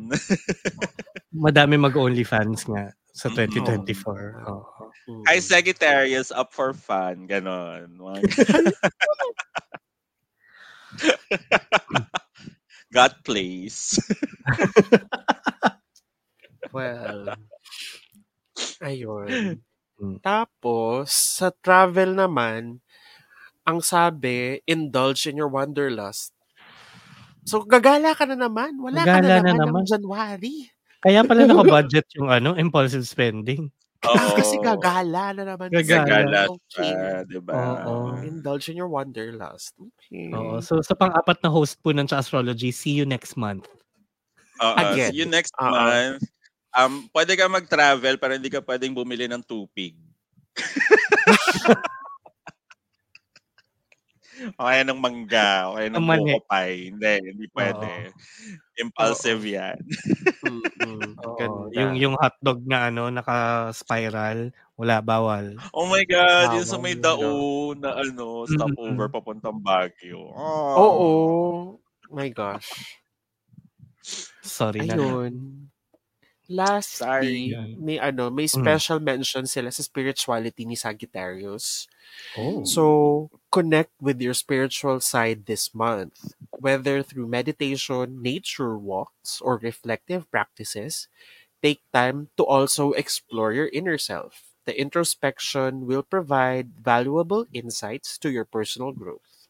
Madami 1.46 1.76
mag-OnlyFans 1.78 2.66
nga 2.72 2.94
sa 3.12 3.28
Mm. 3.30 3.36
2024. 3.52 4.48
Oo. 4.48 4.64
Mm. 5.06 5.24
Hi, 5.30 5.38
Sagittarius, 5.38 6.32
up 6.32 6.50
for 6.54 6.74
fun. 6.74 7.28
Ganon. 7.30 8.00
Got 12.94 13.24
place. 13.24 14.00
Well, 16.76 17.32
ayun. 18.84 19.64
Mm. 20.02 20.20
Tapos, 20.24 21.12
sa 21.40 21.52
travel 21.64 22.16
naman, 22.16 22.80
ang 23.68 23.80
sabi, 23.84 24.62
indulge 24.68 25.28
in 25.30 25.38
your 25.40 25.50
wanderlust. 25.52 26.34
So, 27.46 27.62
gagala 27.62 28.18
ka 28.18 28.26
na 28.26 28.34
naman. 28.34 28.82
Wala 28.82 29.06
ka 29.06 29.22
Gagala 29.22 29.22
na 29.22 29.46
na 29.46 29.54
naman, 29.54 29.60
naman. 29.62 29.84
ng 29.86 29.88
January. 29.90 30.58
Kaya 31.04 31.22
pala 31.26 31.46
naka-budget 31.50 32.06
yung 32.18 32.30
ano, 32.34 32.58
impulsive 32.58 33.06
spending. 33.06 33.70
Oo. 34.06 34.36
Kasi 34.38 34.58
gagala 34.62 35.34
na 35.34 35.44
naman. 35.56 35.70
Gagala. 35.74 36.06
Gagala 36.06 36.40
Okay. 36.52 36.92
siya, 36.94 37.26
diba? 37.26 37.56
Oo. 37.58 38.22
Indulge 38.22 38.70
in 38.74 38.78
your 38.78 38.90
wanderlust. 38.92 39.74
Okay. 39.80 40.30
Oo. 40.34 40.62
So 40.62 40.82
sa 40.82 40.94
pang-apat 40.98 41.42
na 41.46 41.50
host 41.54 41.78
po 41.82 41.94
ng 41.94 42.10
astrology, 42.10 42.70
see 42.74 42.94
you 42.98 43.06
next 43.06 43.38
month. 43.38 43.66
Oo. 44.62 44.76
Again. 44.78 45.12
See 45.12 45.18
you 45.20 45.28
next 45.28 45.54
Oo. 45.60 45.70
month. 45.70 46.24
Um, 46.76 47.08
pwede 47.16 47.40
ka 47.40 47.48
mag-travel 47.48 48.20
pero 48.20 48.36
hindi 48.36 48.52
ka 48.52 48.60
pwedeng 48.60 48.92
bumili 48.92 49.32
ng 49.32 49.40
tupig. 49.48 49.96
o 54.60 54.68
kaya 54.68 54.84
ng 54.84 55.00
mangga, 55.00 55.72
o 55.72 55.80
kaya 55.80 55.88
ng 55.88 56.04
buko 56.04 56.44
pie. 56.52 56.92
Hindi, 56.92 57.14
hindi 57.32 57.48
pwede. 57.56 58.12
Impulsive 58.76 59.40
yan. 59.48 59.80
Mm-mm. 60.44 61.16
Oo. 61.24 61.40
Ganda. 61.40 61.72
Yung 61.80 61.96
yung 61.96 62.16
hotdog 62.20 62.60
na 62.68 62.92
ano, 62.92 63.08
naka-spiral, 63.08 64.52
wala 64.76 65.00
bawal. 65.00 65.56
Oh 65.72 65.88
my 65.88 66.04
God, 66.04 66.60
yun 66.60 66.68
sa 66.68 66.76
Bawal 66.76 66.84
may 66.84 66.96
daon 67.00 67.80
na 67.80 67.96
ano, 67.96 68.44
stopover 68.44 69.08
papuntang 69.08 69.64
Baguio. 69.64 70.28
Oh. 70.36 70.76
Oo. 70.76 71.10
My 72.12 72.30
gosh. 72.30 73.00
Sorry 74.44 74.86
na. 74.86 74.96
Ayun. 76.50 76.82
Lastly, 76.92 77.58
Sorry. 77.58 77.80
may 77.86 77.98
ano, 77.98 78.30
may 78.30 78.46
Mm. 78.54 78.80
special 78.80 79.00
mention 79.02 79.46
sila 79.50 79.72
sa 79.74 79.82
spirituality 79.82 80.66
ni 80.66 80.76
Sagittarius. 80.78 81.88
Oh. 82.36 82.76
So, 82.76 83.30
connect 83.52 83.94
with 84.02 84.22
your 84.22 84.34
spiritual 84.36 85.00
side 85.02 85.46
this 85.48 85.74
month, 85.76 86.36
whether 86.60 87.04
through 87.04 87.28
meditation, 87.30 88.22
nature 88.22 88.78
walks, 88.78 89.42
or 89.42 89.58
reflective 89.60 90.30
practices. 90.32 91.08
Take 91.64 91.82
time 91.94 92.30
to 92.38 92.46
also 92.46 92.94
explore 92.94 93.54
your 93.54 93.70
inner 93.74 93.98
self. 93.98 94.54
The 94.66 94.76
introspection 94.80 95.86
will 95.88 96.04
provide 96.04 96.80
valuable 96.80 97.48
insights 97.54 98.18
to 98.20 98.30
your 98.32 98.46
personal 98.46 98.94
growth. 98.94 99.48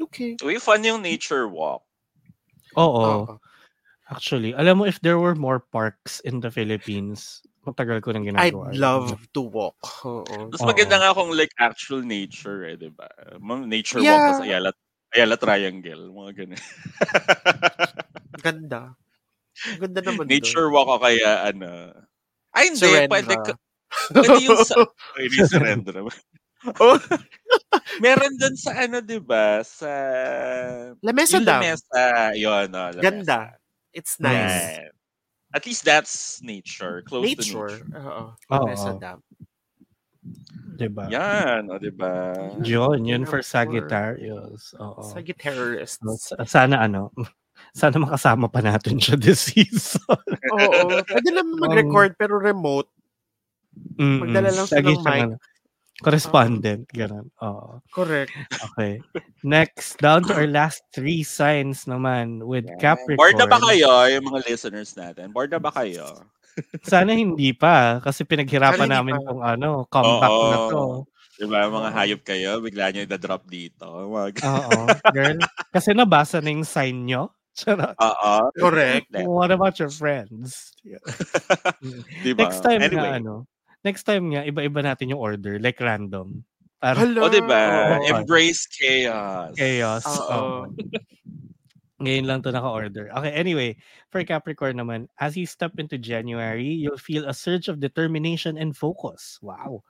Okay. 0.00 0.38
Uy, 0.42 0.58
fun 0.62 0.84
yung 0.84 1.02
nature 1.02 1.48
walk. 1.48 1.82
Oo. 2.76 3.28
Oo. 3.28 3.40
Actually, 4.08 4.56
alam 4.56 4.80
mo 4.80 4.84
if 4.88 5.00
there 5.04 5.20
were 5.20 5.36
more 5.36 5.60
parks 5.60 6.20
in 6.24 6.40
the 6.40 6.48
Philippines, 6.48 7.44
matagal 7.68 8.00
ko 8.00 8.16
nang 8.16 8.24
I'd 8.24 8.56
ginagawa. 8.56 8.72
love 8.72 9.12
to 9.36 9.44
walk. 9.44 9.76
Oo. 10.04 10.48
Mas 10.48 10.64
maganda 10.64 10.96
nga 10.96 11.12
kung 11.12 11.28
like 11.36 11.52
actual 11.60 12.00
nature 12.00 12.64
eh, 12.64 12.80
di 12.80 12.88
ba? 12.88 13.04
Nature 13.40 14.00
Yeah. 14.00 14.16
walk 14.16 14.40
sa 14.40 14.44
Ayala, 14.48 14.70
Ayala 15.12 15.36
Triangle, 15.36 16.08
mga 16.08 16.30
ganun. 16.40 16.62
Ganda. 18.44 18.96
Ganda 19.76 20.00
naman 20.00 20.24
doon. 20.24 20.32
nature 20.32 20.68
walk 20.72 20.88
o 20.88 20.96
kaya 21.02 21.52
ano. 21.52 21.92
Ay, 22.56 22.72
hindi. 22.72 22.80
Surrender. 22.80 23.12
Pwede 23.12 23.34
ka, 23.44 23.52
Pwede 24.12 24.38
yung 24.44 24.60
sa... 24.64 24.74
Ay, 25.20 25.28
surrender 25.48 25.94
naman. 25.96 26.16
Oh. 26.80 26.96
Meron 28.04 28.34
dun 28.40 28.56
sa 28.56 28.72
ano, 28.74 29.00
di 29.00 29.20
ba? 29.20 29.62
Sa... 29.64 29.88
Lamesa 31.04 31.38
Dam. 31.40 31.60
lamesa. 31.62 32.32
Yun, 32.34 32.66
no, 32.72 32.82
lamesa. 32.92 33.04
Ganda. 33.04 33.40
It's 33.98 34.22
nice. 34.22 34.78
Yan. 34.78 34.94
At 35.50 35.66
least 35.66 35.82
that's 35.82 36.38
nature. 36.38 37.02
Close 37.02 37.34
Nature. 37.34 37.42
to 37.42 37.82
nature. 37.82 37.98
Oo. 37.98 38.22
Oo. 38.30 38.66
Lamesa 38.68 38.94
Dam. 38.94 39.18
Diba? 40.78 41.10
Yan, 41.10 41.66
o, 41.66 41.80
di 41.80 41.90
ba? 41.90 42.30
Yun, 42.62 43.02
yun 43.02 43.26
for 43.26 43.42
Sagittarius. 43.42 44.76
Oo. 44.78 45.02
Sagittarius. 45.02 45.98
Sa- 46.22 46.46
Sana 46.46 46.84
ano, 46.86 47.10
sana 47.74 47.98
makasama 47.98 48.46
pa 48.46 48.62
natin 48.62 49.02
siya 49.02 49.18
this 49.18 49.42
season. 49.50 50.04
Oo. 50.54 51.02
Pwede 51.02 51.28
naman 51.34 51.58
mag-record 51.58 52.14
pero 52.14 52.38
remote. 52.38 52.86
Mm-mm. 53.98 54.22
Magdala 54.22 54.50
lang 54.54 54.66
siya 54.68 54.82
ng 54.84 55.00
mic. 55.02 55.22
ano, 55.26 55.34
correspondent, 56.02 56.86
ganun. 56.94 57.26
Oo. 57.42 57.82
Correct. 57.90 58.30
Okay. 58.70 59.02
Next, 59.42 59.98
down 59.98 60.22
to 60.26 60.34
our 60.34 60.46
last 60.46 60.86
three 60.94 61.26
signs 61.26 61.84
naman 61.90 62.42
with 62.46 62.66
Yan. 62.66 62.78
Capricorn. 62.78 63.18
Bored 63.18 63.38
na 63.38 63.48
ba 63.50 63.58
kayo, 63.58 63.90
yung 64.06 64.26
mga 64.30 64.40
listeners 64.46 64.94
natin? 64.94 65.34
Bored 65.34 65.50
na 65.50 65.58
ba 65.58 65.74
kayo? 65.74 66.06
Sana 66.82 67.14
hindi 67.14 67.54
pa 67.54 68.02
kasi 68.02 68.26
pinaghirapan 68.26 68.90
Sana 68.90 68.98
namin 68.98 69.14
pa. 69.18 69.26
tong 69.30 69.42
ano, 69.42 69.68
comeback 69.90 70.34
na 70.34 70.58
to. 70.70 70.82
Di 71.38 71.46
ba, 71.46 71.70
mga 71.70 71.90
Oo. 71.90 71.94
hayop 71.94 72.22
kayo, 72.26 72.50
bigla 72.58 72.90
nyo 72.90 73.00
i-drop 73.06 73.46
dito. 73.46 73.86
Mga... 73.86 74.42
Oo, 74.42 74.80
girl. 75.14 75.38
Kasi 75.70 75.94
nabasa 75.94 76.42
na 76.42 76.50
yung 76.50 76.66
sign 76.66 77.06
nyo. 77.06 77.30
Charot. 77.54 77.94
Oo. 77.94 78.34
Correct. 78.58 79.10
What 79.22 79.54
about 79.54 79.78
your 79.78 79.90
friends? 79.90 80.74
Di 82.26 82.34
ba? 82.34 82.46
Next 82.46 82.62
time 82.62 82.82
anyway. 82.82 83.02
nga, 83.02 83.18
ano, 83.22 83.46
next 83.88 84.04
time 84.04 84.36
nga, 84.36 84.44
iba-iba 84.44 84.84
natin 84.84 85.16
yung 85.16 85.22
order, 85.24 85.56
like 85.56 85.80
random. 85.80 86.44
Para 86.76 87.00
Hello. 87.00 87.24
O, 87.24 87.32
di 87.32 87.40
ba? 87.40 87.96
Oo. 87.96 88.20
Embrace 88.20 88.68
chaos. 88.68 89.56
chaos. 89.56 90.04
Oo. 90.04 90.68
Ngayon 91.98 92.30
lang 92.30 92.38
to 92.46 92.54
naka-order. 92.54 93.10
Okay, 93.10 93.34
anyway, 93.34 93.74
for 94.14 94.22
Capricorn 94.22 94.78
naman, 94.78 95.10
as 95.18 95.34
you 95.34 95.42
step 95.50 95.74
into 95.82 95.98
January, 95.98 96.70
you'll 96.70 97.00
feel 97.00 97.26
a 97.26 97.34
surge 97.34 97.66
of 97.66 97.82
determination 97.82 98.54
and 98.54 98.78
focus. 98.78 99.40
Wow. 99.42 99.82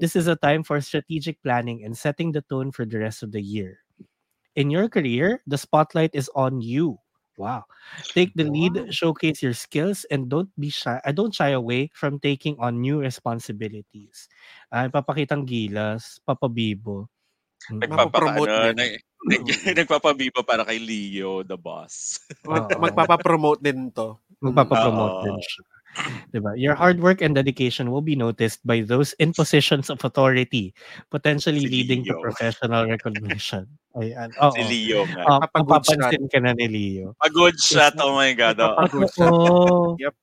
This 0.00 0.16
is 0.16 0.24
a 0.24 0.40
time 0.40 0.64
for 0.64 0.80
strategic 0.80 1.36
planning 1.44 1.84
and 1.84 1.92
setting 1.92 2.32
the 2.32 2.40
tone 2.48 2.72
for 2.72 2.88
the 2.88 3.04
rest 3.04 3.20
of 3.20 3.36
the 3.36 3.44
year. 3.44 3.84
In 4.56 4.72
your 4.72 4.88
career, 4.88 5.44
the 5.44 5.60
spotlight 5.60 6.16
is 6.16 6.32
on 6.32 6.64
you. 6.64 6.96
Wow. 7.40 7.64
Take 8.12 8.36
the 8.36 8.44
lead, 8.44 8.92
showcase 8.92 9.40
your 9.40 9.56
skills, 9.56 10.04
and 10.12 10.28
don't 10.28 10.52
be 10.60 10.68
shy. 10.68 11.00
I 11.00 11.16
don't 11.16 11.32
shy 11.32 11.56
away 11.56 11.88
from 11.96 12.20
taking 12.20 12.60
on 12.60 12.84
new 12.84 13.00
responsibilities. 13.00 14.28
Ay, 14.68 14.92
papakitang 14.92 15.48
gilas, 15.48 16.20
papabibo. 16.20 17.08
Mm. 17.72 17.80
Nagpapaka, 17.80 18.36
Mapopromote 18.36 18.52
ano, 18.52 18.76
nag, 18.76 18.92
nag, 19.32 19.42
nagpapabiba 19.72 20.40
para 20.44 20.68
kay 20.68 20.76
Leo, 20.76 21.40
the 21.40 21.56
boss. 21.56 22.20
Mag- 22.44 22.76
magpapapromote 22.76 23.64
din 23.64 23.88
to. 23.88 24.20
Magpapapromote 24.44 25.16
Oo. 25.16 25.24
din 25.24 25.38
siya. 25.40 25.64
Diba? 26.30 26.54
Your 26.54 26.74
hard 26.74 27.02
work 27.02 27.20
and 27.20 27.34
dedication 27.34 27.90
will 27.90 28.02
be 28.02 28.14
noticed 28.14 28.62
by 28.64 28.80
those 28.80 29.12
in 29.18 29.34
positions 29.34 29.90
of 29.90 30.04
authority, 30.04 30.74
potentially 31.10 31.66
Si 31.66 31.70
leading 31.70 32.04
to 32.06 32.14
professional 32.22 32.86
recognition. 32.86 33.66
Ayan. 33.98 34.30
Oo. 34.38 34.54
Si 34.54 34.62
Leo 34.62 35.02
nga. 35.10 35.22
Oh, 35.26 35.38
Papagod 35.42 35.82
mapapansin 35.82 36.30
ka 36.30 36.38
na 36.38 36.54
ni 36.54 36.70
Leo. 36.70 37.18
A 37.26 37.30
good 37.30 37.58
shot, 37.58 37.98
oh 37.98 38.14
my 38.14 38.30
God. 38.38 38.62
oo. 38.62 38.78
Papagod 38.78 39.10
shot. 39.10 39.34
Yep. 39.98 40.14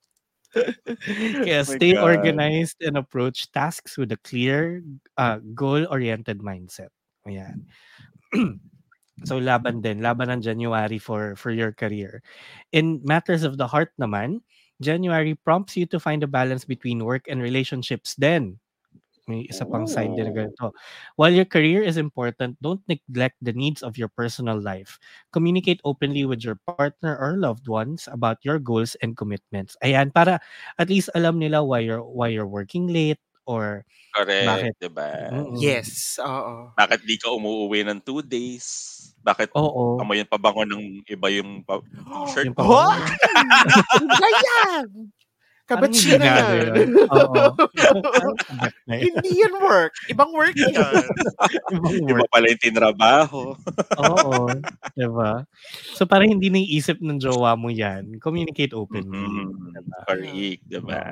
Kaya 1.44 1.60
Oh 1.60 1.68
stay 1.68 1.92
God. 1.92 2.04
organized 2.08 2.80
and 2.80 2.96
approach 2.96 3.52
tasks 3.52 4.00
with 4.00 4.08
a 4.16 4.20
clear, 4.24 4.80
uh, 5.20 5.44
goal-oriented 5.52 6.40
mindset. 6.40 6.88
Ayan. 7.28 7.68
so 9.28 9.36
laban 9.36 9.84
din, 9.84 10.00
laban 10.00 10.32
ng 10.32 10.40
January 10.40 10.96
for 10.96 11.36
for 11.36 11.52
your 11.52 11.76
career. 11.76 12.24
In 12.72 13.04
matters 13.04 13.44
of 13.44 13.60
the 13.60 13.68
heart 13.68 13.92
naman, 14.00 14.40
January 14.80 15.34
prompts 15.34 15.76
you 15.76 15.86
to 15.86 16.00
find 16.00 16.22
a 16.22 16.30
balance 16.30 16.64
between 16.64 17.04
work 17.04 17.26
and 17.28 17.42
relationships 17.42 18.14
then. 18.18 18.58
May 19.28 19.44
isa 19.52 19.68
pang 19.68 19.84
sign 19.84 20.16
din 20.16 20.32
Ooh. 20.32 20.32
ganito. 20.32 20.72
While 21.20 21.36
your 21.36 21.44
career 21.44 21.84
is 21.84 22.00
important, 22.00 22.56
don't 22.64 22.80
neglect 22.88 23.36
the 23.44 23.52
needs 23.52 23.84
of 23.84 24.00
your 24.00 24.08
personal 24.08 24.56
life. 24.56 24.96
Communicate 25.36 25.84
openly 25.84 26.24
with 26.24 26.40
your 26.40 26.56
partner 26.56 27.12
or 27.12 27.36
loved 27.36 27.68
ones 27.68 28.08
about 28.08 28.40
your 28.40 28.56
goals 28.56 28.96
and 29.04 29.12
commitments. 29.20 29.76
Ayan, 29.84 30.16
para 30.16 30.40
at 30.80 30.88
least 30.88 31.12
alam 31.12 31.36
nila 31.36 31.60
why 31.60 31.84
you're 31.84 32.00
why 32.00 32.32
you're 32.32 32.48
working 32.48 32.88
late 32.88 33.20
or 33.48 33.82
Correct, 34.08 34.46
Bakit? 34.46 34.72
diba? 34.78 35.08
Mm. 35.30 35.56
Yes. 35.56 36.16
Oo. 36.18 36.72
Bakit 36.74 37.00
di 37.04 37.16
ka 37.16 37.28
umuwi 37.30 37.84
ng 37.84 38.00
two 38.00 38.20
days? 38.20 38.66
Bakit 39.20 39.52
oo, 39.52 40.00
amoy 40.00 40.20
yung 40.20 40.30
pabango 40.30 40.64
ng 40.64 41.04
iba 41.04 41.28
yung 41.28 41.60
pa- 41.62 41.84
t-shirt 42.26 42.48
yung 42.48 42.56
mo? 42.56 42.60
pabango. 42.60 42.88
What? 42.88 43.04
Iba 44.00 44.28
yan! 44.32 44.86
Oo. 47.12 47.52
Hindi 48.88 49.30
yan 49.36 49.54
work. 49.60 49.92
Ibang 50.08 50.30
work 50.32 50.56
yan. 50.56 50.72
Ibang 51.68 51.92
Iba 52.08 52.24
work. 52.24 52.30
pala 52.32 52.46
yung 52.48 52.62
tinrabaho. 52.64 53.52
Oo. 54.00 54.48
Diba? 54.96 55.44
So 55.92 56.08
parang 56.08 56.32
hindi 56.32 56.48
naiisip 56.48 57.04
ng 57.04 57.20
jowa 57.20 57.52
mo 57.52 57.68
yan. 57.68 58.16
Communicate 58.16 58.72
openly. 58.72 59.12
Mm, 59.20 59.76
Diba? 59.76 59.96
correct, 60.08 60.60
diba? 60.64 61.02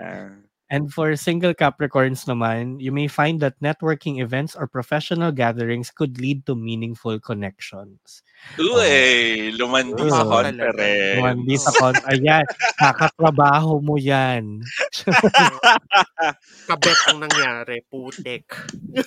And 0.67 0.91
for 0.91 1.15
single 1.15 1.55
Capricorns 1.55 2.27
naman, 2.27 2.83
you 2.83 2.91
may 2.91 3.07
find 3.07 3.39
that 3.39 3.55
networking 3.63 4.19
events 4.19 4.59
or 4.59 4.67
professional 4.67 5.31
gatherings 5.31 5.95
could 5.95 6.19
lead 6.19 6.43
to 6.51 6.59
meaningful 6.59 7.23
connections. 7.23 8.27
Uy, 8.59 9.55
lumandi 9.55 10.11
sa 10.11 10.27
conference. 10.27 11.23
Hindi 11.23 11.55
sa 11.55 11.71
con- 11.79 12.03
ayan, 12.11 12.43
kakatrabaho 12.83 13.79
mo 13.79 13.95
yan. 13.95 14.59
Kabet 16.67 16.99
ang 17.15 17.19
nangyari. 17.23 17.87
Putek. 17.87 18.45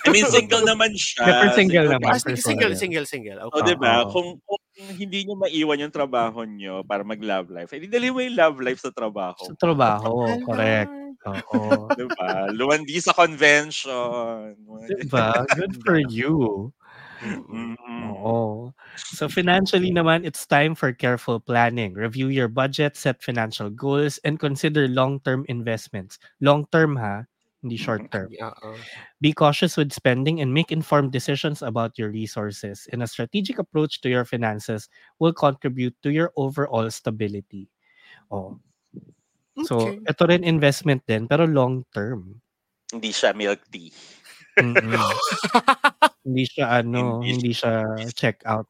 I 0.07 0.09
mean, 0.15 0.25
single 0.31 0.63
naman 0.63 0.95
siya. 0.95 1.27
Pero 1.27 1.51
single 1.59 1.87
naman. 1.91 2.07
Ah, 2.15 2.19
single, 2.19 2.71
Personal. 2.71 2.79
single, 2.79 3.05
single. 3.05 3.37
O, 3.43 3.51
Okay. 3.51 3.73
di 3.73 3.75
ba? 3.75 4.07
Oo. 4.07 4.11
Kung, 4.15 4.29
kung 4.47 4.61
hindi 4.79 5.27
nyo 5.27 5.35
maiwan 5.43 5.83
yung 5.83 5.95
trabaho 5.95 6.43
nyo 6.47 6.83
para 6.87 7.03
mag-love 7.03 7.51
life, 7.51 7.71
edi 7.75 7.87
dali 7.91 8.09
mo 8.13 8.23
yung 8.23 8.37
love 8.37 8.57
life 8.63 8.79
sa 8.79 8.91
trabaho. 8.95 9.51
Sa 9.51 9.53
trabaho, 9.55 10.37
correct. 10.43 10.91
Oo. 11.27 11.91
Di 11.97 12.05
ba? 12.15 12.47
Lumandi 12.51 12.97
sa 13.03 13.13
convention. 13.15 14.55
Diba? 14.87 15.45
Good 15.55 15.73
for 15.83 15.97
you. 16.17 16.71
Mm-mm. 17.21 17.75
Oo. 17.99 18.71
So 19.11 19.27
financially 19.27 19.91
naman, 19.91 20.23
it's 20.23 20.45
time 20.47 20.75
for 20.75 20.93
careful 20.93 21.39
planning. 21.39 21.93
Review 21.93 22.29
your 22.29 22.47
budget, 22.47 22.95
set 22.95 23.21
financial 23.23 23.69
goals, 23.69 24.19
and 24.23 24.39
consider 24.39 24.87
long-term 24.87 25.43
investments. 25.49 26.19
Long-term 26.39 26.95
ha, 26.97 27.27
hindi 27.61 27.75
short-term. 27.75 28.31
Oo. 28.39 28.69
Be 29.19 29.33
cautious 29.35 29.75
with 29.75 29.91
spending 29.91 30.39
and 30.39 30.53
make 30.53 30.71
informed 30.71 31.11
decisions 31.11 31.59
about 31.61 31.99
your 31.99 32.07
resources. 32.09 32.87
And 32.91 33.03
a 33.03 33.07
strategic 33.07 33.59
approach 33.59 33.99
to 34.01 34.09
your 34.09 34.23
finances 34.23 34.87
will 35.19 35.33
contribute 35.35 35.95
to 36.03 36.09
your 36.11 36.31
overall 36.39 36.87
stability. 36.91 37.67
Oh. 38.31 38.59
So, 39.67 39.91
Okay. 39.91 39.99
ito 40.07 40.23
rin 40.23 40.47
investment 40.47 41.03
din, 41.03 41.27
pero 41.27 41.43
long-term. 41.43 42.39
Hindi 42.95 43.11
siya 43.11 43.35
milk 43.35 43.59
tea. 43.67 43.91
Hindi 46.25 46.43
siya 46.47 46.83
ano, 46.83 47.19
Hindi 47.23 47.31
hindi 47.35 47.51
siya 47.55 47.83
check 48.15 48.43
out. 48.47 48.67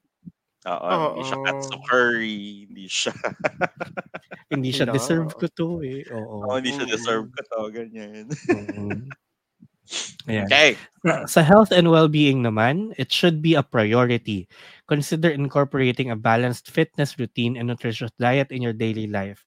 Oo, 0.70 0.90
hindi 1.18 1.24
siya 1.26 1.38
Oo. 1.41 1.46
katsu 1.50 1.76
curry. 1.90 2.40
Hindi 2.70 2.86
siya, 2.86 3.14
Hindi 4.54 4.70
siya 4.74 4.86
deserve 4.90 5.30
ko 5.34 5.46
to 5.50 5.82
eh. 5.86 6.06
Oo. 6.14 6.46
oh, 6.46 6.56
hindi 6.58 6.74
siya 6.74 6.86
Mm. 6.86 6.94
deserve 6.94 7.26
ko 7.34 7.40
to. 7.50 7.60
Ganyan. 7.74 8.26
Mm. 8.30 9.10
Ayan. 10.30 10.46
Okay. 10.46 10.78
Sa 11.26 11.41
health 11.41 11.74
and 11.74 11.90
well-being 11.90 12.46
naman, 12.46 12.94
it 13.02 13.10
should 13.10 13.41
be 13.41 13.58
a 13.58 13.66
priority. 13.66 14.46
Consider 14.86 15.34
incorporating 15.34 16.14
a 16.14 16.20
balanced 16.20 16.70
fitness 16.70 17.18
routine 17.18 17.58
and 17.58 17.66
nutritious 17.66 18.14
diet 18.22 18.54
in 18.54 18.62
your 18.62 18.74
daily 18.76 19.08
life. 19.10 19.41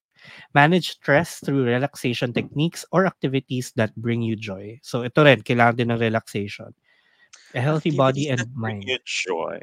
Manage 0.55 0.99
stress 0.99 1.39
through 1.43 1.63
relaxation 1.67 2.35
techniques 2.35 2.83
or 2.91 3.07
activities 3.07 3.71
that 3.79 3.95
bring 3.95 4.23
you 4.23 4.35
joy. 4.35 4.79
So 4.83 5.03
ito 5.07 5.23
rin, 5.23 5.43
kailangan 5.47 5.79
din 5.79 5.91
ng 5.95 6.03
relaxation. 6.03 6.75
A 7.55 7.61
healthy 7.61 7.91
body 7.91 8.29
and 8.29 8.41
Activities 8.41 8.57
mind. 8.57 9.01
joy. 9.05 9.61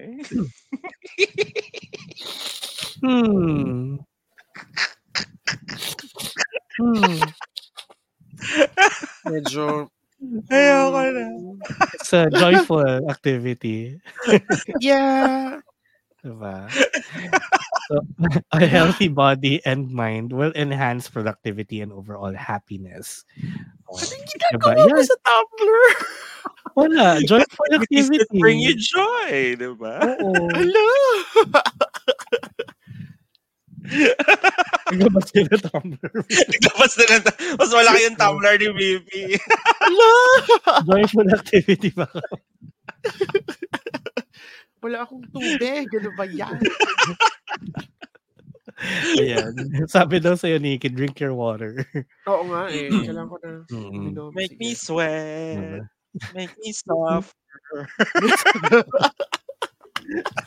Hmm. 3.02 3.98
Hmm. 6.78 7.20
Medyo, 9.26 9.90
Ayoko 10.52 11.02
na. 11.16 11.26
It's 11.96 12.14
a 12.14 12.28
joyful 12.30 13.10
activity. 13.10 14.00
yeah. 14.80 15.60
Diba? 16.24 16.68
So, 17.88 18.06
a 18.52 18.66
healthy 18.66 19.08
body 19.08 19.64
and 19.66 19.90
mind 19.90 20.34
will 20.34 20.52
enhance 20.56 21.10
productivity 21.10 21.82
and 21.82 21.92
overall 21.92 22.34
happiness. 22.34 23.24
Anong 23.90 24.24
Diba? 24.24 24.30
ginagawa 24.30 24.86
mo 24.86 24.96
Yan. 24.96 25.06
sa 25.06 25.18
Tumblr? 25.20 25.84
Wala. 26.80 27.08
Joyful 27.26 27.70
Activities 27.74 28.08
activity. 28.14 28.40
bring 28.40 28.60
you 28.62 28.76
joy, 28.78 29.32
di 29.58 29.70
ba? 29.76 29.98
Oo. 30.22 30.46
Hala! 30.54 30.90
Naglabas 34.90 35.26
kayo 35.34 35.46
ng 35.50 35.64
Tumblr. 35.66 36.14
Tapos 36.62 36.92
na 36.96 37.06
lang, 37.10 37.22
mas 37.58 37.72
malaki 37.72 38.00
yung 38.06 38.18
Tumblr 38.18 38.54
ni 38.58 38.68
BP. 38.72 39.10
Hala! 39.82 40.14
Joyful 40.86 41.28
activity 41.34 41.90
ba? 41.94 42.06
Wala 44.80 45.04
akong 45.04 45.26
tubig. 45.34 45.90
Ano 45.92 46.10
ba 46.16 46.26
yan? 46.26 46.56
Ayan. 49.20 49.52
Sabi 49.92 50.20
daw 50.24 50.36
sa'yo, 50.40 50.56
Nikki, 50.58 50.88
drink 50.90 51.20
your 51.20 51.36
water. 51.36 51.84
Oo 52.28 52.44
nga 52.48 52.72
eh. 52.72 52.88
Kailangan 52.88 53.30
ko 53.30 53.38
na 53.44 53.50
Mm. 53.70 53.90
uminom. 53.92 54.30
Make 54.32 54.56
me 54.58 54.72
sweat. 54.74 55.84
Make 56.34 56.54
me 56.58 56.72
soft. 56.72 57.36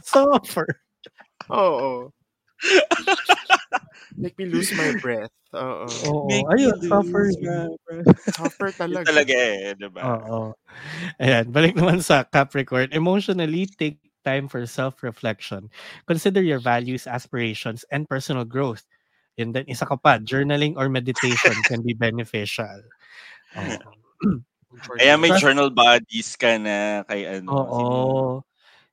Suffer. 0.02 0.66
Oo. 1.50 2.10
Make 4.16 4.36
me 4.38 4.46
lose 4.46 4.70
my 4.74 4.96
breath. 5.02 5.32
Oo. 5.54 5.86
Oo. 6.08 6.26
Make 6.30 6.46
Ayun, 6.56 6.78
suffer. 6.86 7.24
Suffer 8.32 8.68
talaga. 8.80 9.06
talaga 9.10 9.34
eh, 9.36 9.74
di 9.76 9.88
ba? 9.90 10.00
Oo. 10.02 10.54
Ayan, 11.18 11.50
balik 11.50 11.74
naman 11.76 12.00
sa 12.00 12.24
Capricorn. 12.24 12.90
Emotionally, 12.94 13.66
take 13.68 13.98
time 14.24 14.48
for 14.48 14.64
self-reflection. 14.66 15.70
Consider 16.06 16.42
your 16.42 16.60
values, 16.60 17.06
aspirations, 17.06 17.84
and 17.92 18.08
personal 18.08 18.44
growth. 18.44 18.84
And 19.38 19.54
then, 19.56 19.64
isa 19.68 19.86
ka 19.86 19.96
pa, 19.96 20.18
journaling 20.20 20.76
or 20.76 20.88
meditation 20.88 21.64
can 21.64 21.82
be 21.82 21.94
beneficial. 21.94 22.82
Oo. 23.56 23.92
Kaya 24.98 25.14
may 25.20 25.32
journal 25.32 25.70
bodies 25.72 26.36
ka 26.36 26.56
na 26.60 27.04
kay 27.08 27.26
ano. 27.28 27.50
Oo. 27.50 28.44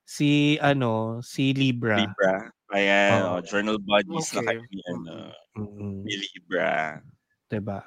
Si, 0.06 0.58
ano, 0.62 1.20
si 1.22 1.54
Si 1.84 1.90
Libra. 1.90 1.96
Libra. 1.96 2.50
Ayan, 2.70 3.24
oh, 3.26 3.40
journal 3.42 3.78
bodies 3.82 4.30
na 4.36 4.42
Okay. 4.42 4.46
kay 4.46 4.58
ni, 4.70 4.78
ano, 4.86 5.34
Mm, 5.56 6.06
ni 6.06 6.14
Libra. 6.20 7.02
diba? 7.50 7.82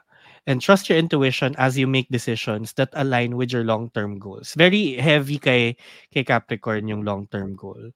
And 0.46 0.60
trust 0.60 0.90
your 0.90 1.00
intuition 1.00 1.56
as 1.58 1.78
you 1.78 1.88
make 1.88 2.12
decisions 2.12 2.74
that 2.74 2.90
align 2.94 3.38
with 3.38 3.52
your 3.54 3.64
long-term 3.64 4.20
goals. 4.20 4.54
Very 4.56 4.96
heavy 5.00 5.40
kay, 5.40 5.78
kay 6.12 6.24
Capricorn 6.24 6.88
yung 6.88 7.08
long-term 7.08 7.56
goal. 7.56 7.92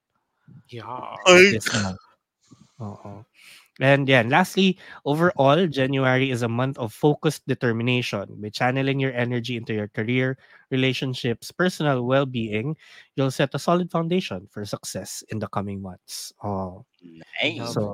Yeah. 0.71 1.15
Yes, 1.27 1.67
ma'am. 1.73 1.97
Oo. 2.79 3.25
And 3.77 4.09
yan, 4.09 4.29
lastly, 4.33 4.79
overall, 5.05 5.67
January 5.67 6.31
is 6.31 6.41
a 6.41 6.49
month 6.49 6.79
of 6.79 6.93
focused 6.93 7.45
determination. 7.45 8.25
By 8.41 8.49
channeling 8.49 8.97
your 8.97 9.13
energy 9.13 9.53
into 9.53 9.73
your 9.73 9.87
career, 9.87 10.37
relationships, 10.71 11.51
personal 11.51 12.01
well-being, 12.01 12.73
you'll 13.13 13.29
set 13.29 13.53
a 13.53 13.59
solid 13.59 13.91
foundation 13.91 14.47
for 14.49 14.65
success 14.65 15.21
in 15.29 15.37
the 15.37 15.47
coming 15.51 15.81
months. 15.81 16.33
Oh, 16.41 16.85
nice. 17.43 17.73
So, 17.75 17.93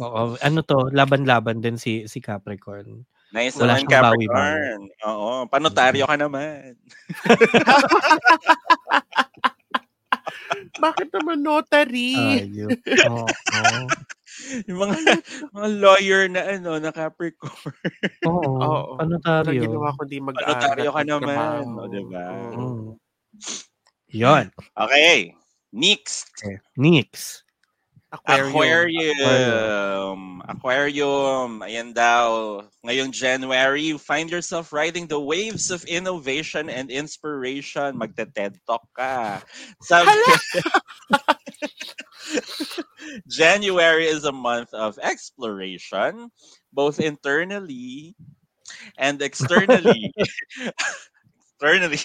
oo. 0.00 0.38
ano 0.40 0.62
to, 0.64 0.88
laban-laban 0.96 1.60
din 1.60 1.76
si 1.76 2.06
si 2.08 2.20
Capricorn. 2.24 3.04
Nice 3.30 3.54
wala 3.54 3.78
naman. 3.78 3.86
Capricorn. 3.86 4.80
Oo, 5.06 5.46
panotaryo 5.46 6.02
ka 6.10 6.18
naman. 6.18 6.74
Bakit 10.82 11.08
naman 11.14 11.38
notary? 11.46 12.14
Ayun. 12.46 12.70
Oo. 13.10 13.26
Yung 14.70 14.80
mga, 14.82 14.96
mga 15.52 15.68
lawyer 15.78 16.22
na 16.32 16.42
ano, 16.58 16.80
na 16.80 16.90
Capricorn. 16.90 17.76
Oo. 18.26 18.50
Oo. 18.58 18.90
Ano 18.98 19.14
Wala 19.20 19.44
tayo? 19.46 19.62
ginawa 19.62 19.90
kundi 19.98 20.16
mag-aaral. 20.18 20.58
Panotaryo 20.58 20.90
ka 20.94 21.02
naman. 21.06 21.36
magtrabaho. 21.36 21.86
O, 21.86 21.90
diba? 21.90 22.24
Oo. 22.30 22.56
Mm. 22.56 22.88
Yon. 24.10 24.44
Okay. 24.74 25.18
Next. 25.70 26.34
Okay. 26.42 26.58
Nix. 26.74 27.46
Aquarium. 28.12 28.50
Aquarium. 28.50 30.42
Aquarium. 30.48 31.50
Ayan 31.62 31.94
daw. 31.94 32.58
Ngayong 32.82 33.14
January, 33.14 33.82
you 33.82 33.98
find 33.98 34.30
yourself 34.30 34.72
riding 34.72 35.06
the 35.06 35.20
waves 35.20 35.70
of 35.70 35.84
innovation 35.86 36.66
and 36.66 36.90
inspiration. 36.90 37.94
Magte-TED 37.94 38.58
Talk 38.66 38.82
ka. 38.98 39.42
Sabi, 39.82 40.10
January 43.30 44.10
is 44.10 44.26
a 44.26 44.34
month 44.34 44.74
of 44.74 44.98
exploration, 44.98 46.34
both 46.74 46.98
internally 46.98 48.18
and 48.98 49.22
externally. 49.22 50.10
externally, 51.60 51.98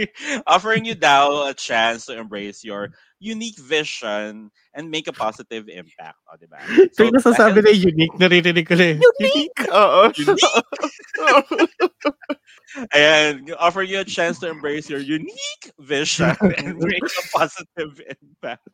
offering 0.46 0.84
you 0.84 0.94
now 0.94 1.48
a 1.48 1.54
chance 1.54 2.06
to 2.06 2.18
embrace 2.18 2.64
your 2.64 2.90
unique 3.22 3.58
vision 3.58 4.50
and 4.74 4.90
make 4.90 5.06
a 5.06 5.14
positive 5.14 5.68
impact. 5.70 6.18
O, 6.26 6.34
diba? 6.34 6.58
So, 6.98 7.06
yung 7.06 7.14
nasasabi 7.14 7.62
na 7.62 7.70
unique, 7.70 8.18
naririnig 8.18 8.66
ko 8.66 8.74
na. 8.74 8.98
Unique! 8.98 9.62
Oo. 9.78 10.10
Ayan, 12.96 13.46
offer 13.62 13.86
you 13.86 14.02
a 14.02 14.04
chance 14.04 14.42
to 14.42 14.50
embrace 14.50 14.90
your 14.90 14.98
unique 14.98 15.70
vision 15.78 16.34
and 16.58 16.82
make 16.82 17.06
a 17.06 17.24
positive 17.30 17.94
impact. 18.02 18.66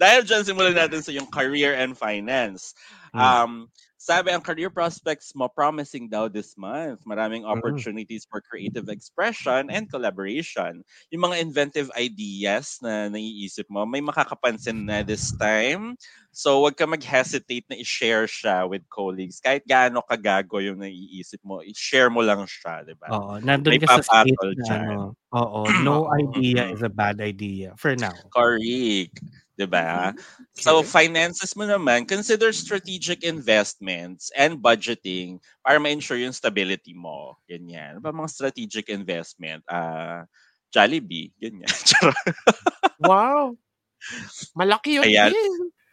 Dahil 0.00 0.24
dyan, 0.24 0.42
simulan 0.48 0.78
natin 0.78 1.04
sa 1.04 1.12
yung 1.12 1.28
career 1.28 1.76
and 1.76 1.92
finance. 1.92 2.72
Hmm. 3.12 3.68
Sabi, 4.08 4.32
ang 4.32 4.40
career 4.40 4.72
prospects 4.72 5.36
mo 5.36 5.52
promising 5.52 6.08
daw 6.08 6.32
this 6.32 6.56
month. 6.56 7.04
Maraming 7.04 7.44
Mm. 7.52 7.84
opportunities 7.84 8.24
for 8.24 8.40
creative 8.40 8.88
expression 8.88 9.68
and 9.68 9.84
collaboration. 9.92 10.80
Yung 11.12 11.28
mga 11.28 11.36
inventive 11.44 11.92
ideas 11.92 12.80
na 12.80 13.12
naiisip 13.12 13.68
mo, 13.68 13.84
may 13.84 14.00
makakapansin 14.00 14.88
na 14.88 15.04
this 15.04 15.36
time. 15.36 15.92
So, 16.32 16.64
wag 16.64 16.80
ka 16.80 16.88
mag-hesitate 16.88 17.68
na 17.68 17.76
i-share 17.76 18.24
siya 18.24 18.64
with 18.64 18.88
colleagues. 18.88 19.44
Kahit 19.44 19.68
gaano 19.68 20.00
kagago 20.00 20.56
yung 20.56 20.80
naiisip 20.80 21.44
mo, 21.44 21.60
i-share 21.60 22.08
mo 22.08 22.24
lang 22.24 22.48
siya, 22.48 22.88
di 22.88 22.96
ba? 22.96 23.12
Oo, 23.12 23.38
nandun 23.40 23.72
May 23.72 23.80
ka 23.80 23.86
sa 23.86 24.02
state 24.02 24.42
na 24.58 24.84
ano. 24.92 25.14
Oo, 25.32 25.72
no 25.72 26.08
idea 26.12 26.66
is 26.68 26.82
a 26.82 26.88
bad 26.92 27.20
idea 27.20 27.72
for 27.78 27.94
now. 27.94 28.32
Correct. 28.32 29.20
Diba? 29.58 30.14
Mm-hmm. 30.14 30.44
So, 30.54 30.80
Okay. 30.80 30.86
finances 30.86 31.58
mo 31.58 31.66
naman, 31.66 32.06
consider 32.06 32.54
strategic 32.54 33.26
investments 33.26 34.30
and 34.38 34.62
budgeting 34.62 35.42
para 35.66 35.82
ma-ensure 35.82 36.22
yung 36.22 36.30
stability 36.32 36.94
mo. 36.94 37.34
Ganyan. 37.50 37.98
Ano 37.98 38.00
ba 38.06 38.14
mga 38.14 38.30
strategic 38.30 38.86
investment? 38.88 39.66
Ah, 39.66 40.30
Jollibee. 40.70 41.34
Ganyan. 41.42 41.66
Wow. 42.98 43.54
Malaki 44.58 44.98
yun. 44.98 45.06
Ayan. 45.06 45.32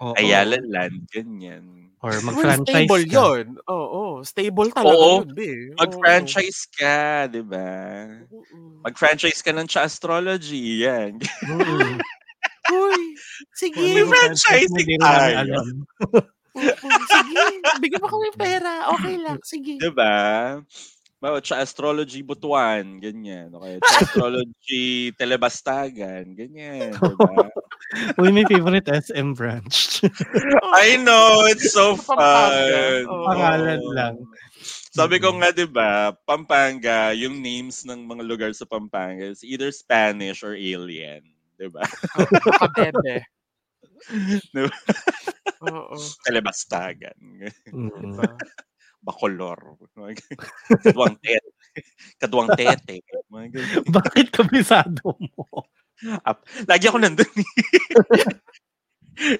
Oo. 0.01 0.13
Ayala 0.17 0.57
Land. 0.61 1.05
Ganyan. 1.13 1.93
Or 2.01 2.11
Well, 2.17 2.21
mag-franchise 2.33 2.85
stable 2.85 3.05
ka. 3.09 3.13
yun. 3.13 3.45
Oo. 3.69 4.03
Stable 4.25 4.69
talaga 4.73 4.97
Oo. 4.97 5.11
yun, 5.23 5.29
be. 5.33 5.51
Oo. 5.73 5.79
Mag-franchise 5.81 6.61
ka, 6.73 7.25
di 7.29 7.41
ba? 7.45 7.69
Mag-franchise 8.85 9.41
ka 9.41 9.53
ng 9.53 9.65
Cha 9.69 9.85
Astrology. 9.85 10.85
Yan. 10.85 11.17
Mm. 11.45 12.01
Uy, 12.71 13.13
May 13.13 13.53
sige. 13.53 13.85
Ano 14.01 14.09
franchising 14.09 14.99
tayo. 15.01 15.59
sige. 17.05 17.43
Bigyan 17.83 18.01
mo 18.01 18.07
kami 18.09 18.29
pera. 18.33 18.73
Okay 18.97 19.15
lang. 19.19 19.39
Sige. 19.43 19.75
Di 19.77 19.91
ba? 19.91 20.15
Diba? 21.25 21.41
Cha 21.41 21.57
Astrology 21.57 22.21
Butuan, 22.21 23.01
ganyan. 23.01 23.49
Okay. 23.49 23.81
Cha 23.81 23.97
Astrology 24.05 24.85
Telebastagan, 25.19 26.37
ganyan. 26.37 26.93
Diba? 26.93 27.49
Uy, 28.21 28.29
may 28.29 28.45
favorite 28.45 28.85
SM 28.85 29.33
branch. 29.33 30.05
I 30.85 31.01
know, 31.01 31.49
it's 31.49 31.73
so 31.73 31.97
fun. 31.97 32.17
Oo. 33.09 33.25
Pangalan 33.25 33.81
lang. 33.97 34.15
Sabi 34.95 35.19
ko 35.19 35.33
nga, 35.41 35.51
di 35.51 35.67
ba, 35.67 36.15
Pampanga, 36.23 37.11
yung 37.11 37.43
names 37.43 37.83
ng 37.83 38.05
mga 38.05 38.23
lugar 38.23 38.51
sa 38.55 38.63
Pampanga 38.63 39.27
is 39.27 39.43
either 39.43 39.73
Spanish 39.73 40.39
or 40.45 40.55
alien. 40.55 41.34
Di 41.55 41.67
ba? 41.71 41.81
Kabebe. 42.59 43.23
Diba? 44.53 44.75
Oo. 45.65 45.97
Telebastagan. 46.27 47.15
Mm. 47.71 47.71
Diba? 47.71 48.27
Bacolor. 49.05 49.77
Kadwang 50.81 51.15
tete. 51.21 51.53
Kadwang 52.19 52.49
tete. 52.57 53.05
Bakit 53.85 54.33
kabisado 54.33 55.15
mo? 55.15 55.45
Up. 56.25 56.43
Lagi 56.67 56.89
ako 56.89 56.97
nandun. 57.01 57.25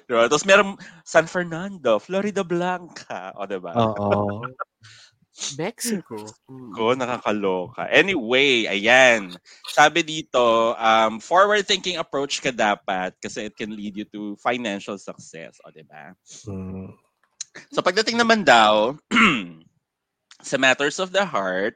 diba? 0.07 0.31
Tapos 0.31 0.47
meron 0.47 0.79
San 1.03 1.27
Fernando, 1.27 1.99
Florida 1.99 2.45
Blanca. 2.45 3.35
O, 3.35 3.49
diba? 3.49 3.75
Oo. 3.75 4.45
Mexico. 5.60 6.16
Mm. 6.48 6.72
ko, 6.72 6.95
nakakaloka. 6.95 7.84
Anyway, 7.91 8.68
ayan. 8.72 9.36
Sabi 9.68 9.99
dito, 10.02 10.74
um, 10.80 11.20
forward-thinking 11.20 11.99
approach 11.99 12.40
ka 12.40 12.56
dapat 12.56 13.12
kasi 13.20 13.52
it 13.52 13.56
can 13.60 13.76
lead 13.76 13.99
you 13.99 14.07
to 14.07 14.40
financial 14.40 14.95
success. 14.95 15.60
O, 15.68 15.72
diba? 15.76 16.16
Mm. 16.48 16.95
So, 17.72 17.84
pagdating 17.84 18.16
naman 18.16 18.48
daw 18.48 18.95
sa 20.49 20.56
matters 20.56 20.99
of 21.03 21.12
the 21.12 21.24
heart, 21.28 21.76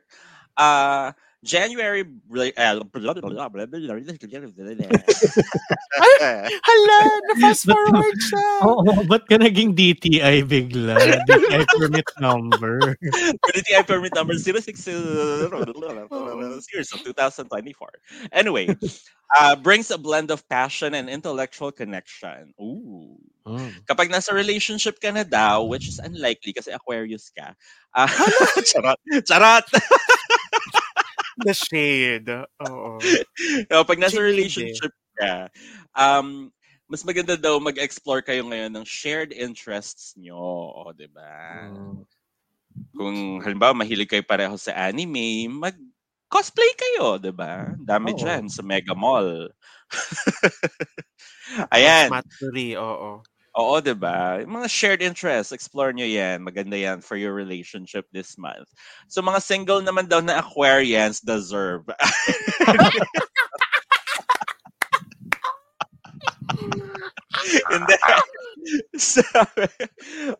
uh, 0.55 1.11
January 1.43 2.03
uh, 2.03 2.79
Hala, 6.67 6.99
na-fast 7.31 7.63
forward 7.63 8.17
siya. 8.19 8.47
Oo, 8.67 8.83
oh, 8.83 8.99
ba't 9.07 9.23
ka 9.23 9.39
naging 9.39 9.71
DTI 9.71 10.43
bigla? 10.43 10.99
DTI 10.99 11.63
permit 11.79 12.03
number. 12.19 12.99
DTI 13.55 13.87
permit 13.87 14.11
number 14.11 14.35
06 14.35 14.59
series 16.59 16.91
of 16.91 16.99
2024. 17.07 17.87
Anyway, 18.35 18.75
uh, 19.39 19.55
brings 19.55 19.91
a 19.91 19.97
blend 19.97 20.31
of 20.31 20.43
passion 20.51 20.93
and 20.93 21.09
intellectual 21.09 21.71
connection. 21.71 22.51
Ooh. 22.59 23.15
Mm. 23.47 23.87
Kapag 23.87 24.11
nasa 24.11 24.35
relationship 24.35 24.99
ka 24.99 25.15
na 25.15 25.23
daw, 25.23 25.63
which 25.63 25.87
is 25.87 26.03
unlikely 26.03 26.51
kasi 26.51 26.75
Aquarius 26.75 27.31
ka. 27.31 27.55
Uh, 27.95 28.11
charot. 28.67 28.99
Charot. 29.23 29.65
The 31.45 31.53
shade. 31.55 32.29
Oo. 32.59 32.99
no, 33.71 33.83
pag 33.87 33.99
nasa 33.99 34.19
Shade 34.19 34.25
eh. 34.25 34.27
relationship 34.27 34.91
ka, 35.15 35.47
um, 35.95 36.51
mas 36.89 37.05
maganda 37.05 37.37
daw 37.39 37.61
mag-explore 37.61 38.25
kayo 38.25 38.43
ngayon 38.49 38.73
ng 38.75 38.85
shared 38.87 39.31
interests 39.31 40.17
nyo. 40.19 40.35
O, 40.73 40.91
di 40.91 41.07
ba? 41.07 41.69
Mm. 41.69 42.03
Kung 42.95 43.17
halimbawa 43.43 43.73
mahilig 43.77 44.09
kayo 44.11 44.23
pareho 44.25 44.55
sa 44.59 44.73
anime, 44.89 45.47
mag 45.51 45.75
cosplay 46.29 46.69
kayo, 46.77 47.17
'di 47.21 47.33
ba? 47.33 47.73
Dami 47.79 48.13
Oo. 48.13 48.17
diyan 48.17 48.49
sa 48.51 48.61
Mega 48.65 48.93
Mall. 48.97 49.49
Ayan. 51.75 52.09
Matsuri, 52.11 52.77
oo. 52.77 53.23
Oo, 53.57 53.81
'di 53.81 53.97
ba? 53.97 54.45
Mga 54.45 54.67
shared 54.69 55.01
interests, 55.01 55.49
explore 55.49 55.89
nyo 55.89 56.05
'yan. 56.05 56.45
Maganda 56.45 56.77
'yan 56.77 57.01
for 57.01 57.17
your 57.17 57.33
relationship 57.33 58.05
this 58.13 58.37
month. 58.37 58.69
So 59.09 59.25
mga 59.25 59.41
single 59.41 59.81
naman 59.81 60.05
daw 60.05 60.21
na 60.21 60.37
Aquarians 60.37 61.17
deserve. 61.25 61.89
Hindi. 67.71 67.95
Sabi, 68.97 69.65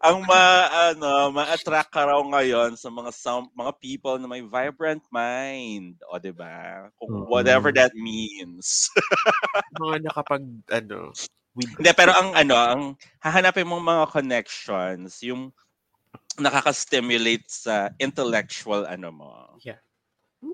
ang 0.04 0.26
ma 0.28 0.68
ano, 0.94 1.32
ma-attract 1.34 1.90
ka 1.94 2.06
raw 2.10 2.20
ngayon 2.22 2.76
sa 2.78 2.90
mga 2.92 3.12
some, 3.16 3.50
mga 3.58 3.74
people 3.82 4.16
na 4.20 4.28
may 4.30 4.42
vibrant 4.46 5.02
mind, 5.14 5.98
o 6.10 6.18
'di 6.22 6.34
ba? 6.36 6.90
Kung 7.00 7.26
whatever 7.30 7.72
that 7.74 7.94
means. 7.98 8.90
Mga 9.82 10.10
nakapag, 10.10 10.44
ano, 10.74 11.14
with 11.60 11.76
Hindi, 11.80 11.92
pero 11.96 12.12
ang 12.16 12.36
ano, 12.36 12.56
ang 12.56 12.82
hahanapin 13.24 13.68
mong 13.68 13.84
mga 13.84 14.06
connections, 14.14 15.20
yung 15.24 15.52
nakaka-stimulate 16.40 17.46
sa 17.52 17.92
intellectual 18.00 18.88
ano 18.88 19.10
mo, 19.12 19.34
Yeah. 19.64 19.80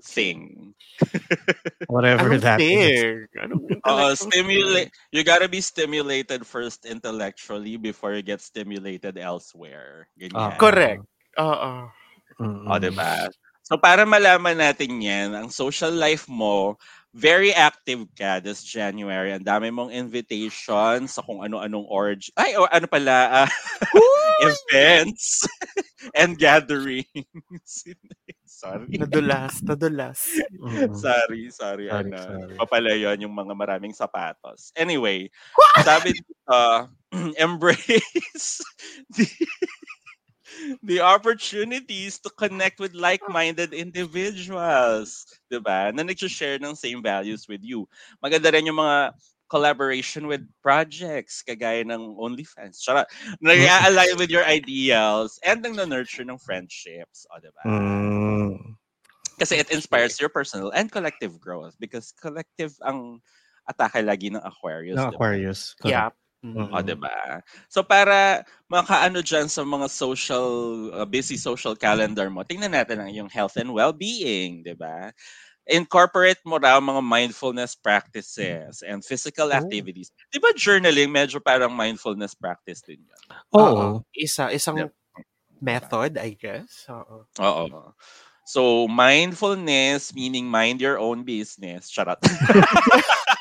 thing. 0.02 0.74
Whatever 1.88 2.38
Anong 2.38 2.42
that 2.42 2.66
is. 2.70 2.92
fair? 2.92 3.28
Anong 3.38 3.70
Oo, 3.86 4.06
intellectual 4.10 4.16
stimulate. 4.18 4.90
You 5.14 5.22
gotta 5.22 5.48
be 5.48 5.62
stimulated 5.62 6.46
first 6.46 6.84
intellectually 6.86 7.76
before 7.78 8.14
you 8.14 8.22
get 8.22 8.42
stimulated 8.42 9.18
elsewhere. 9.18 10.10
Ganyan. 10.18 10.58
Correct. 10.58 11.04
Oo. 11.38 11.72
Mm-mm. 12.40 12.66
O, 12.68 12.78
diba? 12.82 13.30
So, 13.66 13.78
para 13.78 14.06
malaman 14.06 14.58
natin 14.58 15.02
yan, 15.02 15.34
ang 15.34 15.48
social 15.50 15.90
life 15.94 16.26
mo, 16.30 16.78
very 17.16 17.48
active 17.56 18.04
ka 18.12 18.44
this 18.44 18.60
January. 18.60 19.32
Ang 19.32 19.48
dami 19.48 19.72
mong 19.72 19.88
invitation 19.88 21.08
sa 21.08 21.24
kung 21.24 21.40
ano-anong 21.40 21.88
org... 21.88 22.20
Ay, 22.36 22.52
o, 22.60 22.68
ano 22.68 22.84
pala, 22.84 23.48
ah, 23.48 23.50
events 24.44 25.48
and 26.20 26.36
gatherings. 26.36 27.08
sorry. 28.44 29.00
Nadulas, 29.00 29.64
nadulas. 29.64 30.28
Mm-mm. 30.60 30.92
Sorry, 30.92 31.48
sorry. 31.48 31.88
Sorry, 31.88 32.04
ano, 32.12 32.20
sorry. 32.20 32.52
iba 32.52 32.66
pala 32.68 32.92
yun, 32.92 33.24
yung 33.24 33.32
mga 33.32 33.56
maraming 33.56 33.96
sapatos. 33.96 34.76
Anyway, 34.76 35.32
sabi 35.80 36.12
dito, 36.12 36.60
embrace 37.40 38.60
the, 39.16 39.24
the 40.82 41.00
opportunities 41.00 42.18
to 42.20 42.30
connect 42.30 42.80
with 42.80 42.94
like-minded 42.94 43.72
individuals. 43.72 45.26
Diba? 45.52 45.92
Na 45.94 46.02
nag-share 46.02 46.58
ng 46.58 46.74
same 46.74 47.02
values 47.02 47.48
with 47.48 47.62
you. 47.62 47.88
Maganda 48.22 48.52
rin 48.52 48.66
yung 48.66 48.80
mga 48.80 49.14
collaboration 49.46 50.26
with 50.26 50.42
projects 50.62 51.42
kagaya 51.46 51.86
ng 51.86 52.18
OnlyFans. 52.18 52.82
Charot. 52.82 53.06
Nag-align 53.40 54.18
with 54.18 54.30
your 54.30 54.44
ideals 54.44 55.38
and 55.46 55.62
nang 55.62 55.78
nurture 55.88 56.26
ng 56.26 56.38
friendships. 56.38 57.26
O, 57.30 57.38
diba? 57.38 57.62
Mm. 57.66 58.74
Kasi 59.38 59.60
it 59.60 59.70
inspires 59.70 60.18
your 60.18 60.32
personal 60.32 60.72
and 60.72 60.90
collective 60.90 61.38
growth 61.38 61.76
because 61.78 62.10
collective 62.16 62.72
ang 62.82 63.20
atake 63.68 64.00
lagi 64.02 64.32
ng 64.32 64.42
Aquarius. 64.42 64.96
Diba? 64.96 65.12
Aquarius. 65.12 65.76
Yeah. 66.42 66.66
Mm. 66.66 66.68
O, 66.72 66.82
diba? 66.84 67.40
So, 67.68 67.82
para 67.86 68.44
makaano 68.68 69.22
dyan 69.24 69.48
sa 69.48 69.62
mga 69.64 69.88
social, 69.88 70.46
uh, 70.92 71.06
busy 71.08 71.36
social 71.40 71.76
calendar 71.76 72.28
mo, 72.28 72.42
tingnan 72.44 72.74
natin 72.76 73.00
ang 73.00 73.12
yung 73.12 73.30
health 73.32 73.56
and 73.56 73.72
well-being, 73.72 74.60
diba? 74.66 75.12
Incorporate 75.68 76.40
mo 76.44 76.58
raw 76.58 76.80
mga 76.82 77.02
mindfulness 77.04 77.76
practices 77.78 78.82
and 78.82 79.04
physical 79.06 79.52
Oh. 79.52 79.56
activities. 79.56 80.10
Di 80.32 80.40
ba 80.42 80.50
journaling, 80.56 81.12
medyo 81.12 81.38
parang 81.40 81.72
mindfulness 81.76 82.34
practice 82.34 82.82
din 82.82 83.04
yun? 83.06 83.24
Oo. 83.54 84.02
Isa, 84.16 84.50
isang 84.50 84.78
Yep. 84.78 84.92
method, 85.62 86.18
I 86.18 86.34
guess. 86.34 86.86
Oo. 86.90 87.26
Oo. 87.40 87.92
So, 88.46 88.88
mindfulness, 88.88 90.14
meaning 90.14 90.46
mind 90.50 90.80
your 90.80 90.98
own 90.98 91.24
business. 91.24 91.90
Charot. 91.90 92.18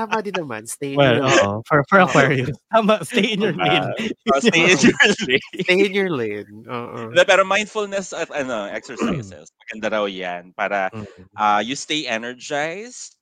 Tama 0.00 0.24
din 0.24 0.32
naman. 0.32 0.64
Stay 0.64 0.96
in 0.96 0.96
Well, 0.96 1.20
your, 1.20 1.28
oo. 1.28 1.60
For, 1.68 1.84
for. 1.92 2.00
Aquarius. 2.08 2.56
Tama, 2.72 3.04
stay 3.04 3.36
in 3.36 3.44
your 3.44 3.52
lane. 3.52 3.92
Oh, 4.32 4.40
stay 4.44 4.72
in 4.72 4.78
your 4.80 4.96
lane. 5.28 5.40
stay 5.60 5.78
in 5.84 5.92
your 5.92 6.10
lane. 6.10 6.48
Hindi, 6.64 7.22
pero 7.28 7.44
mindfulness 7.44 8.16
at 8.16 8.32
ano, 8.32 8.64
exercises, 8.72 9.52
maganda 9.68 9.92
raw 9.92 10.08
yan 10.08 10.56
para 10.56 10.88
uh, 11.36 11.60
you 11.60 11.76
stay 11.76 12.08
energized 12.08 13.20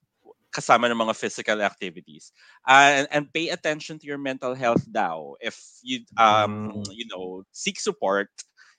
kasama 0.54 0.88
ng 0.88 0.96
mga 0.96 1.12
physical 1.18 1.60
activities. 1.60 2.32
Uh, 2.64 3.04
and, 3.04 3.06
and 3.12 3.24
pay 3.34 3.50
attention 3.50 3.98
to 3.98 4.06
your 4.06 4.16
mental 4.16 4.54
health 4.54 4.86
daw. 4.88 5.34
If 5.42 5.58
you, 5.82 6.06
um, 6.16 6.72
Mm. 6.72 6.88
you 6.94 7.04
know, 7.10 7.42
seek 7.52 7.76
support 7.82 8.30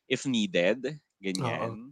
if 0.09 0.25
needed. 0.25 0.97
Ganyan. 1.21 1.91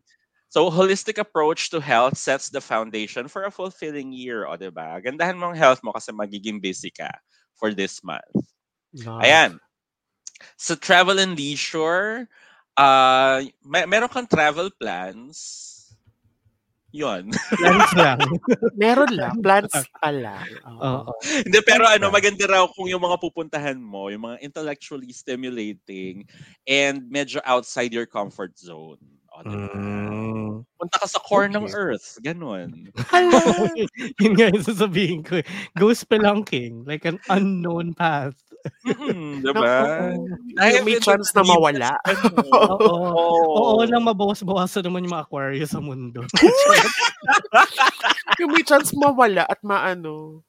So, 0.57 0.73
holistic 0.73 1.21
approach 1.21 1.69
to 1.69 1.77
health 1.77 2.17
sets 2.17 2.49
the 2.49 2.57
foundation 2.57 3.29
for 3.29 3.45
a 3.45 3.53
fulfilling 3.53 4.09
year. 4.09 4.49
O, 4.49 4.57
diba? 4.57 4.97
Gandahan 5.05 5.37
mo 5.37 5.53
ang 5.53 5.53
health 5.53 5.85
mo 5.85 5.93
kasi 5.93 6.09
magiging 6.09 6.57
busy 6.57 6.89
ka 6.89 7.13
for 7.53 7.77
this 7.77 8.01
month. 8.01 8.25
Love. 9.05 9.21
Ayan. 9.21 9.61
Sa 10.57 10.73
travel 10.73 11.21
and 11.21 11.37
leisure, 11.37 12.25
uh, 12.73 13.45
may, 13.61 13.85
meron 13.85 14.09
kang 14.09 14.25
travel 14.25 14.73
plans. 14.81 15.37
Yon. 16.89 17.29
Plans 17.53 17.93
lang. 17.93 18.17
Meron 18.81 19.13
lang. 19.13 19.37
Plans 19.45 19.69
pa 20.01 20.09
lang. 20.09 20.41
Oo. 20.65 21.05
Oo. 21.05 21.13
Hindi, 21.21 21.61
pero 21.61 21.85
ano, 21.85 22.09
maganda 22.09 22.49
raw 22.49 22.65
kung 22.65 22.89
yung 22.89 23.05
mga 23.05 23.21
pupuntahan 23.21 23.77
mo, 23.77 24.09
yung 24.09 24.25
mga 24.25 24.41
intellectually 24.41 25.13
stimulating 25.13 26.25
and 26.65 27.05
medyo 27.13 27.45
outside 27.45 27.93
your 27.93 28.09
comfort 28.09 28.57
zone. 28.57 29.16
O, 29.37 29.45
diba? 29.45 29.69
Mm. 29.69 30.65
Punta 30.77 30.97
ka 30.97 31.05
sa 31.05 31.21
core 31.21 31.45
ng 31.45 31.69
Okay. 31.69 31.77
earth. 31.77 32.17
Ganon. 32.25 32.89
Yun 34.21 34.33
nga 34.33 34.49
yung 34.49 34.65
sasabihin 34.65 35.21
ko. 35.21 35.41
eh. 35.41 35.45
Go 35.77 35.93
spelunking. 35.93 36.89
Like 36.89 37.05
an 37.05 37.21
unknown 37.29 37.93
path. 37.93 38.33
Mm, 38.83 39.45
diba? 39.45 39.77
Ay, 40.57 40.81
may 40.81 40.97
chance 40.97 41.29
na 41.37 41.45
mawala. 41.45 41.93
Oo. 42.81 42.97
Oo. 43.77 43.81
Nang 43.85 44.03
mabawas-bawasan 44.03 44.89
naman 44.89 45.05
yung 45.05 45.13
mga 45.13 45.25
Aquarius 45.29 45.71
sa 45.71 45.81
mundo. 45.85 46.25
yung 48.41 48.51
may 48.51 48.65
chance 48.65 48.89
mawala 48.97 49.45
at 49.45 49.61
maano. 49.61 50.41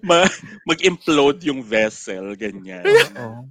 Ma- 0.00 0.30
mag-implode 0.64 1.42
yung 1.44 1.60
vessel. 1.60 2.38
Ganyan. 2.38 2.86
Oo. 3.18 3.50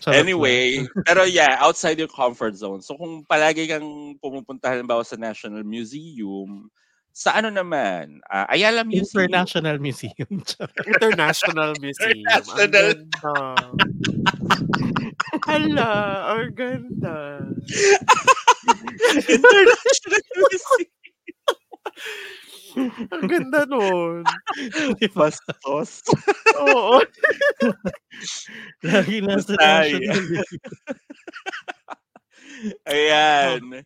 Charot 0.00 0.16
Anyway, 0.16 0.80
pero 1.08 1.28
yeah, 1.28 1.60
outside 1.60 2.00
your 2.00 2.08
comfort 2.08 2.56
zone. 2.56 2.80
So 2.80 2.96
kung 2.96 3.24
palagi 3.28 3.68
kang 3.68 4.16
pumupunta 4.16 4.72
halimbawa 4.72 5.04
sa 5.04 5.20
National 5.20 5.60
Museum, 5.60 6.72
sa 7.14 7.38
ano 7.38 7.46
naman? 7.52 8.18
Ah, 8.26 8.50
Ayala. 8.50 8.82
Museum. 8.82 9.30
International 9.30 9.78
Museum. 9.78 10.30
International 10.90 11.70
Museum. 11.84 12.26
International. 12.26 13.54
Hala, 15.46 15.92
ang 16.34 16.50
ganda. 16.58 17.38
International 19.30 20.22
Museum. 20.34 20.90
Ang 22.76 23.26
ganda 23.30 23.64
nun. 23.66 24.24
Di 24.98 25.08
ba? 25.10 25.30
Bastos. 25.30 26.02
Oo. 26.58 27.00
Lagi 28.86 29.22
nasa 29.24 29.54
National 29.56 30.44
Ayan. 32.86 33.82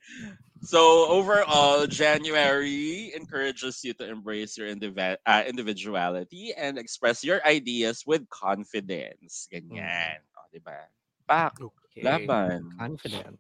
So 0.61 1.07
overall, 1.07 1.87
January 1.87 3.15
encourages 3.15 3.79
you 3.87 3.95
to 4.03 4.05
embrace 4.11 4.59
your 4.59 4.67
indivi- 4.67 5.17
uh, 5.25 5.45
individuality 5.47 6.51
and 6.59 6.77
express 6.77 7.23
your 7.23 7.39
ideas 7.47 8.03
with 8.05 8.27
confidence. 8.29 9.47
Ganyan. 9.55 10.19
O, 10.35 10.51
diba? 10.51 10.91
Pak, 11.31 11.61
Okay. 11.63 12.03
laban. 12.03 12.75
Confident. 12.75 13.39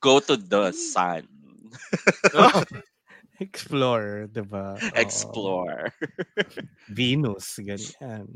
Go 0.00 0.18
to 0.20 0.36
the 0.36 0.70
sun. 0.72 1.26
Explore, 3.38 4.26
diba? 4.34 4.74
Oo. 4.74 4.94
Explore. 4.98 5.94
Venus, 6.98 7.62
ganyan. 7.62 8.26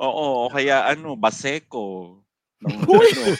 Oo, 0.00 0.48
kaya 0.48 0.88
ano, 0.88 1.20
baseko. 1.20 2.16
Ng, 2.64 2.72
ano, 2.88 3.36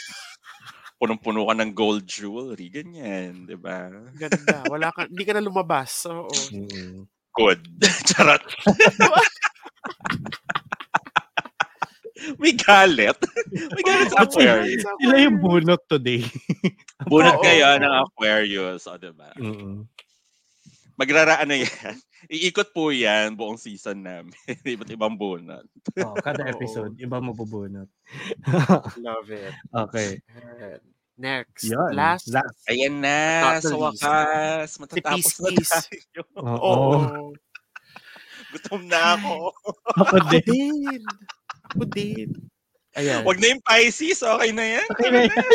punong-puno 1.01 1.49
ka 1.49 1.53
ng 1.57 1.71
gold 1.73 2.05
jewelry. 2.05 2.69
Ganyan, 2.69 3.49
di 3.49 3.57
ba? 3.57 3.89
Ganda. 4.13 4.69
Wala 4.69 4.93
ka, 4.93 5.09
hindi 5.09 5.25
ka 5.25 5.33
na 5.33 5.41
lumabas. 5.41 6.05
Oo. 6.05 6.29
Mm. 6.53 7.09
Good. 7.33 7.61
Charot. 8.13 8.45
May 12.37 12.53
galit. 12.55 13.17
May 13.51 13.83
galit 13.83 14.13
sa 14.13 14.29
Aquarius. 14.29 14.85
Sila 15.01 15.17
yung 15.17 15.41
bunot 15.41 15.81
today. 15.89 16.21
Bunot 17.09 17.41
kayo 17.41 17.81
ng 17.81 17.93
Aquarius. 18.05 18.85
O, 18.85 18.95
diba? 19.01 19.33
Mm. 19.41 19.89
Magrara, 20.93 21.41
ano 21.41 21.57
yan? 21.57 21.95
Iikot 22.33 22.69
po 22.71 22.93
yan 22.93 23.33
buong 23.33 23.57
season 23.57 24.05
namin. 24.05 24.33
Iba't 24.63 24.93
ibang 24.93 25.17
bunot. 25.17 25.65
Oh, 25.99 26.15
kada 26.21 26.45
episode, 26.53 26.93
iba 27.01 27.17
mabubunot. 27.17 27.89
Love 29.01 29.29
it. 29.33 29.53
okay. 29.73 30.21
Next. 31.17 31.69
Yan. 31.69 31.93
Last. 31.93 32.29
Last. 32.29 32.57
Ayan 32.69 33.01
na, 33.01 33.57
sa 33.61 33.77
wakas. 33.77 34.81
Matatapos 34.81 35.33
na 35.41 35.49
tayo. 35.61 36.21
Oo. 36.41 36.57
Oo. 36.57 36.89
Gutom 38.53 38.85
na 38.85 39.17
ako. 39.17 39.49
Ako 39.97 40.15
din. 40.29 40.45
din. 40.45 41.01
Ako 41.73 41.83
din. 41.89 42.29
Ayan. 42.93 43.25
Wag 43.25 43.41
na 43.41 43.57
yung 43.57 43.63
Pisces, 43.65 44.21
okay 44.21 44.53
na 44.53 44.77
yan. 44.77 44.87
Okay 44.93 45.09
na 45.09 45.21
yan. 45.25 45.45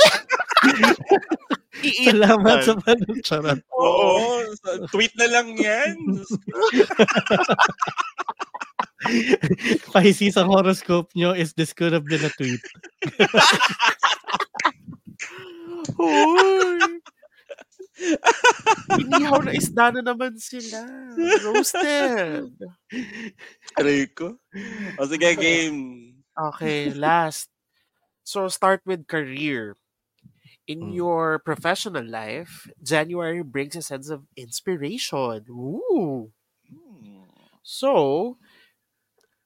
Salamat 1.83 2.57
sa 2.67 2.75
panuncharan. 2.83 3.59
Oo, 3.75 4.43
sa- 4.59 4.83
tweet 4.95 5.15
na 5.15 5.27
lang 5.31 5.55
yan. 5.57 5.95
Pisces 9.95 10.35
ang 10.37 10.51
horoscope 10.51 11.09
nyo 11.15 11.31
is 11.31 11.55
this 11.55 11.71
could 11.73 11.95
have 11.95 12.05
been 12.05 12.25
a 12.27 12.33
tweet. 12.35 12.61
Hoy! 15.95 16.99
Inihaw 19.03 19.43
na 19.43 19.53
isda 19.55 19.91
na 19.95 20.03
naman 20.03 20.39
sila. 20.39 20.83
Roasted. 21.47 22.51
Aray 23.79 24.07
ko. 24.11 24.39
O 24.99 25.07
sige, 25.07 25.35
game. 25.39 26.15
Okay, 26.35 26.91
last. 26.95 27.51
So, 28.23 28.47
start 28.51 28.83
with 28.87 29.09
career. 29.11 29.75
In 30.69 30.93
Mm. 30.93 30.95
your 30.95 31.41
professional 31.41 32.05
life, 32.05 32.69
January 32.85 33.41
brings 33.43 33.73
a 33.75 33.81
sense 33.81 34.13
of 34.13 34.29
inspiration. 34.37 35.49
Ooh. 35.49 36.29
Hmm. 36.69 37.25
So, 37.65 38.37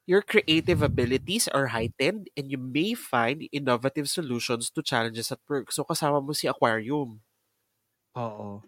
your 0.07 0.23
creative 0.23 0.83
abilities 0.83 1.47
are 1.49 1.71
heightened 1.71 2.27
and 2.37 2.51
you 2.51 2.59
may 2.59 2.95
find 2.99 3.47
innovative 3.55 4.11
solutions 4.11 4.69
to 4.75 4.83
challenges 4.83 5.31
at 5.31 5.39
work. 5.49 5.71
So, 5.71 5.85
kasama 5.87 6.19
mo 6.19 6.35
si 6.35 6.51
Aquarium. 6.51 7.23
Oo. 8.19 8.63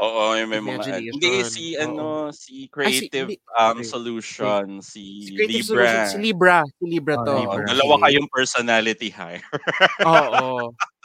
Oo, 0.00 0.22
yung 0.38 0.50
may 0.54 0.62
mga... 0.62 0.78
Imagination. 0.80 1.12
Hindi, 1.18 1.32
si 1.44 1.64
ano, 1.76 2.30
si 2.32 2.70
Creative 2.70 3.34
hindi. 3.34 3.42
um, 3.58 3.82
Okay. 3.82 3.84
Solution, 3.84 4.64
si 4.80 5.02
Si 5.28 5.30
Creative 5.36 5.66
Libra. 5.66 5.66
Solutions, 5.66 6.08
si 6.08 6.18
Libra. 6.22 6.56
Si 6.64 6.84
Libra 6.86 7.16
Oh, 7.18 7.24
to. 7.26 7.32
Oo, 7.34 7.40
Libra. 7.44 7.64
Dalawa 7.66 7.94
kayong 8.06 8.28
personality 8.32 9.10
high. 9.10 9.42
Oo. 10.06 10.70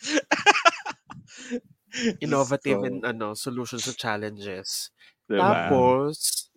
Innovative 2.22 2.80
So, 2.80 2.84
in 2.86 3.04
ano, 3.04 3.34
solutions 3.34 3.84
to 3.84 3.94
challenges. 3.94 4.90
diba? 5.28 5.42
Tapos, 5.42 6.48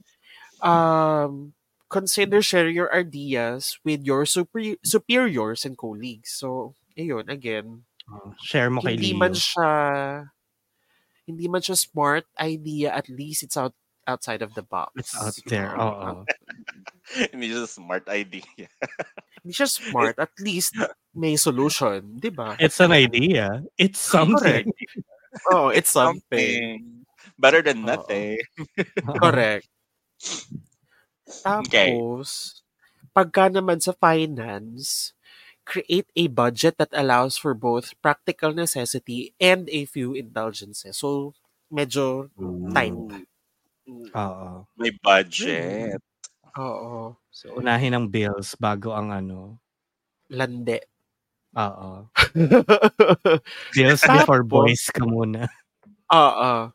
um, 0.62 1.54
consider 1.90 2.42
share 2.42 2.70
your 2.70 2.94
ideas 2.94 3.78
with 3.84 4.06
your 4.06 4.26
super, 4.26 4.62
superiors 4.86 5.66
and 5.66 5.78
colleagues. 5.78 6.32
So, 6.38 6.76
ayun, 6.98 7.30
again, 7.30 7.84
Oh, 8.04 8.36
Share 8.44 8.68
mo 8.70 8.84
kay 8.84 9.00
hindi 9.00 9.16
Leo. 9.16 9.18
man 9.24 9.32
siya 9.32 9.70
hindi 11.24 11.48
man 11.48 11.64
siya 11.64 11.80
smart 11.80 12.28
idea, 12.36 12.92
at 12.92 13.08
least 13.08 13.40
it's 13.44 13.56
out 13.56 13.72
outside 14.08 14.42
of 14.44 14.52
the 14.60 14.62
box. 14.62 14.92
It's 15.00 15.16
out 15.16 15.40
there. 15.48 15.72
Oo. 15.80 16.28
Hindi 17.32 17.52
siya 17.52 17.68
smart 17.68 18.08
idea. 18.12 18.44
Hindi 19.44 19.60
siya 19.60 19.68
smart, 19.68 20.16
at 20.24 20.32
least 20.40 20.72
may 21.12 21.36
solution, 21.36 22.16
'di 22.16 22.32
ba? 22.32 22.56
It's 22.64 22.80
an 22.80 22.96
idea. 22.96 23.60
It's 23.76 24.00
something. 24.00 24.72
Oh, 25.52 25.68
it's 25.68 25.92
something. 25.92 27.04
Better 27.36 27.60
than 27.60 27.84
Oo. 27.84 27.92
nothing. 27.92 28.40
Correct. 29.20 29.68
Okay. 31.44 31.92
Tapos, 31.92 32.62
pagka 33.12 33.52
naman 33.52 33.84
sa 33.84 33.92
finance, 33.92 35.12
create 35.68 36.08
a 36.16 36.32
budget 36.32 36.80
that 36.80 36.92
allows 36.96 37.36
for 37.36 37.52
both 37.52 38.00
practical 38.00 38.56
necessity 38.56 39.36
and 39.44 39.68
a 39.68 39.84
few 39.84 40.16
indulgences. 40.16 41.04
So, 41.04 41.36
medyo 41.68 42.32
tight. 42.72 42.96
Oo. 44.16 44.72
May 44.80 44.92
budget. 45.04 46.00
Oo. 46.58 47.18
So, 47.34 47.58
unahin 47.58 47.98
ang 47.98 48.08
bills 48.10 48.54
bago 48.58 48.94
ang 48.94 49.10
ano. 49.10 49.58
Lande. 50.30 50.86
Oo. 51.54 52.10
Bills 53.78 54.02
before 54.02 54.42
boys 54.42 54.90
ka 54.90 55.06
muna. 55.06 55.46
Oo. 56.10 56.74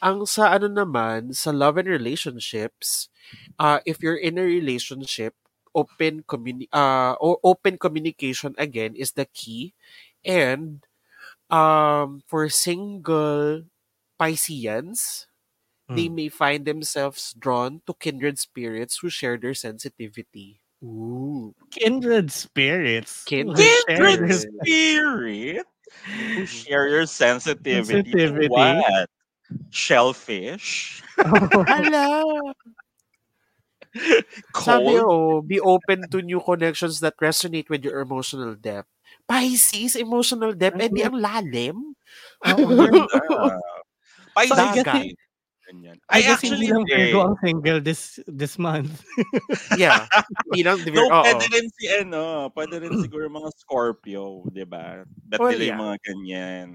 Ang 0.00 0.18
sa 0.28 0.56
ano 0.56 0.68
naman, 0.68 1.32
sa 1.32 1.52
love 1.52 1.80
and 1.80 1.88
relationships, 1.88 3.08
uh, 3.56 3.80
if 3.88 4.00
you're 4.04 4.20
in 4.20 4.36
a 4.36 4.44
relationship, 4.44 5.36
open 5.72 6.24
communi- 6.24 6.68
uh, 6.72 7.16
o- 7.20 7.40
open 7.44 7.80
communication 7.80 8.52
again 8.60 8.92
is 8.96 9.16
the 9.16 9.24
key. 9.24 9.72
And 10.24 10.84
um, 11.48 12.20
for 12.28 12.48
single 12.52 13.64
Pisceans, 14.20 15.29
they 15.90 16.08
Mm. 16.08 16.14
may 16.14 16.28
find 16.30 16.62
themselves 16.64 17.34
drawn 17.34 17.82
to 17.86 17.94
kindred 17.98 18.38
spirits 18.38 18.98
who 19.02 19.10
share 19.10 19.36
their 19.36 19.54
sensitivity. 19.54 20.62
Ooh. 20.80 21.52
Kindred 21.70 22.32
spirits. 22.32 23.24
Kindred 23.28 23.60
Kindred 23.90 24.30
Share. 24.30 24.48
spirit? 24.64 25.66
Who 26.38 26.46
share 26.46 26.86
your 26.88 27.04
sensitivity, 27.04 28.10
Sensitivity. 28.14 28.48
what? 28.48 29.10
Shellfish? 29.74 31.02
Hala! 31.20 32.22
Sabi 34.54 34.94
Cold? 34.94 35.02
oh, 35.02 35.42
be 35.42 35.58
open 35.58 36.06
to 36.14 36.22
new 36.22 36.38
connections 36.40 37.00
that 37.02 37.18
resonate 37.18 37.66
with 37.68 37.82
your 37.82 37.98
emotional 38.00 38.54
depth. 38.54 38.86
Pisces, 39.26 39.98
emotional 39.98 40.54
depth, 40.54 40.78
eh 40.78 40.86
di 40.90 41.02
ang 41.02 41.18
lalim. 41.18 41.98
Oo. 42.46 43.06
Ah. 43.34 43.58
Pisces 44.38 44.86
Ganyan. 45.70 45.96
I 46.10 46.18
I 46.18 46.20
guess 46.26 46.42
actually 46.42 46.66
hindi 46.66 46.74
lang. 46.74 46.84
Virgo 46.90 47.18
ang 47.22 47.36
single 47.38 47.78
this 47.80 48.18
this 48.26 48.58
month. 48.58 48.90
Yeah. 49.78 50.10
Hindi 50.50 50.60
lang, 50.66 50.82
di 50.82 50.90
No, 50.90 51.06
ba? 51.06 51.22
Oo. 51.22 51.24
pwede 51.24 51.46
rin 51.46 51.66
si 51.78 51.84
ano, 51.86 52.50
pwede 52.52 52.74
rin 52.82 52.94
siguro 52.98 53.30
mga 53.30 53.50
Scorpio, 53.54 54.42
di 54.50 54.66
ba? 54.66 55.06
Bet 55.06 55.38
Well, 55.38 55.54
nila 55.54 55.62
yung 55.62 55.70
yeah. 55.70 55.84
mga 55.86 55.96
ganyan, 56.02 56.68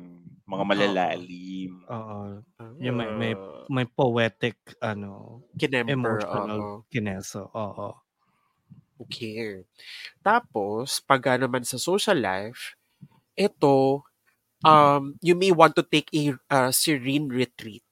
mga 0.47 0.63
malalalim. 0.63 1.71
Oo. 1.91 2.19
Ah, 2.55 2.71
Yung 2.79 2.95
may- 2.95 3.11
may- 3.13 3.37
May 3.67 3.85
poetic 3.89 4.55
ano 4.79 5.43
kinemper. 5.59 5.91
emotional 5.91 6.59
oo. 6.61 6.75
kineso. 6.87 7.51
Oo. 7.51 7.99
Okay. 8.95 9.67
Tapos, 10.23 11.03
pag 11.03 11.35
naman 11.35 11.67
sa 11.67 11.75
social 11.75 12.15
life, 12.15 12.79
ito, 13.35 14.07
um, 14.63 15.13
you 15.21 15.35
may 15.37 15.51
want 15.53 15.75
to 15.77 15.83
take 15.85 16.09
a 16.15 16.33
uh, 16.49 16.71
serene 16.73 17.29
retreat. 17.29 17.84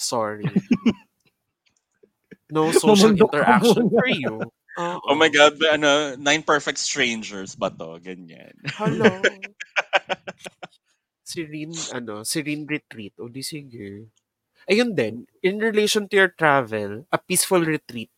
Sorry. 0.00 0.48
no 2.50 2.72
social 2.72 3.12
interaction 3.12 3.86
for 3.86 4.08
you. 4.08 4.40
Oo. 4.80 4.98
Oh 5.04 5.14
my 5.14 5.28
God, 5.28 5.60
ba- 5.60 5.76
ano, 5.76 6.16
Nine 6.16 6.40
Perfect 6.40 6.78
Strangers 6.78 7.52
ba 7.52 7.68
to? 7.68 8.00
Ganyan. 8.00 8.56
Hello. 8.74 9.06
serene, 11.26 11.74
ano, 11.92 12.24
serene 12.24 12.64
retreat. 12.66 13.14
O 13.20 13.28
di 13.28 13.44
sige. 13.44 14.10
Ayun 14.66 14.94
din, 14.94 15.26
in 15.42 15.58
relation 15.58 16.06
to 16.06 16.14
your 16.16 16.30
travel, 16.30 17.04
a 17.10 17.18
peaceful 17.18 17.60
retreat 17.60 18.10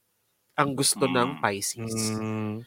ang 0.55 0.77
gusto 0.77 1.05
ng 1.05 1.37
Mm. 1.37 1.39
Pisces. 1.41 2.13
Mm. 2.13 2.61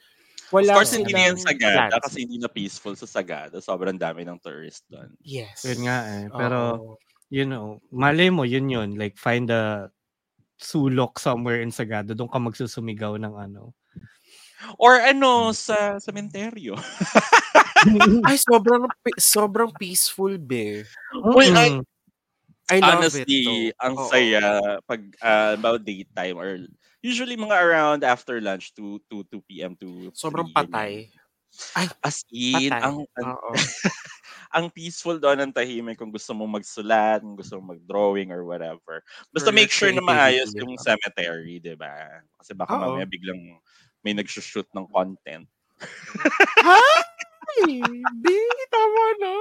Wala 0.49 0.69
of 0.73 0.77
course, 0.81 0.93
hindi 0.93 1.13
na 1.13 1.29
yan 1.29 1.37
Sagada 1.37 1.89
plans. 1.89 2.01
kasi 2.05 2.17
hindi 2.25 2.37
na 2.37 2.49
peaceful 2.49 2.93
sa 2.93 3.05
Sagada. 3.05 3.57
Sobrang 3.57 3.97
dami 3.97 4.25
ng 4.25 4.37
tourist 4.41 4.85
doon. 4.89 5.09
Yes. 5.21 5.65
Yun 5.65 5.85
nga 5.85 5.97
eh. 6.05 6.25
Pero, 6.29 6.57
Oo. 6.73 6.93
You 7.29 7.45
know, 7.45 7.81
malay 7.91 8.29
mo, 8.29 8.43
yun 8.43 8.69
yun. 8.69 8.95
Like, 8.95 9.17
find 9.17 9.49
a 9.49 9.89
sulok 10.59 11.19
somewhere 11.19 11.61
in 11.61 11.71
Sagada. 11.71 12.15
Doon 12.15 12.31
ka 12.31 12.39
magsusumigaw 12.39 13.19
ng 13.19 13.35
ano. 13.35 13.75
Or 14.79 14.97
ano, 14.97 15.51
sa 15.51 15.99
cementerio. 15.99 16.73
Ay, 18.25 18.39
sobrang, 18.39 18.87
sobrang 19.19 19.69
peaceful, 19.77 20.37
be. 20.39 20.83
Well, 21.13 21.53
I- 21.53 21.69
Mm-mm. 21.81 21.85
I 22.65 22.81
love 22.81 23.05
Honestly, 23.05 23.21
it. 23.29 23.45
though. 23.45 23.85
ang 23.85 23.93
Oo. 23.93 24.09
saya 24.09 24.41
pag 24.89 24.97
uh, 25.21 25.53
about 25.53 25.85
daytime 25.85 26.33
or 26.33 26.65
usually 27.05 27.37
mga 27.37 27.53
around 27.61 28.01
after 28.01 28.41
lunch 28.41 28.73
to 28.73 28.97
2 29.13 29.21
2 29.29 29.37
p.m. 29.45 29.77
to 29.77 30.09
Sobrang 30.17 30.49
3, 30.49 30.65
ganyan. 30.65 30.73
patay. 30.73 30.91
As 32.01 32.25
in, 32.33 32.73
Patay. 32.73 32.81
ang, 32.81 32.97
ang, 33.21 33.37
Oo. 33.37 33.49
ang 34.55 34.71
peaceful 34.71 35.19
doon 35.19 35.43
ang 35.43 35.51
tahimik 35.51 35.99
kung 35.99 36.15
gusto 36.15 36.31
mo 36.31 36.47
magsulat, 36.47 37.19
kung 37.19 37.35
gusto 37.35 37.59
mo 37.59 37.75
mag-drawing 37.75 38.31
or 38.31 38.47
whatever. 38.47 39.03
Basta 39.35 39.51
For 39.51 39.55
make 39.59 39.67
sure 39.67 39.91
na 39.91 39.99
maayos 39.99 40.55
yung 40.55 40.79
ba? 40.79 40.95
cemetery, 40.95 41.59
di 41.59 41.75
ba? 41.75 42.23
Kasi 42.39 42.55
baka 42.55 42.79
Oo. 42.79 42.81
mamaya 42.87 43.03
biglang 43.03 43.59
may 43.99 44.15
nagsushoot 44.15 44.71
ng 44.71 44.87
content. 44.95 45.43
Ay, 47.67 47.83
di, 48.23 48.37
tama 48.71 49.03
na. 49.19 49.33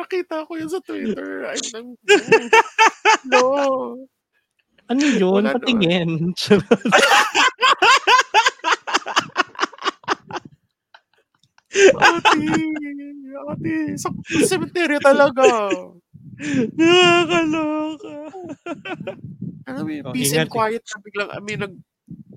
Nakita 0.00 0.48
ko 0.48 0.56
yun 0.56 0.72
sa 0.72 0.80
Twitter. 0.80 1.44
Ay, 1.44 1.60
nang, 1.76 1.92
no. 3.28 3.44
Ano 4.88 5.04
yun? 5.04 5.44
Wala 5.44 5.60
Patingin. 5.60 6.32
Ate, 11.70 12.50
ate, 13.46 13.74
sa 13.94 14.10
cemetery 14.42 14.98
talaga. 14.98 15.70
Nakakaloka. 16.74 18.14
Ano 19.70 19.78
may 19.86 20.02
Oh, 20.02 20.10
peace 20.10 20.34
and 20.34 20.50
quiet 20.50 20.82
na 20.82 20.98
biglang 21.04 21.30
may 21.46 21.54
nag... 21.54 21.74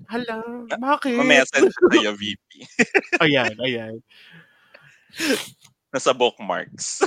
Hala, 0.06 0.68
bakit? 0.78 1.16
Ma-message 1.18 1.72
sa'yo, 1.90 2.12
VP. 2.14 2.48
Ayan, 3.24 3.56
ayan. 3.58 3.98
Nasa 5.90 6.12
bookmarks. 6.14 7.02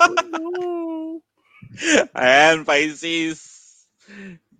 Oh, 0.00 0.14
no. 0.30 0.46
Ayan, 2.14 2.62
Pisces. 2.62 3.42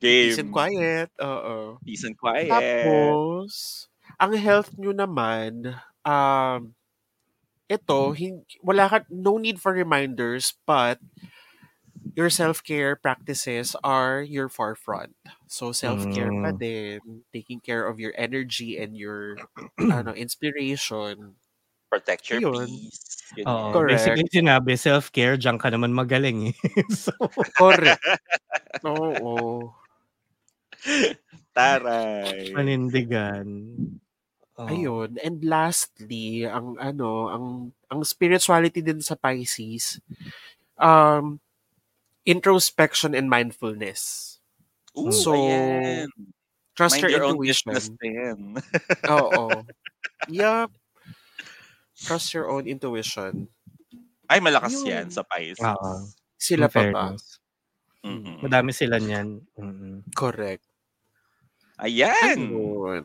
Game. 0.01 0.32
Peace 0.32 0.40
and 0.40 0.51
quiet. 0.52 1.09
Oo. 1.20 1.77
Peace 1.85 2.05
and 2.09 2.16
quiet. 2.16 2.48
Tapos, 2.51 3.86
ang 4.18 4.32
health 4.36 4.72
nyo 4.77 4.93
naman, 4.97 5.77
um, 6.05 6.72
ito, 7.70 8.12
hin- 8.16 8.44
wala 8.64 8.89
ka, 8.89 8.97
no 9.12 9.39
need 9.39 9.60
for 9.60 9.72
reminders, 9.72 10.56
but 10.66 10.98
your 12.16 12.31
self-care 12.31 12.97
practices 12.97 13.77
are 13.85 14.22
your 14.22 14.48
forefront. 14.48 15.14
So, 15.47 15.72
self-care 15.72 16.31
pa 16.43 16.51
Mm. 16.52 16.59
din, 16.59 17.01
taking 17.32 17.60
care 17.60 17.86
of 17.86 18.01
your 18.01 18.12
energy 18.16 18.78
and 18.81 18.97
your 18.97 19.36
ano 19.78 20.12
inspiration. 20.14 21.36
Protect 21.90 22.31
your 22.31 22.40
Yun. 22.43 22.66
peace. 22.66 23.02
Oo. 23.47 23.70
Ganyan. 23.70 23.72
Correct. 23.74 23.90
Basically, 23.90 24.27
sinabi, 24.31 24.72
self-care, 24.78 25.36
diyan 25.39 25.59
ka 25.59 25.70
naman 25.70 25.90
magaling 25.94 26.55
eh. 26.55 26.56
so, 26.94 27.12
Correct. 27.59 28.02
Oo. 28.86 29.74
Taray. 31.57 32.55
panindigan. 32.55 33.47
Oo. 34.61 34.69
Ayun. 34.69 35.16
And 35.20 35.40
lastly, 35.44 36.44
ang 36.44 36.77
ano, 36.77 37.32
ang 37.32 37.47
ang 37.89 38.01
spirituality 38.05 38.85
din 38.85 39.01
sa 39.01 39.16
Pisces, 39.16 39.98
um 40.77 41.40
introspection 42.28 43.16
and 43.16 43.32
mindfulness. 43.32 44.36
Ooh, 44.94 45.11
So, 45.11 45.32
ayan. 45.35 46.07
Trust 46.77 47.01
Mind 47.01 47.02
your 47.09 47.12
your 47.12 47.24
own 47.27 47.40
intuition. 47.40 47.97
din. 47.98 48.39
Oo. 49.16 49.65
Yup. 50.28 50.70
Trust 52.01 52.32
your 52.32 52.48
own 52.48 52.65
intuition. 52.65 53.48
Ay, 54.31 54.39
malakas 54.39 54.78
Yun. 54.81 54.86
yan 54.86 55.07
sa 55.11 55.27
Pisces. 55.27 55.61
Oo. 55.61 56.07
Sila 56.40 56.70
pa 56.70 56.86
ba? 56.89 57.12
Mm-mm. 58.07 58.40
Madami 58.40 58.73
sila 58.73 58.97
niyan. 58.97 59.44
Mm-mm. 59.61 60.09
Correct. 60.16 60.65
Ayan. 61.81 62.39
Ayun. 62.39 63.02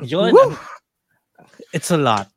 Yun. 0.00 0.32
Woo! 0.32 0.56
It's 1.70 1.90
a 1.94 2.00
lot. 2.00 2.30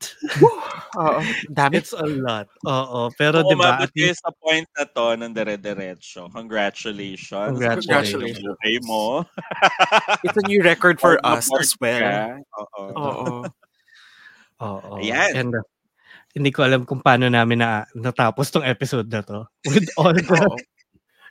Oo. 0.99 1.19
Dami. 1.49 1.81
It's 1.81 1.95
a 1.95 2.05
lot. 2.05 2.47
Oo. 2.67 3.09
Pero 3.17 3.41
di 3.41 3.55
ba, 3.57 3.81
umabot 3.81 3.89
kayo 3.95 4.13
sa 4.13 4.29
point 4.35 4.67
na 4.77 4.85
to 4.85 5.17
ng 5.17 5.33
dire-diretso, 5.33 6.29
congratulations. 6.29 7.57
Congratulations. 7.57 8.37
Buhay 8.37 8.75
mo. 8.85 9.25
It's 10.27 10.37
a 10.37 10.45
new 10.45 10.61
record 10.61 11.01
for 11.01 11.17
Pag 11.23 11.39
us 11.39 11.47
as 11.57 11.73
well. 11.81 12.37
Oo. 12.61 12.83
Oo. 12.93 13.27
oo. 14.61 14.93
Ayan. 15.01 15.31
And 15.33 15.51
uh, 15.57 15.65
hindi 16.37 16.53
ko 16.53 16.65
alam 16.65 16.85
kung 16.85 17.01
paano 17.01 17.25
namin 17.25 17.65
na 17.65 17.89
natapos 17.97 18.53
tong 18.53 18.65
episode 18.65 19.09
na 19.09 19.25
to. 19.25 19.49
With 19.65 19.89
all 19.97 20.13
the... 20.17 20.23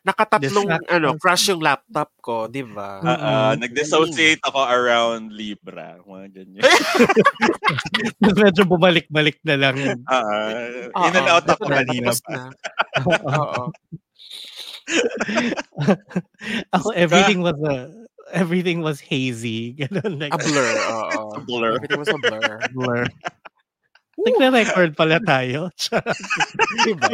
Oo. 0.03 0.09
Nakatatlong 0.11 0.67
Distractions. 0.67 0.91
ano, 0.99 1.09
crush 1.15 1.47
yung 1.55 1.63
laptop 1.63 2.11
ko, 2.19 2.51
'di 2.51 2.67
ba? 2.67 2.99
Ah, 3.03 3.15
ah, 3.15 3.51
Mm-mm. 3.55 3.63
nag-dissociate 3.63 4.43
ako 4.43 4.67
around 4.67 5.31
Libra. 5.31 6.03
Mga 6.03 6.27
ganyan. 6.43 6.63
Medyo 8.43 8.67
bumalik-balik 8.67 9.39
na 9.47 9.55
lang. 9.55 9.77
Ah, 10.11 10.19
ah. 10.19 11.07
in 11.07 11.15
and 11.15 11.29
Oo, 11.31 11.35
out 11.39 11.47
ako 11.47 11.65
kanina 11.71 12.11
pa. 12.19 12.51
Oo. 13.07 13.71
Ako, 16.75 16.91
everything 16.99 17.41
was 17.41 17.55
a, 17.63 17.87
everything 18.35 18.83
was 18.83 18.99
hazy. 18.99 19.79
Ganun, 19.79 20.19
like, 20.19 20.35
A 20.35 20.39
blur, 20.43 20.75
oo. 20.91 21.39
Blur. 21.47 21.79
Everything 21.79 22.03
was 22.03 22.11
a 22.11 22.19
blur. 22.19 22.59
blur. 22.75 23.03
Nagre-record 24.19 24.99
pala 24.99 25.23
tayo. 25.23 25.71
Diba? 26.83 27.09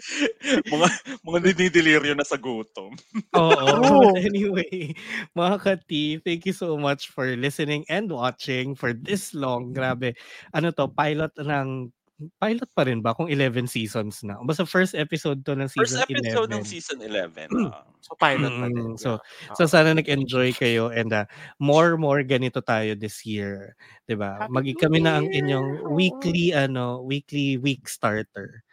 mga 0.72 0.88
mga 1.22 1.38
dinideliryo 1.52 2.12
na 2.16 2.26
sa 2.26 2.36
gutom. 2.40 2.96
Oo. 3.38 4.12
But 4.14 4.24
anyway, 4.24 4.96
mga 5.36 5.56
kati, 5.60 6.24
thank 6.24 6.46
you 6.48 6.56
so 6.56 6.76
much 6.76 7.12
for 7.12 7.36
listening 7.36 7.84
and 7.88 8.10
watching 8.10 8.74
for 8.74 8.92
this 8.92 9.32
long. 9.36 9.72
Grabe. 9.72 10.16
Ano 10.56 10.72
to, 10.72 10.88
pilot 10.88 11.32
ng 11.38 11.92
pilot 12.36 12.68
pa 12.76 12.84
rin 12.84 13.00
ba 13.00 13.16
kung 13.16 13.32
11 13.32 13.64
seasons 13.64 14.20
na? 14.20 14.36
Basta 14.44 14.68
first 14.68 14.92
episode 14.92 15.40
to 15.48 15.56
ng 15.56 15.72
First 15.72 15.96
season 15.96 16.04
episode 16.04 16.50
11. 16.52 16.56
ng 16.60 16.64
season 16.68 16.98
11. 17.00 17.48
ah. 17.72 17.88
So, 18.04 18.12
pilot 18.16 18.52
pa 18.52 18.66
din. 18.68 18.76
Mm, 18.92 18.96
so, 19.00 19.16
yeah. 19.20 19.56
So 19.56 19.64
sana 19.64 19.96
nag-enjoy 19.96 20.56
kayo 20.56 20.92
and 20.92 21.12
uh, 21.12 21.24
more 21.60 21.96
more 21.96 22.20
ganito 22.24 22.60
tayo 22.60 22.96
this 22.96 23.24
year, 23.24 23.76
'di 24.04 24.16
ba? 24.20 24.44
Happy 24.44 24.52
Magi 24.52 24.72
New 24.76 24.80
kami 24.84 24.98
na 25.04 25.20
ang 25.20 25.28
inyong 25.32 25.88
weekly 25.92 26.52
ano, 26.52 27.00
weekly 27.04 27.56
week 27.56 27.88
starter. 27.88 28.64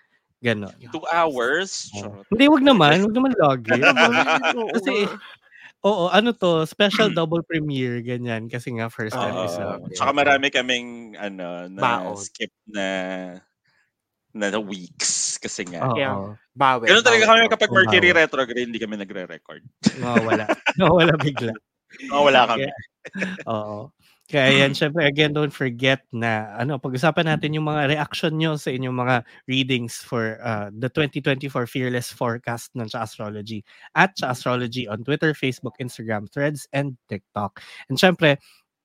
Ganon. 0.44 0.74
Two 0.94 1.02
hours. 1.10 1.90
Charot. 1.98 2.26
Hindi, 2.30 2.46
wag 2.46 2.64
naman, 2.64 3.02
wag 3.10 3.16
naman 3.16 3.34
lagi. 3.42 3.82
Oo 4.58 4.70
Kasi. 4.78 5.10
Oo, 5.86 6.10
ano 6.10 6.34
to, 6.34 6.66
special 6.66 7.14
double 7.14 7.46
premiere 7.46 8.02
ganyan 8.02 8.50
kasi 8.50 8.74
nga 8.76 8.90
first 8.90 9.14
Oo. 9.14 9.24
episode. 9.24 9.94
Tsaka 9.94 10.12
marami 10.14 10.50
kaming 10.50 11.14
ano 11.18 11.70
na 11.70 11.82
Baon. 11.82 12.18
skip 12.18 12.50
na 12.70 12.88
na 14.34 14.58
weeks 14.62 15.38
kasi 15.42 15.66
nga. 15.70 15.86
Oo. 15.90 15.98
Yeah. 15.98 16.38
Bawi. 16.58 16.90
Ganun 16.90 17.06
talaga 17.06 17.26
kami 17.30 17.40
kapag 17.50 17.72
Mercury 17.74 18.10
bawi. 18.14 18.20
retrograde, 18.26 18.68
hindi 18.70 18.82
kami 18.82 18.96
nagre-record. 18.98 19.64
Nawawala. 20.02 20.46
Nawawala 20.78 21.14
bigla. 21.22 21.54
wala 22.14 22.42
kami. 22.50 22.70
Oo. 23.50 23.90
Kaya 24.28 24.68
yan, 24.68 24.76
syempre, 24.76 25.08
again, 25.08 25.32
don't 25.32 25.56
forget 25.56 26.04
na, 26.12 26.52
ano, 26.60 26.76
pag-usapan 26.76 27.32
natin 27.32 27.56
yung 27.56 27.64
mga 27.64 27.96
reaction 27.96 28.36
nyo 28.36 28.60
sa 28.60 28.76
inyong 28.76 28.96
mga 29.00 29.16
readings 29.48 30.04
for 30.04 30.36
uh, 30.44 30.68
the 30.76 30.92
2024 30.92 31.64
Fearless 31.64 32.12
Forecast 32.12 32.76
ng 32.76 32.92
Cha 32.92 33.08
Astrology 33.08 33.64
at 33.96 34.20
Cha 34.20 34.36
Astrology 34.36 34.84
on 34.84 35.08
Twitter, 35.08 35.32
Facebook, 35.32 35.80
Instagram, 35.80 36.28
Threads, 36.28 36.68
and 36.76 37.00
TikTok. 37.08 37.64
And 37.88 37.96
syempre, 37.96 38.36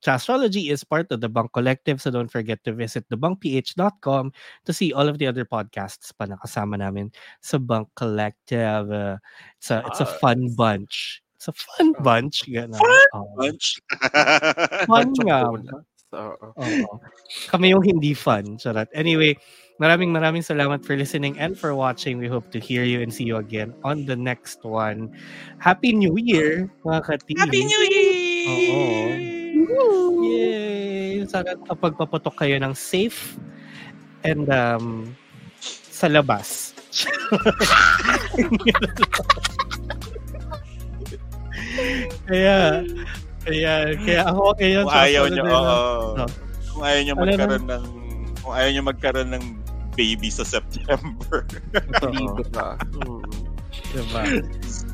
Cha 0.02 0.18
Astrology 0.18 0.70
is 0.70 0.82
part 0.82 1.10
of 1.10 1.22
the 1.22 1.30
Bunk 1.30 1.54
Collective, 1.54 2.02
so 2.02 2.10
don't 2.10 2.30
forget 2.30 2.62
to 2.66 2.74
visit 2.74 3.06
thebunkph.com 3.10 4.32
to 4.66 4.72
see 4.72 4.92
all 4.92 5.06
of 5.06 5.18
the 5.18 5.26
other 5.26 5.46
podcasts 5.46 6.10
pa 6.14 6.26
nakasama 6.26 6.78
namin 6.78 7.10
sa 7.42 7.58
Bunk 7.58 7.90
Collective. 7.94 8.90
Uh, 8.90 9.18
it's, 9.58 9.70
a, 9.70 9.82
it's 9.86 10.02
a 10.02 10.06
fun 10.06 10.50
bunch. 10.54 11.21
It's 11.42 11.50
a 11.50 11.58
fun 11.74 11.90
bunch. 12.06 12.46
Ganun. 12.46 12.78
Fun 12.78 13.02
Oo. 13.18 13.34
Bunch. 13.34 13.82
Fun 14.86 15.10
nga. 15.26 15.50
Oo. 15.50 16.46
Kami 17.50 17.74
yung 17.74 17.82
hindi 17.82 18.14
fun. 18.14 18.62
Charot. 18.62 18.86
Anyway, 18.94 19.34
maraming 19.82 20.14
maraming 20.14 20.46
salamat 20.46 20.86
for 20.86 20.94
listening 20.94 21.34
and 21.42 21.58
for 21.58 21.74
watching. 21.74 22.22
We 22.22 22.30
hope 22.30 22.54
to 22.54 22.62
hear 22.62 22.86
you 22.86 23.02
and 23.02 23.10
see 23.10 23.26
you 23.26 23.42
again 23.42 23.74
on 23.82 24.06
the 24.06 24.14
next 24.14 24.62
one. 24.62 25.10
Happy 25.58 25.90
New 25.90 26.14
Year, 26.14 26.70
mga 26.86 27.10
kati. 27.10 27.34
Happy 27.34 27.66
New 27.66 27.82
Year! 27.90 29.18
Oo. 29.66 30.22
Yay! 30.22 31.26
Sana 31.26 31.58
kapagpaputok 31.58 32.38
kayo 32.38 32.54
ng 32.62 32.70
safe 32.70 33.34
and 34.22 34.46
um, 34.46 35.10
sa 35.90 36.06
labas. 36.06 36.70
kaya, 42.28 42.56
kaya, 43.42 43.72
kaya 44.00 44.22
ako 44.28 44.42
ngayon 44.58 44.84
Kung 44.84 44.96
ayaw 44.96 45.24
nyo, 45.28 45.44
oo. 45.44 46.06
No. 46.18 46.24
Kung 46.72 46.82
ayaw 46.82 47.00
nyo 47.04 47.14
Ano 47.14 47.22
magkaroon 47.24 47.66
ng 47.68 47.84
kung 48.42 48.52
ayaw 48.58 48.70
nyo 48.74 48.82
magkaroon 48.90 49.30
ng 49.38 49.44
baby 49.94 50.28
sa 50.32 50.42
September. 50.42 51.46
Totoo. 51.70 53.22
Diba? 53.92 54.22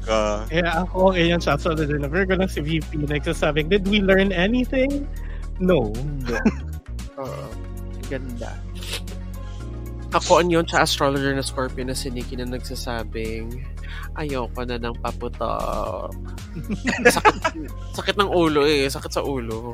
ka. 0.09 0.21
Kaya 0.49 0.69
ako 0.89 1.13
ngayon 1.13 1.41
sa 1.45 1.61
sunod 1.61 1.87
na 1.93 2.09
Virgo 2.09 2.35
lang 2.35 2.49
si 2.49 2.65
VP 2.65 3.05
nagsasabing, 3.05 3.69
did 3.69 3.85
we 3.87 4.01
learn 4.01 4.33
anything? 4.33 5.05
No. 5.61 5.93
Oo. 7.21 7.45
Ganda. 8.09 8.57
Ako 10.17 10.41
an 10.41 10.49
yun 10.49 10.65
sa 10.65 10.89
astrologer 10.89 11.37
na 11.37 11.45
Scorpio 11.45 11.85
na 11.85 11.93
si 11.93 12.09
Nikki 12.09 12.41
na 12.41 12.49
nagsasabing 12.49 13.61
ayoko 14.17 14.61
na 14.65 14.77
ng 14.79 14.97
paputok. 15.01 16.13
sakit, 17.17 17.35
sakit 17.95 18.17
ng 18.19 18.31
ulo 18.31 18.65
eh. 18.65 18.89
Sakit 18.89 19.13
sa 19.13 19.23
ulo. 19.23 19.73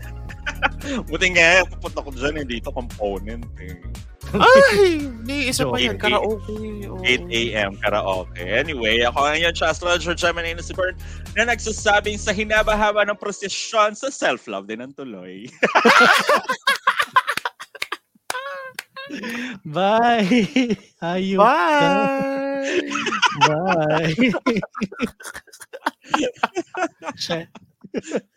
Buti 1.08 1.26
nga, 1.34 1.64
pupunta 1.66 2.04
ko 2.04 2.10
dyan, 2.12 2.44
hindi 2.44 2.60
ito 2.60 2.70
component 2.74 3.44
eh. 3.60 3.78
Ay! 4.34 4.98
Di, 5.22 5.52
isa 5.52 5.62
pa 5.68 5.78
yan. 5.78 5.94
Eight- 5.94 6.02
Karaoke. 6.02 6.58
Oo. 6.90 6.98
8 7.04 7.30
a.m. 7.30 7.72
karaoke. 7.78 8.42
Anyway, 8.42 8.98
ako 9.06 9.30
ngayon 9.30 9.54
siya 9.54 9.70
astrologer 9.70 10.16
Gemini 10.18 10.56
na 10.56 10.64
si 10.64 10.74
Bert 10.74 10.98
na 11.38 11.46
nagsasabing 11.46 12.18
sa 12.18 12.34
hinaba-haba 12.34 13.06
ng 13.06 13.18
prosesyon 13.20 13.94
sa 13.94 14.10
self-love 14.10 14.66
din 14.66 14.82
ang 14.82 14.90
tuloy. 14.96 15.46
Bye! 19.64 20.48
Ayun. 21.04 21.38
Bye! 21.38 22.43
Bye! 23.46 24.14
Siya- 27.16 27.48